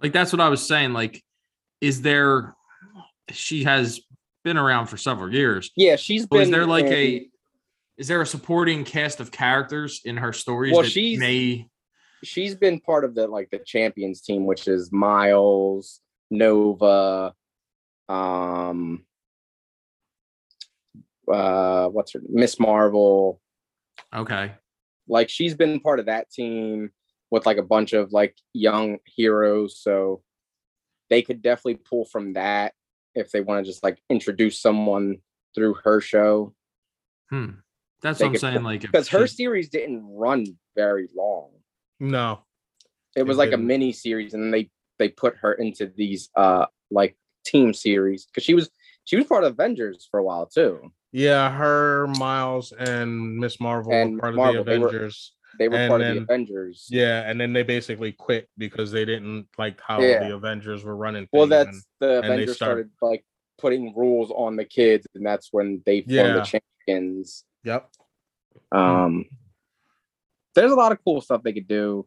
Like 0.00 0.12
that's 0.12 0.32
what 0.32 0.40
I 0.40 0.48
was 0.48 0.64
saying. 0.66 0.92
Like, 0.92 1.24
is 1.80 2.00
there? 2.02 2.54
She 3.32 3.64
has 3.64 4.00
been 4.44 4.56
around 4.56 4.86
for 4.86 4.96
several 4.96 5.34
years. 5.34 5.72
Yeah, 5.76 5.96
she's 5.96 6.22
So 6.22 6.28
been. 6.28 6.42
is 6.42 6.50
there 6.50 6.64
like 6.64 6.86
a? 6.86 7.28
Is 7.98 8.06
there 8.08 8.20
a 8.20 8.26
supporting 8.26 8.84
cast 8.84 9.18
of 9.20 9.32
characters 9.32 10.02
in 10.04 10.18
her 10.18 10.32
stories 10.32 10.72
Well, 10.74 10.82
she's- 10.84 11.18
may? 11.18 11.68
she's 12.22 12.54
been 12.54 12.78
part 12.80 13.04
of 13.04 13.14
the 13.14 13.26
like 13.26 13.50
the 13.50 13.58
champions 13.58 14.20
team, 14.20 14.46
which 14.46 14.68
is 14.68 14.92
Miles, 14.92 16.00
Nova, 16.30 17.34
um, 18.08 19.04
uh, 21.32 21.88
what's 21.88 22.12
her 22.12 22.20
Miss 22.28 22.60
Marvel. 22.60 23.40
Okay. 24.16 24.52
Like 25.08 25.28
she's 25.28 25.54
been 25.54 25.78
part 25.80 26.00
of 26.00 26.06
that 26.06 26.30
team 26.30 26.90
with 27.30 27.46
like 27.46 27.58
a 27.58 27.62
bunch 27.62 27.92
of 27.92 28.12
like 28.12 28.36
young 28.52 28.98
heroes, 29.04 29.78
so 29.80 30.22
they 31.10 31.22
could 31.22 31.42
definitely 31.42 31.76
pull 31.76 32.04
from 32.04 32.32
that 32.34 32.72
if 33.14 33.30
they 33.30 33.40
want 33.40 33.64
to 33.64 33.70
just 33.70 33.82
like 33.84 33.98
introduce 34.10 34.60
someone 34.60 35.18
through 35.54 35.74
her 35.84 36.00
show 36.00 36.52
Hmm. 37.30 37.46
That's 38.02 38.18
They 38.20 38.24
what 38.26 38.28
I'm 38.28 38.32
could- 38.34 38.40
saying. 38.40 38.62
Like, 38.62 38.80
because 38.82 39.08
her 39.08 39.26
she- 39.26 39.34
series 39.36 39.68
didn't 39.68 40.06
run 40.06 40.44
very 40.76 41.08
long. 41.16 41.50
No. 41.98 42.44
it 43.16 43.20
It 43.20 43.26
was 43.26 43.36
like 43.38 43.52
a 43.52 43.56
mini 43.56 43.92
series 43.92 44.34
and 44.34 44.42
then 44.44 44.50
they 44.50 44.70
they 44.98 45.08
put 45.08 45.36
her 45.38 45.52
into 45.54 45.86
these 45.86 46.28
uh 46.36 46.66
like 46.90 47.16
team 47.44 47.72
series 47.74 48.26
because 48.26 48.44
she 48.44 48.54
was 48.54 48.70
she 49.06 49.16
was 49.16 49.24
part 49.26 49.44
of 49.44 49.52
avengers 49.52 50.06
for 50.10 50.20
a 50.20 50.22
while 50.22 50.44
too 50.46 50.92
Yeah, 51.12 51.50
her, 51.50 52.06
Miles, 52.18 52.72
and 52.72 53.38
Miss 53.38 53.58
Marvel 53.58 53.92
And 53.92 54.14
were 54.14 54.20
part 54.20 54.34
Marvel, 54.34 54.60
of 54.60 54.66
the 54.66 54.72
Avengers. 54.72 55.32
they 55.58 55.68
were 55.68 55.76
And 55.76 55.88
part 55.88 56.02
of 56.02 56.14
the 56.14 56.20
avengers 56.22 56.86
Yeah, 56.90 57.28
and 57.30 57.40
then 57.40 57.52
they 57.54 57.62
basically 57.62 58.12
quit 58.12 58.48
because 58.58 58.92
they 58.92 59.06
didn't 59.06 59.46
like 59.56 59.80
how 59.80 60.00
Yeah. 60.00 60.28
the 60.28 60.34
Avengers 60.34 60.84
were 60.84 60.96
running. 60.96 61.26
well 61.32 61.46
that's 61.46 61.68
and- 61.68 61.82
the 62.00 62.06
they 62.20 62.26
avengers 62.28 62.56
started- 62.56 62.90
started 62.96 63.12
like 63.14 63.24
putting 63.58 63.94
rules 63.96 64.30
on 64.32 64.56
the 64.56 64.64
kids 64.66 65.06
and 65.14 65.24
that's 65.24 65.48
when 65.52 65.82
they 65.86 66.00
formed 66.02 66.10
Yeah. 66.12 66.32
the 66.34 66.42
champions 66.86 67.44
Yep. 67.64 67.88
um 68.72 69.24
there's 70.54 70.72
a 70.72 70.76
lot 70.76 70.92
of 70.92 70.98
cool 71.04 71.20
stuff 71.20 71.42
they 71.42 71.52
could 71.54 71.68
do 71.68 72.06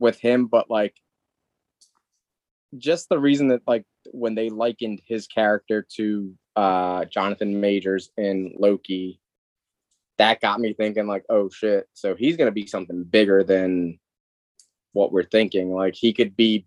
with 0.00 0.18
him 0.18 0.46
but 0.46 0.68
like 0.70 0.94
just 2.78 3.08
the 3.08 3.18
reason 3.18 3.48
that 3.48 3.62
like 3.66 3.84
when 4.12 4.34
they 4.34 4.48
likened 4.48 5.00
his 5.06 5.26
character 5.26 5.86
to 5.96 6.32
uh 6.56 7.04
jonathan 7.06 7.60
majors 7.60 8.10
in 8.16 8.52
loki 8.58 9.20
that 10.18 10.40
got 10.40 10.60
me 10.60 10.72
thinking 10.72 11.06
like 11.06 11.24
oh 11.30 11.48
shit 11.48 11.88
so 11.94 12.14
he's 12.14 12.36
gonna 12.36 12.50
be 12.50 12.66
something 12.66 13.04
bigger 13.04 13.42
than 13.42 13.98
what 14.92 15.12
we're 15.12 15.22
thinking 15.22 15.72
like 15.72 15.94
he 15.94 16.12
could 16.12 16.36
be 16.36 16.66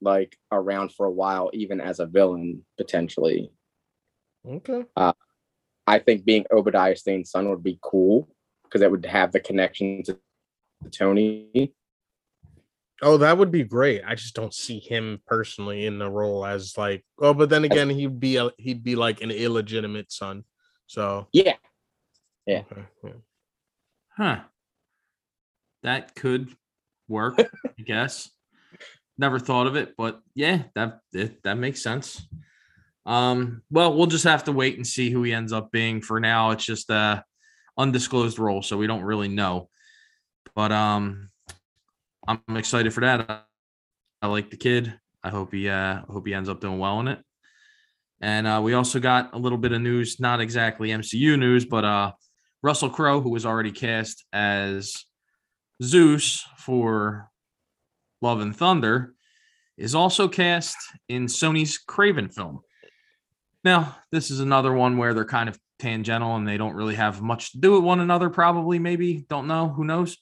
like 0.00 0.36
around 0.50 0.92
for 0.92 1.06
a 1.06 1.10
while 1.10 1.50
even 1.52 1.80
as 1.80 2.00
a 2.00 2.06
villain 2.06 2.64
potentially 2.76 3.50
Okay. 4.48 4.84
I 5.86 5.98
think 5.98 6.24
being 6.24 6.44
Obadiah 6.52 6.96
Stane's 6.96 7.30
son 7.30 7.48
would 7.48 7.62
be 7.62 7.78
cool 7.82 8.28
because 8.64 8.82
it 8.82 8.90
would 8.90 9.06
have 9.06 9.32
the 9.32 9.40
connection 9.40 10.02
to 10.04 10.18
Tony. 10.90 11.72
Oh, 13.04 13.16
that 13.16 13.36
would 13.36 13.50
be 13.50 13.64
great. 13.64 14.02
I 14.06 14.14
just 14.14 14.34
don't 14.36 14.54
see 14.54 14.78
him 14.78 15.20
personally 15.26 15.86
in 15.86 15.98
the 15.98 16.08
role 16.08 16.46
as 16.46 16.78
like. 16.78 17.04
Oh, 17.18 17.34
but 17.34 17.50
then 17.50 17.64
again, 17.64 17.90
he'd 17.90 18.20
be 18.20 18.36
a, 18.36 18.50
he'd 18.58 18.84
be 18.84 18.94
like 18.94 19.20
an 19.22 19.32
illegitimate 19.32 20.12
son. 20.12 20.44
So 20.86 21.26
Yeah, 21.32 21.54
Yeah. 22.46 22.62
okay, 22.70 22.84
yeah. 23.02 23.10
Huh. 24.16 24.40
That 25.82 26.14
could 26.14 26.54
work, 27.08 27.38
I 27.78 27.82
guess. 27.84 28.30
Never 29.18 29.40
thought 29.40 29.66
of 29.66 29.74
it, 29.74 29.94
but 29.98 30.20
yeah, 30.34 30.64
that 30.76 31.00
it, 31.12 31.42
that 31.42 31.58
makes 31.58 31.82
sense. 31.82 32.24
Um, 33.04 33.62
well, 33.68 33.94
we'll 33.96 34.06
just 34.06 34.24
have 34.24 34.44
to 34.44 34.52
wait 34.52 34.76
and 34.76 34.86
see 34.86 35.10
who 35.10 35.24
he 35.24 35.32
ends 35.32 35.52
up 35.52 35.72
being. 35.72 36.00
For 36.00 36.20
now, 36.20 36.50
it's 36.52 36.64
just 36.64 36.88
a 36.88 37.24
undisclosed 37.76 38.38
role, 38.38 38.62
so 38.62 38.76
we 38.76 38.86
don't 38.86 39.02
really 39.02 39.28
know. 39.28 39.68
But 40.54 40.70
um, 40.70 41.30
I'm 42.26 42.56
excited 42.56 42.92
for 42.92 43.00
that. 43.00 43.30
I, 43.30 43.40
I 44.22 44.26
like 44.28 44.50
the 44.50 44.56
kid. 44.56 44.98
I 45.22 45.30
hope 45.30 45.52
he 45.52 45.68
uh 45.68 46.00
I 46.08 46.12
hope 46.12 46.26
he 46.26 46.34
ends 46.34 46.48
up 46.48 46.60
doing 46.60 46.78
well 46.78 47.00
in 47.00 47.08
it. 47.08 47.18
And 48.20 48.46
uh, 48.46 48.60
we 48.62 48.74
also 48.74 49.00
got 49.00 49.34
a 49.34 49.38
little 49.38 49.58
bit 49.58 49.72
of 49.72 49.80
news, 49.80 50.20
not 50.20 50.40
exactly 50.40 50.90
MCU 50.90 51.38
news, 51.38 51.64
but 51.64 51.84
uh 51.84 52.12
Russell 52.62 52.90
Crowe, 52.90 53.20
who 53.20 53.30
was 53.30 53.44
already 53.44 53.72
cast 53.72 54.24
as 54.32 55.04
Zeus 55.82 56.44
for 56.58 57.28
Love 58.20 58.40
and 58.40 58.54
Thunder 58.54 59.14
is 59.76 59.94
also 59.94 60.28
cast 60.28 60.76
in 61.08 61.26
Sony's 61.26 61.80
Kraven 61.84 62.32
film. 62.32 62.60
Now, 63.64 63.96
this 64.12 64.30
is 64.30 64.40
another 64.40 64.72
one 64.72 64.96
where 64.96 65.12
they're 65.14 65.24
kind 65.24 65.48
of 65.48 65.58
tangential 65.78 66.36
and 66.36 66.46
they 66.46 66.56
don't 66.56 66.74
really 66.74 66.94
have 66.94 67.20
much 67.20 67.52
to 67.52 67.58
do 67.58 67.72
with 67.72 67.82
one 67.82 68.00
another, 68.00 68.30
probably, 68.30 68.78
maybe. 68.78 69.24
Don't 69.28 69.48
know. 69.48 69.68
Who 69.68 69.84
knows? 69.84 70.16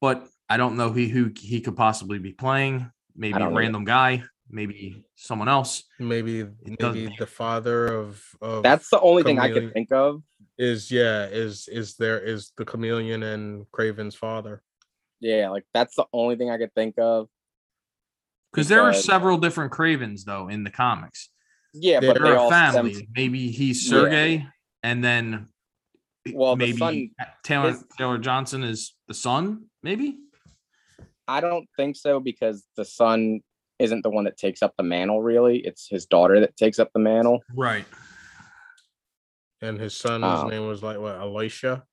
But 0.00 0.26
I 0.48 0.56
don't 0.56 0.76
know 0.76 0.90
who, 0.90 1.04
who 1.06 1.30
he 1.38 1.60
could 1.60 1.76
possibly 1.76 2.18
be 2.18 2.32
playing. 2.32 2.90
Maybe 3.14 3.34
a 3.34 3.38
don't 3.38 3.48
either. 3.48 3.58
random 3.58 3.84
guy, 3.84 4.22
maybe 4.48 5.04
someone 5.16 5.48
else. 5.48 5.84
Maybe 5.98 6.42
doesn't- 6.44 6.94
maybe 6.94 7.14
the 7.18 7.26
father 7.26 7.86
of 7.86 8.24
of 8.40 8.62
That's 8.62 8.88
the 8.90 9.00
only 9.00 9.22
thing 9.24 9.38
I 9.38 9.48
Chameleon. 9.48 9.66
could 9.68 9.74
think 9.74 9.92
of. 9.92 10.22
is 10.56 10.90
yeah 10.90 11.26
is 11.26 11.68
is 11.68 11.96
there 11.96 12.18
is 12.20 12.52
the 12.56 12.64
chameleon 12.64 13.22
and 13.22 13.66
Kraven's 13.72 14.14
father. 14.14 14.62
Yeah, 15.20 15.50
like 15.50 15.64
that's 15.74 15.96
the 15.96 16.06
only 16.12 16.36
thing 16.36 16.50
I 16.50 16.58
could 16.58 16.72
think 16.74 16.94
of. 16.98 17.28
Because 18.52 18.68
there 18.68 18.82
are 18.82 18.94
several 18.94 19.36
different 19.36 19.72
Kravens, 19.72 20.24
though, 20.24 20.48
in 20.48 20.64
the 20.64 20.70
comics. 20.70 21.28
Yeah, 21.74 22.00
They- 22.00 22.06
but 22.06 22.22
They're 22.22 22.34
a 22.34 22.40
all 22.40 22.48
stem 22.50 22.72
family. 22.72 23.08
Maybe 23.14 23.50
he's 23.50 23.84
Yeah. 23.84 23.90
Sergey, 23.90 24.46
and 24.82 25.04
then 25.04 25.48
Well, 26.32 26.54
the 26.56 26.66
maybe 26.66 26.78
son- 26.78 27.10
Taylor 27.42 27.70
his- 27.72 27.84
Taylor 27.98 28.18
Johnson 28.18 28.62
is 28.64 28.94
the 29.08 29.14
son. 29.14 29.66
Maybe 29.82 30.16
I 31.28 31.40
don't 31.40 31.68
think 31.76 31.94
so 31.96 32.18
because 32.20 32.64
the 32.76 32.84
son 32.84 33.40
isn't 33.78 34.02
the 34.02 34.10
one 34.10 34.24
that 34.24 34.36
takes 34.38 34.62
up 34.62 34.74
the 34.76 34.82
mantle. 34.82 35.22
Really, 35.22 35.58
it's 35.58 35.86
his 35.88 36.06
daughter 36.06 36.40
that 36.40 36.56
takes 36.56 36.78
up 36.78 36.90
the 36.92 36.98
mantle. 37.00 37.40
right. 37.54 37.84
And 39.60 39.78
his 39.78 39.94
son's 39.96 40.24
Um, 40.24 40.48
name 40.50 40.66
was 40.68 40.82
like 40.82 40.98
what 40.98 41.16
Alicia? 41.16 41.84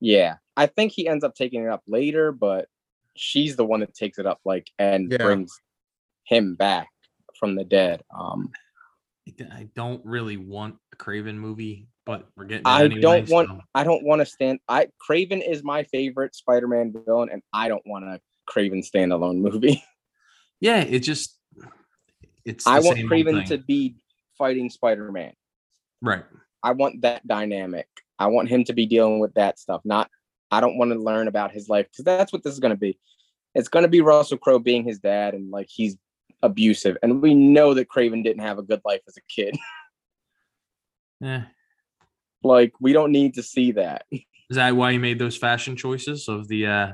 Yeah, 0.00 0.36
I 0.56 0.66
think 0.66 0.92
he 0.92 1.06
ends 1.06 1.24
up 1.24 1.34
taking 1.34 1.64
it 1.64 1.68
up 1.68 1.82
later, 1.86 2.32
but 2.32 2.68
she's 3.16 3.56
the 3.56 3.66
one 3.66 3.80
that 3.80 3.94
takes 3.94 4.18
it 4.18 4.24
up, 4.26 4.40
like, 4.46 4.66
and 4.78 5.10
Yeah. 5.12 5.18
brings 5.18 5.52
him 6.24 6.54
back 6.54 6.88
from 7.38 7.54
the 7.54 7.64
dead. 7.64 8.02
Um, 8.18 8.50
I 9.52 9.68
don't 9.74 10.02
really 10.06 10.38
want 10.38 10.76
a 10.94 10.96
Kraven 10.96 11.34
movie, 11.36 11.86
but 12.06 12.26
we're 12.34 12.46
getting. 12.46 12.66
I 12.66 12.84
anyway, 12.84 13.00
don't 13.02 13.28
want. 13.28 13.48
so- 13.48 13.60
I 13.74 13.84
don't 13.84 14.02
want 14.02 14.20
to 14.20 14.26
stand. 14.26 14.58
I 14.66 14.88
Kraven 15.06 15.46
is 15.46 15.62
my 15.62 15.84
favorite 15.84 16.34
Spider-Man 16.34 16.94
villain, 17.06 17.28
and 17.30 17.42
I 17.52 17.68
don't 17.68 17.86
want 17.86 18.06
a 18.06 18.20
Kraven 18.50 18.84
standalone 18.84 19.38
movie. 19.38 19.82
Yeah, 20.62 20.80
it 20.80 20.98
just. 20.98 21.38
It's. 22.44 22.66
I 22.66 22.80
want 22.80 22.98
Kraven 22.98 23.46
to 23.46 23.56
be 23.56 23.96
fighting 24.36 24.68
Spider-Man. 24.68 25.32
Right. 26.02 26.22
I 26.62 26.72
want 26.72 27.00
that 27.00 27.26
dynamic. 27.26 27.88
I 28.18 28.26
want 28.26 28.50
him 28.50 28.64
to 28.64 28.74
be 28.74 28.84
dealing 28.84 29.20
with 29.20 29.32
that 29.34 29.58
stuff. 29.58 29.80
Not. 29.84 30.10
I 30.50 30.60
don't 30.60 30.76
want 30.76 30.92
to 30.92 30.98
learn 30.98 31.28
about 31.28 31.52
his 31.52 31.70
life 31.70 31.86
because 31.90 32.04
that's 32.04 32.30
what 32.30 32.42
this 32.42 32.52
is 32.52 32.60
going 32.60 32.74
to 32.74 32.76
be. 32.76 32.98
It's 33.54 33.68
going 33.68 33.84
to 33.84 33.88
be 33.88 34.02
Russell 34.02 34.36
Crowe 34.36 34.58
being 34.58 34.84
his 34.84 34.98
dad 34.98 35.32
and 35.32 35.50
like 35.50 35.68
he's 35.70 35.96
abusive, 36.42 36.98
and 37.02 37.22
we 37.22 37.34
know 37.34 37.72
that 37.72 37.88
Kraven 37.88 38.22
didn't 38.22 38.42
have 38.42 38.58
a 38.58 38.62
good 38.62 38.82
life 38.84 39.00
as 39.08 39.16
a 39.16 39.22
kid. 39.34 39.56
Yeah. 41.20 41.44
like 42.42 42.74
we 42.80 42.92
don't 42.92 43.12
need 43.12 43.34
to 43.34 43.42
see 43.42 43.72
that. 43.72 44.04
Is 44.10 44.56
that 44.56 44.76
why 44.76 44.90
you 44.90 45.00
made 45.00 45.18
those 45.18 45.36
fashion 45.36 45.76
choices 45.76 46.28
of 46.28 46.48
the 46.48 46.66
uh 46.66 46.92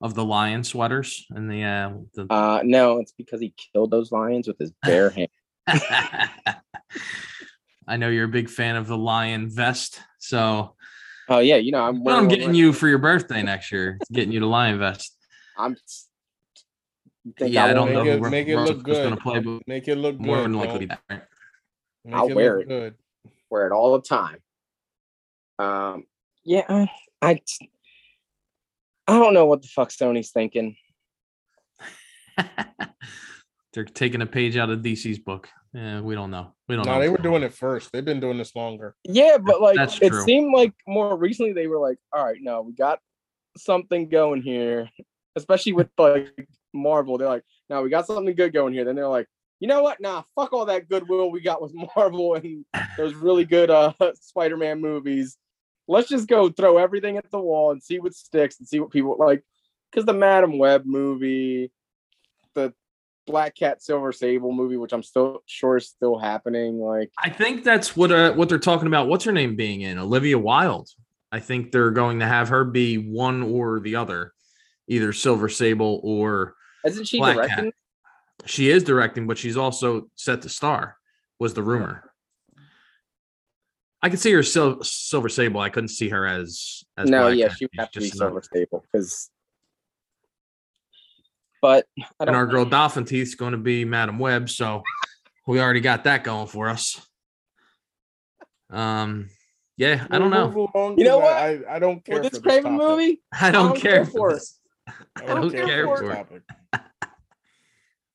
of 0.00 0.14
the 0.14 0.24
lion 0.24 0.62
sweaters 0.62 1.26
and 1.30 1.50
the 1.50 1.62
uh 1.64 1.92
the 2.14 2.26
Uh 2.32 2.60
no, 2.64 2.98
it's 2.98 3.12
because 3.12 3.40
he 3.40 3.54
killed 3.72 3.90
those 3.90 4.12
lions 4.12 4.46
with 4.46 4.58
his 4.58 4.72
bare 4.82 5.10
hand. 5.10 5.28
I 7.88 7.96
know 7.96 8.08
you're 8.08 8.24
a 8.24 8.28
big 8.28 8.50
fan 8.50 8.76
of 8.76 8.86
the 8.86 8.96
lion 8.96 9.48
vest, 9.48 10.00
so 10.18 10.74
Oh 11.28 11.38
yeah, 11.40 11.56
you 11.56 11.72
know 11.72 11.82
I'm. 11.82 12.04
what 12.04 12.14
I'm 12.14 12.28
getting 12.28 12.48
one 12.48 12.54
you 12.54 12.72
for 12.72 12.86
your 12.88 12.98
birthday 12.98 13.42
next 13.42 13.72
year. 13.72 13.96
It's 14.00 14.10
getting 14.10 14.32
you 14.32 14.40
the 14.40 14.46
lion 14.46 14.78
vest. 14.78 15.16
I'm. 15.58 15.76
think 17.38 17.52
Yeah, 17.52 17.64
I 17.64 17.72
don't 17.72 17.92
won't 17.92 18.06
know 18.06 18.20
Make 18.20 18.22
it, 18.22 18.30
make 18.30 18.48
it 18.48 18.56
look 18.58 18.82
good. 18.84 19.02
gonna 19.10 19.16
play, 19.20 19.40
but 19.40 19.60
Make 19.66 19.88
it 19.88 19.96
look 19.96 20.20
more 20.20 20.36
good. 20.36 20.44
than 20.44 20.52
likely 20.54 20.86
Don't- 20.86 20.88
that. 20.88 21.00
Right? 21.10 21.22
Make 22.04 22.14
I'll 22.14 22.28
it 22.28 22.34
wear 22.36 22.58
look 22.58 22.66
it. 22.66 22.68
good. 22.68 22.94
wear 23.50 23.66
it 23.66 23.72
all 23.72 23.94
the 23.98 24.02
time. 24.02 24.38
Um, 25.58 26.04
yeah, 26.44 26.64
I, 26.68 26.88
I, 27.22 27.40
I 29.08 29.18
don't 29.18 29.34
know 29.34 29.46
what 29.46 29.62
the 29.62 29.68
fuck 29.68 29.90
Sony's 29.90 30.30
thinking. 30.30 30.76
They're 33.72 33.84
taking 33.84 34.22
a 34.22 34.26
page 34.26 34.56
out 34.56 34.70
of 34.70 34.80
DC's 34.80 35.18
book. 35.18 35.48
Yeah, 35.74 36.00
we 36.00 36.14
don't 36.14 36.30
know. 36.30 36.54
We 36.68 36.76
don't 36.76 36.86
No, 36.86 36.94
know. 36.94 37.00
they 37.00 37.08
were 37.10 37.18
doing 37.18 37.42
it 37.42 37.52
first. 37.52 37.92
They've 37.92 38.04
been 38.04 38.20
doing 38.20 38.38
this 38.38 38.56
longer. 38.56 38.96
Yeah, 39.04 39.36
but 39.38 39.60
like 39.60 39.76
That's 39.76 40.00
it 40.00 40.08
true. 40.08 40.22
seemed 40.22 40.54
like 40.54 40.72
more 40.86 41.16
recently 41.16 41.52
they 41.52 41.66
were 41.66 41.78
like, 41.78 41.98
all 42.12 42.24
right, 42.24 42.38
no, 42.40 42.62
we 42.62 42.72
got 42.72 43.00
something 43.58 44.08
going 44.08 44.40
here, 44.42 44.88
especially 45.36 45.72
with 45.74 45.88
like 45.98 46.34
Marvel. 46.72 47.18
They're 47.18 47.28
like, 47.28 47.44
no, 47.68 47.82
we 47.82 47.90
got 47.90 48.06
something 48.06 48.34
good 48.34 48.54
going 48.54 48.72
here. 48.72 48.84
Then 48.84 48.96
they're 48.96 49.08
like, 49.08 49.26
you 49.60 49.68
know 49.68 49.82
what? 49.82 50.00
Nah, 50.00 50.22
fuck 50.34 50.52
all 50.54 50.64
that 50.66 50.88
goodwill 50.88 51.30
we 51.30 51.40
got 51.40 51.60
with 51.60 51.72
Marvel 51.96 52.34
and 52.34 52.64
those 52.96 53.14
really 53.14 53.44
good 53.44 53.70
uh 53.70 53.92
Spider-Man 54.20 54.80
movies. 54.80 55.36
Let's 55.88 56.08
just 56.08 56.28
go 56.28 56.48
throw 56.48 56.78
everything 56.78 57.16
at 57.16 57.30
the 57.30 57.38
wall 57.38 57.70
and 57.70 57.82
see 57.82 57.98
what 57.98 58.14
sticks 58.14 58.58
and 58.58 58.68
see 58.68 58.80
what 58.80 58.90
people 58.90 59.16
like. 59.18 59.42
Because 59.90 60.04
the 60.04 60.12
Madame 60.12 60.58
Web 60.58 60.84
movie, 60.84 61.70
the 62.54 62.74
Black 63.26 63.54
Cat 63.54 63.82
Silver 63.82 64.12
Sable 64.12 64.52
movie, 64.52 64.76
which 64.76 64.92
I'm 64.92 65.02
still 65.02 65.42
sure 65.46 65.76
is 65.76 65.88
still 65.88 66.18
happening. 66.18 66.78
Like, 66.78 67.10
I 67.22 67.30
think 67.30 67.64
that's 67.64 67.96
what 67.96 68.10
uh, 68.10 68.32
what 68.34 68.48
they're 68.48 68.58
talking 68.58 68.88
about. 68.88 69.08
What's 69.08 69.24
her 69.24 69.32
name 69.32 69.56
being 69.56 69.82
in 69.82 69.98
Olivia 69.98 70.38
Wilde? 70.38 70.88
I 71.30 71.40
think 71.40 71.72
they're 71.72 71.90
going 71.90 72.20
to 72.20 72.26
have 72.26 72.48
her 72.48 72.64
be 72.64 72.98
one 72.98 73.42
or 73.42 73.80
the 73.80 73.96
other, 73.96 74.32
either 74.88 75.12
Silver 75.12 75.48
Sable 75.48 76.00
or 76.02 76.54
isn't 76.84 77.06
she 77.06 77.18
Black 77.18 77.36
Cat. 77.36 77.48
directing? 77.48 77.72
she 78.44 78.70
is 78.70 78.84
directing, 78.84 79.26
but 79.26 79.38
she's 79.38 79.56
also 79.56 80.08
set 80.14 80.42
to 80.42 80.48
star. 80.48 80.96
Was 81.38 81.54
the 81.54 81.62
rumor? 81.62 82.05
I 84.06 84.08
could 84.08 84.20
see 84.20 84.30
her 84.30 84.42
Sil- 84.46 84.84
Silver 84.84 85.28
Sable. 85.28 85.58
I 85.60 85.68
couldn't 85.68 85.88
see 85.88 86.08
her 86.10 86.24
as 86.28 86.84
as 86.96 87.10
no, 87.10 87.24
Black 87.24 87.38
yeah, 87.38 87.48
she 87.52 87.64
would 87.64 87.72
have 87.76 87.90
to 87.90 87.98
be 87.98 88.04
just 88.06 88.20
another- 88.20 88.40
Silver 88.40 88.46
Sable 88.70 88.84
because. 88.92 89.30
But 91.60 91.86
I 92.00 92.04
And 92.20 92.26
don't. 92.28 92.34
our 92.36 92.46
girl 92.46 92.64
Dolphin 92.64 93.04
Teeth's 93.04 93.34
going 93.34 93.50
to 93.50 93.58
be 93.58 93.84
Madame 93.84 94.20
Web, 94.20 94.48
so 94.48 94.84
we 95.48 95.58
already 95.60 95.80
got 95.80 96.04
that 96.04 96.22
going 96.22 96.46
for 96.46 96.68
us. 96.68 97.04
Um, 98.70 99.28
yeah, 99.76 100.06
I 100.08 100.18
don't 100.20 100.30
know. 100.30 100.94
You 100.96 101.02
know 101.02 101.18
what? 101.18 101.32
I, 101.32 101.54
I, 101.54 101.62
I 101.76 101.78
don't 101.80 102.04
care 102.04 102.22
with 102.22 102.32
for 102.32 102.38
this 102.38 102.62
Kraven 102.62 102.76
movie, 102.76 103.22
I 103.32 103.50
don't, 103.50 103.70
don't 103.70 103.80
care 103.80 103.96
care 103.96 104.04
for 104.04 104.10
for 104.12 104.30
it. 104.30 104.34
this. 104.34 104.60
I 104.86 105.22
I 105.24 105.34
don't 105.34 105.50
care 105.50 105.86
for 105.86 105.96
for 105.96 106.36
it. 106.36 106.42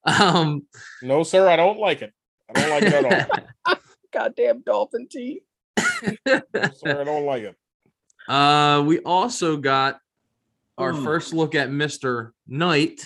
Um, 0.21 0.65
No, 1.01 1.23
sir, 1.23 1.49
I 1.49 1.57
don't 1.57 1.79
like 1.79 2.01
it. 2.01 2.13
I 2.49 2.53
don't 2.61 2.69
like 2.69 2.83
it 2.83 2.93
at 3.05 3.29
all. 3.65 3.75
goddamn 4.13 4.61
dolphin 4.61 5.07
teeth. 5.11 5.43
No, 6.25 6.41
sir, 6.75 7.01
I 7.01 7.03
don't 7.03 7.25
like 7.25 7.43
it. 7.43 7.55
uh, 8.27 8.83
we 8.85 8.99
also 8.99 9.57
got 9.57 9.99
our 10.77 10.93
Ooh. 10.93 11.03
first 11.03 11.33
look 11.33 11.55
at 11.55 11.71
Mister 11.71 12.33
Knight, 12.47 13.05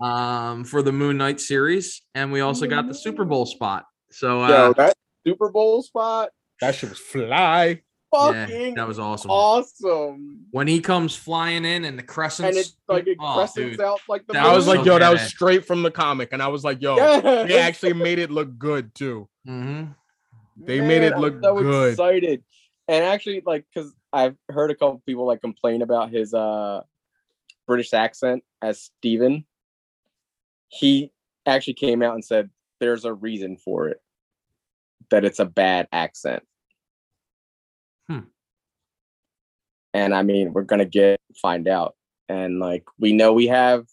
um, 0.00 0.64
for 0.64 0.82
the 0.82 0.92
Moon 0.92 1.16
Knight 1.16 1.40
series, 1.40 2.02
and 2.14 2.32
we 2.32 2.40
also 2.40 2.66
got 2.66 2.88
the 2.88 2.94
Super 2.94 3.24
Bowl 3.24 3.46
spot. 3.46 3.84
So, 4.10 4.40
uh, 4.42 4.48
Yo, 4.48 4.72
that 4.74 4.94
Super 5.26 5.48
Bowl 5.50 5.82
spot, 5.82 6.30
That 6.60 6.74
shit 6.74 6.90
was 6.90 6.98
fly. 6.98 7.82
yeah, 8.12 8.46
fucking 8.46 8.74
that 8.76 8.86
was 8.86 8.98
awesome. 8.98 9.30
awesome. 9.30 10.46
When 10.52 10.68
he 10.68 10.80
comes 10.80 11.16
flying 11.16 11.64
in 11.64 11.84
and 11.84 11.98
the 11.98 12.02
crescents, 12.02 12.48
And 12.48 12.56
it's 12.56 12.76
like 12.88 13.06
it 13.08 13.16
oh, 13.20 13.34
crescents 13.34 13.76
dude. 13.76 13.80
out 13.80 14.00
like 14.08 14.26
the. 14.26 14.34
That 14.34 14.46
I 14.46 14.48
was 14.54 14.66
was 14.66 14.68
like, 14.68 14.84
so 14.84 14.92
yo, 14.92 14.98
that 15.00 15.10
was 15.10 15.20
straight 15.22 15.64
from 15.66 15.82
the 15.82 15.90
comic, 15.90 16.32
and 16.32 16.40
I 16.42 16.46
was 16.48 16.62
like, 16.64 16.80
yo, 16.80 16.96
yeah. 16.96 17.42
they 17.44 17.58
actually 17.58 17.92
made 17.94 18.18
it 18.18 18.30
look 18.30 18.56
good 18.58 18.94
too. 18.94 19.28
hmm 19.44 19.84
They 20.56 20.80
made 20.80 21.02
it 21.02 21.14
I'm 21.14 21.20
look 21.20 21.42
so 21.42 21.60
good. 21.60 21.92
Excited, 21.92 22.44
and 22.88 23.04
actually, 23.04 23.42
like, 23.44 23.64
because 23.72 23.92
I've 24.12 24.36
heard 24.48 24.70
a 24.70 24.74
couple 24.74 25.02
people 25.06 25.26
like 25.26 25.40
complain 25.40 25.82
about 25.82 26.10
his 26.10 26.32
uh 26.34 26.82
British 27.66 27.92
accent 27.92 28.44
as 28.62 28.80
Steven. 28.80 29.44
He 30.68 31.12
actually 31.46 31.74
came 31.74 32.02
out 32.02 32.14
and 32.14 32.24
said 32.24 32.50
there's 32.80 33.04
a 33.04 33.14
reason 33.14 33.56
for 33.56 33.88
it, 33.88 34.00
that 35.10 35.24
it's 35.24 35.38
a 35.38 35.44
bad 35.44 35.88
accent. 35.92 36.42
Hmm. 38.08 38.20
And 39.92 40.14
I 40.14 40.22
mean, 40.22 40.52
we're 40.52 40.62
gonna 40.62 40.84
get 40.84 41.20
find 41.40 41.66
out, 41.68 41.96
and 42.28 42.58
like 42.58 42.84
we 42.98 43.12
know 43.12 43.32
we 43.32 43.48
have 43.48 43.86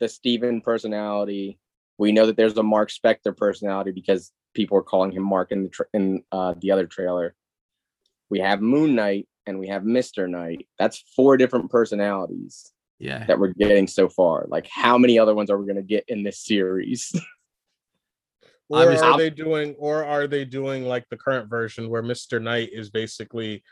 the 0.00 0.08
Steven 0.08 0.60
personality. 0.60 1.58
We 1.98 2.10
know 2.10 2.26
that 2.26 2.36
there's 2.36 2.58
a 2.58 2.62
Mark 2.62 2.90
Spector 2.90 3.36
personality 3.36 3.92
because 3.92 4.32
people 4.54 4.78
are 4.78 4.82
calling 4.82 5.12
him 5.12 5.22
Mark 5.24 5.52
in 5.52 5.64
the 5.64 5.68
tra- 5.68 5.86
in 5.92 6.22
uh, 6.32 6.54
the 6.58 6.70
other 6.70 6.86
trailer. 6.86 7.34
We 8.30 8.38
have 8.40 8.60
Moon 8.62 8.94
Knight 8.94 9.28
and 9.46 9.58
we 9.58 9.68
have 9.68 9.84
Mister 9.84 10.26
Knight. 10.26 10.66
That's 10.78 11.04
four 11.14 11.36
different 11.36 11.70
personalities 11.70 12.72
Yeah. 12.98 13.26
that 13.26 13.38
we're 13.38 13.52
getting 13.52 13.86
so 13.86 14.08
far. 14.08 14.46
Like, 14.48 14.66
how 14.68 14.96
many 14.96 15.18
other 15.18 15.34
ones 15.34 15.50
are 15.50 15.58
we 15.58 15.66
gonna 15.66 15.82
get 15.82 16.04
in 16.08 16.22
this 16.22 16.38
series? 16.40 17.12
Or 18.70 18.80
Obviously- 18.80 19.06
are 19.06 19.18
they 19.18 19.28
doing, 19.28 19.74
or 19.78 20.04
are 20.04 20.26
they 20.26 20.46
doing 20.46 20.86
like 20.86 21.06
the 21.10 21.18
current 21.18 21.50
version 21.50 21.90
where 21.90 22.00
Mister 22.02 22.40
Knight 22.40 22.70
is 22.72 22.88
basically 22.88 23.62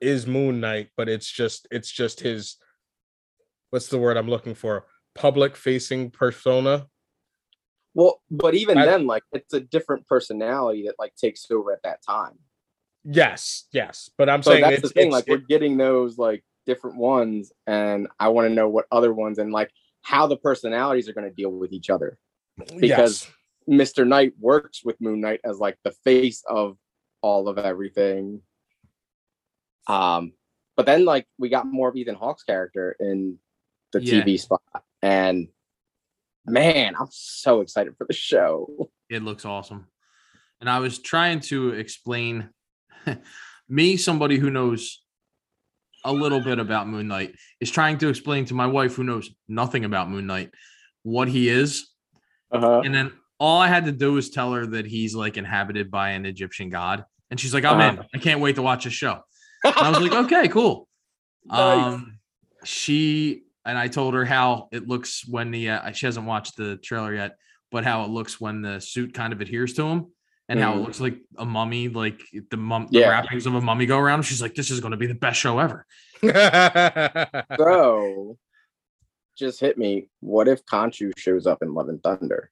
is 0.00 0.26
Moon 0.26 0.58
Knight, 0.58 0.88
but 0.96 1.08
it's 1.08 1.30
just 1.30 1.68
it's 1.70 1.90
just 1.90 2.18
his 2.20 2.56
what's 3.70 3.86
the 3.86 3.98
word 3.98 4.16
I'm 4.16 4.28
looking 4.28 4.56
for? 4.56 4.86
Public 5.14 5.54
facing 5.54 6.10
persona. 6.10 6.88
Well, 7.96 8.20
but 8.30 8.54
even 8.54 8.76
I- 8.78 8.84
then, 8.84 9.06
like 9.06 9.22
it's 9.32 9.54
a 9.54 9.60
different 9.60 10.06
personality 10.06 10.84
that 10.86 10.96
like 10.98 11.16
takes 11.16 11.50
over 11.50 11.72
at 11.72 11.82
that 11.82 12.02
time. 12.04 12.38
Yes, 13.04 13.64
yes. 13.72 14.10
But 14.18 14.28
I'm 14.28 14.42
So 14.42 14.50
saying 14.50 14.62
that's 14.62 14.74
it's, 14.74 14.82
the 14.82 14.88
thing. 14.90 15.10
Like 15.10 15.26
we're 15.26 15.38
getting 15.38 15.76
those 15.78 16.18
like 16.18 16.44
different 16.66 16.98
ones, 16.98 17.52
and 17.66 18.06
I 18.20 18.28
want 18.28 18.48
to 18.48 18.54
know 18.54 18.68
what 18.68 18.84
other 18.92 19.14
ones 19.14 19.38
and 19.38 19.50
like 19.50 19.70
how 20.02 20.26
the 20.26 20.36
personalities 20.36 21.08
are 21.08 21.14
going 21.14 21.28
to 21.28 21.34
deal 21.34 21.50
with 21.50 21.72
each 21.72 21.88
other. 21.90 22.18
because- 22.78 22.82
yes. 23.24 23.32
Mr. 23.68 24.06
Knight 24.06 24.32
works 24.38 24.84
with 24.84 25.00
Moon 25.00 25.20
Knight 25.20 25.40
as 25.42 25.58
like 25.58 25.76
the 25.82 25.90
face 25.90 26.44
of 26.48 26.76
all 27.22 27.48
of 27.48 27.58
everything. 27.58 28.40
Um, 29.88 30.34
but 30.76 30.86
then 30.86 31.04
like 31.04 31.26
we 31.38 31.48
got 31.48 31.66
more 31.66 31.88
of 31.88 31.96
Ethan 31.96 32.14
Hawke's 32.14 32.44
character 32.44 32.94
in 33.00 33.38
the 33.92 34.02
Yeah. 34.02 34.22
TV 34.22 34.38
spot, 34.38 34.62
and 35.02 35.48
man, 36.46 36.94
I'm 36.98 37.08
so 37.10 37.60
excited 37.60 37.94
for 37.96 38.06
the 38.06 38.14
show. 38.14 38.88
It 39.08 39.22
looks 39.22 39.44
awesome. 39.44 39.88
And 40.60 40.70
I 40.70 40.78
was 40.78 40.98
trying 40.98 41.40
to 41.40 41.70
explain 41.70 42.50
me, 43.68 43.96
somebody 43.96 44.38
who 44.38 44.50
knows 44.50 45.02
a 46.04 46.12
little 46.12 46.40
bit 46.40 46.58
about 46.58 46.88
Moon 46.88 47.08
Knight, 47.08 47.34
is 47.60 47.70
trying 47.70 47.98
to 47.98 48.08
explain 48.08 48.44
to 48.46 48.54
my 48.54 48.66
wife, 48.66 48.94
who 48.94 49.04
knows 49.04 49.30
nothing 49.48 49.84
about 49.84 50.08
Moon 50.08 50.26
Knight, 50.26 50.50
what 51.02 51.28
he 51.28 51.48
is. 51.48 51.88
Uh-huh. 52.52 52.82
And 52.84 52.94
then 52.94 53.12
all 53.38 53.60
I 53.60 53.68
had 53.68 53.86
to 53.86 53.92
do 53.92 54.12
was 54.12 54.30
tell 54.30 54.52
her 54.52 54.66
that 54.66 54.86
he's 54.86 55.14
like 55.14 55.36
inhabited 55.36 55.90
by 55.90 56.10
an 56.10 56.24
Egyptian 56.24 56.70
god. 56.70 57.04
And 57.30 57.40
she's 57.40 57.52
like, 57.52 57.64
I'm 57.64 57.80
in. 57.80 57.98
Uh-huh. 57.98 58.08
I 58.14 58.18
can't 58.18 58.40
wait 58.40 58.54
to 58.54 58.62
watch 58.62 58.84
the 58.84 58.90
show. 58.90 59.20
And 59.64 59.74
I 59.76 59.90
was 59.90 60.00
like, 60.00 60.12
okay, 60.26 60.48
cool. 60.48 60.88
Nice. 61.44 61.94
Um, 61.94 62.18
she 62.64 63.45
and 63.66 63.76
I 63.76 63.88
told 63.88 64.14
her 64.14 64.24
how 64.24 64.68
it 64.72 64.86
looks 64.88 65.26
when 65.28 65.50
the 65.50 65.70
uh, 65.70 65.92
she 65.92 66.06
hasn't 66.06 66.26
watched 66.26 66.56
the 66.56 66.76
trailer 66.78 67.14
yet, 67.14 67.36
but 67.70 67.84
how 67.84 68.04
it 68.04 68.10
looks 68.10 68.40
when 68.40 68.62
the 68.62 68.80
suit 68.80 69.12
kind 69.12 69.32
of 69.32 69.40
adheres 69.40 69.74
to 69.74 69.82
him, 69.84 70.06
and 70.48 70.60
how 70.60 70.72
it 70.74 70.76
Mhm. 70.76 70.84
looks 70.84 71.00
like 71.00 71.18
a 71.36 71.44
mummy, 71.44 71.88
like 71.88 72.20
the 72.50 72.56
mum, 72.56 72.86
the 72.90 73.00
Yeah. 73.00 73.10
wrappings 73.10 73.44
of 73.46 73.54
a 73.54 73.60
mummy 73.60 73.84
go 73.86 73.98
around. 73.98 74.22
She's 74.22 74.40
like, 74.40 74.54
this 74.54 74.70
is 74.70 74.80
going 74.80 74.92
to 74.92 74.96
be 74.96 75.06
the 75.08 75.14
best 75.14 75.38
show 75.40 75.58
ever. 75.58 75.84
So, 77.58 78.38
just 79.36 79.60
hit 79.60 79.76
me. 79.76 80.08
What 80.20 80.48
if 80.48 80.64
Khonshu 80.64 81.12
shows 81.18 81.46
up 81.46 81.62
in 81.62 81.74
Love 81.74 81.88
and 81.88 82.02
Thunder? 82.02 82.50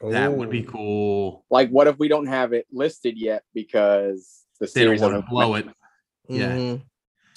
That 0.00 0.32
would 0.32 0.48
be 0.50 0.62
cool. 0.62 1.44
Like, 1.50 1.70
what 1.70 1.88
if 1.88 1.98
we 1.98 2.06
don't 2.08 2.26
have 2.26 2.52
it 2.52 2.66
listed 2.70 3.18
yet 3.18 3.42
because 3.52 4.44
the 4.60 4.66
They 4.66 4.84
don't 4.84 4.96
series 4.96 5.00
want 5.00 5.12
to 5.14 5.16
doesn't 5.22 5.30
blow 5.30 5.54
it. 5.56 5.66
Yeah. 6.28 6.56
Mhm. 6.56 6.82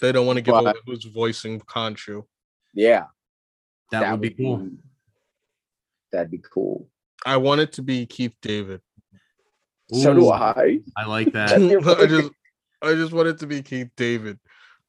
They 0.02 0.12
don't 0.12 0.26
want 0.26 0.38
to 0.38 0.42
give 0.42 0.54
But- 0.54 0.64
away 0.66 0.74
who's 0.86 1.06
voicing 1.06 1.60
Khonshu. 1.62 2.24
Yeah, 2.74 3.06
That, 3.92 4.12
would 4.12 4.22
be 4.22 4.32
cool. 4.32 4.58
be- 4.58 4.78
that'd 6.12 6.32
be 6.32 6.40
cool. 6.40 6.90
I 7.26 7.38
want 7.38 7.62
it 7.62 7.74
to 7.74 7.82
be 7.82 8.06
Keith 8.06 8.36
David. 8.42 8.82
So 9.94 10.14
do 10.14 10.30
I. 10.32 10.80
I 10.98 11.06
like 11.06 11.34
that. 11.34 11.52
I 12.00 12.06
just 12.08 12.32
I 12.82 12.94
just 12.96 13.12
want 13.14 13.28
it 13.28 13.38
to 13.40 13.48
be 13.48 13.62
Keith 13.62 13.90
David. 13.98 14.40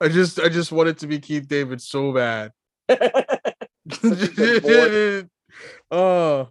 I 0.00 0.08
just 0.08 0.38
I 0.40 0.48
just 0.48 0.70
want 0.72 0.88
it 0.88 0.98
to 0.98 1.06
be 1.06 1.18
Keith 1.18 1.46
David 1.48 1.82
so 1.82 2.12
bad. 2.12 2.52
Such 2.88 4.22
a 4.22 4.28
good 4.28 4.62
voice. 4.62 5.24
oh, 5.90 6.48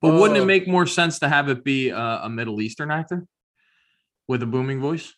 But 0.00 0.14
wouldn't 0.14 0.38
it 0.38 0.42
Oh. 0.42 0.46
make 0.46 0.66
more 0.68 0.86
sense 0.86 1.18
to 1.18 1.28
have 1.28 1.48
it 1.48 1.64
be 1.64 1.90
a, 1.90 1.98
a 2.22 2.30
Middle 2.30 2.60
Eastern 2.62 2.90
actor 2.90 3.26
with 4.28 4.42
a 4.42 4.46
booming 4.46 4.80
voice? 4.80 5.12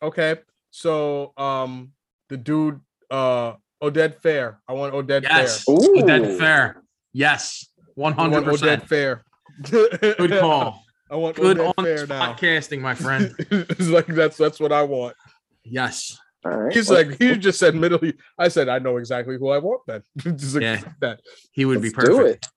okay. 0.00 0.36
So 0.72 1.32
um 1.36 1.92
the 2.28 2.36
dude 2.36 2.80
uh 3.10 3.54
Oded 3.82 4.20
Fehr. 4.20 4.56
I 4.66 4.72
want 4.72 4.94
Oded 4.94 5.22
Yes. 5.22 5.64
Fehr. 5.64 5.72
Ooh. 5.78 6.02
Oded 6.02 6.38
Fehr. 6.38 6.74
Yes. 7.12 7.68
One 7.94 8.14
I 8.14 8.22
hundred 8.22 8.44
Oded 8.44 8.50
percent. 8.50 8.88
Fehr. 8.88 9.20
Good 10.18 10.40
call. 10.40 10.82
I 11.10 11.16
want 11.16 11.36
Good 11.36 11.58
Oded 11.58 11.74
on 11.78 11.84
Fehr 11.84 12.08
now. 12.08 12.32
podcasting, 12.32 12.80
my 12.80 12.94
friend. 12.94 13.34
it's 13.50 13.88
like 13.88 14.06
that's 14.06 14.36
that's 14.38 14.58
what 14.58 14.72
I 14.72 14.82
want. 14.82 15.14
Yes. 15.62 16.18
All 16.44 16.50
right. 16.56 16.72
He's 16.74 16.88
let's- 16.90 17.10
like 17.10 17.18
he 17.20 17.36
just 17.36 17.58
said 17.58 17.74
Middle 17.74 18.00
I 18.38 18.48
said 18.48 18.68
I 18.68 18.78
know 18.78 18.96
exactly 18.96 19.36
who 19.38 19.50
I 19.50 19.58
want 19.58 19.82
then. 19.86 20.02
just 20.38 20.58
Yeah. 20.60 20.80
that. 21.00 21.20
He 21.52 21.64
would 21.66 21.82
be 21.82 21.90
let's 21.90 22.08
do 22.08 22.16
perfect. 22.16 22.48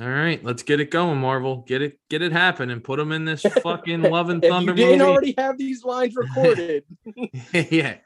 All 0.00 0.08
right, 0.08 0.42
let's 0.44 0.62
get 0.62 0.78
it 0.78 0.92
going, 0.92 1.18
Marvel. 1.18 1.64
Get 1.66 1.82
it, 1.82 1.98
get 2.08 2.22
it 2.22 2.30
happening. 2.30 2.70
And 2.70 2.84
put 2.84 2.98
them 2.98 3.10
in 3.10 3.24
this 3.24 3.42
fucking 3.62 4.02
Love 4.02 4.30
and 4.30 4.40
Thunder 4.40 4.70
you 4.70 4.76
didn't 4.76 4.98
movie. 4.98 5.10
already 5.10 5.34
have 5.36 5.58
these 5.58 5.82
lines 5.82 6.14
recorded, 6.14 6.84
yeah, 7.52 7.96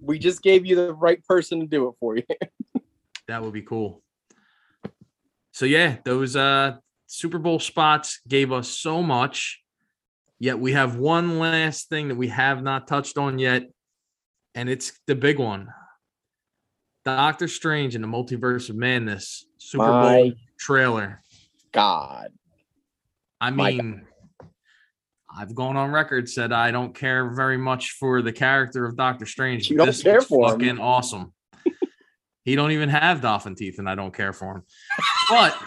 we 0.00 0.18
just 0.18 0.42
gave 0.42 0.64
you 0.64 0.74
the 0.74 0.94
right 0.94 1.22
person 1.26 1.60
to 1.60 1.66
do 1.66 1.88
it 1.88 1.94
for 2.00 2.16
you. 2.16 2.22
that 3.28 3.42
would 3.42 3.52
be 3.52 3.60
cool. 3.60 4.02
So 5.52 5.66
yeah, 5.66 5.98
those 6.02 6.34
uh 6.34 6.76
Super 7.08 7.38
Bowl 7.38 7.58
spots 7.58 8.20
gave 8.26 8.50
us 8.50 8.68
so 8.68 9.02
much. 9.02 9.60
Yet 10.38 10.58
we 10.58 10.72
have 10.72 10.96
one 10.96 11.38
last 11.38 11.90
thing 11.90 12.08
that 12.08 12.16
we 12.16 12.28
have 12.28 12.62
not 12.62 12.88
touched 12.88 13.18
on 13.18 13.38
yet, 13.38 13.64
and 14.54 14.70
it's 14.70 14.98
the 15.06 15.14
big 15.14 15.38
one. 15.38 15.68
Doctor 17.04 17.48
Strange 17.48 17.94
in 17.94 18.02
the 18.02 18.08
Multiverse 18.08 18.70
of 18.70 18.76
Madness 18.76 19.46
Super 19.58 19.86
Bowl 19.86 20.32
trailer. 20.58 21.20
God. 21.72 22.32
I 23.40 23.50
My 23.50 23.72
mean, 23.72 24.02
I've 25.34 25.54
gone 25.54 25.76
on 25.76 25.90
record 25.90 26.28
said 26.28 26.52
I 26.52 26.70
don't 26.70 26.94
care 26.94 27.34
very 27.34 27.56
much 27.56 27.92
for 27.92 28.22
the 28.22 28.32
character 28.32 28.84
of 28.84 28.96
Doctor 28.96 29.26
Strange. 29.26 29.70
You 29.70 29.78
but 29.78 29.84
don't 29.84 29.86
this 29.88 30.02
care 30.02 30.20
for 30.20 30.52
him. 30.52 30.60
fucking 30.60 30.78
awesome. 30.78 31.32
he 32.44 32.54
don't 32.54 32.72
even 32.72 32.88
have 32.88 33.20
dolphin 33.20 33.54
teeth, 33.54 33.78
and 33.78 33.88
I 33.88 33.94
don't 33.94 34.14
care 34.14 34.32
for 34.32 34.56
him. 34.56 34.62
But 35.28 35.58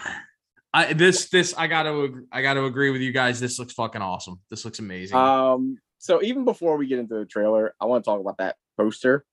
I 0.72 0.92
this 0.92 1.28
this 1.28 1.54
I 1.56 1.66
gotta 1.66 2.22
I 2.32 2.42
gotta 2.42 2.64
agree 2.64 2.90
with 2.90 3.00
you 3.02 3.12
guys. 3.12 3.40
This 3.40 3.58
looks 3.58 3.74
fucking 3.74 4.02
awesome. 4.02 4.40
This 4.48 4.64
looks 4.64 4.78
amazing. 4.78 5.16
Um, 5.18 5.78
so 5.98 6.22
even 6.22 6.44
before 6.44 6.76
we 6.76 6.86
get 6.86 6.98
into 6.98 7.14
the 7.14 7.26
trailer, 7.26 7.74
I 7.80 7.86
want 7.86 8.04
to 8.04 8.10
talk 8.10 8.20
about 8.20 8.38
that 8.38 8.56
poster 8.78 9.24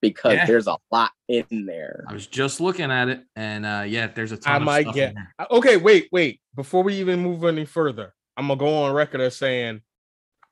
because 0.00 0.34
Yeah. 0.34 0.46
there's 0.46 0.66
a 0.66 0.76
lot 0.92 1.10
in 1.28 1.66
there. 1.66 2.04
I 2.08 2.12
was 2.12 2.26
just 2.26 2.60
looking 2.60 2.90
at 2.90 3.08
it, 3.08 3.22
and 3.34 3.64
uh 3.66 3.84
yeah, 3.86 4.06
there's 4.08 4.32
a 4.32 4.36
ton 4.36 4.52
I 4.52 4.56
of 4.58 4.62
might 4.62 4.82
stuff 4.82 4.94
get- 4.94 5.08
in 5.10 5.14
there. 5.14 5.46
Okay, 5.50 5.76
wait, 5.76 6.08
wait. 6.12 6.40
Before 6.54 6.82
we 6.82 6.94
even 6.96 7.20
move 7.20 7.44
any 7.44 7.64
further, 7.64 8.14
I'm 8.36 8.48
gonna 8.48 8.58
go 8.58 8.82
on 8.82 8.92
record 8.92 9.20
as 9.20 9.36
saying 9.36 9.80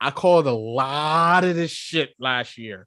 I 0.01 0.11
called 0.11 0.47
a 0.47 0.53
lot 0.53 1.45
of 1.45 1.55
this 1.57 1.71
shit 1.71 2.15
last 2.19 2.59
year 2.59 2.87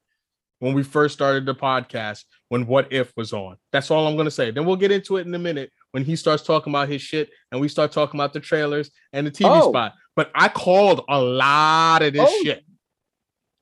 when 0.60 0.74
we 0.74 0.84
first 0.84 1.14
started 1.14 1.46
the 1.46 1.56
podcast 1.56 2.26
when 2.50 2.66
What 2.68 2.92
If 2.92 3.12
was 3.16 3.34
on. 3.34 3.58
That's 3.72 3.90
all 3.92 4.08
I'm 4.08 4.18
gonna 4.18 4.32
say. 4.32 4.52
Then 4.52 4.66
we'll 4.66 4.76
get 4.76 4.92
into 4.92 5.18
it 5.18 5.26
in 5.28 5.34
a 5.36 5.40
minute 5.40 5.72
when 5.92 6.04
he 6.04 6.16
starts 6.16 6.44
talking 6.44 6.72
about 6.74 6.90
his 6.90 7.02
shit 7.02 7.30
and 7.52 7.62
we 7.62 7.70
start 7.70 7.92
talking 7.92 8.20
about 8.20 8.34
the 8.34 8.40
trailers 8.40 8.92
and 9.14 9.26
the 9.26 9.32
TV 9.32 9.50
Oh. 9.50 9.70
spot. 9.70 9.94
But 10.16 10.32
I 10.36 10.48
called 10.50 11.06
a 11.10 11.20
lot 11.22 12.02
of 12.02 12.14
this 12.14 12.30
Oh. 12.30 12.44
shit. 12.44 12.64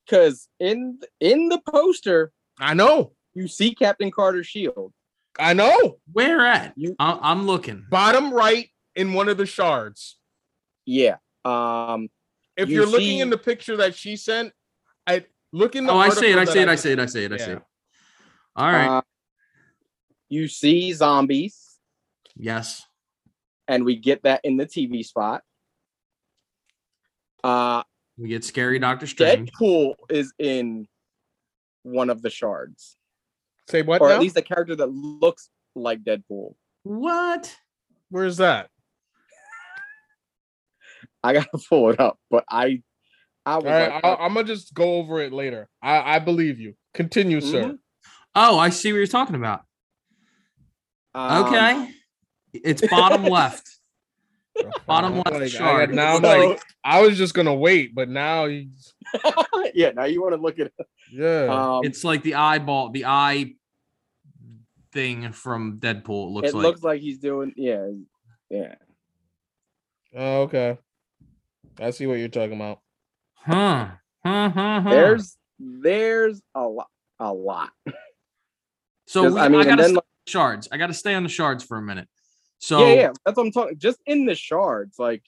Because 0.06 0.48
in 0.60 1.00
in 1.20 1.50
the 1.50 1.60
poster, 1.70 2.32
I 2.58 2.74
know, 2.74 3.14
you 3.34 3.48
see 3.48 3.76
Captain 3.76 4.12
Carter's 4.12 4.48
shield. 4.48 4.94
I 5.38 5.54
know. 5.54 5.98
Where 6.14 6.46
at? 6.46 6.74
You- 6.78 6.96
I- 7.00 7.20
I'm 7.22 7.46
looking. 7.46 7.86
Bottom 7.90 8.34
right 8.34 8.70
in 8.96 9.14
one 9.14 9.28
of 9.28 9.38
the 9.38 9.46
shards. 9.46 10.18
Yeah. 10.86 11.18
Um, 11.44 12.10
If 12.58 12.70
You 12.70 12.76
you 12.76 12.84
are 12.84 12.86
looking 12.86 13.20
in 13.20 13.30
the 13.30 13.38
picture 13.38 13.76
that 13.78 13.96
she 13.96 14.16
sent, 14.16 14.54
I 15.06 15.26
look 15.52 15.76
in 15.76 15.86
the 15.86 15.92
Oh, 15.92 15.98
I 15.98 16.08
see 16.10 16.32
it. 16.32 16.38
I 16.38 16.46
that 16.46 16.54
see 16.54 16.60
it. 16.62 16.70
I 16.70 16.74
just- 16.74 16.84
see 16.84 16.92
it. 16.94 17.00
I 17.00 17.06
see 17.06 17.24
it. 17.26 17.32
I 17.34 17.38
see 17.38 17.52
it. 17.52 17.62
All 18.56 18.72
right. 18.72 18.88
uh, 19.00 19.02
you 20.30 20.48
see 20.48 20.94
zombies, 20.94 21.78
yes. 22.38 22.84
and 23.68 23.84
we 23.84 23.98
get 23.98 24.24
that 24.24 24.40
in 24.46 24.56
the 24.56 24.66
TV 24.66 25.04
spot. 25.04 25.44
Uh, 27.44 27.84
We 28.18 28.30
get 28.30 28.46
scary 28.46 28.80
Doctor 28.80 29.06
Strange. 29.08 29.52
Deadpool 29.52 29.96
is 30.10 30.34
in 30.40 30.88
one 31.86 32.10
of 32.10 32.22
the 32.22 32.30
shards, 32.30 32.98
Say 33.70 33.84
what? 33.84 34.02
or 34.02 34.10
now? 34.10 34.16
at 34.16 34.22
least 34.22 34.36
a 34.38 34.42
character 34.42 34.76
that 34.76 34.88
looks 34.88 35.50
like 35.76 36.04
Deadpool. 36.04 36.56
What? 36.84 37.56
Where's 38.10 38.38
that? 38.38 38.70
I 41.24 41.34
gotta 41.34 41.50
pull 41.70 41.92
it 41.92 42.00
up, 42.00 42.18
but 42.30 42.44
I, 42.50 42.82
I 43.46 43.54
All 43.56 43.62
was 43.62 43.66
right, 43.72 43.94
like, 43.94 44.04
I'll, 44.06 44.18
I'm 44.20 44.34
gonna 44.34 44.48
just 44.48 44.74
go 44.74 44.96
over 44.96 45.22
it 45.22 45.32
later. 45.32 45.68
I, 45.82 46.16
I 46.16 46.20
believe 46.20 46.60
you. 46.60 46.76
Continue, 46.94 47.42
sir. 47.42 47.64
Mhm. 47.64 47.78
Oh, 48.36 48.58
I 48.60 48.70
see 48.70 48.92
what 48.92 48.98
you're 48.98 49.08
talking 49.08 49.36
about. 49.36 49.62
um, 51.14 51.46
Okay. 51.46 51.90
it's 52.54 52.86
bottom 52.88 53.24
left. 53.30 53.75
Bottom 54.86 55.14
I'm 55.14 55.18
left 55.18 55.32
like, 55.54 55.62
I 55.62 55.86
now 55.88 56.16
I'm 56.16 56.22
So- 56.24 56.50
like, 56.50 56.62
I 56.84 57.02
was 57.02 57.18
just 57.18 57.34
gonna 57.34 57.54
wait, 57.56 57.94
but 57.96 58.10
now 58.10 58.48
he's 58.48 58.94
yeah, 59.74 59.92
now 59.92 60.06
you 60.06 60.22
want 60.22 60.34
to 60.36 60.42
look 60.42 60.60
at 60.60 60.68
it. 60.68 60.88
yeah. 61.12 61.46
Um, 61.78 61.82
It's 61.84 62.04
like 62.04 62.24
the 62.24 62.36
eyeball, 62.36 62.90
the 62.92 63.06
eye 63.06 63.54
thing 64.92 65.32
from 65.32 65.80
Deadpool. 65.80 66.28
It 66.28 66.32
looks 66.32 66.50
it 66.50 66.56
like. 66.56 66.64
looks 66.64 66.84
like 66.84 67.02
he's 67.02 67.18
doing, 67.20 67.54
yeah, 67.58 67.90
yeah. 68.50 68.76
oh, 70.16 70.42
okay. 70.44 70.78
I 71.80 71.92
see 71.92 72.08
what 72.08 72.20
you're 72.20 72.30
talking 72.30 72.56
about. 72.56 72.80
huh. 73.36 73.88
Huh, 74.24 74.50
huh, 74.50 74.82
huh. 74.82 74.90
There's, 74.90 75.38
there's 75.60 76.42
a 76.56 76.62
lot. 76.64 76.88
a 77.20 77.32
lot. 77.34 77.72
So 79.08 79.34
we, 79.34 79.40
I 79.40 79.46
I, 79.46 79.50
mean, 79.50 79.60
and 79.62 79.70
gotta 79.70 79.82
then, 79.82 79.90
stay 79.90 79.96
like- 79.96 80.04
on 80.04 80.26
the 80.26 80.32
shards. 80.32 80.68
I 80.72 80.78
gotta 80.78 80.94
stay 80.94 81.14
on 81.14 81.24
the 81.24 81.30
shards 81.30 81.64
for 81.64 81.78
a 81.78 81.82
minute. 81.82 82.08
So 82.60 82.80
yeah, 82.88 82.94
yeah, 82.94 83.12
that's 83.26 83.38
what 83.38 83.46
I'm 83.46 83.52
talking. 83.52 83.78
Just 83.78 84.00
in 84.06 84.26
the 84.26 84.36
shards, 84.36 84.98
like, 84.98 85.24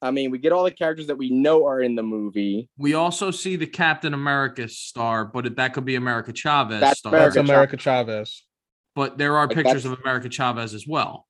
I 0.00 0.10
mean, 0.10 0.30
we 0.30 0.38
get 0.38 0.52
all 0.52 0.64
the 0.64 0.70
characters 0.72 1.06
that 1.06 1.16
we 1.16 1.30
know 1.30 1.66
are 1.66 1.80
in 1.80 1.94
the 1.94 2.02
movie. 2.02 2.68
we 2.76 2.94
also 2.94 3.30
see 3.30 3.56
the 3.56 3.66
Captain 3.66 4.14
America 4.14 4.68
star, 4.68 5.24
but 5.24 5.46
it, 5.46 5.56
that 5.56 5.74
could 5.74 5.84
be 5.84 5.94
America 5.94 6.32
Chavez 6.32 6.80
That's 6.80 6.98
star. 6.98 7.12
That's 7.12 7.36
America 7.36 7.52
America 7.52 7.76
Chavez. 7.76 8.42
But 8.94 9.16
there 9.18 9.36
are 9.36 9.46
Like, 9.46 9.56
pictures 9.56 9.84
of 9.84 9.98
America 10.00 10.28
Chavez 10.28 10.74
as 10.74 10.86
well. 10.86 11.26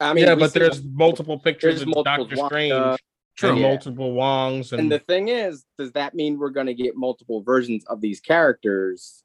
I 0.00 0.12
mean, 0.12 0.24
yeah, 0.26 0.34
but 0.34 0.52
see- 0.52 0.58
there's 0.58 0.82
multiple 0.82 1.38
pictures 1.38 1.76
there's 1.76 1.82
of 1.82 1.88
multiple 1.88 2.24
Doctor 2.24 2.36
Wanda, 2.36 2.54
Strange 2.54 2.72
uh, 2.72 2.96
True. 3.36 3.50
and 3.50 3.58
Yeah. 3.58 3.68
multiple 3.68 4.12
Wongs 4.14 4.72
and, 4.72 4.80
And 4.80 4.92
the 4.92 4.98
thing 4.98 5.28
is, 5.28 5.64
does 5.78 5.92
that 5.92 6.14
mean 6.14 6.38
we're 6.38 6.50
going 6.50 6.66
to 6.66 6.74
get 6.74 6.96
multiple 6.96 7.42
versions 7.42 7.84
of 7.86 8.00
these 8.00 8.20
characters? 8.20 9.22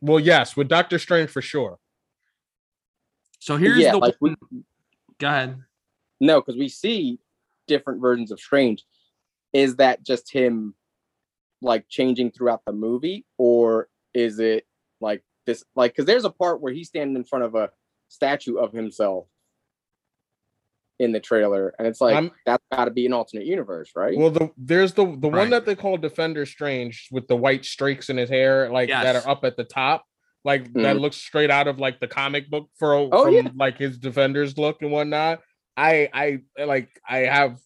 well, 0.00 0.20
yes, 0.20 0.54
with 0.54 0.68
Doctor 0.68 0.98
Strange 0.98 1.30
for 1.30 1.40
sure. 1.40 1.78
So 3.44 3.58
here's 3.58 3.76
yeah, 3.76 3.92
the 3.92 3.98
like 3.98 4.16
we, 4.20 4.34
go 5.18 5.28
ahead. 5.28 5.58
no, 6.18 6.40
because 6.40 6.56
we 6.56 6.66
see 6.70 7.18
different 7.66 8.00
versions 8.00 8.32
of 8.32 8.40
Strange. 8.40 8.86
Is 9.52 9.76
that 9.76 10.02
just 10.02 10.32
him, 10.32 10.74
like 11.60 11.86
changing 11.90 12.30
throughout 12.30 12.62
the 12.64 12.72
movie, 12.72 13.26
or 13.36 13.88
is 14.14 14.38
it 14.38 14.66
like 15.02 15.22
this? 15.44 15.62
Like, 15.76 15.92
because 15.92 16.06
there's 16.06 16.24
a 16.24 16.30
part 16.30 16.62
where 16.62 16.72
he's 16.72 16.88
standing 16.88 17.16
in 17.16 17.24
front 17.24 17.44
of 17.44 17.54
a 17.54 17.68
statue 18.08 18.56
of 18.56 18.72
himself 18.72 19.26
in 20.98 21.12
the 21.12 21.20
trailer, 21.20 21.74
and 21.78 21.86
it's 21.86 22.00
like 22.00 22.14
I'm- 22.14 22.30
that's 22.46 22.64
got 22.72 22.86
to 22.86 22.92
be 22.92 23.04
an 23.04 23.12
alternate 23.12 23.44
universe, 23.44 23.90
right? 23.94 24.16
Well, 24.16 24.30
the 24.30 24.52
there's 24.56 24.94
the 24.94 25.04
the 25.04 25.28
Right. 25.28 25.40
one 25.40 25.50
that 25.50 25.66
they 25.66 25.74
call 25.76 25.98
Defender 25.98 26.46
Strange 26.46 27.08
with 27.12 27.28
the 27.28 27.36
white 27.36 27.66
streaks 27.66 28.08
in 28.08 28.16
his 28.16 28.30
hair, 28.30 28.70
like 28.70 28.88
that 28.88 29.16
are 29.16 29.28
up 29.30 29.44
at 29.44 29.58
the 29.58 29.64
top, 29.64 30.06
like 30.44 30.72
that 30.74 30.96
Mhm. 30.96 31.00
looks 31.00 31.16
straight 31.16 31.50
out 31.50 31.66
of 31.68 31.78
like 31.78 32.00
the 32.00 32.06
comic 32.08 32.50
book 32.50 32.68
for 32.78 32.94
Oh, 32.94 33.24
from 33.24 33.34
yeah. 33.34 33.48
like 33.56 33.78
his 33.78 33.98
Defenders 33.98 34.58
look 34.58 34.82
and 34.82 34.92
whatnot. 34.92 35.40
I 35.76 36.08
I 36.58 36.64
like 36.64 36.90
I 37.08 37.18
have 37.20 37.58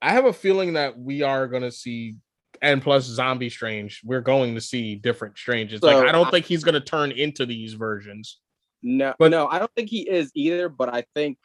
I 0.00 0.12
have 0.12 0.24
a 0.24 0.32
feeling 0.32 0.74
that 0.74 0.98
we 0.98 1.22
are 1.22 1.48
gonna 1.48 1.72
see 1.72 2.16
and 2.62 2.82
plus 2.82 3.04
Zombie 3.04 3.50
Strange, 3.50 4.00
we're 4.04 4.20
going 4.20 4.54
to 4.56 4.60
see 4.60 4.96
different 4.96 5.36
Stranges. 5.38 5.82
like 5.82 5.96
I 5.96 6.10
don't 6.12 6.26
I- 6.26 6.30
think 6.30 6.46
he's 6.46 6.64
gonna 6.64 6.80
turn 6.80 7.10
into 7.12 7.46
these 7.46 7.74
versions. 7.74 8.40
No, 8.82 9.14
But- 9.18 9.30
no, 9.30 9.46
I 9.48 9.58
don't 9.58 9.72
think 9.76 9.90
he 9.90 10.08
is 10.08 10.30
either. 10.34 10.68
But 10.68 10.92
I 10.92 11.04
think 11.14 11.38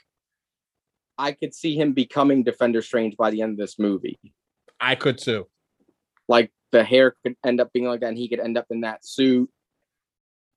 I 1.18 1.32
could 1.32 1.54
see 1.54 1.76
him 1.76 1.94
becoming 1.94 2.44
Defender 2.44 2.82
Strange 2.82 3.16
by 3.18 3.30
the 3.32 3.42
end 3.42 3.52
of 3.54 3.58
this 3.58 3.78
movie. 3.78 4.20
I 4.80 4.96
could 4.96 5.18
too. 5.18 5.48
Like 6.28 6.52
the 6.72 6.84
hair 6.84 7.16
could 7.24 7.36
end 7.46 7.60
up 7.62 7.72
being 7.74 7.86
like 7.86 8.00
that, 8.02 8.08
and 8.10 8.18
he 8.18 8.28
could 8.28 8.40
end 8.40 8.58
up 8.58 8.68
in 8.72 8.82
that 8.82 9.06
suit. 9.06 9.50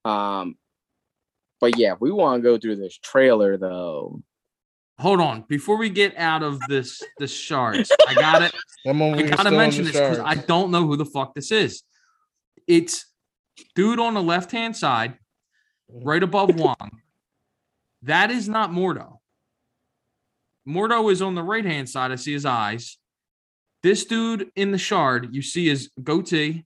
Um, 0.07 0.57
but 1.61 1.79
yeah, 1.79 1.95
we 1.99 2.13
want 2.13 2.43
to 2.43 2.43
go 2.49 2.59
through 2.59 2.77
this 2.77 2.97
trailer 2.99 3.57
though. 3.57 4.23
Hold 4.99 5.21
on. 5.21 5.45
Before 5.49 5.77
we 5.77 5.91
get 5.91 6.17
out 6.17 6.43
of 6.43 6.59
this 6.69 7.03
this 7.19 7.33
shards, 7.35 7.91
I 8.07 8.15
got 8.15 8.43
it. 8.43 8.55
I'm 8.87 9.03
on- 9.03 9.15
I 9.15 9.23
we're 9.23 9.29
gotta 9.29 9.51
mention 9.51 9.85
this 9.85 9.93
because 9.93 10.19
I 10.19 10.35
don't 10.37 10.71
know 10.71 10.87
who 10.87 10.97
the 10.97 11.05
fuck 11.05 11.35
this 11.35 11.51
is. 11.51 11.83
It's 12.67 13.07
dude 13.75 13.99
on 14.01 14.15
the 14.15 14.23
left 14.23 14.53
hand 14.53 14.77
side, 14.77 15.19
right 15.89 16.23
above 16.23 16.55
Wong. 16.59 17.03
That 18.03 18.31
is 18.31 18.49
not 18.49 18.71
Mordo. 18.71 19.19
Mordo 20.67 21.11
is 21.13 21.21
on 21.23 21.35
the 21.35 21.43
right 21.43 21.65
hand 21.65 21.89
side. 21.89 22.11
I 22.11 22.17
see 22.17 22.33
his 22.33 22.47
eyes. 22.47 22.99
This 23.83 24.05
dude 24.05 24.51
in 24.57 24.73
the 24.73 24.79
shard, 24.79 25.35
you 25.35 25.43
see 25.43 25.69
his 25.69 25.91
goatee, 26.03 26.65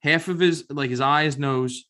half 0.00 0.28
of 0.28 0.40
his 0.40 0.64
like 0.70 0.90
his 0.90 1.00
eye, 1.00 1.24
his 1.24 1.38
nose. 1.38 1.84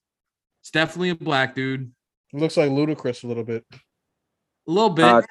It's 0.62 0.70
definitely 0.70 1.10
a 1.10 1.14
black 1.16 1.54
dude. 1.54 1.92
It 2.32 2.40
looks 2.40 2.56
like 2.56 2.70
Ludacris 2.70 3.24
a 3.24 3.26
little 3.26 3.44
bit. 3.44 3.64
A 3.72 4.70
little 4.70 4.90
bit. 4.90 5.04
Uh, 5.04 5.22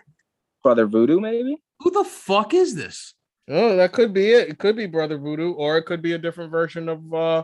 Brother 0.62 0.86
Voodoo, 0.86 1.20
maybe. 1.20 1.58
who 1.80 1.90
the 1.90 2.04
fuck 2.04 2.54
is 2.54 2.76
this? 2.76 3.16
Oh, 3.50 3.76
that 3.78 3.92
could 3.92 4.14
be 4.14 4.32
it. 4.32 4.50
It 4.50 4.60
could 4.60 4.76
be 4.76 4.86
Brother 4.86 5.18
Voodoo, 5.18 5.54
or 5.54 5.78
it 5.78 5.84
could 5.84 6.02
be 6.02 6.14
a 6.14 6.18
different 6.18 6.52
version 6.52 6.88
of 6.90 7.14
uh 7.14 7.44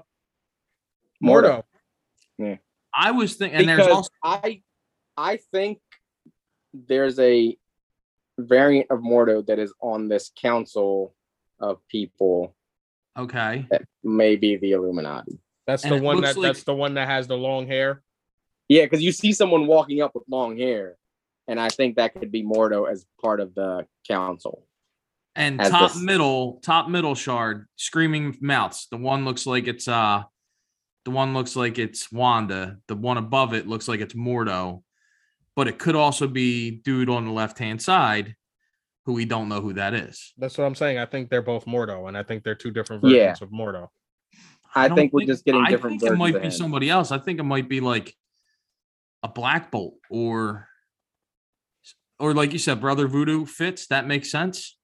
Mordo. 1.23 1.63
Mordo. 2.39 2.59
I 2.93 3.11
was 3.11 3.35
thinking, 3.35 3.59
and 3.59 3.69
there's 3.69 3.77
because 3.79 3.91
also 3.91 4.09
I, 4.23 4.61
I 5.15 5.37
think 5.51 5.79
there's 6.73 7.19
a 7.19 7.55
variant 8.37 8.87
of 8.91 8.99
Mordo 8.99 9.45
that 9.47 9.59
is 9.59 9.73
on 9.81 10.07
this 10.07 10.31
council 10.39 11.15
of 11.59 11.79
people. 11.87 12.55
okay. 13.17 13.67
Maybe 14.03 14.57
the 14.57 14.73
Illuminati. 14.73 15.39
That's 15.67 15.83
And 15.83 15.93
the 15.93 16.01
one 16.01 16.21
that 16.21 16.37
like- 16.37 16.47
that's 16.47 16.63
the 16.63 16.73
one 16.73 16.93
that 16.95 17.07
has 17.07 17.27
the 17.27 17.37
long 17.37 17.67
hair. 17.67 18.01
Yeah, 18.69 18.83
because 18.85 19.03
you 19.03 19.11
see 19.11 19.33
someone 19.33 19.67
walking 19.67 20.01
up 20.01 20.15
with 20.15 20.23
long 20.29 20.57
hair, 20.57 20.97
and 21.47 21.59
I 21.59 21.69
think 21.69 21.97
that 21.97 22.13
could 22.13 22.31
be 22.31 22.43
Mordo 22.43 22.89
as 22.89 23.05
part 23.21 23.39
of 23.39 23.53
the 23.53 23.85
council. 24.07 24.65
And 25.35 25.59
top 25.59 25.91
this- 25.93 26.01
middle, 26.01 26.59
top 26.63 26.89
middle 26.89 27.13
shard, 27.15 27.67
screaming 27.75 28.35
mouths. 28.41 28.87
The 28.89 28.97
one 28.97 29.25
looks 29.25 29.45
like 29.45 29.67
it's 29.67 29.87
uh 29.87 30.23
the 31.05 31.11
one 31.11 31.33
looks 31.33 31.55
like 31.55 31.77
it's 31.77 32.11
Wanda. 32.11 32.79
The 32.87 32.95
one 32.95 33.17
above 33.17 33.53
it 33.53 33.67
looks 33.67 33.87
like 33.87 33.99
it's 34.01 34.13
Mordo. 34.13 34.83
But 35.55 35.67
it 35.67 35.79
could 35.79 35.95
also 35.95 36.27
be 36.27 36.71
dude 36.71 37.09
on 37.09 37.25
the 37.25 37.31
left 37.31 37.59
hand 37.59 37.81
side 37.81 38.35
who 39.05 39.13
we 39.13 39.23
don't 39.25 39.47
know 39.47 39.61
who 39.61 39.73
that 39.73 39.93
is. 39.93 40.33
That's 40.37 40.57
what 40.57 40.65
I'm 40.65 40.75
saying. 40.75 40.97
I 40.97 41.05
think 41.05 41.29
they're 41.29 41.41
both 41.41 41.65
Mordo, 41.65 42.07
and 42.09 42.17
I 42.17 42.23
think 42.23 42.43
they're 42.43 42.55
two 42.55 42.71
different 42.71 43.03
Yeah. 43.05 43.27
versions 43.29 43.41
of 43.41 43.49
Mordo. 43.49 43.87
I, 44.77 44.87
don't 44.87 44.97
think 44.97 45.13
we're 45.13 45.25
just 45.25 45.45
getting 45.45 45.61
I 45.61 45.69
different 45.69 45.99
think 46.01 46.13
it 46.13 46.15
might 46.15 46.41
be 46.41 46.51
somebody 46.51 46.89
else. 46.89 47.11
I 47.11 47.17
think 47.17 47.39
it 47.39 47.43
might 47.43 47.69
be 47.69 47.79
like 47.79 48.15
a 49.23 49.27
Black 49.27 49.71
Bolt 49.71 49.95
or 50.09 50.67
or 52.19 52.33
like 52.33 52.53
you 52.53 52.59
said, 52.59 52.81
Brother 52.81 53.07
Voodoo 53.07 53.45
fits. 53.45 53.87
That 53.87 54.07
makes 54.07 54.31
sense. 54.31 54.77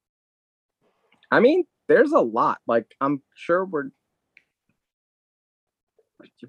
I 1.31 1.39
mean, 1.39 1.63
there's 1.87 2.11
a 2.11 2.19
lot. 2.19 2.59
Like 2.67 2.93
I'm 3.01 3.21
sure 3.35 3.65
we're 3.65 3.89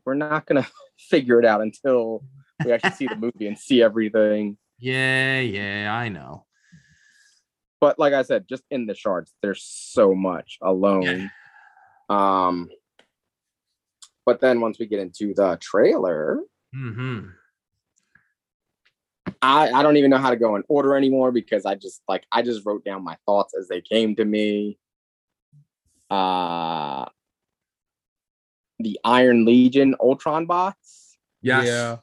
we're 0.05 0.15
not 0.15 0.47
gonna 0.47 0.67
figure 0.99 1.39
it 1.39 1.47
out 1.47 1.61
until 1.61 2.25
we 2.65 2.73
actually 2.73 2.91
see 2.93 3.07
the 3.07 3.17
movie 3.17 3.47
and 3.47 3.59
see 3.59 3.83
everything. 3.83 4.59
Yeah, 4.77 5.39
yeah, 5.39 5.95
I 5.95 6.09
know. 6.09 6.47
But 7.81 7.97
like 7.97 8.13
I 8.13 8.23
said, 8.23 8.47
just 8.49 8.65
in 8.71 8.87
the 8.87 8.95
shards, 8.95 9.33
there's 9.41 9.63
so 9.63 10.15
much 10.15 10.59
alone. 10.61 11.31
Um, 12.11 12.69
but 14.27 14.41
then 14.41 14.61
once 14.61 14.79
we 14.79 14.87
get 14.87 15.01
into 15.01 15.35
the 15.35 15.59
trailer, 15.61 16.41
hmm 16.73 17.29
I, 19.41 19.71
I 19.73 19.83
don't 19.83 19.97
even 19.97 20.11
know 20.11 20.19
how 20.19 20.31
to 20.31 20.37
go 20.37 20.57
in 20.57 20.65
order 20.69 20.97
anymore 20.97 21.31
because 21.31 21.67
I 21.67 21.75
just 21.75 22.03
like 22.09 22.25
I 22.33 22.43
just 22.43 22.65
wrote 22.65 22.85
down 22.85 23.05
my 23.05 23.17
thoughts 23.27 23.55
as 23.59 23.69
they 23.69 23.81
came 23.81 24.17
to 24.17 24.25
me. 24.25 24.79
Uh 26.11 27.07
the 28.79 28.99
Iron 29.05 29.45
Legion 29.45 29.95
Ultron 30.01 30.47
bots. 30.47 31.17
Yes. 31.43 31.67
Yeah. 31.67 31.97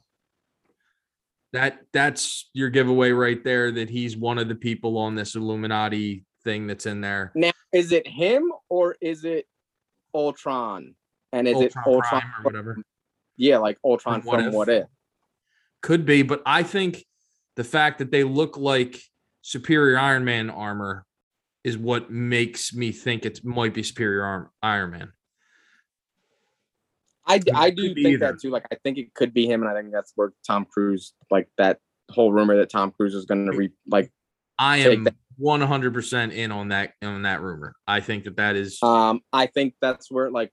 That 1.54 1.82
that's 1.92 2.50
your 2.54 2.70
giveaway 2.70 3.12
right 3.12 3.44
there 3.44 3.72
that 3.72 3.90
he's 3.90 4.16
one 4.16 4.38
of 4.38 4.48
the 4.48 4.56
people 4.56 4.98
on 4.98 5.16
this 5.16 5.36
Illuminati 5.36 6.26
thing 6.44 6.68
that's 6.68 6.86
in 6.86 7.02
there. 7.02 7.32
Now, 7.36 7.52
is 7.74 7.92
it 7.92 8.08
him 8.08 8.54
or 8.70 8.96
is 9.02 9.26
it 9.26 9.48
Ultron? 10.14 10.96
And 11.32 11.48
is 11.48 11.60
it 11.60 11.74
Ultron 11.78 11.96
Ultron? 11.96 12.22
Prime 12.22 12.34
or 12.40 12.44
whatever. 12.44 12.78
Yeah, 13.38 13.58
like 13.58 13.78
Ultron 13.84 14.22
From 14.22 14.28
What 14.28 14.40
from 14.40 14.48
If? 14.48 14.54
What 14.54 14.70
If. 14.70 14.86
Could 15.82 16.06
be, 16.06 16.22
but 16.22 16.42
I 16.46 16.64
think 16.64 17.06
the 17.56 17.64
fact 17.64 18.00
that 18.00 18.12
they 18.12 18.24
look 18.24 18.58
like 18.58 19.02
superior 19.42 19.98
Iron 19.98 20.26
Man 20.26 20.50
armor 20.50 21.06
is 21.64 21.78
what 21.78 22.12
makes 22.12 22.74
me 22.74 22.92
think 22.92 23.26
it 23.26 23.44
might 23.44 23.74
be 23.74 23.84
superior 23.84 24.24
arm, 24.24 24.50
Iron 24.62 24.92
Man. 24.92 25.14
I, 27.28 27.40
I 27.54 27.70
do 27.70 27.94
think 27.94 28.08
either. 28.08 28.18
that 28.20 28.40
too. 28.40 28.50
Like 28.50 28.66
I 28.72 28.76
think 28.84 28.98
it 28.98 29.14
could 29.14 29.34
be 29.34 29.46
him, 29.46 29.62
and 29.62 29.72
I 29.72 29.80
think 29.80 29.94
that's 29.94 30.12
where 30.16 30.34
Tom 30.46 30.66
Cruise, 30.66 31.14
like 31.30 31.48
that 31.58 31.80
whole 32.10 32.32
rumor 32.32 32.58
that 32.58 32.70
Tom 32.70 32.92
Cruise 32.92 33.16
is 33.16 33.26
going 33.26 33.46
to 33.46 33.58
re 33.58 33.70
like. 33.90 34.12
I 34.58 34.78
am 34.78 35.08
one 35.38 35.62
hundred 35.62 35.94
percent 35.94 36.34
in 36.34 36.52
on 36.52 36.70
that 36.70 36.94
on 37.02 37.24
that 37.24 37.42
rumor. 37.42 37.76
I 37.88 38.00
think 38.00 38.26
that 38.26 38.38
that 38.38 38.56
is 38.56 38.82
Um, 38.84 39.22
I 39.32 39.46
think 39.48 39.76
that's 39.82 40.12
where 40.12 40.30
like 40.30 40.52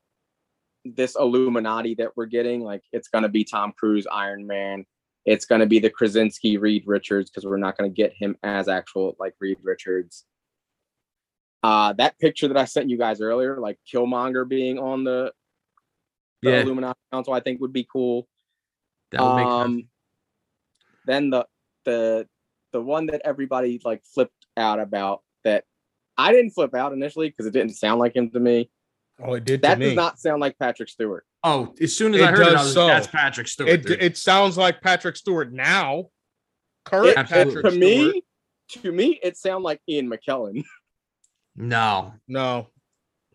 this 0.85 1.17
Illuminati 1.17 1.95
that 1.97 2.17
we're 2.17 2.27
getting, 2.27 2.63
like 2.63 2.83
it's 2.93 3.09
going 3.09 3.23
to 3.23 3.29
be 3.29 3.45
Tom 3.45 3.73
Cruise, 3.79 4.07
Iron 4.11 4.47
Man. 4.47 4.85
It's 5.25 5.45
going 5.45 5.61
to 5.61 5.67
be 5.67 5.79
the 5.79 5.91
Krasinski, 5.91 6.57
Reed 6.57 6.85
Richards, 6.87 7.31
because 7.31 7.45
we're 7.45 7.59
not 7.59 7.77
going 7.77 7.91
to 7.91 7.95
get 7.95 8.13
him 8.15 8.37
as 8.43 8.69
actual 8.69 9.17
like 9.19 9.35
Reed 9.41 9.59
Richards. 9.63 10.25
Uh, 11.63 11.93
that 11.95 12.19
picture 12.19 12.49
that 12.49 12.57
I 12.57 12.65
sent 12.65 12.89
you 12.89 12.97
guys 12.97 13.21
earlier, 13.21 13.59
like 13.59 13.79
Killmonger 13.93 14.49
being 14.49 14.79
on 14.79 15.05
the, 15.05 15.33
the 16.43 16.51
yeah. 16.51 16.61
Illuminati 16.61 16.99
Council, 17.13 17.35
I 17.35 17.41
think 17.41 17.61
would 17.61 17.73
be 17.73 17.87
cool. 17.91 18.29
That 19.11 19.23
would 19.23 19.37
make 19.37 19.47
sense. 19.47 19.65
um, 19.65 19.89
then 21.07 21.31
the 21.31 21.47
the 21.85 22.29
the 22.73 22.81
one 22.81 23.07
that 23.07 23.23
everybody 23.25 23.81
like 23.85 24.03
flipped 24.05 24.47
out 24.57 24.79
about 24.79 25.23
that 25.45 25.65
I 26.17 26.33
didn't 26.33 26.51
flip 26.51 26.75
out 26.75 26.93
initially 26.93 27.29
because 27.29 27.47
it 27.47 27.53
didn't 27.53 27.75
sound 27.75 27.99
like 27.99 28.15
him 28.15 28.31
to 28.31 28.41
me. 28.41 28.71
Oh, 29.23 29.35
it 29.35 29.45
did 29.45 29.63
That 29.63 29.75
to 29.75 29.81
me. 29.81 29.87
does 29.87 29.95
not 29.97 30.19
sound 30.21 30.41
like 30.41 30.59
Patrick 30.59 30.89
Stewart. 30.89 31.25
Oh, 31.45 31.75
as 31.81 31.97
soon 31.97 32.15
as 32.15 32.21
It 32.21 32.25
I 32.25 32.31
heard 32.31 32.41
it, 32.41 32.47
I 32.49 32.51
does 32.53 32.65
was 32.67 32.75
so. 32.75 32.87
that's 32.87 33.07
Patrick 33.07 33.49
Stewart. 33.49 33.69
It 33.71 33.83
dude." 33.87 34.03
it 34.03 34.17
sounds 34.17 34.57
like 34.57 34.81
Patrick 34.81 35.17
Stewart 35.17 35.53
now. 35.53 36.07
Current 36.85 37.09
It- 37.11 37.17
Patrick 37.27 37.65
to 37.65 37.71
Stewart. 37.71 37.75
me, 37.75 38.23
to 38.71 38.93
me, 38.93 39.19
it 39.23 39.37
sounded 39.37 39.65
like 39.65 39.81
Ian 39.89 40.11
McKellen. 40.11 40.65
no. 41.57 42.15
No. 42.27 42.69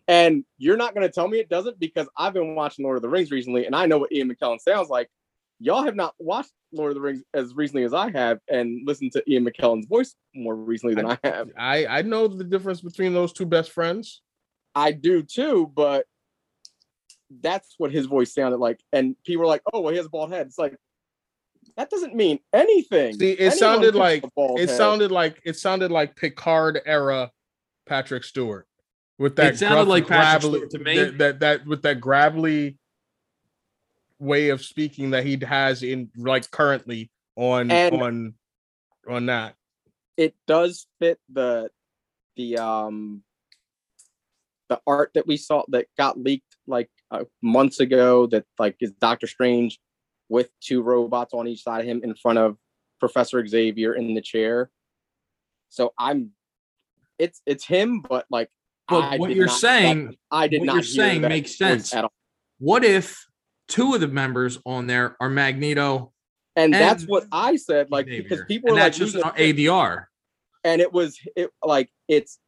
And 0.06 0.44
you're 0.58 0.76
not 0.76 0.94
going 0.94 1.06
to 1.06 1.12
tell 1.12 1.28
me 1.28 1.38
it 1.38 1.48
doesn't 1.48 1.78
because 1.80 2.08
I've 2.16 2.34
been 2.34 2.54
watching 2.54 2.84
Lord 2.84 2.96
of 2.96 3.02
the 3.02 3.08
Rings 3.08 3.30
recently 3.30 3.64
and 3.66 3.74
I 3.74 3.86
know 3.86 3.98
what 3.98 4.12
Ian 4.12 4.30
McKellen 4.34 4.60
sounds 4.60 4.88
like. 4.90 5.08
Y'all 5.60 5.84
have 5.84 5.94
not 5.96 6.14
watched 6.18 6.50
Lord 6.72 6.90
of 6.90 6.94
the 6.96 7.00
Rings 7.00 7.22
as 7.32 7.54
recently 7.54 7.84
as 7.84 7.94
I 7.94 8.10
have 8.10 8.38
and 8.50 8.86
listened 8.86 9.12
to 9.12 9.22
Ian 9.30 9.46
McKellen's 9.46 9.86
voice 9.86 10.14
more 10.34 10.54
recently 10.56 10.94
than 10.94 11.06
I 11.06 11.18
have. 11.24 11.48
I 11.56 11.86
I 11.86 12.02
know 12.02 12.26
the 12.28 12.44
difference 12.44 12.80
between 12.82 13.14
those 13.14 13.32
two 13.32 13.46
best 13.46 13.70
friends. 13.70 14.20
I 14.74 14.92
do 14.92 15.22
too, 15.22 15.70
but 15.74 16.06
that's 17.40 17.74
what 17.78 17.90
his 17.92 18.06
voice 18.06 18.34
sounded 18.34 18.58
like. 18.58 18.80
And 18.92 19.16
people 19.24 19.44
are 19.44 19.48
like, 19.48 19.62
oh, 19.72 19.80
well, 19.80 19.90
he 19.90 19.96
has 19.96 20.06
a 20.06 20.10
bald 20.10 20.32
head. 20.32 20.46
It's 20.46 20.58
like, 20.58 20.76
that 21.76 21.90
doesn't 21.90 22.14
mean 22.14 22.38
anything. 22.52 23.14
See, 23.18 23.32
it 23.32 23.40
Anyone 23.40 23.56
sounded 23.58 23.94
like- 23.94 24.24
It 24.36 24.68
head. 24.68 24.76
sounded 24.76 25.10
like 25.10 25.40
it 25.44 25.56
sounded 25.56 25.90
like 25.90 26.14
Picard 26.14 26.80
era 26.84 27.30
Patrick 27.86 28.22
Stewart 28.24 28.66
with 29.18 29.36
that 29.36 29.54
It 29.54 29.58
sounded 29.58 29.76
gruff, 29.76 29.88
like 29.88 30.06
Patrick 30.06 30.42
gravelly- 30.52 30.58
Stewart 30.58 30.70
to 30.72 30.78
me. 30.80 30.96
That, 30.98 31.18
that 31.18 31.40
that 31.40 31.66
with 31.66 31.82
that 31.82 32.00
gravelly 32.00 32.78
way 34.18 34.50
of 34.50 34.62
speaking 34.62 35.10
that 35.10 35.24
he 35.24 35.38
has 35.44 35.82
in 35.82 36.10
like 36.16 36.50
currently 36.50 37.10
on 37.36 37.70
And- 37.70 37.94
on 38.02 38.34
on 39.08 39.26
that. 39.26 39.54
it 40.16 40.34
does 40.46 40.86
fit 41.00 41.18
the 41.32 41.70
the 42.36 42.58
um 42.58 43.22
the 44.68 44.80
art 44.86 45.10
that 45.14 45.26
we 45.26 45.36
saw 45.36 45.62
that 45.68 45.86
got 45.98 46.18
leaked 46.18 46.56
like 46.66 46.88
uh, 47.10 47.24
months 47.42 47.80
ago 47.80 48.26
that 48.28 48.44
like 48.58 48.76
is 48.80 48.92
Doctor 48.92 49.26
Strange 49.26 49.78
with 50.28 50.50
two 50.60 50.82
robots 50.82 51.34
on 51.34 51.46
each 51.46 51.62
side 51.62 51.80
of 51.80 51.86
him 51.86 52.00
in 52.02 52.14
front 52.14 52.38
of 52.38 52.56
Professor 53.00 53.46
Xavier 53.46 53.94
in 53.94 54.14
the 54.14 54.20
chair. 54.22 54.70
So 55.68 55.92
I'm 55.98 56.30
it's 57.18 57.42
it's 57.46 57.66
him, 57.66 58.00
but 58.00 58.26
like 58.30 58.48
But 58.88 59.00
I 59.02 59.16
what 59.18 59.34
you're 59.34 59.46
not- 59.46 59.58
saying- 59.58 60.06
that- 60.06 60.16
I 60.30 60.48
did 60.48 60.60
what 60.60 60.66
not 60.66 60.74
you're 60.76 60.82
saying 60.82 61.20
makes 61.22 61.56
sense. 61.56 61.94
at 61.94 62.04
all. 62.04 62.12
What 62.58 62.84
if 62.84 63.26
two 63.68 63.94
of 63.94 64.00
the 64.00 64.08
members 64.08 64.58
on 64.64 64.86
there 64.86 65.16
are 65.20 65.28
Magneto? 65.28 66.12
And, 66.56 66.72
that's 66.72 67.02
what 67.04 67.24
I 67.32 67.56
said, 67.56 67.90
like 67.90 68.06
because 68.06 68.42
people 68.46 68.70
and 68.70 68.78
are 68.78 68.84
like 68.84 68.92
just 68.94 69.16
an. 69.16 69.22
ADR. 69.22 70.04
and 70.62 70.80
it 70.80 70.92
was 70.92 71.18
it 71.36 71.50
like 71.64 71.90
it's 72.08 72.38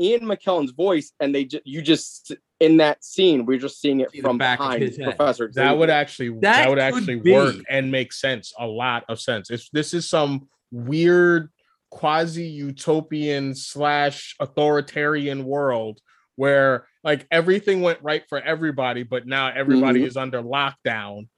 Ian 0.00 0.22
McKellen's 0.22 0.70
voice, 0.72 1.12
and 1.20 1.34
they 1.34 1.44
just 1.44 1.66
you 1.66 1.82
just 1.82 2.32
in 2.60 2.76
that 2.78 3.04
scene 3.04 3.46
we're 3.46 3.58
just 3.58 3.80
seeing 3.80 4.00
it 4.00 4.10
See 4.10 4.20
from 4.20 4.38
back 4.38 4.58
of 4.60 4.64
behind 4.66 4.82
his 4.82 4.96
head. 4.96 5.16
Professor. 5.16 5.50
That 5.54 5.76
would 5.78 5.90
actually 5.90 6.30
that, 6.30 6.40
That 6.40 6.68
would 6.68 6.78
could 6.78 6.82
actually 6.94 7.32
work 7.32 7.56
and 7.68 7.90
make 7.90 8.12
sense, 8.12 8.52
a 8.58 8.66
lot 8.66 9.04
of 9.08 9.20
sense. 9.20 9.50
If 9.50 9.68
this 9.72 9.94
is 9.94 10.08
some 10.08 10.48
weird 10.70 11.50
quasi 11.90 12.44
utopian 12.46 13.54
slash 13.54 14.34
authoritarian 14.40 15.44
world 15.44 16.00
where 16.36 16.86
like 17.02 17.26
everything 17.30 17.80
went 17.80 17.98
right 18.02 18.22
for 18.28 18.40
everybody, 18.40 19.02
but 19.02 19.26
now 19.26 19.48
everybody 19.54 20.00
Mhm. 20.02 20.06
is 20.06 20.16
under 20.16 20.42
lockdown. 20.42 21.28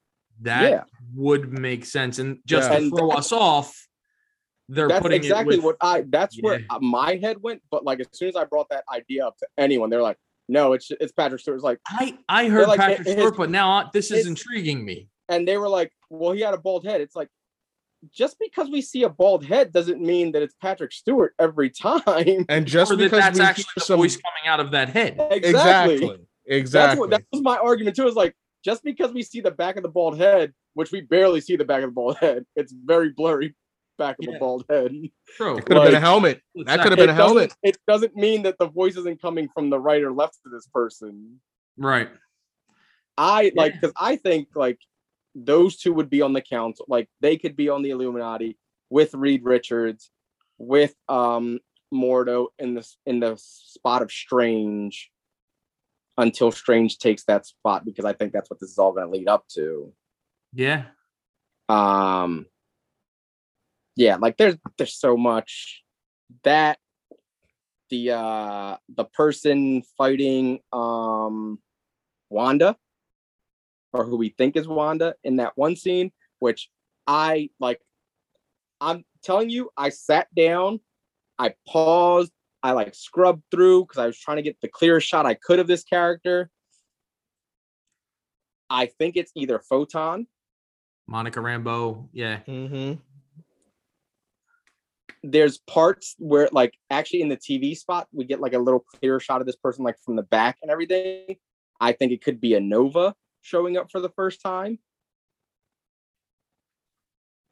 That 0.43 0.71
Yeah. 0.71 0.83
would 1.15 1.53
make 1.53 1.85
sense. 1.85 2.19
And 2.19 2.39
just 2.47 2.69
Yeah. 2.71 2.77
to 2.79 2.83
And 2.83 2.91
throw 2.91 3.09
that's- 3.09 3.27
us 3.27 3.33
off, 3.33 3.87
they're 4.71 4.89
That's 4.89 5.03
putting 5.03 5.17
exactly 5.17 5.57
it 5.57 5.59
with, 5.59 5.65
what 5.65 5.77
I. 5.81 6.05
That's 6.09 6.37
where 6.41 6.61
my 6.81 7.17
head 7.23 7.43
went. 7.43 7.61
But 7.71 7.85
like 7.85 8.01
as 8.01 8.07
soon 8.13 8.29
as 8.29 8.37
I 8.37 8.45
brought 8.45 8.69
that 8.71 8.85
idea 8.93 9.27
up 9.27 9.37
to 9.39 9.47
anyone, 9.59 9.91
they're 9.91 10.03
like, 10.03 10.17
"No, 10.49 10.73
it's 10.73 10.91
it's 11.01 11.13
Patrick 11.13 11.41
Stewart." 11.41 11.57
It's 11.57 11.65
like, 11.65 11.81
I 11.89 12.17
I 12.29 12.49
heard 12.49 12.69
like, 12.69 12.79
Patrick 12.79 13.09
it- 13.09 13.13
Stewart, 13.13 13.37
but 13.37 13.51
now 13.51 13.91
this 13.93 14.11
is 14.11 14.19
his- 14.19 14.27
intriguing 14.29 14.85
me. 14.85 15.09
and 15.29 15.47
they 15.47 15.57
were 15.59 15.69
like, 15.69 15.93
"Well, 16.09 16.33
he 16.33 16.41
had 16.41 16.55
a 16.55 16.59
bald 16.59 16.85
head." 16.87 17.01
It's 17.01 17.17
like, 17.17 17.29
just 18.15 18.37
because 18.39 18.71
we 18.71 18.81
see 18.81 19.03
a 19.03 19.09
bald 19.09 19.45
head 19.45 19.73
doesn't 19.73 20.01
mean 20.01 20.33
that 20.33 20.43
it's 20.43 20.55
Patrick 20.63 20.93
Stewart 20.93 21.35
every 21.39 21.69
time. 21.71 22.47
And 22.49 22.65
just 22.67 22.93
or 22.93 22.97
that 22.97 23.05
because 23.05 23.21
that's 23.21 23.39
we 23.39 23.45
actually 23.45 23.65
hear 23.65 23.73
the 23.77 23.81
some 23.81 23.99
voice 23.99 24.17
coming 24.17 24.49
out 24.49 24.61
of 24.61 24.71
that 24.71 24.89
head. 24.91 25.17
exactly. 25.31 25.95
exactly 25.95 26.09
That's 26.09 26.27
exactly 26.47 27.01
what 27.01 27.11
that 27.11 27.23
was 27.33 27.43
my 27.43 27.57
argument 27.59 27.97
too. 27.97 28.07
Is 28.07 28.15
like 28.15 28.35
just 28.65 28.85
because 28.85 29.13
we 29.13 29.23
see 29.23 29.41
the 29.41 29.51
back 29.51 29.77
of 29.77 29.83
the 29.83 29.89
bald 29.89 30.17
head, 30.19 30.53
which 30.75 30.93
we 30.93 31.01
barely 31.01 31.41
see 31.41 31.57
the 31.57 31.65
back 31.65 31.83
of 31.83 31.91
the 31.91 31.95
bald 31.95 32.17
head, 32.19 32.45
it's 32.57 32.73
very 32.85 33.11
blurry 33.11 33.55
back 34.01 34.17
of 34.19 34.25
Yeah. 34.25 34.33
the 34.33 34.39
bald 34.41 34.65
head. 34.69 34.93
True. 35.37 35.59
it 35.59 35.67
could 35.67 35.77
have 35.77 35.87
been 35.87 35.95
a 35.95 36.01
helmet. 36.01 36.43
That 36.65 36.81
could 36.81 36.91
have 36.93 36.99
been 36.99 37.09
a 37.11 37.15
helmet. 37.15 37.55
It 37.63 37.77
doesn't 37.87 38.17
mean 38.17 38.43
that 38.43 38.59
the 38.59 38.69
voice 38.69 38.97
isn't 38.97 39.23
coming 39.23 39.49
from 39.55 39.71
the 39.71 39.79
right 39.79 40.03
or 40.03 40.13
left 40.13 40.39
of 40.45 40.51
this 40.53 40.67
person. 40.67 41.41
Right. 41.77 42.09
I 43.17 43.53
like 43.55 43.75
because 43.75 43.93
I 43.97 44.17
think 44.17 44.49
like 44.55 44.79
those 45.35 45.77
two 45.77 45.93
would 45.93 46.11
be 46.11 46.23
on 46.23 46.33
the 46.33 46.41
council. 46.41 46.87
Like 46.89 47.09
they 47.21 47.37
could 47.37 47.55
be 47.55 47.69
on 47.69 47.83
the 47.83 47.91
Illuminati 47.91 48.59
with 48.89 49.15
Reed 49.15 49.45
Richards, 49.45 50.11
with 50.59 50.95
um 51.09 51.61
Mordo 51.93 52.49
in 52.59 52.75
the 52.75 52.89
in 53.07 53.21
the 53.21 53.35
spot 53.39 54.03
of 54.03 54.11
Strange 54.11 55.11
until 56.17 56.51
Strange 56.51 56.99
takes 56.99 57.25
that 57.25 57.47
spot 57.47 57.85
because 57.85 58.05
I 58.05 58.13
think 58.13 58.33
that's 58.33 58.51
what 58.51 58.61
this 58.61 58.71
is 58.71 58.79
all 58.79 58.93
going 58.93 59.07
to 59.07 59.13
lead 59.13 59.29
up 59.29 59.47
to. 59.55 59.93
Yeah. 60.53 60.85
Um 61.69 62.47
yeah, 63.97 64.17
like 64.17 64.37
there's 64.37 64.57
there's 64.79 64.97
so 64.97 65.17
much 65.17 65.83
that 66.45 66.79
the 67.91 68.13
uh 68.13 68.77
the 68.95 69.05
person 69.05 69.83
fighting 69.99 70.61
um 70.73 71.59
Wanda 72.29 72.77
or 73.93 74.05
who 74.05 74.17
we 74.17 74.29
think 74.31 74.57
is 74.57 74.69
Wanda 74.69 75.15
in 75.25 75.37
that 75.37 75.53
one 75.57 75.77
scene, 75.77 76.13
which 76.39 76.71
I 77.07 77.51
like 77.59 77.81
I'm 78.81 79.05
telling 79.23 79.51
you, 79.51 79.71
I 79.77 79.91
sat 79.91 80.29
down, 80.35 80.81
I 81.39 81.55
paused, 81.67 82.33
I 82.63 82.73
like 82.73 82.95
scrubbed 82.95 83.43
through 83.51 83.85
because 83.85 83.99
I 83.99 84.07
was 84.07 84.19
trying 84.19 84.37
to 84.37 84.43
get 84.43 84.61
the 84.63 84.69
clearest 84.69 85.09
shot 85.09 85.27
I 85.27 85.35
could 85.35 85.59
of 85.59 85.67
this 85.67 85.85
character. 85.85 86.51
I 88.71 88.87
think 88.87 89.17
it's 89.17 89.33
either 89.35 89.59
Photon 89.59 90.27
Monica 91.09 91.41
Rambeau. 91.41 92.09
Yeah. 92.13 92.39
hmm 92.41 92.95
there's 95.23 95.59
parts 95.59 96.15
where 96.19 96.49
like 96.53 96.75
actually 96.89 97.21
in 97.21 97.29
the 97.29 97.37
TV 97.37 97.77
spot 97.77 98.09
we 98.13 98.25
get 98.25 98.41
like 98.41 98.55
a 98.55 98.59
little 98.59 98.81
clearer 98.81 99.21
shot 99.21 99.41
of 99.41 99.47
this 99.47 99.57
person 99.57 99.85
like 99.85 99.97
from 100.05 100.17
the 100.17 100.23
back 100.23 100.57
and 100.63 100.71
everything. 100.71 101.37
I 101.81 101.93
think 101.93 102.13
it 102.13 102.23
could 102.23 102.41
be 102.41 102.55
a 102.55 102.61
Nova 102.61 103.15
showing 103.43 103.77
up 103.77 103.91
for 103.91 104.01
the 104.01 104.11
first 104.11 104.43
time. 104.43 104.79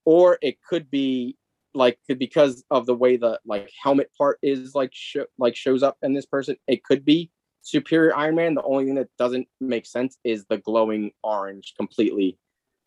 Or 0.05 0.39
it 0.40 0.59
could 0.62 0.90
be 0.90 1.36
like 1.74 1.99
because 2.19 2.65
of 2.70 2.86
the 2.86 2.95
way 2.95 3.16
the 3.16 3.39
like 3.45 3.70
helmet 3.82 4.11
part 4.16 4.39
is 4.43 4.74
like 4.74 4.90
sho- 4.93 5.27
like 5.39 5.55
shows 5.55 5.82
up 5.82 5.97
in 6.03 6.15
this 6.15 6.27
person, 6.27 6.57
it 6.66 6.82
could 6.85 7.05
be 7.05 7.31
Superior 7.62 8.16
Iron 8.16 8.36
Man. 8.36 8.55
The 8.55 8.62
only 8.62 8.86
thing 8.86 8.95
that 8.95 9.09
doesn't 9.19 9.47
make 9.61 9.85
sense 9.85 10.16
is 10.24 10.47
the 10.47 10.57
glowing 10.59 11.12
orange 11.23 11.74
completely, 11.77 12.39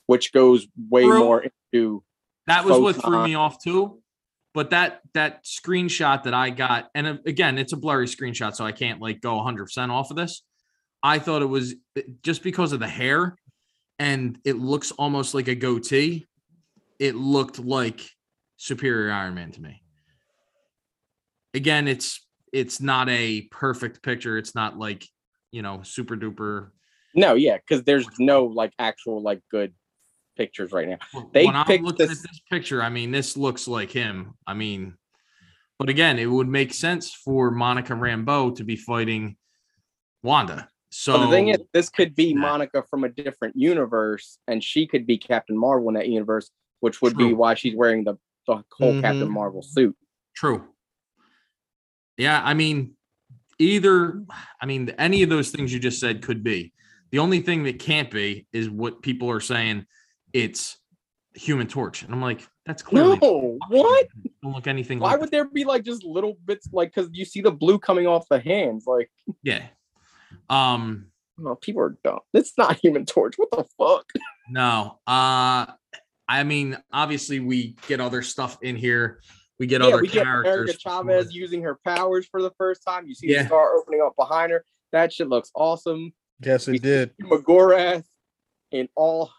which 0.08 0.34
goes 0.34 0.68
way 0.90 1.04
True. 1.04 1.20
more 1.20 1.44
into 1.44 2.04
That 2.48 2.66
was 2.66 2.80
what 2.80 2.96
threw 3.04 3.24
me 3.24 3.36
off 3.36 3.64
too. 3.64 4.02
But 4.54 4.72
that 4.72 5.02
that 5.14 5.46
screenshot 5.46 6.24
that 6.24 6.34
I 6.34 6.50
got, 6.50 6.90
and 6.94 7.08
uh, 7.08 7.18
again, 7.26 7.58
it's 7.58 7.74
a 7.74 7.78
blurry 7.78 8.08
screenshot, 8.08 8.54
so 8.54 8.66
I 8.66 8.74
can't 8.74 9.00
like 9.00 9.22
go 9.22 9.36
100 9.38 9.66
percent 9.66 9.92
off 9.92 10.12
of 10.12 10.18
this. 10.18 10.44
I 11.04 11.20
thought 11.20 11.42
it 11.42 11.46
was 11.46 11.76
just 12.22 12.44
because 12.44 12.74
of 12.74 12.80
the 12.80 12.88
hair, 12.88 13.38
and 13.98 14.38
it 14.44 14.58
looks 14.58 14.92
almost 14.92 15.34
like 15.34 15.48
a 15.48 15.56
goatee. 15.56 16.28
It 17.00 17.16
looked 17.16 17.60
like 17.60 18.02
Superior 18.58 19.12
Iron 19.12 19.36
Man 19.36 19.52
to 19.52 19.62
me. 19.62 19.82
Again, 21.54 21.88
it's 21.88 22.26
it's 22.52 22.82
not 22.82 23.10
a 23.10 23.44
perfect 23.52 24.04
picture. 24.04 24.38
It's 24.38 24.54
not 24.54 24.78
like 24.78 25.06
you 25.52 25.62
know 25.62 25.82
super 25.84 26.18
duper. 26.18 26.72
No, 27.16 27.36
yeah, 27.36 27.58
because 27.58 27.84
there's 27.84 28.08
no 28.20 28.46
like 28.46 28.74
actual 28.80 29.22
like 29.22 29.42
good 29.50 29.74
pictures 30.42 30.72
right 30.72 30.88
now. 30.90 30.98
They 31.34 31.46
when 31.46 31.56
I'm 31.56 31.68
looking 31.68 32.08
this- 32.08 32.24
at 32.24 32.30
this 32.30 32.42
picture, 32.50 32.82
I 32.82 32.90
mean, 32.90 33.12
this 33.12 33.38
looks 33.38 33.68
like 33.68 33.92
him. 33.92 34.34
I 34.48 34.54
mean, 34.56 34.96
but 35.78 35.88
again, 35.90 36.18
it 36.18 36.26
would 36.26 36.48
make 36.48 36.74
sense 36.74 37.14
for 37.14 37.52
Monica 37.52 37.94
Rambeau 37.94 38.56
to 38.56 38.64
be 38.64 38.76
fighting 38.76 39.38
Wanda. 40.24 40.68
So 40.90 41.14
But 41.14 41.26
the 41.26 41.32
thing 41.32 41.48
is, 41.50 41.58
this 41.74 41.90
could 41.90 42.16
be 42.16 42.34
Monica 42.34 42.84
from 42.90 43.04
a 43.04 43.10
different 43.10 43.56
universe, 43.56 44.40
and 44.48 44.64
she 44.64 44.88
could 44.88 45.06
be 45.06 45.18
Captain 45.18 45.58
Marvel 45.58 45.88
in 45.90 45.94
that 45.96 46.10
universe, 46.10 46.50
which 46.82 47.02
would 47.02 47.16
be 47.16 47.34
why 47.34 47.54
she's 47.54 47.76
wearing 47.76 48.04
the, 48.04 48.16
the 48.48 48.64
whole 48.72 49.00
Captain 49.02 49.28
Mhm. 49.28 49.32
Marvel 49.32 49.62
suit. 49.62 49.96
true. 50.36 50.64
Yeah, 52.18 52.42
I 52.44 52.54
mean, 52.54 52.96
either, 53.60 54.24
I 54.62 54.66
mean, 54.66 54.90
any 54.98 55.24
of 55.24 55.30
those 55.30 55.50
things 55.52 55.72
you 55.74 55.80
just 55.80 56.00
said 56.00 56.22
could 56.22 56.44
be. 56.44 56.74
The 57.12 57.20
only 57.20 57.42
thing 57.42 57.64
that 57.64 57.80
can't 57.80 58.10
be 58.12 58.48
is 58.54 58.70
what 58.70 59.02
people 59.02 59.30
are 59.30 59.40
saying. 59.42 59.86
It's 60.34 60.78
Human 61.36 61.68
Torch, 61.68 62.04
and 62.04 62.14
I'm 62.14 62.22
like, 62.22 62.48
that's 62.66 62.82
clearly 62.84 63.18
No, 63.22 63.58
what? 63.70 64.08
don't 64.44 64.54
look 64.54 64.68
anything 64.68 65.00
Why 65.00 65.12
like. 65.12 65.22
would 65.22 65.32
there 65.32 65.46
be 65.46 65.64
like 65.66 65.84
just 65.84 66.04
little 66.04 66.38
bits, 66.46 66.68
like 66.72 66.94
because 66.94 67.10
you 67.14 67.26
see 67.26 67.42
the 67.42 67.52
blue 67.52 67.80
coming 67.80 68.06
off 68.08 68.26
the 68.30 68.40
hands, 68.40 68.84
like 68.86 69.10
Yeah. 69.44 69.64
Um. 70.50 71.08
Oh, 71.44 71.56
people 71.56 71.82
are 71.82 71.98
dumb. 72.04 72.20
It's 72.34 72.54
not 72.58 72.78
Human 72.84 73.06
Torch. 73.06 73.36
What 73.38 73.50
the 73.52 73.66
fuck? 73.78 74.06
No. 74.50 75.00
Uh 75.08 75.66
I 76.28 76.44
mean, 76.44 76.78
obviously 76.94 77.40
we 77.40 77.76
get 77.88 78.00
other 78.00 78.22
stuff 78.22 78.58
in 78.62 78.76
here. 78.76 79.22
We 79.60 79.68
get 79.68 79.82
Yeah, 79.82 79.88
other 79.88 80.02
we 80.02 80.08
get 80.08 80.24
characters. 80.24 80.54
America 80.54 80.78
Chavez 80.80 81.34
using 81.34 81.62
her 81.64 81.78
powers 81.86 82.28
for 82.30 82.42
the 82.42 82.52
first 82.58 82.84
time. 82.86 83.08
You 83.08 83.16
see 83.16 83.28
Yeah. 83.32 83.44
the 83.44 83.48
star 83.48 83.76
opening 83.76 84.02
up 84.02 84.16
behind 84.18 84.52
her. 84.52 84.64
That 84.92 85.12
shit 85.14 85.30
looks 85.30 85.52
awesome. 85.56 86.14
Yes, 86.44 86.68
it 86.68 86.82
did. 86.82 87.12
Shuma-Gorath 87.22 88.04
in 88.72 88.88
all 88.96 89.32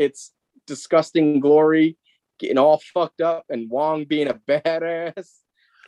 its 0.00 0.32
disgusting 0.66 1.40
glory, 1.40 1.96
getting 2.38 2.58
all 2.58 2.80
fucked 2.94 3.20
up, 3.20 3.44
and 3.50 3.68
Wong 3.70 4.04
being 4.04 4.28
a 4.28 4.34
badass. 4.48 5.28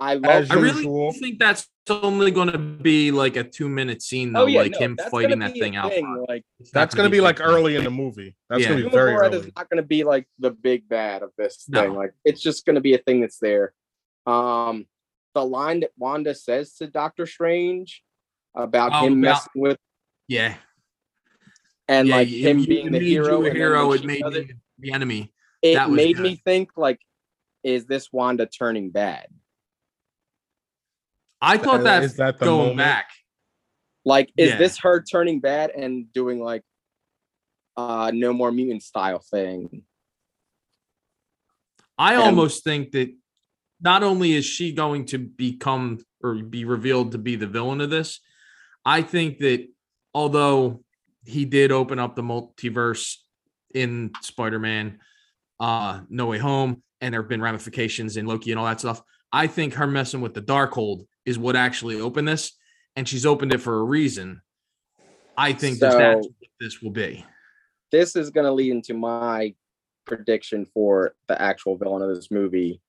I 0.01 0.15
love. 0.15 0.51
I 0.51 0.55
really 0.55 0.77
usual. 0.79 1.13
think 1.13 1.39
that's 1.39 1.69
only 1.89 2.31
going 2.31 2.51
to 2.51 2.59
be 2.59 3.11
like 3.11 3.37
a 3.37 3.45
two 3.45 3.69
minute 3.69 4.03
scene 4.03 4.33
though, 4.33 4.43
oh 4.43 4.47
yeah, 4.47 4.63
like 4.63 4.73
no, 4.73 4.79
him 4.79 4.99
fighting 5.11 5.39
that 5.41 5.53
thing 5.53 5.77
out. 5.77 5.91
thing. 5.93 6.25
Like 6.29 6.45
It's 6.61 6.73
not 6.75 6.81
That's 6.81 6.95
gonna 6.95 7.09
be 7.11 7.19
big 7.19 7.25
like 7.25 7.41
early 7.41 7.77
in 7.77 7.85
the 7.85 7.91
movie. 7.91 8.37
That's 8.49 8.63
Yeah. 8.63 8.71
gonna 8.71 8.85
be 8.85 8.89
very 8.91 9.13
early. 9.15 9.39
is 9.39 9.51
not 9.57 9.69
going 9.69 9.83
to 9.83 9.87
be 9.87 10.03
like 10.05 10.27
the 10.39 10.51
big 10.51 10.89
bad 10.89 11.23
of 11.23 11.31
this 11.39 11.65
No. 11.69 11.83
thing. 11.83 11.95
Like 11.95 12.13
it's 12.25 12.41
just 12.41 12.65
going 12.67 12.75
to 12.77 12.81
be 12.81 12.95
a 12.95 12.99
thing 12.99 13.21
that's 13.21 13.39
there. 13.39 13.75
Um, 14.27 14.87
the 15.35 15.45
line 15.45 15.81
that 15.81 15.91
Wanda 15.97 16.35
says 16.35 16.75
to 16.77 16.87
Doctor 16.87 17.27
Strange 17.27 18.03
about 18.57 18.93
Oh, 18.95 19.07
him 19.07 19.13
about- 19.15 19.21
messing 19.21 19.63
with 19.63 19.79
Yeah. 20.29 20.57
And 21.89 22.09
yeah, 22.09 22.17
like 22.17 22.29
it- 22.29 22.41
him 22.41 22.61
it 22.61 22.69
being 22.69 22.93
the 22.93 22.99
hero, 23.01 23.43
a 23.43 23.47
and 23.49 23.57
hero, 23.57 23.93
it 23.93 24.05
made 24.05 24.23
does 24.23 24.35
me 24.35 24.51
the 24.79 24.93
enemy. 24.93 25.33
it 25.63 25.75
that 25.75 25.89
was 25.91 25.97
made 25.97 26.17
good. 26.17 26.23
me 26.23 26.37
think 26.45 26.71
like, 26.77 27.01
is 27.63 27.87
this 27.87 28.13
Wanda 28.13 28.47
turning 28.47 28.91
bad? 28.91 29.27
I 31.41 31.59
thought 31.59 31.83
that, 31.85 32.05
Is 32.05 32.17
that 32.17 32.39
the 32.39 32.45
going 32.45 32.59
moment? 32.59 32.79
back. 32.79 33.11
Like, 34.05 34.33
is 34.37 34.51
Yeah. 34.51 34.59
this 34.59 34.79
her 34.79 35.03
turning 35.03 35.41
bad 35.41 35.71
and 35.71 36.13
doing 36.13 36.41
like 36.41 36.63
uh 37.77 38.11
no 38.15 38.33
more 38.33 38.53
mutant 38.53 38.83
style 38.83 39.21
thing? 39.21 39.85
I 41.99 42.15
And- 42.15 42.23
almost 42.23 42.65
think 42.65 42.93
that 42.93 43.15
not 43.81 44.03
only 44.03 44.33
is 44.33 44.45
she 44.45 44.73
going 44.73 45.05
to 45.07 45.19
become 45.19 45.99
or 46.23 46.35
be 46.37 46.65
revealed 46.65 47.13
to 47.13 47.19
be 47.19 47.35
the 47.37 47.47
villain 47.49 47.81
of 47.81 47.91
this, 47.91 48.21
I 48.85 49.03
think 49.03 49.39
that 49.39 49.69
although 50.15 50.85
he 51.25 51.45
did 51.45 51.73
open 51.73 51.99
up 51.99 52.17
the 52.17 52.23
multiverse 52.23 53.17
in 53.75 54.11
Spider-Man, 54.21 54.99
uh, 55.61 56.01
No 56.09 56.27
Way 56.27 56.39
Home, 56.39 56.83
and 57.01 57.13
there 57.15 57.23
have 57.23 57.29
been 57.29 57.43
ramifications 57.43 58.17
in 58.17 58.27
Loki 58.27 58.51
and 58.51 58.59
all 58.59 58.67
that 58.67 58.81
stuff. 58.81 59.03
I 59.33 59.47
think 59.47 59.75
her 59.75 59.87
messing 59.87 60.21
with 60.21 60.35
the 60.35 60.43
Darkhold 60.43 61.07
is 61.25 61.39
what 61.39 61.57
actually 61.57 62.01
opened 62.01 62.29
this, 62.29 62.53
and 62.97 63.09
she's 63.09 63.25
opened 63.25 63.53
it 63.53 63.59
for 63.59 63.79
a 63.79 63.85
reason. 63.85 64.43
I 65.37 65.53
think 65.53 65.79
that's 65.79 65.95
So- 65.95 66.19
what 66.19 66.27
this 66.61 66.83
will 66.83 66.91
be. 66.91 67.25
This 67.91 68.17
is 68.17 68.31
going 68.31 68.47
to 68.47 68.53
lead 68.53 68.73
into 68.73 68.95
my 68.95 69.55
prediction 70.07 70.67
for 70.67 71.15
the 71.29 71.41
actual 71.41 71.77
villain 71.77 72.03
of 72.03 72.15
this 72.15 72.31
movie. 72.31 72.81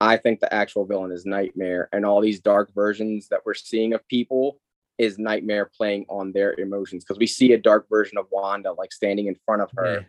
I 0.00 0.16
think 0.16 0.40
the 0.40 0.52
actual 0.52 0.84
villain 0.86 1.10
is 1.12 1.26
Nightmare, 1.26 1.88
and 1.92 2.06
all 2.06 2.20
these 2.20 2.40
dark 2.40 2.72
versions 2.74 3.28
that 3.28 3.40
we're 3.44 3.54
seeing 3.54 3.92
of 3.92 4.06
people 4.08 4.60
is 5.00 5.18
Nightmare 5.18 5.70
playing 5.76 6.04
on 6.08 6.32
their 6.32 6.52
emotions 6.58 7.02
because 7.04 7.18
we 7.18 7.26
see 7.26 7.52
a 7.54 7.58
dark 7.58 7.86
version 7.88 8.18
of 8.18 8.26
Wanda 8.30 8.72
like 8.72 8.92
standing 8.92 9.26
in 9.26 9.36
front 9.46 9.62
of 9.62 9.70
her. 9.76 9.92
Yeah. 9.92 10.00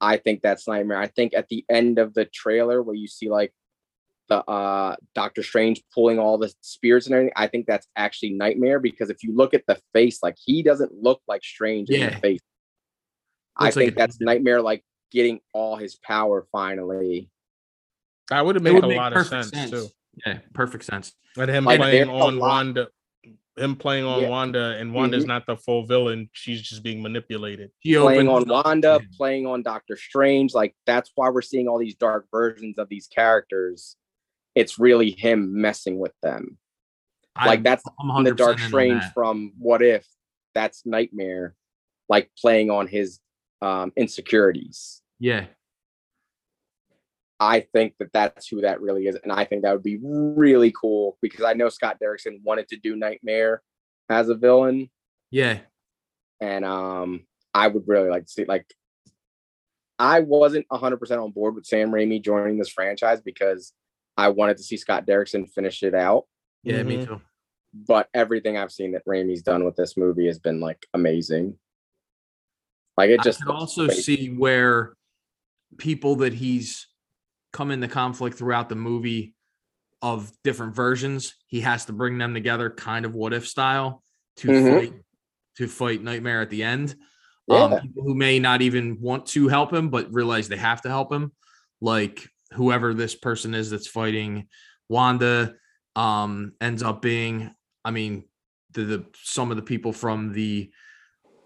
I 0.00 0.16
think 0.16 0.42
that's 0.42 0.66
Nightmare. 0.68 0.98
I 0.98 1.08
think 1.08 1.34
at 1.34 1.48
the 1.48 1.64
end 1.68 1.98
of 1.98 2.14
the 2.14 2.24
trailer 2.26 2.82
where 2.82 2.94
you 2.94 3.08
see 3.08 3.28
like 3.28 3.52
the 4.28 4.38
uh 4.44 4.94
Doctor 5.16 5.42
Strange 5.42 5.82
pulling 5.92 6.18
all 6.20 6.38
the 6.38 6.52
spears 6.60 7.06
and 7.06 7.14
everything, 7.14 7.32
I 7.36 7.48
think 7.48 7.66
that's 7.66 7.88
actually 7.96 8.30
Nightmare 8.30 8.78
because 8.78 9.10
if 9.10 9.22
you 9.24 9.34
look 9.34 9.54
at 9.54 9.64
the 9.66 9.78
face, 9.92 10.22
like 10.22 10.36
he 10.44 10.62
doesn't 10.62 10.92
look 10.94 11.20
like 11.26 11.42
Strange 11.42 11.90
in 11.90 12.00
the 12.00 12.06
Yeah. 12.06 12.18
face. 12.20 12.40
I 13.56 13.64
Looks 13.64 13.76
like 13.76 13.82
think 13.86 13.92
a- 13.96 13.98
that's 13.98 14.20
Nightmare 14.20 14.62
like 14.62 14.84
getting 15.10 15.40
all 15.52 15.76
his 15.76 15.96
power 15.96 16.46
finally. 16.52 17.28
That 18.30 18.46
would 18.46 18.54
have 18.54 18.62
made 18.62 18.74
would 18.74 18.84
a 18.84 18.88
make 18.88 18.96
lot 18.96 19.12
of 19.12 19.16
perfect 19.28 19.54
sense, 19.54 19.70
too. 19.70 19.86
Yeah, 20.26 20.38
perfect 20.54 20.84
sense. 20.84 21.12
And 21.36 21.50
him 21.50 21.64
Like, 21.64 21.80
playing 21.80 22.06
there's 22.06 22.08
a 22.08 22.24
on 22.24 22.38
lot- 22.38 22.48
Wanda, 22.48 22.88
him 23.56 23.76
playing 23.76 24.04
on 24.04 24.22
Yeah. 24.22 24.28
Wanda, 24.30 24.76
and 24.78 24.94
Wanda's 24.94 25.24
Mhm. 25.24 25.28
not 25.28 25.46
the 25.46 25.56
full 25.56 25.84
villain. 25.86 26.30
She's 26.32 26.62
just 26.62 26.82
being 26.82 27.02
manipulated. 27.02 27.70
He 27.80 27.94
playing 27.96 28.28
on 28.28 28.42
opened 28.42 28.52
up- 28.52 28.64
Wanda, 28.64 29.00
playing 29.16 29.46
on 29.46 29.62
Doctor 29.62 29.96
Strange. 29.96 30.54
Like 30.54 30.74
that's 30.86 31.10
why 31.14 31.28
we're 31.28 31.42
seeing 31.42 31.68
all 31.68 31.78
these 31.78 31.94
dark 31.94 32.28
versions 32.30 32.78
of 32.78 32.88
these 32.88 33.06
characters. 33.08 33.96
It's 34.54 34.78
really 34.78 35.10
him 35.10 35.60
messing 35.60 35.98
with 35.98 36.14
them. 36.22 36.58
Like 37.36 37.46
I'm- 37.58 37.62
that's 37.62 37.84
I'm 38.00 38.24
the 38.24 38.32
Dark 38.34 38.58
Strange 38.58 39.02
from 39.14 39.52
What 39.58 39.82
If. 39.82 40.06
That's 40.54 40.84
Nightmare, 40.84 41.54
like 42.08 42.30
playing 42.38 42.70
on 42.70 42.86
his 42.88 43.20
um, 43.62 43.92
insecurities. 43.96 45.02
Yeah, 45.20 45.46
I 47.42 47.66
think 47.72 47.94
that 47.98 48.12
that's 48.12 48.46
who 48.46 48.60
that 48.60 48.80
really 48.80 49.06
is, 49.08 49.16
and 49.22 49.32
I 49.32 49.44
think 49.44 49.62
that 49.62 49.72
would 49.72 49.82
be 49.82 49.98
really 50.00 50.72
cool 50.80 51.18
because 51.20 51.44
I 51.44 51.54
know 51.54 51.68
Scott 51.70 51.98
Derrickson 52.00 52.40
wanted 52.44 52.68
to 52.68 52.76
do 52.76 52.94
Nightmare 52.94 53.62
as 54.08 54.28
a 54.28 54.34
villain, 54.36 54.90
yeah. 55.32 55.58
and 56.40 56.64
um, 56.64 57.26
I 57.52 57.66
would 57.66 57.82
really 57.88 58.08
like 58.08 58.26
to 58.26 58.30
see 58.32 58.44
like. 58.44 58.66
I 59.98 60.20
wasn't 60.20 60.66
100% 60.68 61.22
on 61.22 61.30
board 61.30 61.54
with 61.54 61.64
Sam 61.66 61.90
Raimi 61.92 62.20
joining 62.20 62.58
this 62.58 62.70
franchise 62.70 63.20
because 63.20 63.72
I 64.16 64.28
wanted 64.30 64.56
to 64.56 64.62
see 64.64 64.76
Scott 64.76 65.06
Derrickson 65.06 65.48
finish 65.48 65.82
it 65.84 65.94
out. 65.94 66.24
Yeah, 66.64 66.82
me 66.82 66.96
Mhm. 66.98 67.06
too. 67.06 67.20
but 67.86 68.08
everything 68.12 68.56
I've 68.56 68.72
seen 68.72 68.92
that 68.92 69.04
Raimi's 69.06 69.42
done 69.42 69.64
with 69.64 69.76
this 69.76 69.96
movie 69.96 70.26
has 70.26 70.38
been 70.38 70.60
like 70.60 70.86
amazing. 70.92 71.58
Like 72.98 73.10
it 73.10 73.22
just 73.22 73.42
I 73.42 73.46
can 73.46 73.54
also 73.56 73.86
great. 73.86 73.96
see 73.98 74.28
where 74.28 74.94
people 75.78 76.16
that 76.16 76.34
he's 76.34 76.86
come 77.52 77.70
into 77.70 77.88
conflict 77.88 78.36
throughout 78.36 78.68
the 78.68 78.74
movie 78.74 79.34
of 80.00 80.32
different 80.42 80.74
versions, 80.74 81.34
he 81.46 81.60
has 81.60 81.84
to 81.84 81.92
bring 81.92 82.18
them 82.18 82.34
together, 82.34 82.70
kind 82.70 83.04
of 83.04 83.14
what 83.14 83.32
if 83.32 83.46
style, 83.46 84.02
to 84.38 84.48
Mhm. 84.48 84.68
fight 84.68 84.92
to 85.56 85.68
fight 85.68 86.02
Nightmare 86.02 86.40
at 86.40 86.48
the 86.48 86.62
end. 86.62 86.96
Um, 87.50 87.78
people 87.82 88.04
who 88.04 88.14
may 88.14 88.38
not 88.38 88.62
even 88.62 88.98
want 89.02 89.26
to 89.26 89.48
help 89.48 89.70
him, 89.70 89.90
but 89.90 90.10
realize 90.10 90.48
they 90.48 90.56
have 90.56 90.80
to 90.82 90.88
help 90.88 91.12
him, 91.12 91.30
like 91.82 92.26
whoever 92.54 92.94
this 92.94 93.14
person 93.14 93.52
is 93.52 93.68
that's 93.68 93.86
fighting 93.86 94.48
Wanda, 94.88 95.54
um, 95.94 96.52
ends 96.58 96.82
up 96.82 97.02
being. 97.02 97.54
I 97.84 97.90
mean, 97.90 98.24
the, 98.70 98.84
the 98.84 99.06
some 99.22 99.50
of 99.50 99.58
the 99.58 99.62
people 99.62 99.92
from 99.92 100.32
the 100.32 100.72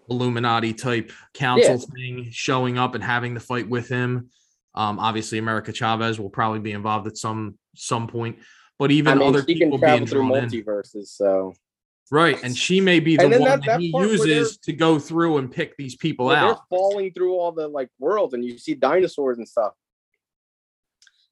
Illuminati 0.09 0.73
type 0.73 1.11
council 1.33 1.71
Yeah. 1.71 1.85
thing 1.93 2.31
showing 2.31 2.77
up 2.77 2.95
and 2.95 3.03
having 3.03 3.33
the 3.33 3.41
fight 3.41 3.67
with 3.67 3.89
him. 3.89 4.29
Um, 4.77 4.99
obviously, 4.99 5.39
America 5.39 5.73
Chavez 5.73 6.19
will 6.19 6.29
probably 6.29 6.59
be 6.59 6.71
involved 6.71 7.07
at 7.07 7.17
some 7.17 7.57
some 7.75 8.07
point, 8.07 8.37
but 8.79 8.91
even 8.91 9.13
I 9.13 9.15
mean, 9.15 9.27
other 9.29 9.39
she 9.41 9.55
people 9.55 9.71
can 9.71 9.79
travel 9.79 9.97
being 9.97 10.07
through 10.07 10.27
drawn 10.27 10.43
in. 10.43 10.49
multiverses, 10.49 11.07
so 11.07 11.53
Right, 12.09 12.41
and 12.41 12.55
she 12.55 12.79
may 12.79 13.01
be 13.01 13.17
the 13.17 13.23
one 13.27 13.31
that, 13.41 13.59
that- 13.61 13.65
that 13.65 13.79
he 13.81 13.91
part 13.91 14.07
where 14.07 14.17
they're- 14.17 14.27
uses 14.27 14.57
to 14.59 14.71
go 14.71 14.97
through 14.97 15.39
and 15.39 15.51
pick 15.51 15.75
these 15.77 15.95
people 15.95 16.27
But 16.27 16.35
they're 16.39 16.49
out. 16.51 16.61
falling 16.69 17.11
through 17.11 17.33
all 17.35 17.51
the 17.51 17.67
like 17.67 17.89
worlds, 17.99 18.33
and 18.33 18.45
you 18.45 18.57
see 18.57 18.75
dinosaurs 18.75 19.39
and 19.39 19.47
stuff. 19.47 19.73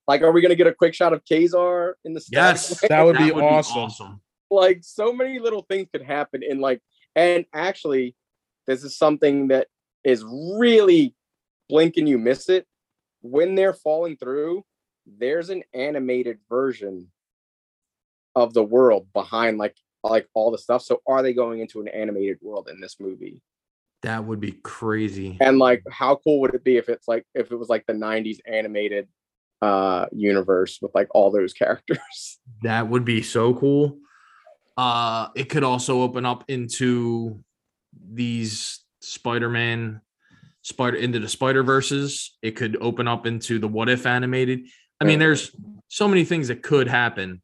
Like, 0.07 0.21
are 0.21 0.31
we 0.31 0.41
gonna 0.41 0.55
get 0.55 0.67
a 0.67 0.73
quick 0.73 0.93
shot 0.93 1.13
of 1.13 1.21
Ka-Zar 1.27 1.97
in 2.03 2.13
the 2.13 2.21
sky? 2.21 2.29
Yes, 2.33 2.79
That 2.89 3.03
would 3.03 3.17
be 3.17 3.31
awesome. 3.31 4.21
like 4.51 4.79
so 4.83 5.13
many 5.13 5.39
little 5.39 5.63
things 5.69 5.87
could 5.91 6.03
happen 6.03 6.41
in 6.43 6.59
like 6.59 6.79
and 7.15 7.45
actually 7.53 8.15
this 8.67 8.83
is 8.83 8.97
something 8.97 9.47
that 9.47 9.67
is 10.03 10.23
really 10.59 11.15
blink 11.69 11.97
and 11.97 12.07
you 12.07 12.17
miss 12.19 12.47
it 12.49 12.65
when 13.25 13.55
they're 13.55 13.73
falling 13.73 14.15
through 14.17 14.63
there's 15.17 15.49
an 15.49 15.63
animated 15.73 16.37
version 16.49 17.07
of 18.35 18.53
the 18.53 18.63
world 18.63 19.07
behind 19.13 19.57
like 19.57 19.75
like 20.03 20.27
all 20.33 20.51
the 20.51 20.57
stuff 20.57 20.81
so 20.83 21.01
are 21.07 21.23
they 21.23 21.33
going 21.33 21.59
into 21.59 21.79
an 21.81 21.87
animated 21.87 22.37
world 22.41 22.67
in 22.71 22.79
this 22.79 22.97
movie 22.99 23.41
That 24.03 24.25
would 24.25 24.39
be 24.39 24.51
crazy. 24.63 25.37
and 25.41 25.57
like 25.57 25.81
how 25.91 26.17
cool 26.17 26.39
would 26.41 26.53
it 26.53 26.63
be 26.63 26.77
if 26.77 26.89
it's 26.89 27.07
like 27.07 27.25
if 27.33 27.51
it 27.51 27.55
was 27.55 27.69
like 27.69 27.85
the 27.87 27.93
90s 27.93 28.37
animated 28.45 29.07
uh 29.61 30.05
universe 30.11 30.77
with 30.81 30.91
like 30.93 31.07
all 31.15 31.31
those 31.31 31.53
characters 31.53 32.39
That 32.61 32.87
would 32.89 33.05
be 33.05 33.21
so 33.21 33.53
cool. 33.53 33.97
Uh, 34.77 35.27
it 35.35 35.45
could 35.49 35.63
also 35.63 36.01
open 36.01 36.25
up 36.25 36.43
into 36.47 37.43
these 38.13 38.83
Spider-Man, 39.01 40.01
Spider 40.65 40.97
into 40.97 41.19
the 41.19 41.29
Spider 41.29 41.61
Verses. 41.61 42.35
It 42.41 42.55
could 42.55 42.75
open 42.81 43.07
up 43.07 43.27
into 43.27 43.59
the 43.59 43.67
What 43.67 43.87
If 43.87 44.07
animated. 44.07 44.61
I 44.99 45.03
mean, 45.03 45.19
there's 45.19 45.55
so 45.89 46.07
many 46.07 46.25
things 46.25 46.47
that 46.47 46.63
could 46.63 46.87
happen, 46.87 47.43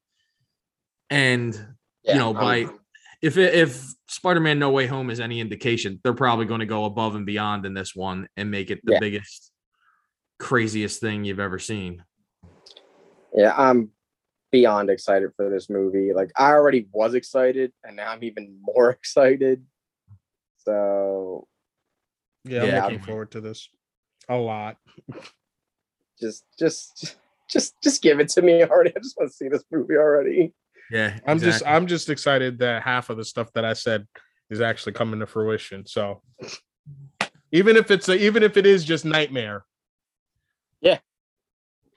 and 1.12 1.54
you 2.04 2.16
know, 2.16 2.34
by 2.34 2.64
um, 2.64 2.80
if 3.22 3.38
it, 3.38 3.54
if 3.54 3.86
Spider-Man 4.08 4.58
No 4.58 4.72
Way 4.72 4.88
Home 4.88 5.12
is 5.12 5.20
any 5.20 5.40
indication, 5.40 6.00
they're 6.04 6.16
probably 6.16 6.48
going 6.48 6.62
to 6.62 6.66
go 6.66 6.86
above 6.86 7.14
and 7.14 7.24
beyond 7.24 7.64
in 7.68 7.76
this 7.76 7.96
one 7.96 8.28
and 8.38 8.50
make 8.50 8.72
it 8.72 8.80
the 8.84 8.94
Yeah. 8.94 9.00
biggest, 9.00 9.52
craziest 10.40 11.00
thing 11.00 11.24
you've 11.24 11.40
ever 11.40 11.60
seen. 11.60 12.04
Yeah, 13.36 13.54
I'm 13.56 13.92
beyond 14.52 14.90
excited 14.90 15.30
for 15.36 15.48
this 15.48 15.70
movie. 15.70 16.12
Like 16.12 16.32
I 16.36 16.54
already 16.54 16.88
was 16.92 17.14
excited, 17.14 17.72
and 17.84 17.98
now 17.98 18.10
I'm 18.10 18.24
even 18.24 18.58
more 18.64 18.90
excited. 18.90 19.64
So 20.66 21.48
Yeah, 22.44 22.64
Yeah, 22.64 22.78
I'm 22.78 22.84
looking 22.84 22.98
I'm- 23.00 23.06
forward 23.08 23.32
to 23.32 23.42
this 23.42 23.70
a 24.30 24.36
lot. 24.38 24.78
just 26.20 26.44
just 26.60 27.16
just 27.50 27.76
just 27.82 28.02
give 28.02 28.20
it 28.20 28.30
to 28.30 28.42
me 28.42 28.64
already. 28.64 28.92
I 28.96 29.00
just 29.00 29.18
want 29.18 29.32
to 29.32 29.36
see 29.36 29.48
this 29.50 29.64
movie 29.72 29.96
already. 29.96 30.54
Yeah, 30.90 31.20
I'm 31.26 31.40
just. 31.40 31.64
I'm 31.66 31.88
just 31.88 32.10
excited 32.10 32.60
that 32.60 32.84
half 32.84 33.10
of 33.10 33.18
the 33.18 33.24
stuff 33.26 33.52
that 33.54 33.64
I 33.66 33.74
said 33.74 34.08
is 34.50 34.60
actually 34.62 34.94
coming 34.94 35.20
to 35.22 35.26
fruition. 35.28 35.86
So 35.86 36.22
even 37.52 37.78
if 37.78 37.92
it's 37.92 38.10
a, 38.10 38.16
even 38.16 38.44
if 38.44 38.58
it 38.58 38.66
is 38.66 38.84
just 38.84 39.06
nightmare, 39.06 39.64
Yeah. 40.82 41.00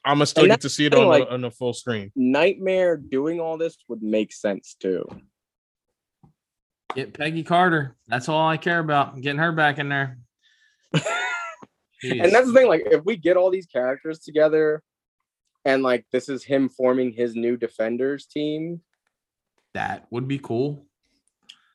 I'm 0.05 0.17
gonna 0.17 0.27
still 0.27 0.47
get 0.47 0.61
to 0.61 0.69
see 0.69 0.87
it 0.87 0.95
on 0.95 1.07
like- 1.09 1.25
the, 1.27 1.33
on 1.35 1.41
the 1.41 1.51
full 1.51 1.73
screen. 1.73 2.13
Nightmare 2.15 2.97
doing 2.97 3.41
all 3.41 3.57
this 3.59 3.77
would 3.89 4.03
make 4.03 4.33
sense 4.33 4.77
too. 4.79 5.05
Get 6.95 7.15
Peggy 7.15 7.43
Carter. 7.43 7.97
That's 8.07 8.29
all 8.29 8.47
I 8.47 8.57
care 8.57 8.79
about. 8.79 9.21
Getting 9.21 9.41
her 9.41 9.51
back 9.53 9.79
in 9.79 9.89
there. 9.89 10.19
And 12.03 12.33
that's 12.33 12.47
the 12.49 12.53
thing, 12.53 12.69
like 12.69 12.83
if 12.91 13.05
we 13.05 13.17
get 13.17 13.37
all 13.37 13.51
these 13.51 13.67
characters 13.67 14.19
together 14.19 14.83
and 15.65 15.83
like 15.83 16.05
this 16.13 16.29
is 16.29 16.45
him 16.45 16.69
forming 16.69 17.13
his 17.13 17.35
new 17.35 17.57
defenders 17.57 18.27
team, 18.27 18.83
that 19.73 20.07
would 20.11 20.29
be 20.29 20.39
cool. 20.39 20.87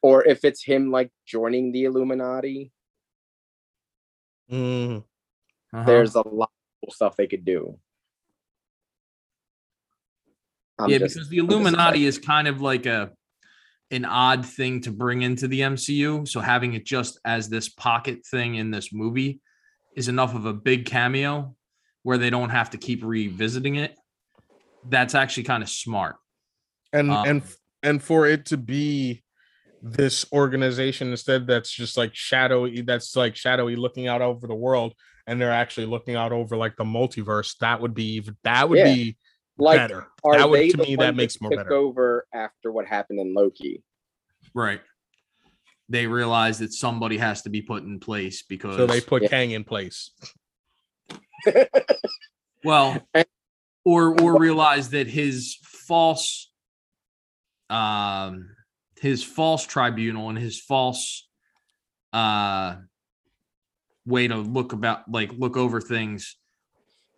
or 0.01 0.23
if 0.25 0.45
it's 0.45 0.63
him 0.63 0.91
like 0.91 1.11
joining 1.25 1.71
the 1.71 1.85
Illuminati, 1.85 2.71
Mm. 4.51 5.03
Uh-huh. 5.73 5.83
there's 5.85 6.15
a 6.15 6.27
lot 6.27 6.49
of 6.49 6.81
cool 6.85 6.91
stuff 6.93 7.15
they 7.17 7.27
could 7.27 7.45
do. 7.45 7.77
I'm 10.79 10.89
yeah, 10.89 10.99
just- 10.99 11.15
because 11.15 11.29
the 11.29 11.37
Illuminati 11.39 12.05
is 12.05 12.17
kind 12.17 12.47
of 12.47 12.61
like 12.61 12.85
a 12.85 13.11
an 13.91 14.05
odd 14.05 14.45
thing 14.45 14.79
to 14.81 14.91
bring 14.91 15.23
into 15.23 15.47
the 15.47 15.61
MCU. 15.61 16.27
So 16.27 16.39
having 16.39 16.73
it 16.73 16.85
just 16.85 17.19
as 17.25 17.49
this 17.49 17.69
pocket 17.69 18.23
thing 18.25 18.55
in 18.55 18.69
this 18.69 18.93
movie 18.93 19.41
is 19.95 20.07
enough 20.07 20.35
of 20.35 20.45
a 20.45 20.53
big 20.53 20.85
cameo 20.85 21.55
where 22.03 22.17
they 22.17 22.29
don't 22.29 22.49
have 22.49 22.69
to 22.71 22.77
keep 22.77 23.03
revisiting 23.03 23.75
it. 23.75 23.95
That's 24.87 25.15
actually 25.15 25.43
kind 25.43 25.63
of 25.63 25.69
smart. 25.69 26.15
and 26.93 27.11
Um, 27.11 27.27
and 27.27 27.43
and 27.83 28.03
for 28.03 28.25
it 28.27 28.45
to 28.47 28.57
be 28.57 29.23
this 29.81 30.25
organization 30.33 31.09
instead 31.11 31.47
that's 31.47 31.71
just 31.71 31.95
like 31.95 32.13
shadowy 32.13 32.81
that's 32.81 33.15
like 33.15 33.35
shadowy 33.35 33.77
looking 33.77 34.07
out 34.07 34.21
over 34.21 34.45
the 34.45 34.55
world 34.55 34.93
and 35.25 35.39
they're 35.39 35.53
actually 35.53 35.85
looking 35.85 36.15
out 36.15 36.33
over 36.33 36.57
like 36.57 36.75
the 36.75 36.83
multiverse 36.83 37.57
that 37.59 37.79
would 37.79 37.93
be 37.93 38.15
even 38.15 38.35
that 38.43 38.67
would 38.67 38.79
Yeah. 38.79 38.93
be 38.93 39.17
like 39.57 39.77
better 39.77 40.07
are 40.25 40.37
that 40.37 40.49
would 40.49 40.59
they 40.59 40.69
to 40.69 40.77
the 40.77 40.83
me 40.83 40.95
that 40.97 41.15
makes 41.15 41.39
more 41.39 41.51
took 41.51 41.59
better 41.59 41.73
over 41.73 42.25
after 42.33 42.73
what 42.73 42.87
happened 42.87 43.19
in 43.21 43.33
Loki? 43.33 43.83
Right. 44.53 44.81
They 45.89 46.07
realize 46.07 46.59
that 46.59 46.71
somebody 46.71 47.17
has 47.17 47.41
to 47.43 47.49
be 47.49 47.61
put 47.61 47.83
in 47.83 47.99
place 47.99 48.43
because 48.43 48.75
so 48.75 48.85
they 48.85 49.01
put 49.01 49.23
Yeah. 49.23 49.29
kang 49.29 49.51
in 49.51 49.63
place. 49.63 50.11
Well 52.61 53.07
or 53.85 54.21
or 54.21 54.37
realize 54.37 54.89
that 54.89 55.07
his 55.07 55.55
false 55.63 56.51
um 57.69 58.49
his 58.99 59.23
false 59.23 59.65
tribunal 59.65 60.27
and 60.27 60.37
his 60.37 60.59
false 60.59 61.29
uh 62.11 62.75
way 64.05 64.27
to 64.27 64.35
look 64.35 64.73
about 64.73 65.09
like 65.09 65.31
look 65.37 65.55
over 65.55 65.79
things 65.79 66.35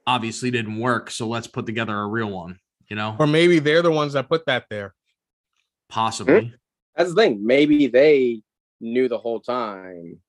obviously 0.06 0.52
didn't 0.52 0.77
work 0.77 1.10
so 1.10 1.27
let's 1.27 1.48
put 1.48 1.65
together 1.65 1.98
a 1.98 2.06
real 2.06 2.30
one 2.30 2.60
you 2.91 2.98
know? 2.98 3.15
Or 3.18 3.26
maybe 3.26 3.60
they're 3.60 3.81
the 3.81 3.89
ones 3.89 4.14
that 4.14 4.27
put 4.27 4.45
that 4.48 4.65
there. 4.69 4.93
Possibly. 5.88 6.53
That's 6.93 7.11
the 7.11 7.15
thing. 7.15 7.39
Maybe 7.45 7.88
they 7.88 8.41
knew 8.81 9.07
the 9.07 9.17
whole 9.17 9.39
time 9.39 10.19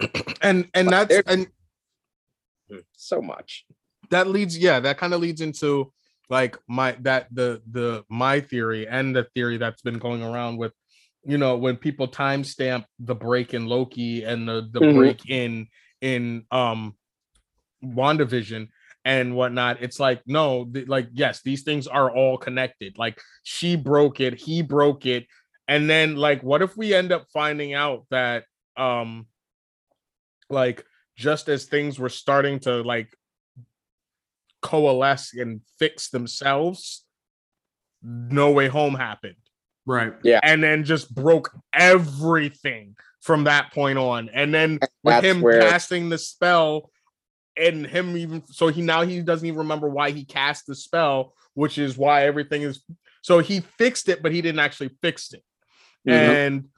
and 0.42 0.68
and 0.74 0.88
But 0.90 1.08
that's 1.08 1.22
and 1.26 1.46
so 2.92 3.20
much. 3.20 3.64
that 4.10 4.28
leads 4.28 4.56
yeah 4.58 4.80
that 4.80 4.98
kind 4.98 5.14
of 5.14 5.20
leads 5.20 5.40
into 5.40 5.92
like 6.30 6.56
my 6.68 6.96
that 7.00 7.26
the 7.32 7.62
the 7.70 8.04
my 8.08 8.40
theory 8.40 8.86
and 8.86 9.14
the 9.14 9.24
theory 9.34 9.58
that's 9.58 9.82
been 9.82 9.98
going 9.98 10.22
around 10.22 10.56
with 10.56 10.72
you 11.24 11.38
know 11.38 11.56
when 11.56 11.76
people 11.76 12.08
timestamp 12.08 12.84
the 12.98 13.14
break 13.14 13.54
in 13.54 13.66
loki 13.66 14.24
and 14.24 14.48
the 14.48 14.68
the 14.72 14.80
Mhm. 14.80 14.94
break 14.94 15.28
in 15.28 15.66
in 16.00 16.44
um 16.50 16.94
wandavision 17.84 18.68
and 19.04 19.34
whatnot 19.34 19.82
it's 19.82 19.98
like 19.98 20.22
no 20.26 20.64
th- 20.72 20.88
like 20.88 21.08
yes 21.12 21.42
these 21.42 21.62
things 21.62 21.86
are 21.86 22.10
all 22.10 22.38
connected 22.38 22.96
like 22.98 23.20
she 23.42 23.76
broke 23.76 24.20
it 24.20 24.34
he 24.34 24.62
broke 24.62 25.06
it 25.06 25.26
and 25.72 25.88
then 25.88 26.16
like 26.16 26.42
what 26.42 26.62
if 26.62 26.76
we 26.76 26.92
end 26.94 27.12
up 27.12 27.26
finding 27.32 27.72
out 27.74 28.04
that 28.10 28.44
um 28.76 29.26
like 30.50 30.84
just 31.16 31.48
as 31.48 31.64
things 31.64 31.98
were 31.98 32.08
starting 32.08 32.58
to 32.60 32.82
like 32.82 33.16
coalesce 34.60 35.34
and 35.34 35.60
fix 35.78 36.10
themselves 36.10 37.04
no 38.02 38.50
way 38.50 38.66
home 38.68 38.94
happened. 38.94 39.36
Right. 39.86 40.12
Yeah. 40.24 40.40
And 40.42 40.62
then 40.62 40.84
just 40.84 41.14
broke 41.14 41.50
everything 41.72 42.96
from 43.20 43.44
that 43.44 43.72
point 43.72 43.98
on. 43.98 44.28
And 44.28 44.52
then 44.52 44.78
with 45.04 45.14
That's 45.14 45.26
him 45.26 45.40
where- 45.40 45.60
casting 45.60 46.08
the 46.08 46.18
spell 46.18 46.90
and 47.56 47.86
him 47.86 48.16
even 48.16 48.42
so 48.46 48.68
he 48.68 48.82
now 48.82 49.02
he 49.02 49.20
doesn't 49.20 49.46
even 49.46 49.58
remember 49.58 49.88
why 49.88 50.10
he 50.10 50.24
cast 50.24 50.66
the 50.66 50.74
spell 50.74 51.34
which 51.54 51.76
is 51.76 51.98
why 51.98 52.24
everything 52.24 52.62
is 52.62 52.82
so 53.20 53.40
he 53.40 53.60
fixed 53.60 54.08
it 54.08 54.22
but 54.22 54.32
he 54.32 54.40
didn't 54.40 54.58
actually 54.58 54.90
fix 55.02 55.34
it 55.34 55.42
Mhm. 56.06 56.34
and 56.34 56.68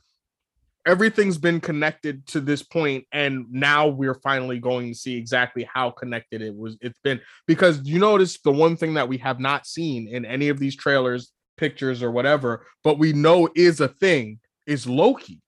everything's 0.86 1.38
been 1.38 1.60
connected 1.60 2.26
to 2.26 2.40
this 2.40 2.62
point 2.62 3.06
and 3.10 3.50
now 3.50 3.86
we're 3.88 4.20
finally 4.20 4.58
going 4.58 4.92
to 4.92 4.98
see 4.98 5.16
exactly 5.16 5.66
how 5.72 5.90
connected 5.90 6.42
it 6.42 6.54
was 6.54 6.76
it's 6.82 6.98
been 7.02 7.18
because 7.46 7.80
you 7.84 7.98
notice 7.98 8.38
the 8.42 8.52
one 8.52 8.76
thing 8.76 8.92
that 8.94 9.08
we 9.08 9.16
have 9.16 9.40
not 9.40 9.66
seen 9.66 10.06
in 10.08 10.26
any 10.26 10.50
of 10.50 10.58
these 10.58 10.76
trailers 10.76 11.32
pictures 11.56 12.02
or 12.02 12.10
whatever 12.10 12.66
but 12.82 12.98
we 12.98 13.14
know 13.14 13.48
is 13.54 13.80
a 13.80 13.88
thing 13.88 14.38
is 14.66 14.86
loki 14.86 15.40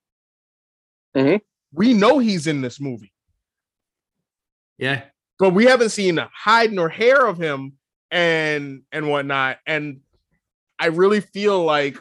Mhm. 1.15 1.41
we 1.73 1.93
know 1.93 2.19
he's 2.19 2.47
in 2.47 2.63
this 2.63 2.81
movie 2.81 3.13
yeah 4.79 5.03
but 5.39 5.51
we 5.51 5.67
haven't 5.67 5.91
seen 5.91 6.19
a 6.19 6.31
hide 6.35 6.73
nor 6.73 6.89
hair 6.89 7.27
of 7.27 7.37
him 7.37 7.75
and 8.11 8.83
and 8.91 9.07
whatnot 9.11 9.59
and 9.67 10.01
i 10.79 10.87
really 10.87 11.21
feel 11.21 11.63
like 11.63 11.99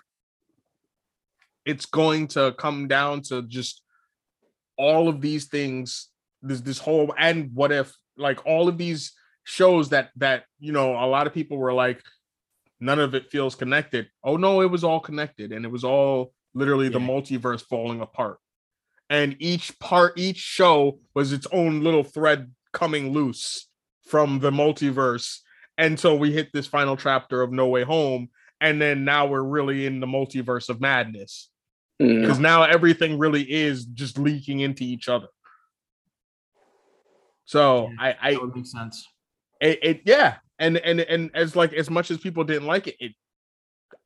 it's 1.66 1.86
going 1.86 2.28
to 2.28 2.54
come 2.58 2.88
down 2.88 3.22
to 3.22 3.42
just 3.44 3.82
all 4.78 5.08
of 5.10 5.22
these 5.22 5.46
things 5.46 6.10
this 6.42 6.62
this 6.62 6.78
whole 6.78 7.14
and 7.18 7.52
what 7.54 7.72
if 7.72 7.96
like 8.18 8.46
all 8.46 8.68
of 8.68 8.78
these 8.78 9.14
shows 9.44 9.90
that 9.90 10.10
that 10.16 10.44
you 10.60 10.72
know 10.72 10.92
a 10.94 11.08
lot 11.08 11.28
of 11.28 11.34
people 11.34 11.58
were 11.58 11.74
like 11.74 12.02
none 12.80 13.00
of 13.00 13.16
it 13.16 13.30
feels 13.30 13.56
connected. 13.56 14.08
Oh 14.24 14.38
no 14.38 14.62
it 14.62 14.70
was 14.70 14.84
all 14.84 15.00
connected 15.00 15.52
and 15.52 15.66
it 15.66 15.72
was 15.72 15.84
all 15.84 16.34
literally 16.54 16.90
the 16.90 17.00
multiverse 17.00 17.62
falling 17.62 18.02
apart. 18.02 18.38
And 19.10 19.36
each 19.40 19.78
part 19.80 20.18
each 20.18 20.38
show 20.38 21.00
was 21.14 21.32
its 21.32 21.48
own 21.52 21.82
little 21.82 22.04
thread 22.04 22.52
coming 22.74 23.14
loose 23.14 23.68
from 24.08 24.40
the 24.40 24.52
multiverse 24.52 25.40
until 25.78 26.18
we 26.18 26.32
hit 26.32 26.50
this 26.54 26.68
final 26.68 26.98
chapter 26.98 27.42
of 27.42 27.52
no 27.52 27.68
way 27.68 27.84
home 27.84 28.30
and 28.62 28.82
then 28.82 29.04
now 29.04 29.26
we're 29.26 29.44
really 29.44 29.86
in 29.86 30.00
the 30.00 30.08
multiverse 30.08 30.70
of 30.70 30.80
madness 30.80 31.50
Mhm. 32.02 32.22
because 32.22 32.40
now 32.40 32.64
everything 32.64 33.18
really 33.18 33.44
is 33.50 33.86
just 33.86 34.18
leaking 34.18 34.60
into 34.60 34.84
each 34.84 35.08
other 35.08 35.28
so 37.46 37.90
Yeah, 37.92 37.96
i 38.00 38.16
i 38.22 38.32
that 38.34 38.42
would 38.42 38.56
make 38.56 38.66
sense 38.66 39.08
it, 39.62 39.80
it 39.82 40.02
yeah 40.06 40.36
and 40.60 40.78
and 40.78 41.00
and 41.02 41.32
as 41.34 41.56
like 41.56 41.74
as 41.74 41.90
much 41.90 42.12
as 42.12 42.18
people 42.18 42.44
didn't 42.44 42.68
like 42.68 42.88
it 42.88 42.96
it 43.00 43.14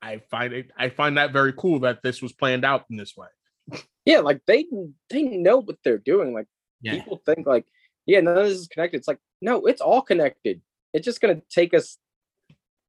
i 0.02 0.20
find 0.30 0.54
it 0.54 0.72
i 0.78 0.90
find 0.90 1.18
that 1.18 1.32
very 1.34 1.54
cool 1.54 1.80
that 1.80 2.02
this 2.04 2.22
was 2.22 2.32
planned 2.34 2.66
out 2.66 2.86
in 2.90 2.98
this 2.98 3.16
way 3.18 3.28
Yeah, 4.06 4.20
like 4.22 4.42
they 4.48 4.66
they 5.12 5.22
know 5.24 5.58
what 5.62 5.78
they're 5.84 6.00
doing. 6.00 6.34
Like 6.34 6.48
yeah 6.82 6.94
people 6.96 7.22
think 7.26 7.46
like, 7.46 7.66
yeah, 8.08 8.20
none 8.22 8.38
of 8.38 8.46
this 8.46 8.58
is 8.58 8.68
connected. 8.68 8.98
It's 8.98 9.08
like, 9.08 9.20
no, 9.42 9.68
it's 9.68 9.82
all 9.82 10.02
connected. 10.02 10.62
It's 10.94 11.06
just 11.06 11.22
gonna 11.22 11.42
take 11.52 11.76
us. 11.76 12.00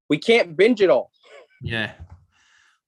We 0.09 0.16
can't 0.16 0.56
binge 0.56 0.81
it 0.81 0.89
all. 0.89 1.10
yeah 1.62 1.93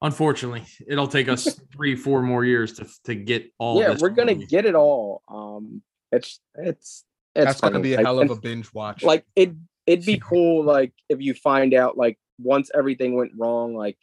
unfortunately 0.03 0.65
it'll 0.87 1.09
take 1.09 1.29
us 1.29 1.59
three 1.73 1.97
four 1.97 2.23
more 2.23 2.45
years 2.45 2.75
to 2.75 2.87
to 3.05 3.15
get 3.15 3.51
all 3.59 3.81
yeah, 3.81 3.93
this 3.93 4.03
we're 4.03 4.11
gonna 4.11 4.35
movie. 4.35 4.47
get 4.47 4.67
it 4.67 4.75
all. 4.75 5.23
Um, 5.29 5.83
it's 6.11 6.41
it's 6.57 7.05
it's 7.35 7.45
that's 7.47 7.61
gonna 7.61 7.81
be 7.81 7.95
a 7.95 7.97
Like, 7.97 8.07
hell 8.07 8.21
of 8.21 8.31
a 8.31 8.37
binge 8.37 8.73
watch 8.75 9.03
like 9.03 9.25
it. 9.37 9.55
It'd 9.87 10.05
be 10.07 10.19
cool, 10.23 10.65
like 10.65 10.93
if 11.09 11.21
you 11.21 11.35
find 11.35 11.75
out, 11.75 11.97
like 11.97 12.19
once 12.39 12.71
everything 12.75 13.15
went 13.15 13.33
wrong, 13.39 13.75
like 13.75 13.99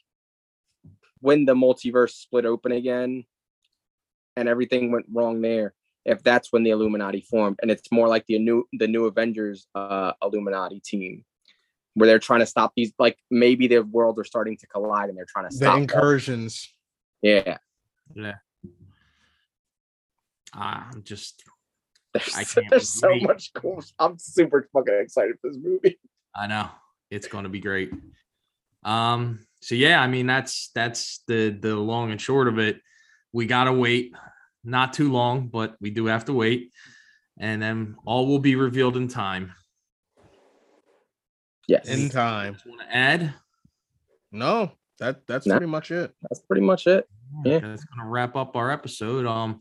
when 1.22 1.46
the 1.46 1.56
multiverse 1.56 2.12
split 2.12 2.46
open 2.46 2.72
again, 2.72 3.26
and 4.36 4.50
everything 4.50 4.92
went 4.92 5.06
wrong 5.14 5.42
there. 5.42 5.74
If 6.06 6.24
that's 6.24 6.52
when 6.52 6.64
the 6.64 6.72
Illuminati 6.72 7.22
formed, 7.22 7.60
and 7.62 7.70
it's 7.70 7.92
more 7.92 8.08
like 8.08 8.26
the 8.28 8.40
new 8.40 8.66
the 8.74 8.88
new 8.88 9.06
Avengers 9.06 9.68
uh 9.76 10.14
Illuminati 10.24 10.80
team, 10.80 11.24
where 11.96 12.08
they're 12.08 12.20
trying 12.20 12.40
to 12.40 12.46
stop 12.46 12.74
these, 12.76 12.94
like 13.00 13.18
maybe 13.30 13.68
their 13.68 13.84
worlds 13.84 14.20
are 14.20 14.24
starting 14.24 14.58
to 14.58 14.68
collide, 14.68 15.10
and 15.10 15.18
they're 15.18 15.26
trying 15.28 15.50
to 15.50 15.56
stop. 15.56 15.74
all- 15.74 15.82
incursions 15.82 16.72
Yeah, 17.22 17.58
yeah 18.16 18.36
Ah, 20.54 20.90
I'm 20.92 21.04
just 21.04 21.44
There's, 22.14 22.36
I 22.36 22.44
can't 22.44 22.70
there's 22.70 22.90
so 22.90 23.16
much 23.22 23.54
cool. 23.54 23.84
I'm 24.00 24.18
super 24.18 24.68
fucking 24.74 25.00
excited 25.00 25.36
for 25.42 25.50
this 25.50 25.60
movie. 25.62 26.00
I 26.36 26.48
know 26.48 26.70
it's 27.12 27.28
going 27.28 27.44
to 27.44 27.50
be 27.50 27.60
great. 27.60 27.92
Um, 28.84 29.46
so 29.62 29.76
yeah, 29.76 30.02
I 30.02 30.08
mean 30.08 30.26
that's 30.26 30.72
that's 30.74 31.22
the 31.28 31.50
the 31.50 31.76
long 31.76 32.12
and 32.12 32.22
short 32.22 32.48
of 32.48 32.60
it. 32.60 32.82
We 33.34 33.46
gotta 33.46 33.74
wait, 33.74 34.14
not 34.64 34.94
too 34.94 35.12
long, 35.12 35.50
but 35.50 35.76
we 35.82 35.90
do 35.90 36.06
have 36.06 36.26
to 36.26 36.34
wait, 36.34 36.72
and 37.38 37.62
then 37.62 37.96
all 38.06 38.26
will 38.28 38.40
be 38.40 38.56
revealed 38.56 38.98
in 38.98 39.08
time. 39.08 39.54
Yes, 41.70 41.88
In 41.88 42.10
time. 42.10 42.58
Want 42.66 42.82
to 42.82 42.96
add? 42.96 43.34
No, 44.32 44.72
that 44.98 45.28
that's 45.28 45.46
No. 45.46 45.54
pretty 45.54 45.70
much 45.70 45.92
it. 45.92 46.14
that's 46.24 46.40
pretty 46.42 46.62
much 46.64 46.88
it. 46.88 47.08
Yeah. 47.46 47.60
that's 47.60 47.86
gonna 47.86 48.10
wrap 48.10 48.36
up 48.36 48.56
our 48.56 48.72
episode. 48.72 49.26
Um, 49.28 49.60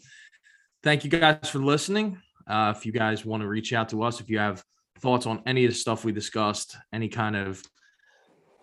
thank 0.83 1.05
you 1.05 1.11
guys 1.11 1.51
for 1.51 1.59
listening. 1.59 2.19
Uh, 2.47 2.73
if 2.75 2.87
you 2.87 2.93
guys 2.93 3.27
want 3.27 3.43
to 3.43 3.47
reach 3.49 3.75
out 3.75 3.91
to 3.91 4.03
us, 4.03 4.21
if 4.21 4.31
you 4.31 4.39
have 4.39 4.65
thoughts 5.01 5.27
on 5.27 5.43
any 5.47 5.67
of 5.67 5.71
the 5.71 5.75
stuff 5.77 6.03
we 6.05 6.13
discussed, 6.13 6.77
any 6.95 7.09
kind 7.09 7.37
of 7.37 7.63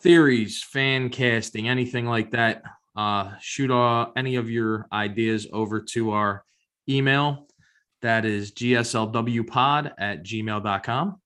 theories, 0.01 0.63
fan 0.63 1.09
casting, 1.09 1.69
anything 1.69 2.05
like 2.07 2.31
that, 2.31 2.63
uh, 2.95 3.33
shoot 3.41 3.69
uh, 3.69 4.09
any 4.15 4.35
of 4.37 4.49
your 4.49 4.87
ideas 4.91 5.47
over 5.53 5.81
to 5.81 6.11
our 6.11 6.43
email. 6.89 7.47
That 8.01 8.25
is 8.25 8.51
gslwpod 8.53 9.93
at 9.97 10.23
gmail.com. 10.23 11.21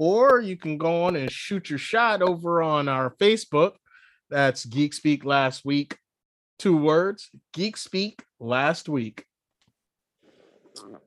Or 0.00 0.40
you 0.40 0.56
can 0.56 0.78
go 0.78 1.04
on 1.04 1.14
and 1.14 1.30
shoot 1.30 1.68
your 1.68 1.78
shot 1.78 2.22
over 2.22 2.62
on 2.62 2.88
our 2.88 3.10
Facebook. 3.20 3.72
That's 4.30 4.64
Geek 4.64 4.94
Speak 4.94 5.26
Last 5.26 5.62
Week. 5.62 5.94
Two 6.58 6.74
words 6.74 7.28
Geek 7.52 7.76
Speak 7.76 8.22
Last 8.40 8.88
Week. 8.88 9.26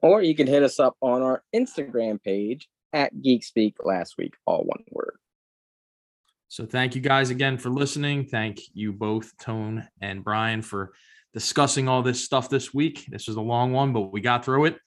Or 0.00 0.22
you 0.22 0.36
can 0.36 0.46
hit 0.46 0.62
us 0.62 0.78
up 0.78 0.94
on 1.00 1.22
our 1.22 1.42
Instagram 1.52 2.22
page 2.22 2.68
at 2.92 3.20
Geek 3.20 3.42
Speak 3.42 3.78
last 3.84 4.14
week, 4.16 4.34
all 4.46 4.62
one 4.62 4.84
word. 4.92 5.16
So 6.46 6.64
thank 6.64 6.94
you 6.94 7.00
guys 7.00 7.30
again 7.30 7.58
for 7.58 7.70
listening. 7.70 8.26
Thank 8.26 8.60
you 8.74 8.92
both, 8.92 9.36
Tone 9.38 9.88
and 10.00 10.22
Brian, 10.22 10.62
for 10.62 10.92
discussing 11.32 11.88
all 11.88 12.02
this 12.02 12.24
stuff 12.24 12.48
this 12.48 12.72
week. 12.72 13.06
This 13.08 13.26
was 13.26 13.34
a 13.34 13.40
long 13.40 13.72
one, 13.72 13.92
but 13.92 14.12
we 14.12 14.20
got 14.20 14.44
through 14.44 14.66
it. 14.66 14.78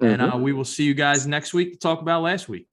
And 0.00 0.20
uh, 0.20 0.36
we 0.36 0.52
will 0.52 0.64
see 0.64 0.82
you 0.82 0.94
guys 0.94 1.28
next 1.28 1.54
week 1.54 1.74
to 1.74 1.78
talk 1.78 2.00
about 2.00 2.22
last 2.22 2.48
week. 2.48 2.66